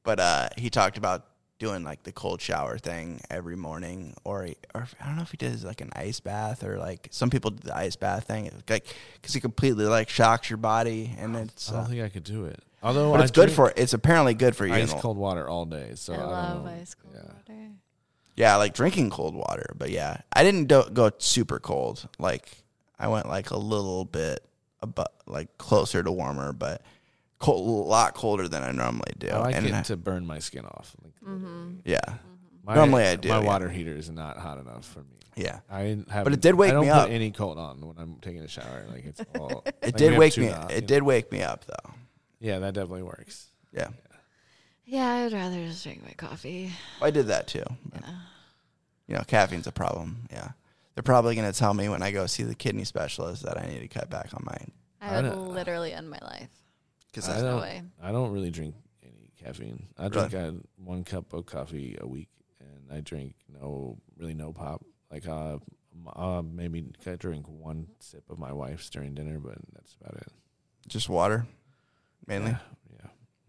but 0.02 0.20
uh, 0.20 0.48
he 0.56 0.70
talked 0.70 0.96
about 0.98 1.26
doing 1.58 1.84
like 1.84 2.02
the 2.02 2.12
cold 2.12 2.40
shower 2.40 2.76
thing 2.78 3.20
every 3.30 3.56
morning, 3.56 4.14
or 4.24 4.42
he, 4.44 4.56
or 4.74 4.86
I 5.00 5.06
don't 5.06 5.16
know 5.16 5.22
if 5.22 5.30
he 5.30 5.36
does 5.36 5.64
like 5.64 5.80
an 5.80 5.90
ice 5.94 6.20
bath 6.20 6.64
or 6.64 6.78
like 6.78 7.08
some 7.10 7.30
people 7.30 7.50
do 7.52 7.68
the 7.68 7.76
ice 7.76 7.96
bath 7.96 8.24
thing, 8.26 8.46
It's 8.46 8.68
like 8.68 8.86
because 9.14 9.34
it 9.36 9.40
completely 9.40 9.84
like 9.86 10.08
shocks 10.08 10.50
your 10.50 10.56
body 10.58 11.14
and 11.18 11.36
it's. 11.36 11.70
I 11.70 11.76
don't 11.76 11.84
Uh, 11.84 11.88
think 11.88 12.02
I 12.02 12.08
could 12.08 12.24
do 12.24 12.46
it. 12.46 12.60
Although 12.82 13.12
but 13.12 13.20
I 13.20 13.22
it's 13.24 13.32
good 13.32 13.50
for 13.50 13.72
it's 13.76 13.94
apparently 13.94 14.34
good 14.34 14.54
for 14.54 14.66
you. 14.66 14.74
ice 14.74 14.92
cold 14.92 15.16
water 15.16 15.48
all 15.48 15.64
day. 15.64 15.92
So 15.94 16.12
I 16.12 16.16
I, 16.16 16.18
don't 16.20 16.30
love 16.30 16.64
know. 16.64 16.70
ice 16.70 16.94
cold 16.94 17.14
Yeah. 17.16 17.22
water. 17.22 17.70
Yeah, 18.36 18.56
like 18.56 18.74
drinking 18.74 19.10
cold 19.10 19.34
water. 19.34 19.74
But 19.76 19.90
yeah, 19.90 20.18
I 20.32 20.42
didn't 20.42 20.66
do, 20.66 20.84
go 20.92 21.10
super 21.18 21.58
cold. 21.60 22.08
Like 22.18 22.48
I 22.98 23.08
went 23.08 23.28
like 23.28 23.50
a 23.50 23.56
little 23.58 24.04
bit, 24.04 24.40
above, 24.82 25.06
like 25.26 25.56
closer 25.58 26.02
to 26.02 26.10
warmer, 26.12 26.52
but 26.52 26.82
cold, 27.38 27.66
a 27.66 27.88
lot 27.88 28.14
colder 28.14 28.48
than 28.48 28.62
I 28.62 28.70
normally 28.72 29.12
do. 29.18 29.28
I 29.28 29.38
like 29.38 29.54
and 29.56 29.66
it 29.66 29.74
I- 29.74 29.82
to 29.82 29.96
burn 29.96 30.26
my 30.26 30.38
skin 30.40 30.64
off. 30.64 30.94
Like, 31.02 31.12
Mm-hmm. 31.24 31.76
yeah, 31.86 32.00
my, 32.64 32.74
Normally 32.74 33.04
I 33.04 33.16
do, 33.16 33.28
My 33.30 33.38
yeah. 33.38 33.44
water 33.46 33.68
heater 33.70 33.96
is 33.96 34.10
not 34.10 34.36
hot 34.36 34.58
enough 34.58 34.84
for 34.84 34.98
me. 35.00 35.06
yeah. 35.36 35.60
I 35.70 35.96
have, 36.10 36.24
But 36.24 36.32
it 36.34 36.40
did 36.42 36.54
wake 36.54 36.70
I 36.70 36.74
don't 36.74 36.82
me 36.86 36.90
put 36.90 36.98
up. 36.98 37.08
any 37.10 37.30
cold 37.30 37.56
on 37.58 37.80
when 37.80 37.96
I'm 37.98 38.16
taking 38.20 38.40
a 38.42 38.48
shower. 38.48 38.84
Like 38.90 39.04
it's 39.06 39.20
all. 39.38 39.62
It 39.66 39.74
like, 39.82 39.96
did 39.96 40.10
have 40.12 40.18
wake 40.18 40.36
me. 40.36 40.48
now, 40.48 40.66
you 40.68 40.76
It 40.76 40.80
know? 40.82 40.86
did 40.86 41.02
wake 41.02 41.32
me 41.32 41.42
up 41.42 41.64
though. 41.66 41.92
Yeah, 42.40 42.58
that 42.58 42.74
definitely 42.74 43.04
works. 43.04 43.46
Yeah, 43.72 43.88
Yeah, 43.88 44.13
I'd 44.92 45.32
rather 45.32 45.66
just 45.66 45.82
drink 45.82 46.02
my 46.04 46.12
coffee. 46.12 46.72
I 47.00 47.10
did 47.10 47.26
that 47.28 47.46
too. 47.46 47.64
Yeah. 47.94 48.14
You 49.06 49.14
know, 49.16 49.22
caffeine's 49.26 49.66
a 49.66 49.72
problem. 49.72 50.26
Yeah, 50.30 50.50
they're 50.94 51.02
probably 51.02 51.34
gonna 51.34 51.52
tell 51.52 51.74
me 51.74 51.88
when 51.88 52.02
I 52.02 52.10
go 52.10 52.26
see 52.26 52.42
the 52.42 52.54
kidney 52.54 52.84
specialist 52.84 53.42
that 53.44 53.58
I 53.58 53.66
need 53.66 53.80
to 53.80 53.88
cut 53.88 54.08
back 54.10 54.30
on 54.34 54.42
mine 54.46 54.72
I 55.00 55.08
I 55.10 55.16
would 55.22 55.28
don't- 55.30 55.54
literally 55.54 55.92
end 55.92 56.08
my 56.10 56.18
life. 56.22 56.48
because 57.08 57.28
I 57.28 57.32
There's 57.32 57.42
don't- 57.44 57.60
way. 57.60 57.82
I 58.02 58.12
don't 58.12 58.32
really 58.32 58.50
drink 58.50 58.74
any 59.02 59.30
caffeine. 59.38 59.86
I 59.98 60.06
Really? 60.08 60.28
drink 60.28 60.34
uh, 60.34 60.52
one 60.82 61.04
cup 61.04 61.32
of 61.32 61.44
coffee 61.46 61.96
a 62.00 62.06
week, 62.06 62.28
and 62.60 62.90
I 62.92 63.00
drink 63.00 63.34
no, 63.48 63.98
really 64.16 64.34
no 64.34 64.52
pop. 64.52 64.84
Like 65.10 65.26
uh, 65.28 65.58
m- 65.94 66.08
uh 66.16 66.42
maybe 66.42 66.84
I 67.06 67.16
drink 67.16 67.46
one 67.48 67.88
sip 68.00 68.28
of 68.30 68.38
my 68.38 68.52
wife's 68.52 68.88
during 68.90 69.14
dinner, 69.14 69.38
but 69.38 69.58
that's 69.74 69.94
about 70.00 70.14
it. 70.16 70.28
just 70.88 71.08
water 71.08 71.46
mainly. 72.26 72.52
Yeah, 72.52 72.58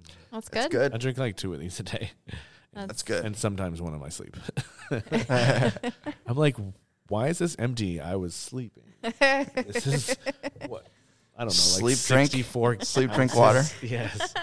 yeah. 0.07 0.15
That's 0.31 0.49
That's 0.49 0.67
good. 0.67 0.93
I 0.93 0.97
drink 0.97 1.17
like 1.17 1.37
two 1.37 1.53
of 1.53 1.59
these 1.59 1.79
a 1.79 1.83
day, 1.83 2.11
That's 2.73 3.03
good. 3.03 3.23
and 3.25 3.35
sometimes 3.35 3.81
one 3.81 3.93
in 3.93 3.99
my 3.99 4.09
sleep. 4.09 4.35
I'm 4.91 6.35
like, 6.35 6.57
why 7.07 7.27
is 7.27 7.37
this 7.39 7.55
empty? 7.57 7.99
I 8.01 8.15
was 8.15 8.35
sleeping. 8.35 8.83
This 9.01 9.87
is 9.87 10.17
what 10.67 10.87
I 11.37 11.41
don't 11.41 11.47
know, 11.47 11.51
Sleep, 11.51 11.97
like 11.97 12.05
drink, 12.05 12.31
64 12.31 12.79
sleep, 12.81 13.11
drink 13.11 13.35
water. 13.35 13.63
Yes. 13.81 14.33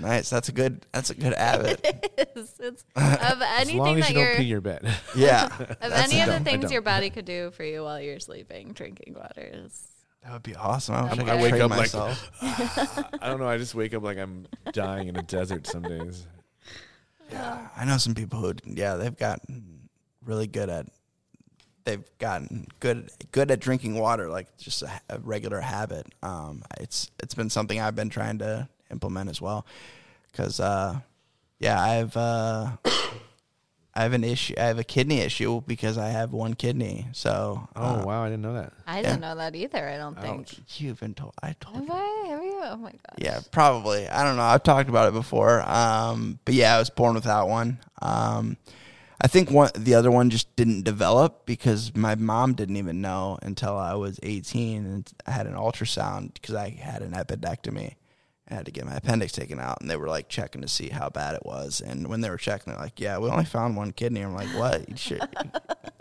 Nice. 0.00 0.30
That's 0.30 0.48
a 0.48 0.52
good. 0.52 0.84
That's 0.92 1.10
a 1.10 1.14
good 1.14 1.34
habit. 1.34 1.80
It's, 2.18 2.58
it's 2.58 2.84
of 2.96 3.42
as 3.42 3.42
anything 3.60 3.78
long 3.78 3.98
as 3.98 4.06
that 4.06 4.10
you 4.10 4.14
don't 4.14 4.24
you're 4.26 4.36
pee 4.36 4.42
your 4.44 4.60
bed. 4.60 4.88
Yeah, 5.14 5.46
of 5.80 5.92
any 5.92 6.20
of 6.20 6.28
the 6.28 6.40
things 6.40 6.72
your 6.72 6.82
body 6.82 7.10
could 7.10 7.24
do 7.24 7.50
for 7.52 7.64
you 7.64 7.82
while 7.82 8.00
you're 8.00 8.18
sleeping, 8.18 8.72
drinking 8.72 9.14
water 9.14 9.48
is. 9.52 9.89
That 10.22 10.32
would 10.32 10.42
be 10.42 10.54
awesome. 10.54 10.94
I, 10.94 11.14
wish. 11.14 11.20
I, 11.20 11.36
I 11.38 11.42
wake 11.42 11.54
up 11.60 11.70
like- 11.70 11.94
I 13.22 13.28
don't 13.28 13.40
know. 13.40 13.48
I 13.48 13.58
just 13.58 13.74
wake 13.74 13.94
up 13.94 14.02
like 14.02 14.18
I'm 14.18 14.46
dying 14.72 15.08
in 15.08 15.16
a 15.16 15.22
desert 15.22 15.66
some 15.66 15.82
days. 15.82 16.26
Yeah, 17.30 17.68
I 17.76 17.84
know 17.84 17.96
some 17.96 18.14
people 18.14 18.40
who, 18.40 18.54
yeah, 18.66 18.96
they've 18.96 19.16
gotten 19.16 19.88
really 20.24 20.46
good 20.48 20.68
at, 20.68 20.86
they've 21.84 22.04
gotten 22.18 22.66
good 22.80 23.08
good 23.32 23.50
at 23.50 23.60
drinking 23.60 23.94
water, 23.98 24.28
like 24.28 24.56
just 24.58 24.82
a, 24.82 24.90
a 25.08 25.18
regular 25.20 25.60
habit. 25.60 26.06
Um, 26.22 26.62
it's 26.80 27.10
it's 27.22 27.34
been 27.34 27.48
something 27.48 27.80
I've 27.80 27.94
been 27.96 28.10
trying 28.10 28.38
to 28.38 28.68
implement 28.90 29.30
as 29.30 29.40
well, 29.40 29.64
because, 30.32 30.58
uh, 30.60 30.98
yeah, 31.60 31.80
I've 31.80 32.16
uh, 32.16 32.72
I 34.00 34.04
have 34.04 34.14
an 34.14 34.24
issue. 34.24 34.54
I 34.56 34.62
have 34.62 34.78
a 34.78 34.84
kidney 34.84 35.18
issue 35.20 35.60
because 35.66 35.98
I 35.98 36.08
have 36.08 36.32
one 36.32 36.54
kidney. 36.54 37.08
So, 37.12 37.68
Oh 37.76 37.82
uh, 37.82 38.02
wow, 38.06 38.22
I 38.22 38.30
didn't 38.30 38.40
know 38.40 38.54
that. 38.54 38.72
I 38.86 39.02
didn't 39.02 39.20
know 39.20 39.34
that 39.34 39.54
either. 39.54 39.86
I 39.86 39.98
don't 39.98 40.18
think. 40.18 40.48
you've 40.80 40.98
been 40.98 41.12
told. 41.12 41.34
I 41.42 41.54
told 41.60 41.76
Have 41.76 41.86
you. 41.86 41.92
I? 41.92 42.26
Have 42.30 42.42
you? 42.42 42.60
Oh 42.62 42.76
my 42.76 42.92
god. 42.92 43.18
Yeah, 43.18 43.40
probably. 43.50 44.08
I 44.08 44.24
don't 44.24 44.36
know. 44.36 44.42
I've 44.42 44.62
talked 44.62 44.88
about 44.88 45.08
it 45.08 45.12
before. 45.12 45.60
Um, 45.68 46.38
but 46.46 46.54
yeah, 46.54 46.76
I 46.76 46.78
was 46.78 46.88
born 46.88 47.14
without 47.14 47.50
one. 47.50 47.78
Um, 48.00 48.56
I 49.20 49.26
think 49.26 49.50
one 49.50 49.70
the 49.74 49.96
other 49.96 50.10
one 50.10 50.30
just 50.30 50.56
didn't 50.56 50.84
develop 50.84 51.44
because 51.44 51.94
my 51.94 52.14
mom 52.14 52.54
didn't 52.54 52.78
even 52.78 53.02
know 53.02 53.38
until 53.42 53.76
I 53.76 53.96
was 53.96 54.18
18 54.22 54.86
and 54.86 55.12
I 55.26 55.32
had 55.32 55.46
an 55.46 55.56
ultrasound 55.56 56.32
because 56.32 56.54
I 56.54 56.70
had 56.70 57.02
an 57.02 57.12
appendectomy. 57.12 57.96
I 58.50 58.54
had 58.54 58.66
to 58.66 58.72
get 58.72 58.84
my 58.86 58.94
appendix 58.96 59.32
taken 59.32 59.60
out, 59.60 59.80
and 59.80 59.90
they 59.90 59.96
were 59.96 60.08
like 60.08 60.28
checking 60.28 60.62
to 60.62 60.68
see 60.68 60.88
how 60.88 61.08
bad 61.08 61.34
it 61.34 61.44
was. 61.44 61.80
And 61.80 62.08
when 62.08 62.20
they 62.20 62.30
were 62.30 62.36
checking, 62.36 62.72
they're 62.72 62.82
like, 62.82 62.98
"Yeah, 63.00 63.18
we 63.18 63.28
only 63.30 63.44
found 63.44 63.76
one 63.76 63.92
kidney." 63.92 64.20
I'm 64.22 64.34
like, 64.34 64.48
"What? 64.48 64.88
You 64.88 64.96
sure? 64.96 65.18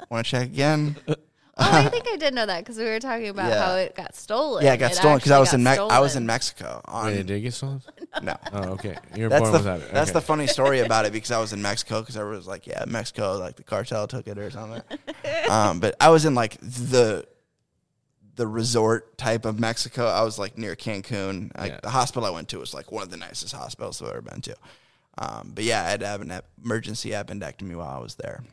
Want 0.10 0.26
to 0.26 0.30
check 0.32 0.44
again?" 0.48 0.96
Oh, 1.08 1.16
I 1.58 1.90
think 1.90 2.08
I 2.10 2.16
did 2.16 2.34
know 2.34 2.46
that 2.46 2.60
because 2.60 2.78
we 2.78 2.86
were 2.86 3.02
talking 3.02 3.28
about 3.28 3.50
Yeah. 3.50 3.66
how 3.66 3.76
it 3.76 3.94
got 3.94 4.16
stolen. 4.16 4.64
Yeah, 4.64 4.74
it 4.74 4.78
got 4.78 4.96
stolen 4.96 5.18
because 5.18 5.32
I 5.32 5.40
was 5.40 5.54
in 5.54 5.62
Me- 5.62 5.72
I 5.78 6.00
was 6.00 6.16
in 6.16 6.26
Mexico. 6.26 6.80
On, 6.86 7.08
Wait, 7.08 7.18
it 7.18 7.26
did 7.28 7.42
get 7.42 7.54
stolen? 7.54 7.82
no, 8.24 8.38
Oh, 8.54 8.64
okay. 8.76 8.96
You're 9.14 9.28
That's 9.28 9.42
born 9.42 9.52
the 9.52 9.58
without 9.58 9.82
it. 9.82 9.92
that's 9.94 10.12
the 10.12 10.22
funny 10.22 10.48
story 10.48 10.80
about 10.80 11.06
it 11.06 11.12
because 11.12 11.32
I 11.32 11.40
was 11.42 11.52
in 11.52 11.62
Mexico 11.62 12.00
because 12.00 12.16
everyone 12.16 12.38
was 12.38 12.48
like, 12.48 12.66
yeah, 12.66 12.86
Mexico, 12.88 13.38
like 13.38 13.58
the 13.58 13.64
cartel 13.64 14.08
took 14.08 14.28
it 14.30 14.38
or 14.38 14.50
something. 14.50 14.82
um, 15.50 15.82
but 15.82 15.96
I 16.00 16.10
was 16.12 16.24
in 16.24 16.34
like 16.34 16.58
the 16.62 17.26
the 18.36 18.48
resort 18.48 19.18
type 19.18 19.46
of 19.46 19.60
Mexico. 19.60 20.06
I 20.08 20.24
was 20.24 20.40
like 20.40 20.58
near 20.58 20.76
Cancun. 20.76 21.52
Like 21.58 21.72
Yeah. 21.72 21.80
the 21.84 21.90
hospital 21.90 22.26
I 22.28 22.32
went 22.32 22.50
to 22.50 22.60
was 22.60 22.74
like 22.74 22.92
one 22.92 23.04
of 23.04 23.10
the 23.10 23.18
nicest 23.18 23.54
hospitals 23.54 24.02
I've 24.02 24.10
ever 24.10 24.22
been 24.22 24.42
to. 24.42 24.56
Um, 25.18 25.52
but 25.54 25.64
yeah, 25.66 25.82
I 25.84 25.90
had 25.90 26.00
to 26.00 26.08
have 26.08 26.22
an 26.22 26.32
emergency 26.64 27.10
appendectomy 27.10 27.76
while 27.76 27.90
I 27.90 28.00
was 28.00 28.16
there. 28.16 28.44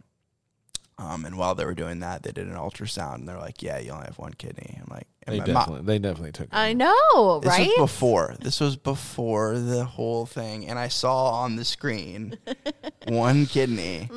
Um, 0.98 1.26
and 1.26 1.36
while 1.36 1.54
they 1.54 1.66
were 1.66 1.74
doing 1.74 2.00
that, 2.00 2.22
they 2.22 2.32
did 2.32 2.46
an 2.46 2.54
ultrasound, 2.54 3.16
and 3.16 3.28
they're 3.28 3.38
like, 3.38 3.62
"Yeah, 3.62 3.78
you 3.78 3.90
only 3.90 4.06
have 4.06 4.16
one 4.18 4.32
kidney." 4.32 4.78
I'm 4.80 4.88
like, 4.90 5.06
and 5.24 5.34
They 5.34 5.40
my 5.40 5.46
mo- 5.46 5.52
definitely, 5.60 5.84
they 5.86 5.98
definitely 5.98 6.32
took 6.32 6.46
it. 6.46 6.54
I 6.54 6.72
know, 6.72 6.94
right? 6.94 7.40
this 7.42 7.50
right? 7.50 7.68
was 7.76 7.90
before. 7.90 8.34
This 8.40 8.60
was 8.60 8.76
before 8.76 9.58
the 9.58 9.84
whole 9.84 10.24
thing, 10.24 10.66
and 10.66 10.78
I 10.78 10.88
saw 10.88 11.32
on 11.32 11.56
the 11.56 11.66
screen 11.66 12.38
one 13.08 13.44
kidney. 13.44 14.08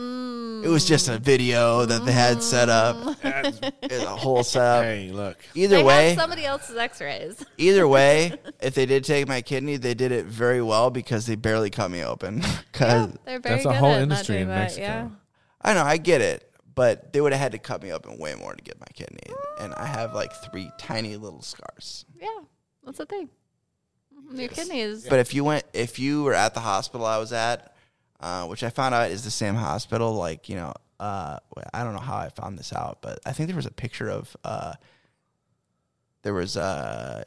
It 0.64 0.70
was 0.70 0.86
just 0.86 1.10
a 1.10 1.18
video 1.20 1.86
that 1.86 2.06
they 2.06 2.12
had 2.14 2.42
set 2.44 2.70
up. 2.70 2.96
It 3.82 4.04
a 4.04 4.08
whole 4.08 4.44
setup. 4.44 4.84
hey, 4.84 5.10
look. 5.12 5.38
Either 5.56 5.78
they 5.78 5.84
way, 5.84 6.10
have 6.10 6.20
somebody 6.20 6.46
else's 6.46 6.78
X-rays. 6.78 7.44
either 7.58 7.88
way, 7.88 8.34
if 8.62 8.76
they 8.76 8.86
did 8.86 9.04
take 9.04 9.28
my 9.28 9.42
kidney, 9.42 9.78
they 9.78 9.94
did 9.94 10.12
it 10.12 10.26
very 10.26 10.62
well 10.62 10.92
because 10.92 11.26
they 11.26 11.36
barely 11.36 11.70
cut 11.70 11.90
me 11.90 12.04
open. 12.04 12.44
Because 12.72 13.12
They're 13.26 13.40
very 13.40 13.56
That's 13.56 13.66
a 13.66 13.70
good 13.70 13.78
whole 13.78 13.90
at 13.92 13.96
not 13.96 14.04
industry 14.04 14.36
doing 14.36 14.44
in 14.44 14.50
that, 14.50 14.60
Mexico. 14.60 14.82
Yeah. 14.84 15.10
I 15.62 15.74
know 15.74 15.84
I 15.84 15.98
get 15.98 16.22
it, 16.22 16.49
but 16.80 17.12
they 17.12 17.20
would 17.20 17.34
have 17.34 17.42
had 17.42 17.52
to 17.52 17.58
cut 17.58 17.84
me 17.84 17.92
open 17.92 18.18
way 18.18 18.34
more 18.36 18.56
to 18.56 18.64
get 18.64 18.80
my 18.80 18.88
kidney, 18.94 19.36
and 19.60 19.74
I 19.74 19.86
have 19.86 20.16
like 20.16 20.32
three 20.32 20.72
tiny 20.78 21.18
little 21.18 21.42
scars. 21.42 22.06
Yeah, 22.18 22.30
that's 22.86 23.00
the 23.00 23.06
thing. 23.06 23.28
Your 24.32 24.48
kidney 24.48 24.80
is. 24.80 25.06
But 25.06 25.20
if 25.20 25.34
you 25.34 25.44
went, 25.44 25.66
if 25.74 26.00
you 26.00 26.24
were 26.24 26.34
at 26.34 26.54
the 26.54 26.62
hospital 26.62 27.06
I 27.06 27.18
was 27.18 27.34
at, 27.34 27.76
uh, 28.22 28.46
which 28.46 28.64
I 28.64 28.70
found 28.70 28.96
out 28.96 29.12
is 29.12 29.26
the 29.26 29.30
same 29.30 29.56
hospital, 29.56 30.14
like 30.14 30.48
you 30.48 30.56
know, 30.56 30.72
uh, 31.02 31.40
I 31.74 31.84
don't 31.84 31.92
know 31.92 32.00
how 32.00 32.16
I 32.16 32.30
found 32.30 32.58
this 32.58 32.72
out, 32.72 33.00
but 33.02 33.20
I 33.26 33.34
think 33.34 33.48
there 33.48 33.58
was 33.58 33.66
a 33.66 33.72
picture 33.72 34.10
of, 34.10 34.38
uh, 34.46 34.76
there 36.22 36.34
was 36.34 36.56
a 36.56 37.26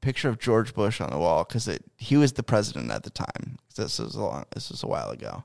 picture 0.00 0.28
of 0.28 0.40
George 0.40 0.74
Bush 0.74 1.00
on 1.00 1.10
the 1.10 1.18
wall 1.18 1.44
because 1.44 1.70
he 1.98 2.16
was 2.16 2.32
the 2.32 2.42
president 2.42 2.90
at 2.90 3.04
the 3.04 3.10
time. 3.10 3.58
This 3.76 4.00
was 4.00 4.16
a 4.16 4.20
long, 4.20 4.44
this 4.52 4.70
was 4.70 4.82
a 4.82 4.88
while 4.88 5.10
ago, 5.10 5.44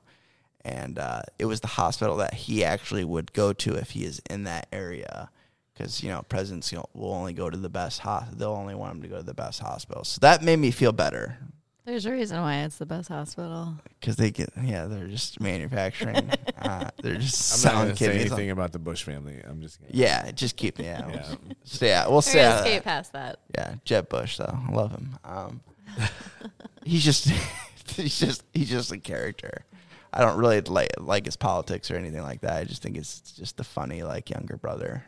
and 0.64 0.98
uh, 0.98 1.22
it 1.38 1.46
was 1.46 1.60
the 1.60 1.66
hospital 1.68 2.16
that 2.18 2.34
he 2.34 2.64
actually 2.64 3.04
would 3.04 3.32
go 3.32 3.52
to 3.52 3.74
if 3.74 3.90
he 3.90 4.04
is 4.04 4.20
in 4.30 4.44
that 4.44 4.66
area. 4.72 5.30
Because 5.74 6.02
you 6.02 6.10
know 6.10 6.22
presidents 6.28 6.70
you 6.70 6.78
know, 6.78 6.86
will 6.94 7.12
only 7.14 7.32
go 7.32 7.48
to 7.48 7.56
the 7.56 7.68
best 7.70 8.00
hospital. 8.00 8.38
They'll 8.38 8.52
only 8.60 8.74
want 8.74 8.96
him 8.96 9.02
to 9.02 9.08
go 9.08 9.16
to 9.16 9.22
the 9.22 9.34
best 9.34 9.60
hospital. 9.60 10.04
So 10.04 10.18
that 10.20 10.42
made 10.42 10.56
me 10.58 10.70
feel 10.70 10.92
better 10.92 11.38
There's 11.86 12.04
a 12.06 12.12
reason 12.12 12.40
why 12.42 12.58
it's 12.58 12.76
the 12.76 12.84
best 12.86 13.08
hospital. 13.08 13.74
because 13.98 14.16
they 14.16 14.30
get 14.30 14.50
yeah 14.62 14.84
they're 14.86 15.06
just 15.08 15.40
manufacturing 15.40 16.30
uh, 16.60 16.90
they're 17.02 17.16
just 17.16 17.64
I'm 17.66 17.72
not 17.72 17.72
selling 17.72 17.84
going 17.86 17.96
to 17.96 17.96
say 17.96 18.06
kidneys. 18.12 18.32
anything 18.32 18.50
about 18.50 18.72
the 18.72 18.78
Bush 18.78 19.02
family. 19.02 19.40
I'm 19.48 19.62
just 19.62 19.80
gonna, 19.80 19.90
Yeah, 19.94 20.30
just 20.32 20.56
keep 20.56 20.78
yeah 20.78 21.08
Yeah. 21.08 21.34
So, 21.64 21.86
yeah 21.86 22.04
we'll 22.06 22.16
We're 22.16 22.22
say 22.22 22.42
gonna 22.42 22.54
uh, 22.54 22.60
skate 22.60 22.84
past 22.84 23.12
that. 23.14 23.38
yeah 23.54 23.74
Jeb 23.86 24.08
Bush 24.10 24.36
though 24.36 24.56
I 24.68 24.72
love 24.72 24.90
him 24.92 25.16
um, 25.24 25.60
he's 26.84 27.02
just 27.04 27.28
he's 27.96 28.18
just 28.20 28.44
he's 28.52 28.68
just 28.70 28.92
a 28.92 28.98
character 28.98 29.64
I 30.12 30.20
don't 30.20 30.38
really 30.38 30.60
like 30.60 30.90
like 30.98 31.24
his 31.24 31.36
politics 31.36 31.90
or 31.90 31.96
anything 31.96 32.22
like 32.22 32.42
that 32.42 32.58
I 32.58 32.64
just 32.64 32.82
think 32.82 32.96
it's 32.96 33.20
just 33.32 33.56
the 33.56 33.64
funny 33.64 34.02
like 34.02 34.30
younger 34.30 34.56
brother 34.56 35.04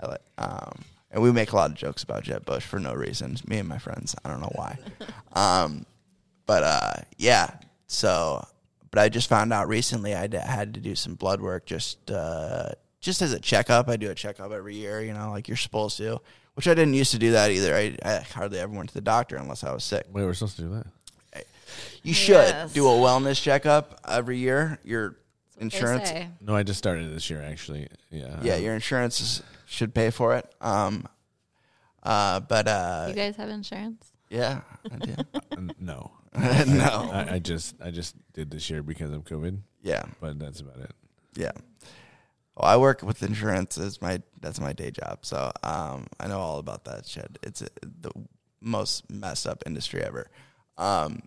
I 0.00 0.06
like 0.06 0.22
um 0.38 0.80
and 1.10 1.22
we 1.22 1.30
make 1.30 1.52
a 1.52 1.56
lot 1.56 1.70
of 1.70 1.76
jokes 1.76 2.02
about 2.02 2.22
Jeb 2.22 2.44
Bush 2.44 2.64
for 2.64 2.78
no 2.78 2.94
reason 2.94 3.36
me 3.46 3.58
and 3.58 3.68
my 3.68 3.78
friends 3.78 4.14
I 4.24 4.30
don't 4.30 4.40
know 4.40 4.52
why 4.54 4.78
um 5.32 5.86
but 6.46 6.62
uh, 6.62 6.92
yeah. 7.18 7.50
So, 7.86 8.44
but 8.90 9.00
I 9.00 9.08
just 9.08 9.28
found 9.28 9.52
out 9.52 9.68
recently 9.68 10.14
I 10.14 10.26
d- 10.26 10.38
had 10.38 10.74
to 10.74 10.80
do 10.80 10.94
some 10.94 11.14
blood 11.14 11.40
work 11.40 11.66
just 11.66 12.10
uh, 12.10 12.70
just 13.00 13.22
as 13.22 13.32
a 13.32 13.40
checkup. 13.40 13.88
I 13.88 13.96
do 13.96 14.10
a 14.10 14.14
checkup 14.14 14.52
every 14.52 14.76
year, 14.76 15.02
you 15.02 15.12
know, 15.12 15.30
like 15.30 15.48
you're 15.48 15.56
supposed 15.56 15.96
to. 15.98 16.20
Which 16.54 16.68
I 16.68 16.74
didn't 16.74 16.92
used 16.92 17.12
to 17.12 17.18
do 17.18 17.32
that 17.32 17.50
either. 17.50 17.74
I, 17.74 17.96
I 18.04 18.20
hardly 18.20 18.58
ever 18.58 18.74
went 18.74 18.90
to 18.90 18.94
the 18.94 19.00
doctor 19.00 19.36
unless 19.36 19.64
I 19.64 19.72
was 19.72 19.84
sick. 19.84 20.04
Wait, 20.12 20.22
we're 20.24 20.34
supposed 20.34 20.56
to 20.56 20.62
do 20.62 20.74
that? 20.74 20.86
You 22.02 22.14
should 22.14 22.32
Yes. 22.34 22.72
do 22.72 22.86
a 22.88 22.90
wellness 22.92 23.40
checkup 23.40 24.00
every 24.08 24.38
year. 24.38 24.78
Your 24.84 25.16
They 25.56 25.62
insurance, 25.66 26.08
say. 26.08 26.28
No, 26.40 26.54
I 26.56 26.62
just 26.62 26.78
started 26.78 27.14
this 27.14 27.28
year, 27.30 27.42
actually. 27.42 27.88
Yeah. 28.10 28.40
yeah, 28.42 28.56
your 28.56 28.74
insurance 28.74 29.20
is, 29.20 29.42
should 29.66 29.94
pay 29.94 30.10
for 30.10 30.36
it. 30.36 30.52
Um, 30.60 31.06
uh, 32.02 32.40
but 32.40 32.66
uh, 32.68 33.06
You 33.08 33.14
guys 33.14 33.36
have 33.36 33.48
insurance? 33.48 34.12
yeah, 34.28 34.62
I 34.90 34.96
do. 34.96 35.14
Uh, 35.52 35.60
no. 35.78 36.10
no, 36.34 37.10
I, 37.12 37.34
I 37.34 37.38
just 37.38 37.74
I 37.82 37.90
just 37.90 38.14
did 38.32 38.50
this 38.50 38.70
year 38.70 38.82
because 38.82 39.10
of 39.12 39.22
COVID, 39.24 39.58
yeah. 39.82 40.02
but 40.18 40.38
that's 40.38 40.60
about 40.60 40.78
it. 40.78 40.90
Yeah. 41.34 41.50
Well, 42.56 42.70
I 42.70 42.78
work 42.78 43.02
with 43.02 43.22
insurance. 43.22 43.76
Is 43.76 44.00
my 44.00 44.22
that's 44.40 44.58
my 44.58 44.72
day 44.72 44.90
job. 44.90 45.26
So 45.26 45.52
um, 45.62 46.06
I 46.18 46.28
know 46.28 46.38
all 46.40 46.58
about 46.58 46.84
that 46.84 47.06
shit. 47.06 47.38
It's 47.42 47.60
uh 47.60 47.66
the 47.82 48.12
most 48.62 49.10
messed 49.10 49.46
up 49.46 49.62
industry 49.66 50.02
ever. 50.02 50.30
Um, 50.78 51.22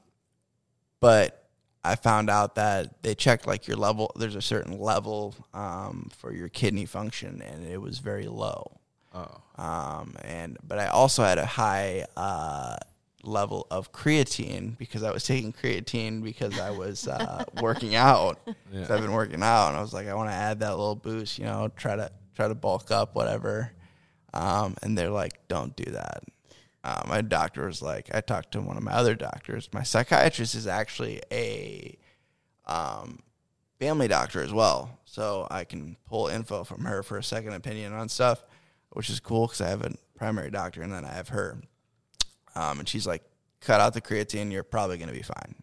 but 1.00 1.46
I 1.84 1.96
found 1.96 2.30
out 2.30 2.56
that 2.56 3.04
they 3.04 3.14
checked 3.14 3.46
like 3.46 3.68
your 3.68 3.78
level. 3.78 4.12
There's 4.16 4.36
a 4.36 4.42
certain 4.42 4.80
level 4.80 5.36
um, 5.54 6.10
for 6.18 6.34
your 6.34 6.50
kidney 6.50 6.86
function, 6.86 7.42
and 7.42 7.66
it 7.66 7.80
was 7.80 8.00
very 8.00 8.28
low. 8.28 8.80
Oh. 9.14 9.42
Um, 9.58 10.16
and 10.24 10.58
but 10.68 10.80
I 10.80 10.88
also 10.88 11.24
had 11.24 11.38
a 11.38 11.46
high 11.46 12.06
uh, 12.18 12.78
level 13.24 13.68
of 13.70 13.92
creatine 13.92 14.78
because 14.78 15.04
I 15.04 15.12
was 15.12 15.24
taking 15.24 15.54
creatine 15.54 16.24
because 16.24 16.60
I 16.60 16.72
was 16.72 17.08
uh, 17.08 17.46
working 17.62 17.96
out. 17.96 18.40
Yeah. 18.72 18.82
I've 18.82 19.02
been 19.02 19.14
working 19.14 19.44
out, 19.44 19.70
and 19.70 19.78
I 19.78 19.82
was 19.82 19.94
like, 19.94 20.08
I 20.08 20.16
want 20.16 20.30
to 20.30 20.36
add 20.36 20.60
that 20.62 20.72
little 20.72 20.96
boost, 20.96 21.38
you 21.38 21.46
know, 21.46 21.72
try 21.76 21.96
to 21.96 22.12
try 22.36 22.48
to 22.48 22.56
bulk 22.56 22.92
up, 22.92 23.16
whatever. 23.16 23.72
Um, 24.34 24.76
and 24.82 24.98
they're 24.98 25.10
like, 25.10 25.48
don't 25.48 25.76
do 25.76 25.92
that. 25.92 26.24
Uh, 26.86 27.02
my 27.08 27.20
doctor 27.20 27.66
was 27.66 27.82
like, 27.82 28.14
I 28.14 28.22
talked 28.22 28.52
to 28.52 28.62
one 28.62 28.78
of 28.78 28.84
my 28.84 28.92
other 28.92 29.16
doctors. 29.16 29.68
My 29.74 29.82
psychiatrist 29.82 30.54
is 30.54 30.68
actually 30.68 31.20
a 31.32 31.98
um, 32.68 33.24
family 33.80 34.08
doctor 34.08 34.44
as 34.44 34.54
well, 34.54 35.00
so 35.04 35.48
I 35.50 35.64
can 35.64 35.98
pull 36.08 36.28
info 36.28 36.64
from 36.64 36.86
her 36.86 37.02
for 37.02 37.18
a 37.18 37.24
second 37.24 37.54
opinion 37.54 37.92
on 37.94 38.08
stuff, 38.08 38.44
which 38.92 39.10
is 39.10 39.20
cool 39.20 39.48
because 39.48 39.62
I 39.62 39.70
have 39.70 39.82
a 39.82 39.96
primary 40.16 40.52
doctor 40.52 40.84
and 40.84 40.94
then 40.94 41.06
I 41.06 41.12
have 41.12 41.30
her. 41.30 41.58
Um, 42.54 42.78
and 42.78 42.88
she's 42.88 43.08
like, 43.08 43.24
cut 43.62 43.82
out 43.82 43.96
the 43.96 44.02
creatine, 44.02 44.52
you're 44.52 44.62
probably 44.62 44.98
going 44.98 45.10
to 45.10 45.16
be 45.16 45.24
fine. 45.24 45.56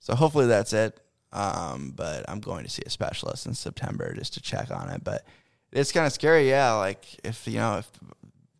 So 0.00 0.14
hopefully 0.14 0.46
that's 0.46 0.74
it. 0.74 1.00
Um, 1.32 1.94
but 1.96 2.28
I'm 2.28 2.40
going 2.40 2.64
to 2.64 2.70
see 2.70 2.82
a 2.84 2.90
specialist 2.90 3.46
in 3.46 3.54
September 3.54 4.12
just 4.14 4.34
to 4.34 4.42
check 4.42 4.70
on 4.70 4.90
it. 4.90 5.02
But 5.02 5.24
it's 5.72 5.90
kind 5.90 6.06
of 6.06 6.12
scary, 6.12 6.50
yeah. 6.50 6.72
Like 6.74 7.06
if 7.24 7.48
you 7.48 7.56
know 7.56 7.78
if 7.78 7.90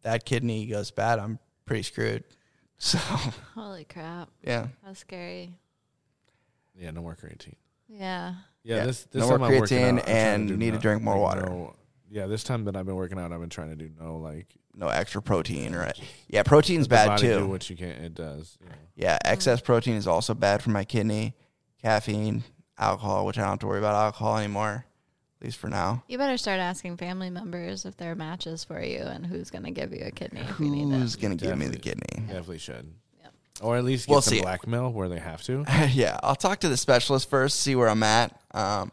that 0.01 0.25
kidney 0.25 0.64
goes 0.64 0.91
bad, 0.91 1.19
I'm 1.19 1.39
pretty 1.67 1.83
screwed. 1.83 2.25
So 2.79 2.99
Holy 3.55 3.85
crap. 3.85 4.29
yeah, 4.43 4.67
That's 4.85 5.01
scary. 5.01 5.55
Yeah, 6.79 6.91
no 6.91 7.01
more 7.01 7.17
creatine. 7.17 7.55
Yeah. 7.89 8.35
Yeah, 8.64 8.77
Yeah, 8.77 8.85
this 8.85 9.05
this 9.05 9.21
no 9.23 9.29
more 9.29 9.39
time 9.39 9.45
I'm 9.47 9.62
creatine 9.62 9.99
out, 10.01 10.09
and 10.09 10.49
do 10.49 10.57
need 10.59 10.73
to 10.75 10.79
drink 10.79 11.03
more 11.03 11.14
like, 11.14 11.23
water. 11.23 11.47
no- 11.47 11.75
yeah, 12.11 12.27
this 12.27 12.45
time 12.45 12.64
that 12.67 12.77
I've 12.77 12.85
been 12.85 12.95
working 12.97 13.19
out, 13.19 13.33
I've 13.33 13.41
been 13.41 13.49
trying 13.49 13.71
to 13.71 13.77
do 13.77 13.89
no 13.99 14.19
like 14.19 14.47
no 14.75 14.89
extra 14.89 15.23
protein, 15.23 15.75
right? 15.75 15.99
Yeah, 16.29 16.43
protein's 16.43 16.87
bad 16.87 17.07
body 17.09 17.29
Do 17.29 17.39
too. 17.39 17.47
what 17.47 17.71
you 17.71 17.77
can, 17.79 17.89
it 17.89 18.14
does. 18.14 18.59
You 18.61 18.69
know. 18.69 18.75
Yeah, 18.95 19.19
excess 19.25 19.62
protein 19.62 19.95
is 19.97 20.07
also 20.07 20.35
bad 20.35 20.62
for 20.62 20.69
my 20.69 20.85
kidney. 20.85 21.35
Caffeine, 21.83 22.45
alcohol, 22.79 23.25
which 23.25 23.39
I 23.39 23.41
don't 23.43 23.51
have 23.53 23.59
to 23.61 23.67
worry 23.69 23.79
about 23.79 23.95
alcohol 23.95 24.37
anymore, 24.37 24.85
at 24.85 24.95
least 25.47 25.59
for 25.59 25.68
now. 25.68 26.03
You 26.09 26.18
better 26.18 26.36
start 26.36 26.59
asking 26.61 26.97
family 26.99 27.30
members 27.30 27.84
if 27.86 27.97
there 27.97 28.12
are 28.12 28.14
matches 28.16 28.64
for 28.64 28.82
you 28.82 28.99
and 29.01 29.24
who's 29.24 29.51
going 29.51 29.64
to 29.64 29.70
give 29.70 29.92
you 29.92 30.05
a 30.05 30.11
kidney 30.11 30.40
if 30.40 30.59
you 30.61 30.68
need 30.70 30.92
Who's 30.92 31.14
it. 31.14 31.20
gonna 31.20 31.36
give 31.36 31.57
me 31.57 31.66
the 31.66 31.76
Definitely. 31.76 32.09
kidney? 32.11 32.26
Definitely 32.26 32.59
should. 32.59 32.92
Yep. 33.22 33.32
Or 33.62 33.76
at 33.76 33.84
least 33.84 34.07
get 34.07 34.12
We'll 34.12 34.22
some 34.22 34.34
see. 34.34 34.40
blackmail 34.42 34.92
where 34.92 35.09
they 35.09 35.18
have 35.18 35.42
to. 35.44 35.64
yeah, 35.92 36.18
I'll 36.22 36.34
talk 36.36 36.61
to 36.61 36.68
the 36.68 36.76
specialist 36.76 37.30
first, 37.30 37.61
see 37.61 37.74
where 37.76 37.88
I'm 37.88 38.03
at. 38.03 38.38
Um, 38.53 38.92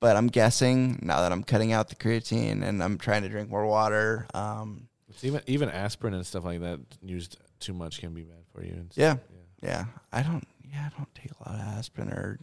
but 0.00 0.16
I'm 0.16 0.26
guessing 0.28 0.98
now 1.02 1.20
that 1.22 1.32
I'm 1.32 1.42
cutting 1.42 1.72
out 1.72 1.88
the 1.88 1.96
creatine 1.96 2.62
and 2.62 2.82
I'm 2.82 2.98
trying 2.98 3.22
to 3.22 3.28
drink 3.28 3.48
more 3.50 3.66
water. 3.66 4.26
Um, 4.34 4.88
It's 5.08 5.24
even 5.24 5.40
even 5.46 5.68
aspirin 5.70 6.14
and 6.14 6.24
stuff 6.26 6.44
like 6.44 6.60
that 6.60 6.80
used 7.02 7.36
too 7.60 7.72
much 7.72 8.00
can 8.00 8.12
be 8.14 8.22
bad 8.22 8.44
for 8.52 8.62
you. 8.64 8.72
and 8.72 8.92
Yeah. 8.94 9.14
stuff. 9.14 9.24
yeah, 9.62 9.84
I 10.12 10.22
don't. 10.22 10.46
Yeah, 10.70 10.88
I 10.92 10.96
don't 10.96 11.12
take 11.14 11.30
a 11.32 11.48
lot 11.50 11.58
of 11.60 11.66
aspirin 11.78 12.10
or 12.10 12.38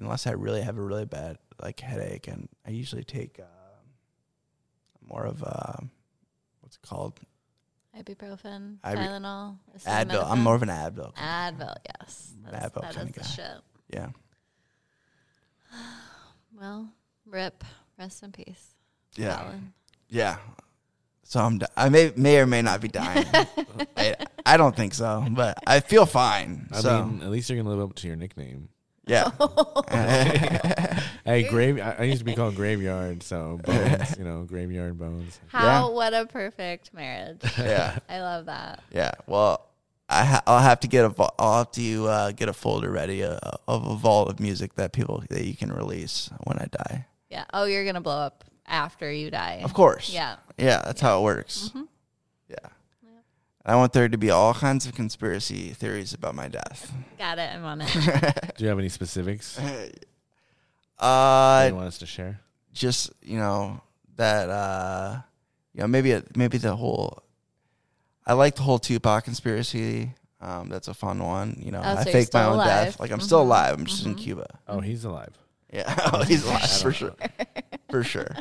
unless 0.00 0.26
I 0.26 0.32
really 0.32 0.62
have 0.62 0.78
a 0.78 0.82
really 0.82 1.04
bad 1.04 1.38
like 1.62 1.78
headache, 1.80 2.26
and 2.28 2.48
I 2.66 2.70
usually 2.70 3.04
take 3.04 3.38
uh, 3.38 3.44
more 5.06 5.24
of 5.24 5.42
uh, 5.44 5.74
what's 6.60 6.76
it 6.76 6.82
called 6.82 7.20
Ibuprofen, 7.96 8.78
Ibu- 8.84 8.96
Tylenol, 8.96 9.58
Advil. 9.86 10.30
I'm 10.30 10.42
more 10.42 10.54
of 10.54 10.62
an 10.62 10.68
Advil. 10.68 11.14
Advil, 11.16 11.74
yes. 12.00 12.32
That's, 12.44 12.66
Advil 12.66 12.80
that 12.82 12.94
kinda 12.94 13.08
is 13.08 13.14
the 13.14 13.20
guy. 13.20 13.26
shit. 13.26 13.60
Yeah. 13.90 14.08
Well, 16.58 16.90
rip. 17.24 17.64
Rest 17.98 18.22
in 18.22 18.32
peace. 18.32 18.74
Yeah. 19.16 19.40
Alan. 19.40 19.72
Yeah. 20.08 20.36
So 21.22 21.40
I'm. 21.40 21.58
Di- 21.58 21.66
I 21.76 21.88
may 21.88 22.12
may 22.16 22.38
or 22.40 22.46
may 22.46 22.60
not 22.60 22.80
be 22.80 22.88
dying. 22.88 23.24
I, 23.96 24.16
I 24.44 24.56
don't 24.56 24.74
think 24.74 24.92
so, 24.94 25.24
but 25.30 25.58
I 25.66 25.80
feel 25.80 26.06
fine. 26.06 26.68
I 26.72 26.80
so 26.80 27.04
mean, 27.06 27.22
at 27.22 27.30
least 27.30 27.48
you're 27.48 27.56
gonna 27.62 27.74
live 27.74 27.88
up 27.88 27.94
to 27.96 28.08
your 28.08 28.16
nickname. 28.16 28.68
Yeah. 29.06 29.30
Hey, 31.24 31.44
grave. 31.48 31.78
I, 31.78 31.96
I 31.98 32.02
used 32.04 32.20
to 32.20 32.24
be 32.24 32.34
called 32.34 32.56
graveyard, 32.56 33.22
so 33.22 33.60
bones. 33.62 34.16
you 34.18 34.24
know, 34.24 34.42
graveyard 34.44 34.98
bones. 34.98 35.38
How, 35.48 35.92
what 35.92 36.12
a 36.14 36.26
perfect 36.26 36.92
marriage. 36.94 37.40
yeah. 37.58 37.98
I 38.08 38.20
love 38.20 38.46
that. 38.46 38.82
Yeah. 38.90 39.12
Well, 39.26 39.66
I 40.08 40.24
ha- 40.24 40.42
I'll 40.46 40.58
have 40.60 40.80
to 40.80 40.88
get 40.88 41.04
a 41.04 41.10
vo- 41.10 41.30
I'll 41.38 41.58
have 41.58 41.70
to 41.72 42.08
uh, 42.08 42.32
get 42.32 42.48
a 42.48 42.52
folder 42.52 42.90
ready 42.90 43.22
uh, 43.22 43.38
of 43.68 43.86
a 43.86 43.94
vault 43.94 44.28
of 44.28 44.40
music 44.40 44.74
that 44.74 44.92
people 44.92 45.22
that 45.30 45.44
you 45.44 45.54
can 45.54 45.70
release 45.72 46.30
when 46.44 46.58
I 46.58 46.66
die. 46.72 47.06
Yeah. 47.28 47.44
Oh, 47.52 47.64
you're 47.64 47.84
going 47.84 47.94
to 47.94 48.00
blow 48.00 48.16
up 48.18 48.44
after 48.66 49.12
you 49.12 49.30
die. 49.30 49.60
Of 49.62 49.72
course. 49.74 50.10
Yeah. 50.12 50.36
Yeah, 50.58 50.82
that's 50.84 51.00
how 51.00 51.20
it 51.20 51.22
works. 51.22 51.70
Mhm. 51.74 51.86
Yeah. 53.70 53.76
I 53.76 53.76
want 53.78 53.92
there 53.92 54.08
to 54.08 54.18
be 54.18 54.30
all 54.30 54.52
kinds 54.54 54.86
of 54.86 54.94
conspiracy 54.94 55.70
theories 55.70 56.12
about 56.14 56.34
my 56.34 56.48
death. 56.48 56.92
Got 57.18 57.38
it. 57.38 57.50
I'm 57.54 57.64
on 57.64 57.80
it. 57.82 57.88
Do 58.56 58.64
you 58.64 58.68
have 58.68 58.78
any 58.78 58.88
specifics 58.88 59.56
that 59.56 60.04
Uh, 60.98 61.66
you 61.68 61.74
want 61.76 61.86
us 61.88 61.98
to 61.98 62.06
share? 62.06 62.40
just 62.72 63.10
you 63.22 63.36
know 63.38 63.80
that 64.16 64.48
uh, 64.48 65.20
you 65.74 65.80
know 65.80 65.88
maybe 65.88 66.12
it, 66.12 66.36
maybe 66.36 66.58
the 66.58 66.74
whole. 66.76 67.22
I 68.26 68.34
like 68.34 68.54
the 68.54 68.62
whole 68.62 68.78
Tupac 68.78 69.24
conspiracy. 69.24 70.14
Um, 70.40 70.68
that's 70.68 70.88
a 70.88 70.94
fun 70.94 71.18
one. 71.18 71.56
You 71.58 71.72
know, 71.72 71.80
Oh, 71.84 71.96
I 71.96 72.04
so 72.04 72.12
faked 72.12 72.32
my 72.32 72.44
own 72.44 72.54
alive. 72.54 72.66
death. 72.66 73.00
Like 73.00 73.10
I'm 73.10 73.20
still 73.20 73.40
Mhm. 73.40 73.46
alive. 73.46 73.74
I'm 73.78 73.86
just 73.86 74.06
in 74.06 74.14
Mhm. 74.14 74.18
Cuba. 74.18 74.46
Oh, 74.68 74.80
he's 74.80 75.04
alive. 75.04 75.34
Yeah, 75.72 75.94
oh, 76.12 76.22
he's 76.24 76.44
alive 76.44 76.68
for 76.70 76.82
don't 76.90 76.94
sure. 76.94 77.14
For 77.90 78.04
sure. 78.04 78.36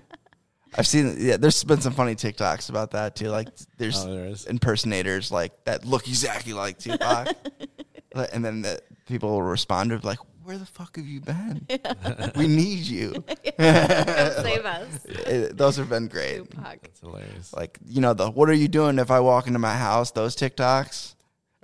I've 0.78 0.88
seen. 0.88 1.16
Yeah, 1.18 1.38
there's 1.38 1.64
been 1.64 1.82
some 1.82 1.94
funny 1.94 2.16
TikToks 2.16 2.70
about 2.70 2.92
that 2.92 3.16
too. 3.16 3.30
Like 3.30 3.48
there's 3.78 4.06
Oh, 4.06 4.14
there 4.16 4.26
is. 4.28 4.46
impersonators 4.46 5.32
like 5.32 5.64
that 5.66 5.86
look 5.86 6.08
exactly 6.08 6.54
like 6.54 6.78
Tupac, 6.78 7.36
and 8.34 8.44
then 8.46 8.62
the 8.62 8.80
people 9.08 9.30
will 9.32 9.42
respond 9.44 9.90
to 9.90 10.00
like, 10.06 10.20
"Where 10.44 10.58
the 10.58 10.66
fuck 10.66 10.96
have 10.98 11.06
you 11.08 11.22
been? 11.22 11.66
we 12.36 12.48
need 12.48 12.80
you." 12.80 13.24
Save 13.58 14.66
us. 14.66 15.06
It- 15.06 15.58
those 15.58 15.78
have 15.78 15.90
been 15.90 16.08
great. 16.08 16.50
Tupac. 16.52 16.82
That's 16.82 17.00
hilarious. 17.00 17.54
Like 17.54 17.80
you 17.86 18.02
know 18.02 18.14
the 18.14 18.30
what 18.30 18.50
are 18.50 18.54
you 18.54 18.68
doing 18.68 19.00
if 19.00 19.10
I 19.12 19.20
walk 19.20 19.48
into 19.48 19.60
my 19.60 19.76
house? 19.76 20.12
Those 20.12 20.36
TikToks, 20.36 21.16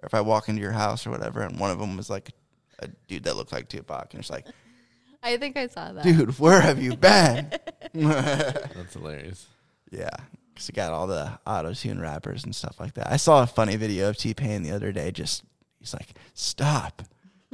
or 0.01 0.08
if 0.08 0.14
I 0.14 0.22
walk 0.22 0.49
into 0.49 0.62
your 0.62 0.72
house 0.72 1.06
or 1.06 1.12
whatever. 1.12 1.41
And 1.41 1.60
one 1.60 1.72
of 1.72 1.80
them 1.80 1.95
was 1.97 2.10
like 2.10 2.32
a 2.80 2.88
dude 3.08 3.24
that 3.26 3.36
looked 3.36 3.51
like 3.51 3.70
Tupac, 3.70 4.14
and 4.14 4.20
it's 4.22 4.30
like, 4.30 4.47
I 5.26 5.38
think 5.38 5.57
I 5.57 5.67
saw 5.67 5.91
that. 5.93 6.03
dude, 6.03 6.38
where 6.39 6.61
have 6.61 6.82
you 6.82 6.95
been? 6.95 7.51
That's 7.93 8.93
hilarious. 8.93 9.47
Yeah, 9.91 10.09
because 10.53 10.67
you 10.69 10.73
got 10.73 10.93
all 10.93 11.07
the 11.07 11.39
auto 11.47 11.73
tune 11.73 11.99
rappers 11.99 12.43
and 12.43 12.55
stuff 12.55 12.80
like 12.80 12.93
that. 12.93 13.11
I 13.11 13.17
saw 13.17 13.41
a 13.43 13.47
funny 13.47 13.76
video 13.76 14.09
of 14.09 14.17
T 14.17 14.34
Pain 14.34 14.61
the 14.63 14.71
other 14.71 14.91
day. 14.91 15.11
Just 15.11 15.43
he's 15.80 15.93
like, 15.93 16.09
"Stop, 16.34 17.01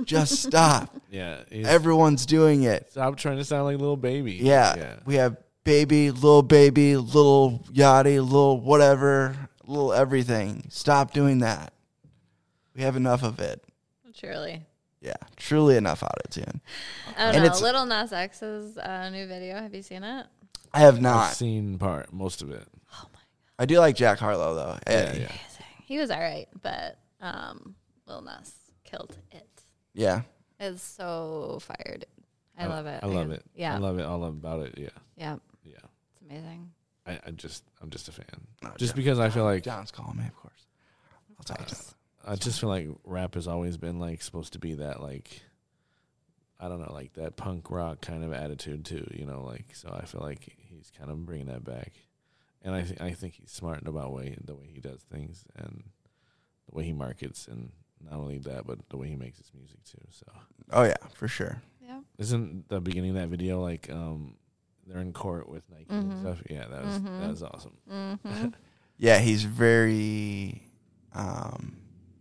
just 0.04 0.42
stop! 0.44 0.96
Yeah. 1.10 1.44
he's- 1.50 1.68
Everyone's 1.68 2.26
doing 2.26 2.64
it." 2.64 2.92
Stop 2.92 3.18
trying 3.18 3.38
to 3.38 3.46
sound 3.46 3.66
like 3.66 3.78
little 3.78 3.98
baby. 3.98 4.34
Yeah, 4.34 4.76
Yeah. 4.76 4.96
we 5.06 5.16
have 5.16 5.38
baby, 5.64 6.12
little 6.12 6.44
baby, 6.44 6.98
Lil 6.98 7.64
Yachty, 7.72 8.16
little 8.22 8.60
whatever, 8.60 9.36
little 9.66 9.94
everything. 9.94 10.66
Stop 10.70 11.14
doing 11.14 11.40
that. 11.40 11.74
We 12.76 12.82
have 12.84 12.96
enough 12.96 13.24
of 13.24 13.40
it. 13.40 13.64
Truly. 14.18 14.62
Yeah, 15.02 15.14
truly 15.36 15.78
enough 15.78 16.04
auto 16.04 16.22
tune. 16.30 16.62
I 17.18 17.24
And 17.24 17.34
don't 17.34 17.42
know. 17.44 17.46
it's- 17.48 17.62
Lil 17.62 17.86
Nas 17.88 18.14
X's 18.14 18.78
uh, 18.78 19.10
new 19.10 19.26
video. 19.28 19.56
Have 19.56 19.74
you 19.74 19.82
seen 19.82 20.04
it? 20.04 20.28
I 20.74 20.80
have 20.82 20.96
I've 20.96 21.02
not. 21.02 21.34
seen 21.34 21.78
part 21.80 22.14
most 22.14 22.42
of 22.42 22.52
it. 22.52 22.68
Oh 22.94 23.06
my! 23.14 23.20
I 23.60 23.66
do 23.66 23.80
like 23.80 23.96
Jack 23.96 24.20
Harlow 24.20 24.54
though. 24.56 24.78
Yeah, 24.88 25.12
Hey, 25.14 25.22
yeah. 25.22 25.32
He 25.86 25.98
was 25.98 26.10
all 26.12 26.20
right, 26.20 26.48
but 26.62 26.98
um, 27.20 27.76
Lil 28.08 28.22
Nas 28.22 28.54
killed 28.84 29.18
it. 29.32 29.48
yeah. 29.94 30.22
It's 30.60 30.84
so 30.84 31.58
fired. 31.62 32.06
I 32.58 32.68
love 32.68 32.86
it. 32.86 33.00
I 33.04 33.08
love 33.08 33.32
it. 33.32 33.44
Yeah. 33.56 33.74
I 33.74 33.78
love 33.80 33.98
it 33.98 34.06
all 34.06 34.24
about 34.26 34.62
it. 34.68 34.76
Yeah. 34.78 34.90
Yeah. 35.18 35.38
Yeah. 35.66 35.74
It's 36.14 36.22
amazing. 36.30 36.72
I, 37.08 37.20
I 37.26 37.32
just 37.32 37.64
I'm 37.82 37.90
just 37.90 38.08
a 38.08 38.12
fan. 38.12 38.26
No, 38.62 38.70
Just 38.78 38.94
John- 38.94 38.98
because 39.04 39.20
I 39.20 39.30
feel 39.32 39.44
like 39.46 39.64
John's 39.64 39.90
calling 39.90 40.18
me, 40.18 40.28
of 40.28 40.36
course. 40.36 40.68
I'll 41.40 41.44
talk 41.44 41.66
to 41.66 41.76
him. 41.76 41.82
I 42.26 42.36
just 42.36 42.60
feel 42.60 42.70
like 42.70 42.88
rap 43.04 43.34
has 43.36 43.48
always 43.48 43.78
been 43.78 44.00
like 44.00 44.22
supposed 44.22 44.54
to 44.54 44.60
be 44.60 44.76
that 44.76 45.02
like 45.02 45.42
I 46.60 46.68
don't 46.70 46.80
know 46.80 46.94
like 46.94 47.14
that 47.14 47.36
punk 47.38 47.72
rock 47.72 48.02
kind 48.02 48.24
of 48.24 48.32
attitude 48.34 48.86
too, 48.86 49.08
you 49.14 49.26
know, 49.26 49.44
like 49.44 49.74
so 49.74 49.90
I 49.92 50.06
feel 50.06 50.22
like 50.22 50.48
he's 50.58 50.92
kind 50.98 51.10
of 51.10 51.26
bringing 51.26 51.48
that 51.48 51.64
back, 51.64 51.94
and 52.62 52.76
I 52.76 52.84
think 52.84 53.02
I 53.02 53.12
think 53.12 53.34
he's 53.36 53.52
smart 53.52 53.88
about 53.88 54.12
way 54.14 54.38
the 54.44 54.56
way 54.56 54.68
he 54.72 54.80
does 54.80 55.02
things 55.02 55.44
and 55.56 55.84
the 56.70 56.76
way 56.78 56.84
he 56.84 56.94
markets, 56.94 57.48
and 57.48 57.72
not 58.04 58.20
only 58.20 58.38
that, 58.40 58.66
but 58.68 58.78
the 58.90 58.98
way 58.98 59.08
he 59.08 59.16
makes 59.16 59.38
his 59.40 59.52
music 59.56 59.84
too. 59.84 60.02
So 60.12 60.26
Oh 60.72 60.84
yeah, 60.84 60.98
for 61.16 61.28
sure. 61.28 61.62
Yeah. 61.84 62.02
isn't 62.20 62.70
the 62.70 62.80
beginning 62.80 63.10
of 63.12 63.16
that 63.18 63.30
video 63.30 63.60
like 63.62 63.90
um 63.90 64.36
they're 64.86 65.02
in 65.02 65.14
court 65.14 65.50
with 65.50 65.64
Nike 65.70 65.86
and 65.90 66.12
Mhm. 66.12 66.20
stuff? 66.20 66.42
Yeah, 66.50 66.68
that 66.68 66.84
was 66.86 67.00
Mhm. 67.00 67.20
that 67.20 67.30
was 67.32 67.44
awesome. 67.44 67.78
Mm-hmm. 67.90 68.48
Yeah, 68.98 69.18
he's 69.18 69.44
very, 69.46 70.62
um, 71.14 71.76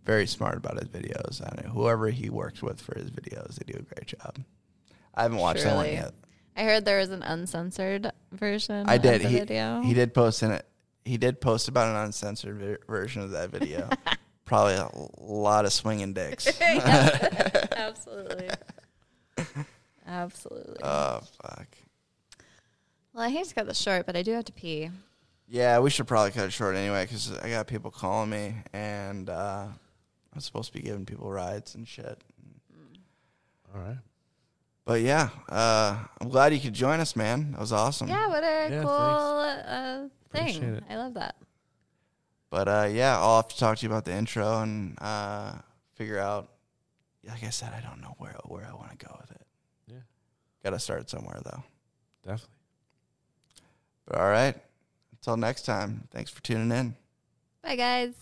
very 0.05 0.27
smart 0.27 0.57
about 0.57 0.79
his 0.79 0.89
videos. 0.89 1.41
I 1.43 1.63
know 1.63 1.71
whoever 1.71 2.09
he 2.11 2.31
works 2.31 2.63
with 2.63 2.81
for 2.81 2.99
his 2.99 3.11
videos, 3.11 3.57
they 3.57 3.73
do 3.73 3.79
a 3.79 3.83
great 3.83 4.07
job. 4.07 4.39
I 5.15 5.23
haven't 5.23 5.39
watched 5.39 5.65
that 5.65 5.77
one 5.77 5.87
yet. 5.87 6.13
I 6.57 6.65
heard 6.65 6.85
there 6.85 6.99
was 6.99 7.11
an 7.11 7.23
uncensored 7.23 8.11
version. 8.33 8.87
I 8.89 8.99
did. 8.99 9.17
Of 9.17 9.23
the 9.23 9.29
He 9.29 9.39
video. 9.39 9.81
he 9.83 9.95
did 9.95 10.13
post 10.15 10.43
in 10.43 10.51
it. 10.53 10.67
He 11.05 11.17
did 11.17 11.41
post 11.41 11.69
about 11.69 11.89
an 11.89 11.97
uncensored 11.97 12.57
vi- 12.59 12.77
version 12.93 13.23
of 13.23 13.31
that 13.31 13.51
video. 13.51 13.89
Probably 14.45 14.75
a 14.75 14.89
lot 15.19 15.65
of 15.65 15.73
swinging 15.73 16.13
dicks. 16.13 16.47
Absolutely. 16.61 18.51
Absolutely. 20.07 20.77
oh 20.83 21.21
fuck. 21.43 21.69
well, 23.15 23.23
I 23.25 23.29
hate 23.31 23.47
to 23.47 23.55
cut 23.55 23.67
this 23.67 23.79
short, 23.79 24.07
but 24.07 24.17
I 24.17 24.23
do 24.23 24.33
have 24.33 24.45
to 24.47 24.53
pee. 24.53 24.91
Yeah, 25.49 25.79
we 25.81 25.91
should 25.91 26.07
probably 26.07 26.31
cut 26.33 26.47
it 26.47 26.53
short 26.53 26.77
anyway 26.77 27.05
because 27.05 27.33
I 27.39 27.51
got 27.51 27.67
people 27.67 27.91
calling 27.91 28.31
me 28.31 28.55
and 28.73 29.29
uh, 29.31 29.67
I'm 30.41 30.45
supposed 30.45 30.73
to 30.73 30.79
be 30.79 30.83
giving 30.83 31.05
people 31.05 31.31
rides 31.31 31.75
and 31.75 31.87
shit. 31.87 32.19
All 33.75 33.81
right. 33.83 33.99
But 34.87 35.03
yeah, 35.03 35.29
uh, 35.51 35.99
I'm 36.19 36.31
glad 36.31 36.55
you 36.55 36.61
could 36.61 36.73
join 36.73 36.99
us, 36.99 37.15
man. 37.15 37.53
That 37.53 37.61
was 37.61 37.73
awesome. 37.73 38.09
Yeah, 38.09 38.27
what 38.29 38.43
a 38.43 38.69
Yeah, 38.71 38.81
cool 38.81 38.91
uh, 38.91 40.09
Appreciate 40.25 40.61
thing. 40.61 40.75
it. 40.77 40.85
I 40.89 40.97
love 40.97 41.13
that. 41.15 41.37
But 42.49 42.69
uh, 42.69 42.89
yeah, 42.91 43.19
I'll 43.19 43.37
have 43.37 43.49
to 43.49 43.59
talk 43.59 43.77
to 43.79 43.83
you 43.87 43.91
about 43.93 44.07
the 44.07 44.13
intro 44.15 44.61
and 44.63 44.97
uh, 45.01 45.53
figure 45.95 46.19
out. 46.19 46.49
Like 47.29 47.45
I 47.45 47.51
said, 47.51 47.73
I 47.77 47.87
don't 47.87 48.01
know 48.01 48.15
where 48.17 48.35
where 48.47 48.67
I 48.67 48.73
want 48.73 48.99
to 48.99 49.07
go 49.07 49.15
with 49.21 49.31
it. 49.33 49.47
Yeah. 49.89 49.99
Got 50.65 50.71
to 50.71 50.79
start 50.79 51.11
somewhere 51.11 51.39
though. 51.45 51.63
Definitely. 52.25 52.55
But 54.07 54.19
all 54.19 54.31
right, 54.31 54.57
until 55.13 55.37
next 55.37 55.67
time. 55.67 56.09
Thanks 56.11 56.31
for 56.31 56.43
tuning 56.43 56.73
in. 56.73 56.97
Bye, 57.63 57.77
guys. 57.77 58.15